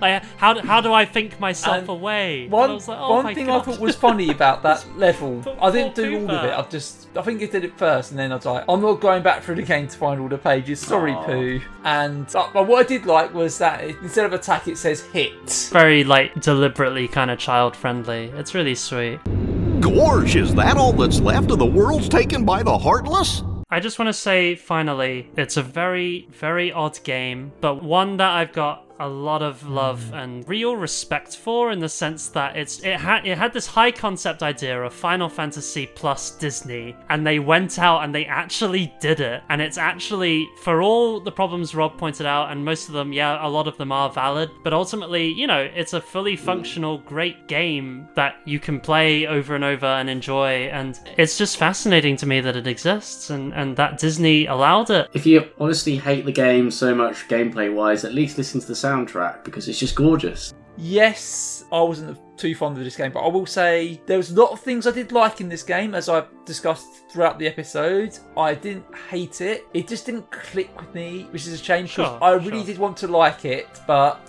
Like, 0.00 0.22
how, 0.36 0.58
how 0.60 0.80
do 0.80 0.92
I 0.92 1.04
think 1.04 1.38
myself 1.40 1.78
And 1.78 1.88
away? 1.88 2.44
And 2.44 2.52
One, 2.52 2.70
I 2.70 2.74
was 2.74 2.88
like, 2.88 2.98
oh 3.00 3.14
one 3.14 3.24
my 3.24 3.34
thing 3.34 3.46
God. 3.46 3.62
I 3.62 3.64
thought 3.64 3.80
was 3.80 3.96
funny 3.96 4.30
about 4.30 4.62
that 4.64 4.84
level, 4.96 5.42
I 5.60 5.70
didn't 5.70 5.94
poor 5.94 6.04
do 6.04 6.18
all 6.18 6.30
of 6.30 6.44
it. 6.44 6.52
I 6.52 6.62
just, 6.68 7.08
I 7.16 7.22
think 7.22 7.42
I 7.42 7.46
did 7.46 7.64
it 7.64 7.78
first, 7.78 8.10
and 8.10 8.18
then 8.18 8.32
I 8.32 8.36
was 8.36 8.46
like, 8.46 8.64
I'm 8.68 8.80
not 8.80 9.00
going 9.00 9.22
back 9.22 9.42
through 9.42 9.56
the 9.56 9.62
game 9.62 9.88
to 9.88 9.98
find 9.98 10.20
all 10.20 10.28
the 10.28 10.38
pages. 10.38 10.80
Sorry, 10.80 11.12
Aw. 11.12 11.26
Pooh. 11.26 11.60
And 11.84 12.34
uh, 12.34 12.48
but 12.52 12.66
what 12.66 12.84
I 12.84 12.88
did 12.88 13.06
like 13.06 13.32
was 13.34 13.58
that 13.58 13.82
it, 13.82 13.96
instead 14.02 14.26
of 14.26 14.32
attack, 14.32 14.68
it 14.68 14.78
says 14.78 15.02
hit. 15.06 15.68
Very, 15.72 16.04
like, 16.04 16.40
deliberately 16.40 17.08
kind 17.08 17.30
of 17.30 17.38
child 17.38 17.76
friendly. 17.76 18.32
It's 18.36 18.54
really 18.54 18.74
sweet. 18.74 19.20
Gorge, 19.80 20.34
is 20.34 20.54
that 20.56 20.76
all 20.76 20.92
that's 20.92 21.20
left 21.20 21.50
of 21.50 21.58
the 21.58 21.66
worlds 21.66 22.08
taken 22.08 22.44
by 22.44 22.62
the 22.62 22.76
Heartless? 22.76 23.42
I 23.70 23.80
just 23.80 23.98
want 23.98 24.08
to 24.08 24.14
say, 24.14 24.54
finally, 24.54 25.30
it's 25.36 25.56
a 25.56 25.62
very, 25.62 26.26
very 26.30 26.72
odd 26.72 27.02
game, 27.04 27.52
but 27.60 27.82
one 27.84 28.16
that 28.16 28.30
I've 28.30 28.52
got 28.52 28.87
a 29.00 29.08
lot 29.08 29.42
of 29.42 29.66
love 29.68 30.00
mm. 30.12 30.22
and 30.22 30.48
real 30.48 30.76
respect 30.76 31.36
for 31.36 31.70
in 31.70 31.78
the 31.78 31.88
sense 31.88 32.28
that 32.28 32.56
it's 32.56 32.80
it 32.80 32.96
had 32.96 33.26
it 33.26 33.38
had 33.38 33.52
this 33.52 33.66
high 33.66 33.90
concept 33.90 34.42
idea 34.42 34.80
of 34.82 34.92
Final 34.92 35.28
Fantasy 35.28 35.86
plus 35.86 36.32
Disney 36.32 36.96
and 37.08 37.26
they 37.26 37.38
went 37.38 37.78
out 37.78 38.04
and 38.04 38.14
they 38.14 38.26
actually 38.26 38.92
did 39.00 39.20
it. 39.20 39.42
And 39.48 39.60
it's 39.60 39.78
actually 39.78 40.48
for 40.62 40.82
all 40.82 41.20
the 41.20 41.32
problems 41.32 41.74
Rob 41.74 41.96
pointed 41.98 42.26
out 42.26 42.50
and 42.50 42.64
most 42.64 42.88
of 42.88 42.94
them 42.94 43.12
yeah 43.12 43.44
a 43.44 43.48
lot 43.48 43.68
of 43.68 43.76
them 43.76 43.92
are 43.92 44.10
valid 44.10 44.50
but 44.62 44.72
ultimately 44.72 45.26
you 45.28 45.46
know 45.46 45.68
it's 45.74 45.92
a 45.92 46.00
fully 46.00 46.36
functional 46.36 46.98
great 46.98 47.46
game 47.48 48.08
that 48.14 48.36
you 48.44 48.58
can 48.58 48.80
play 48.80 49.26
over 49.26 49.54
and 49.54 49.64
over 49.64 49.86
and 49.86 50.10
enjoy. 50.10 50.68
And 50.68 50.98
it's 51.16 51.38
just 51.38 51.56
fascinating 51.56 52.16
to 52.16 52.26
me 52.26 52.40
that 52.40 52.56
it 52.56 52.66
exists 52.66 53.30
and 53.30 53.52
and 53.54 53.76
that 53.76 53.98
Disney 53.98 54.46
allowed 54.46 54.90
it. 54.90 55.08
If 55.12 55.26
you 55.26 55.48
honestly 55.58 55.96
hate 55.96 56.24
the 56.24 56.32
game 56.32 56.70
so 56.70 56.94
much 56.94 57.28
gameplay 57.28 57.72
wise, 57.72 58.04
at 58.04 58.14
least 58.14 58.38
listen 58.38 58.60
to 58.60 58.66
the 58.66 58.76
soundtrack 58.88 59.44
because 59.44 59.68
it's 59.68 59.78
just 59.78 59.94
gorgeous. 59.94 60.54
Yes, 60.76 61.64
I 61.72 61.80
wasn't 61.80 62.16
too 62.38 62.54
fond 62.54 62.78
of 62.78 62.84
this 62.84 62.96
game, 62.96 63.10
but 63.10 63.20
I 63.20 63.28
will 63.28 63.46
say 63.46 64.00
there 64.06 64.16
was 64.16 64.30
a 64.30 64.40
lot 64.40 64.52
of 64.52 64.60
things 64.60 64.86
I 64.86 64.92
did 64.92 65.10
like 65.10 65.40
in 65.40 65.48
this 65.48 65.64
game, 65.64 65.92
as 65.94 66.08
I've 66.08 66.28
discussed 66.44 66.86
throughout 67.10 67.38
the 67.40 67.48
episode. 67.48 68.16
I 68.36 68.54
didn't 68.54 68.84
hate 69.10 69.40
it; 69.40 69.66
it 69.74 69.88
just 69.88 70.06
didn't 70.06 70.30
click 70.30 70.70
with 70.80 70.94
me, 70.94 71.26
which 71.30 71.46
is 71.48 71.52
a 71.52 71.58
shame 71.58 71.82
because 71.84 71.94
Sure, 72.10 72.18
I 72.22 72.32
really 72.34 72.58
sure. 72.58 72.66
did 72.66 72.78
want 72.78 72.96
to 72.98 73.08
like 73.08 73.44
it. 73.44 73.66
But 73.88 74.20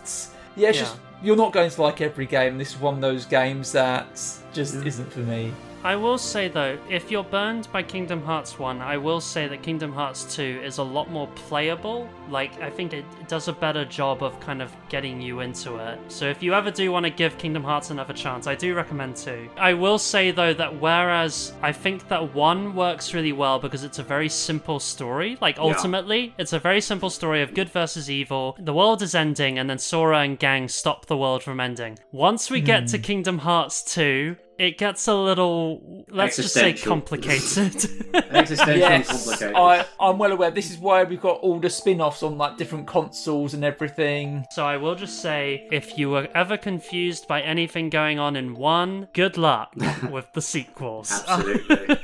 yeah, 0.55 0.69
it's 0.69 0.79
Yeah. 0.79 0.85
just 0.85 0.97
you're 1.21 1.35
not 1.35 1.53
going 1.53 1.69
to 1.69 1.81
like 1.83 2.01
every 2.01 2.25
game. 2.25 2.57
This 2.57 2.71
is 2.71 2.79
one 2.79 2.95
of 2.95 3.01
those 3.01 3.25
games 3.25 3.71
that 3.73 4.07
just 4.51 4.73
isn't 4.73 5.11
for 5.13 5.19
me. 5.19 5.53
I 5.81 5.95
will 5.95 6.17
say 6.17 6.49
though, 6.49 6.77
if 6.89 7.09
you're 7.09 7.23
burned 7.23 7.69
by 7.71 7.83
Kingdom 7.83 8.21
Hearts 8.21 8.59
1, 8.59 8.81
I 8.81 8.97
will 8.97 9.21
say 9.21 9.47
that 9.47 9.63
Kingdom 9.63 9.93
Hearts 9.93 10.35
2 10.35 10.61
is 10.61 10.77
a 10.77 10.83
lot 10.83 11.09
more 11.09 11.27
playable. 11.35 12.09
Like, 12.29 12.61
I 12.61 12.69
think 12.69 12.91
it 12.91 13.05
does 13.29 13.47
a 13.47 13.53
better 13.53 13.85
job 13.85 14.21
of 14.21 14.37
kind 14.41 14.61
of 14.61 14.75
getting 14.89 15.21
you 15.21 15.39
into 15.39 15.77
it. 15.77 15.97
So 16.09 16.25
if 16.25 16.43
you 16.43 16.53
ever 16.53 16.69
do 16.69 16.91
want 16.91 17.05
to 17.05 17.09
give 17.09 17.37
Kingdom 17.37 17.63
Hearts 17.63 17.91
another 17.91 18.13
chance, 18.13 18.45
I 18.45 18.55
do 18.55 18.75
recommend 18.75 19.15
2. 19.15 19.49
I 19.57 19.73
will 19.73 19.97
say 19.97 20.31
though 20.31 20.53
that 20.53 20.81
whereas 20.81 21.53
I 21.61 21.71
think 21.71 22.09
that 22.09 22.35
1 22.35 22.75
works 22.75 23.13
really 23.13 23.31
well 23.31 23.57
because 23.57 23.85
it's 23.85 23.99
a 23.99 24.03
very 24.03 24.27
simple 24.27 24.81
story, 24.81 25.37
like 25.39 25.55
Yeah. 25.55 25.63
ultimately, 25.63 26.33
it's 26.37 26.51
a 26.51 26.59
very 26.59 26.81
simple 26.81 27.09
story 27.09 27.41
of 27.41 27.53
good 27.53 27.69
versus 27.69 28.11
evil. 28.11 28.57
The 28.59 28.73
world 28.73 29.01
is 29.01 29.15
ending 29.15 29.57
and 29.57 29.69
then 29.69 29.79
Sora 29.79 30.19
and 30.19 30.37
gang 30.37 30.67
stop 30.67 31.05
the 31.05 31.15
world 31.15 31.41
from 31.41 31.61
ending. 31.61 31.99
Once 32.11 32.51
we 32.51 32.59
get 32.59 32.87
to 32.87 32.97
Hmm. 32.97 33.03
Kingdom 33.03 33.37
Hearts 33.39 33.81
2, 33.81 34.35
it 34.59 34.77
gets 34.77 35.07
a 35.07 35.15
little, 35.15 36.05
let's 36.09 36.35
just 36.35 36.53
say, 36.53 36.73
complicated. 36.73 37.75
Existential 38.13 38.83
and 38.83 39.05
Yes, 39.05 39.07
complicated. 39.07 39.55
I, 39.55 39.85
I'm 39.99 40.17
well 40.17 40.33
aware. 40.33 40.51
This 40.51 40.69
is 40.69 40.77
why 40.77 41.03
we've 41.05 41.21
got 41.21 41.39
all 41.39 41.59
the 41.59 41.69
spin-offs 41.69 42.21
on 42.23 42.37
like 42.37 42.57
different 42.57 42.85
consoles 42.85 43.53
and 43.53 43.63
everything. 43.63 44.45
so 44.51 44.65
I 44.65 44.75
will 44.75 44.95
just 44.95 45.21
say, 45.21 45.65
if 45.71 45.97
you 45.97 46.09
were 46.09 46.27
ever 46.35 46.57
confused 46.57 47.25
by 47.25 47.41
anything 47.41 47.89
going 47.89 48.19
on 48.19 48.35
in 48.35 48.53
one, 48.53 49.07
good 49.13 49.37
luck 49.37 49.73
with 50.11 50.31
the 50.33 50.41
sequels. 50.41 51.23
Absolutely. 51.25 51.97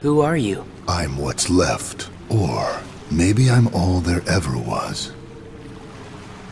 Who 0.00 0.22
are 0.22 0.38
you? 0.38 0.64
I'm 0.88 1.18
what's 1.18 1.50
left. 1.50 2.08
Or 2.30 2.80
maybe 3.10 3.50
I'm 3.50 3.68
all 3.74 4.00
there 4.00 4.22
ever 4.26 4.56
was. 4.56 5.12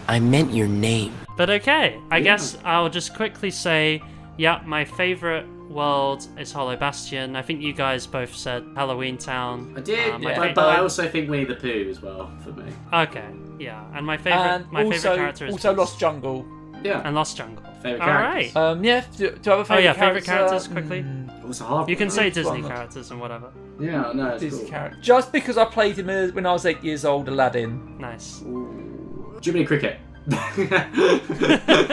I 0.08 0.20
meant 0.20 0.52
your 0.52 0.68
name. 0.68 1.14
But 1.38 1.48
okay, 1.48 1.98
I 2.10 2.20
guess 2.20 2.58
I'll 2.64 2.90
just 2.90 3.14
quickly 3.14 3.50
say, 3.50 4.02
yeah, 4.38 4.62
my 4.64 4.84
favorite 4.84 5.46
world 5.68 6.26
is 6.38 6.50
Hollow 6.50 6.76
Bastion. 6.76 7.36
I 7.36 7.42
think 7.42 7.60
you 7.60 7.74
guys 7.74 8.06
both 8.06 8.34
said 8.34 8.64
Halloween 8.74 9.18
Town. 9.18 9.74
I 9.76 9.80
did, 9.82 10.14
Uh, 10.14 10.18
my 10.18 10.34
but, 10.34 10.54
but 10.54 10.68
I 10.70 10.80
also 10.80 11.06
think 11.06 11.28
Winnie 11.28 11.44
the 11.44 11.56
Pooh 11.56 11.88
as 11.90 12.00
well 12.00 12.30
for 12.42 12.52
me. 12.52 12.72
Okay, 12.92 13.28
yeah, 13.58 13.84
and 13.94 14.06
my 14.06 14.16
favorite, 14.16 14.40
and 14.40 14.72
my 14.72 14.84
also, 14.84 14.98
favorite 14.98 15.16
character 15.16 15.46
is 15.46 15.52
also 15.52 15.70
Beast. 15.72 15.78
Lost 15.78 16.00
Jungle. 16.00 16.46
Yeah. 16.82 17.02
and 17.04 17.14
Lost 17.16 17.36
Jungle. 17.36 17.64
Favorite 17.82 18.00
All 18.00 18.06
characters. 18.06 18.54
right. 18.54 18.70
Um, 18.70 18.84
yeah. 18.84 19.04
Do, 19.16 19.16
do 19.16 19.24
you 19.24 19.28
have 19.28 19.34
a 19.34 19.34
favorite? 19.34 19.58
Oh 19.58 19.64
favorite 19.64 19.82
yeah, 19.84 19.94
character? 19.94 20.20
favorite 20.20 20.24
characters 20.24 20.68
quickly. 20.68 20.98
It 21.42 21.46
was 21.48 21.58
hard 21.58 21.88
You 21.88 21.96
can 21.96 22.08
say 22.10 22.30
Disney 22.30 22.62
one? 22.62 22.70
characters 22.70 23.10
and 23.10 23.20
whatever. 23.20 23.50
Yeah, 23.80 24.12
no, 24.14 24.28
it's 24.28 24.40
Disney 24.42 24.60
cool. 24.60 24.68
character. 24.70 24.98
Just 25.02 25.32
because 25.32 25.58
I 25.58 25.64
played 25.64 25.98
him 25.98 26.08
as- 26.08 26.32
when 26.32 26.46
I 26.46 26.52
was 26.52 26.64
eight 26.66 26.82
years 26.84 27.04
old, 27.04 27.28
Aladdin. 27.28 27.98
Nice. 27.98 28.44
Jiminy 29.42 29.64
Cricket. 29.64 29.98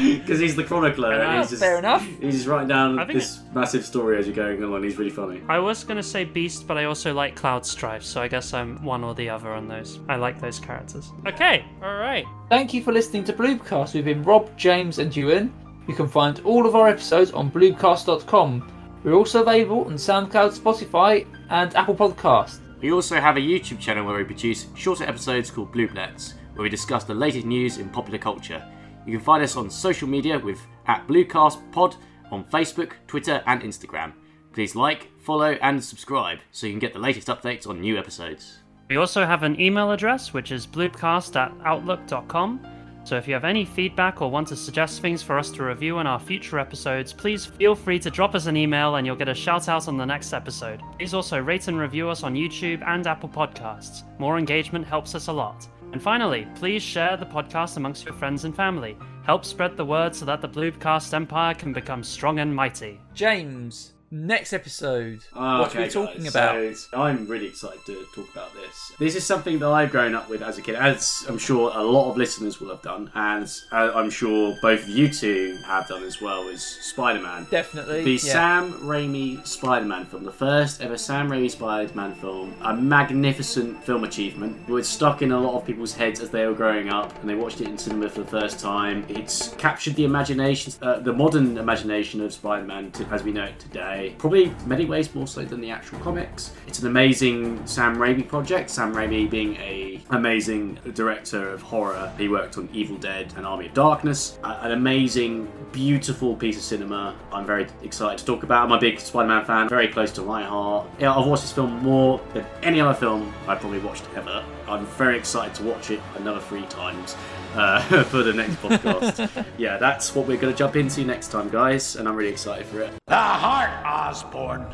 Because 0.00 0.38
he's 0.40 0.56
the 0.56 0.64
chronicler. 0.64 1.12
and 1.12 1.40
he's 1.40 1.50
just, 1.50 1.62
fair 1.62 1.78
enough. 1.78 2.04
He's 2.20 2.34
just 2.36 2.46
writing 2.46 2.68
down 2.68 2.98
I 2.98 3.04
think 3.04 3.18
this 3.18 3.40
massive 3.54 3.84
story 3.84 4.18
as 4.18 4.26
you're 4.26 4.34
going 4.36 4.62
along. 4.62 4.82
He's 4.82 4.96
really 4.96 5.10
funny. 5.10 5.42
I 5.48 5.58
was 5.58 5.84
gonna 5.84 6.02
say 6.02 6.24
Beast, 6.24 6.66
but 6.66 6.78
I 6.78 6.84
also 6.84 7.12
like 7.12 7.36
Cloud 7.36 7.66
Strife, 7.66 8.02
so 8.02 8.22
I 8.22 8.28
guess 8.28 8.54
I'm 8.54 8.82
one 8.82 9.04
or 9.04 9.14
the 9.14 9.28
other 9.28 9.50
on 9.50 9.68
those. 9.68 9.98
I 10.08 10.16
like 10.16 10.40
those 10.40 10.58
characters. 10.58 11.12
Okay, 11.26 11.64
all 11.82 11.96
right. 11.96 12.24
Thank 12.48 12.72
you 12.72 12.82
for 12.82 12.92
listening 12.92 13.24
to 13.24 13.32
Bloobcast. 13.32 13.94
We've 13.94 14.04
been 14.04 14.22
Rob, 14.22 14.56
James, 14.56 14.98
and 14.98 15.14
Ewan. 15.14 15.52
You 15.86 15.94
can 15.94 16.08
find 16.08 16.40
all 16.44 16.66
of 16.66 16.74
our 16.76 16.88
episodes 16.88 17.30
on 17.32 17.50
bloobcast.com. 17.50 18.72
We're 19.04 19.14
also 19.14 19.42
available 19.42 19.84
on 19.84 19.94
SoundCloud, 19.94 20.58
Spotify, 20.58 21.26
and 21.50 21.74
Apple 21.74 21.94
Podcasts. 21.94 22.60
We 22.80 22.92
also 22.92 23.20
have 23.20 23.36
a 23.36 23.40
YouTube 23.40 23.80
channel 23.80 24.06
where 24.06 24.16
we 24.16 24.24
produce 24.24 24.66
shorter 24.74 25.04
episodes 25.04 25.50
called 25.50 25.72
Blooblets, 25.72 26.34
where 26.54 26.62
we 26.62 26.68
discuss 26.68 27.04
the 27.04 27.14
latest 27.14 27.46
news 27.46 27.78
in 27.78 27.88
popular 27.88 28.18
culture. 28.18 28.64
You 29.06 29.16
can 29.16 29.24
find 29.24 29.42
us 29.42 29.56
on 29.56 29.70
social 29.70 30.08
media 30.08 30.38
with 30.38 30.60
at 30.86 31.06
BlueCastPod 31.06 31.96
on 32.30 32.44
Facebook, 32.44 32.92
Twitter, 33.06 33.42
and 33.46 33.62
Instagram. 33.62 34.12
Please 34.52 34.74
like, 34.74 35.08
follow, 35.18 35.52
and 35.62 35.82
subscribe 35.82 36.38
so 36.50 36.66
you 36.66 36.72
can 36.72 36.80
get 36.80 36.92
the 36.92 36.98
latest 36.98 37.28
updates 37.28 37.66
on 37.66 37.80
new 37.80 37.98
episodes. 37.98 38.58
We 38.88 38.96
also 38.96 39.24
have 39.24 39.44
an 39.44 39.60
email 39.60 39.92
address, 39.92 40.32
which 40.32 40.50
is 40.50 40.66
bloobcast 40.66 41.36
at 41.36 41.52
outlook.com. 41.64 42.66
So 43.04 43.16
if 43.16 43.26
you 43.26 43.34
have 43.34 43.44
any 43.44 43.64
feedback 43.64 44.20
or 44.20 44.30
want 44.30 44.48
to 44.48 44.56
suggest 44.56 45.00
things 45.00 45.22
for 45.22 45.38
us 45.38 45.50
to 45.52 45.64
review 45.64 46.00
in 46.00 46.06
our 46.06 46.18
future 46.18 46.58
episodes, 46.58 47.12
please 47.12 47.46
feel 47.46 47.74
free 47.74 47.98
to 48.00 48.10
drop 48.10 48.34
us 48.34 48.46
an 48.46 48.56
email 48.56 48.96
and 48.96 49.06
you'll 49.06 49.16
get 49.16 49.28
a 49.28 49.34
shout 49.34 49.68
out 49.68 49.88
on 49.88 49.96
the 49.96 50.04
next 50.04 50.32
episode. 50.32 50.80
Please 50.98 51.14
also 51.14 51.38
rate 51.38 51.68
and 51.68 51.78
review 51.78 52.08
us 52.08 52.22
on 52.22 52.34
YouTube 52.34 52.86
and 52.86 53.06
Apple 53.06 53.28
Podcasts. 53.28 54.02
More 54.18 54.38
engagement 54.38 54.86
helps 54.86 55.14
us 55.14 55.28
a 55.28 55.32
lot. 55.32 55.66
And 55.92 56.00
finally, 56.00 56.46
please 56.54 56.82
share 56.82 57.16
the 57.16 57.26
podcast 57.26 57.76
amongst 57.76 58.04
your 58.04 58.14
friends 58.14 58.44
and 58.44 58.54
family. 58.54 58.96
Help 59.24 59.44
spread 59.44 59.76
the 59.76 59.84
word 59.84 60.14
so 60.14 60.24
that 60.24 60.40
the 60.40 60.48
Bloobcast 60.48 61.12
empire 61.12 61.54
can 61.54 61.72
become 61.72 62.04
strong 62.04 62.38
and 62.38 62.54
mighty. 62.54 63.00
James, 63.12 63.92
next 64.10 64.52
episode. 64.52 65.20
Oh, 65.34 65.60
what 65.60 65.74
are 65.74 65.78
we 65.78 65.84
okay, 65.84 65.92
talking 65.92 66.22
guys. 66.24 66.34
about? 66.34 66.76
So, 66.76 67.00
I'm 67.00 67.26
really 67.26 67.46
excited 67.46 67.84
to 67.86 68.06
talk 68.14 68.30
about 68.32 68.52
this. 68.54 68.92
This 68.98 69.14
is 69.14 69.24
something 69.24 69.58
that 69.60 69.68
I've 69.68 69.90
grown 69.90 70.14
up 70.14 70.28
with 70.28 70.42
as 70.42 70.58
a 70.58 70.62
kid, 70.62 70.74
as 70.74 71.24
I'm 71.28 71.38
sure 71.38 71.70
a 71.74 71.82
lot 71.82 72.10
of 72.10 72.16
listeners 72.16 72.60
will 72.60 72.70
have 72.70 72.82
done, 72.82 73.10
and 73.14 73.50
uh, 73.72 73.92
I'm 73.94 74.10
sure 74.10 74.56
both 74.60 74.82
of 74.82 74.88
you 74.88 75.08
two 75.08 75.58
have 75.66 75.88
done 75.88 76.02
as 76.02 76.20
well, 76.20 76.48
is 76.48 76.62
Spider-Man. 76.62 77.46
Definitely. 77.50 78.04
The 78.04 78.12
yeah. 78.12 78.18
Sam 78.18 78.72
Raimi 78.80 79.46
Spider-Man 79.46 80.06
film, 80.06 80.24
the 80.24 80.32
first 80.32 80.80
ever 80.80 80.96
Sam 80.96 81.28
Raimi 81.28 81.50
Spider-Man 81.50 82.14
film, 82.16 82.54
a 82.62 82.74
magnificent 82.76 83.82
film 83.84 84.04
achievement. 84.04 84.56
It 84.68 84.72
was 84.72 84.88
stuck 84.88 85.22
in 85.22 85.32
a 85.32 85.38
lot 85.38 85.54
of 85.54 85.64
people's 85.66 85.94
heads 85.94 86.20
as 86.20 86.30
they 86.30 86.46
were 86.46 86.54
growing 86.54 86.88
up, 86.88 87.18
and 87.20 87.28
they 87.28 87.34
watched 87.34 87.60
it 87.60 87.68
in 87.68 87.78
cinema 87.78 88.08
for 88.08 88.22
the 88.22 88.30
first 88.30 88.58
time. 88.58 89.04
It's 89.08 89.54
captured 89.54 89.94
the 89.94 90.04
imagination, 90.04 90.72
uh, 90.82 90.98
the 90.98 91.12
modern 91.12 91.58
imagination 91.58 92.20
of 92.20 92.32
Spider-Man 92.32 92.90
to, 92.92 93.04
as 93.06 93.22
we 93.22 93.32
know 93.32 93.44
it 93.44 93.58
today. 93.58 93.99
Probably 94.18 94.52
many 94.66 94.84
ways 94.84 95.14
more 95.14 95.26
so 95.26 95.44
than 95.44 95.60
the 95.60 95.70
actual 95.70 95.98
comics. 96.00 96.52
It's 96.66 96.80
an 96.80 96.86
amazing 96.86 97.66
Sam 97.66 97.96
Raimi 97.96 98.26
project. 98.26 98.70
Sam 98.70 98.94
Raimi 98.94 99.28
being 99.30 99.56
a 99.56 100.00
amazing 100.10 100.78
director 100.94 101.50
of 101.50 101.62
horror. 101.62 102.12
He 102.18 102.28
worked 102.28 102.58
on 102.58 102.68
Evil 102.72 102.96
Dead 102.96 103.32
and 103.36 103.46
Army 103.46 103.66
of 103.66 103.74
Darkness. 103.74 104.38
An 104.42 104.72
amazing, 104.72 105.50
beautiful 105.72 106.34
piece 106.34 106.56
of 106.56 106.62
cinema. 106.62 107.14
I'm 107.32 107.46
very 107.46 107.66
excited 107.82 108.18
to 108.18 108.24
talk 108.24 108.42
about. 108.42 108.64
I'm 108.64 108.72
a 108.72 108.80
big 108.80 108.98
Spider-Man 108.98 109.44
fan, 109.44 109.68
very 109.68 109.88
close 109.88 110.10
to 110.12 110.22
my 110.22 110.42
heart. 110.42 110.86
Yeah, 110.98 111.14
I've 111.14 111.26
watched 111.26 111.42
this 111.42 111.52
film 111.52 111.78
more 111.82 112.20
than 112.34 112.44
any 112.62 112.80
other 112.80 112.94
film 112.94 113.32
I've 113.46 113.60
probably 113.60 113.80
watched 113.80 114.04
ever. 114.16 114.44
I'm 114.66 114.86
very 114.86 115.18
excited 115.18 115.54
to 115.56 115.64
watch 115.64 115.90
it 115.90 116.00
another 116.16 116.40
three 116.40 116.64
times 116.66 117.16
uh, 117.54 117.80
for 118.04 118.22
the 118.22 118.32
next 118.32 118.54
podcast. 118.56 119.44
yeah, 119.58 119.76
that's 119.78 120.14
what 120.14 120.26
we're 120.26 120.36
going 120.36 120.52
to 120.52 120.58
jump 120.58 120.76
into 120.76 121.04
next 121.04 121.28
time, 121.28 121.48
guys, 121.50 121.96
and 121.96 122.08
I'm 122.08 122.16
really 122.16 122.30
excited 122.30 122.66
for 122.66 122.80
it. 122.80 122.92
The 123.06 123.14
heart, 123.16 123.70
Osborn. 123.84 124.66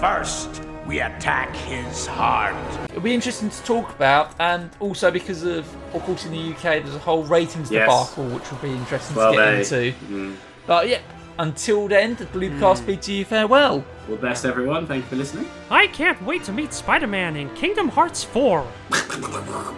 First, 0.00 0.62
we 0.86 1.00
attack 1.00 1.54
his 1.54 2.06
heart. 2.06 2.56
It'll 2.90 3.00
be 3.00 3.14
interesting 3.14 3.50
to 3.50 3.62
talk 3.62 3.90
about, 3.94 4.34
and 4.40 4.70
also 4.80 5.10
because 5.10 5.44
of, 5.44 5.66
of 5.94 6.02
course, 6.02 6.24
in 6.26 6.32
the 6.32 6.50
UK, 6.52 6.82
there's 6.82 6.94
a 6.94 6.98
whole 6.98 7.22
ratings 7.24 7.70
Yes. 7.70 7.86
debacle, 8.10 8.24
which 8.34 8.50
will 8.50 8.58
be 8.58 8.70
interesting 8.72 9.16
Well, 9.16 9.32
to 9.32 9.38
get 9.38 9.68
they- 9.68 9.88
into. 9.88 9.98
mm. 10.12 10.34
But 10.66 10.88
yeah, 10.88 10.98
until 11.38 11.86
then, 11.88 12.16
the 12.16 12.26
Bluecast 12.26 12.84
bids 12.84 13.08
you 13.08 13.24
farewell. 13.24 13.84
Well, 14.08 14.16
best, 14.16 14.44
everyone. 14.44 14.86
Thank 14.88 15.04
you 15.04 15.10
for 15.10 15.16
listening. 15.16 15.46
I 15.70 15.86
can't 15.86 16.20
wait 16.24 16.42
to 16.44 16.52
meet 16.52 16.72
Spider 16.74 17.06
Man 17.06 17.36
in 17.36 17.48
Kingdom 17.54 17.88
Hearts 17.88 18.24
4. 18.24 18.66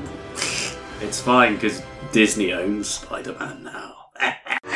It's 1.01 1.21
fine 1.21 1.57
because 1.57 1.83
Disney 2.15 2.53
owns 2.53 2.89
Spider 2.89 3.35
Man 3.41 3.65
now. 3.65 3.97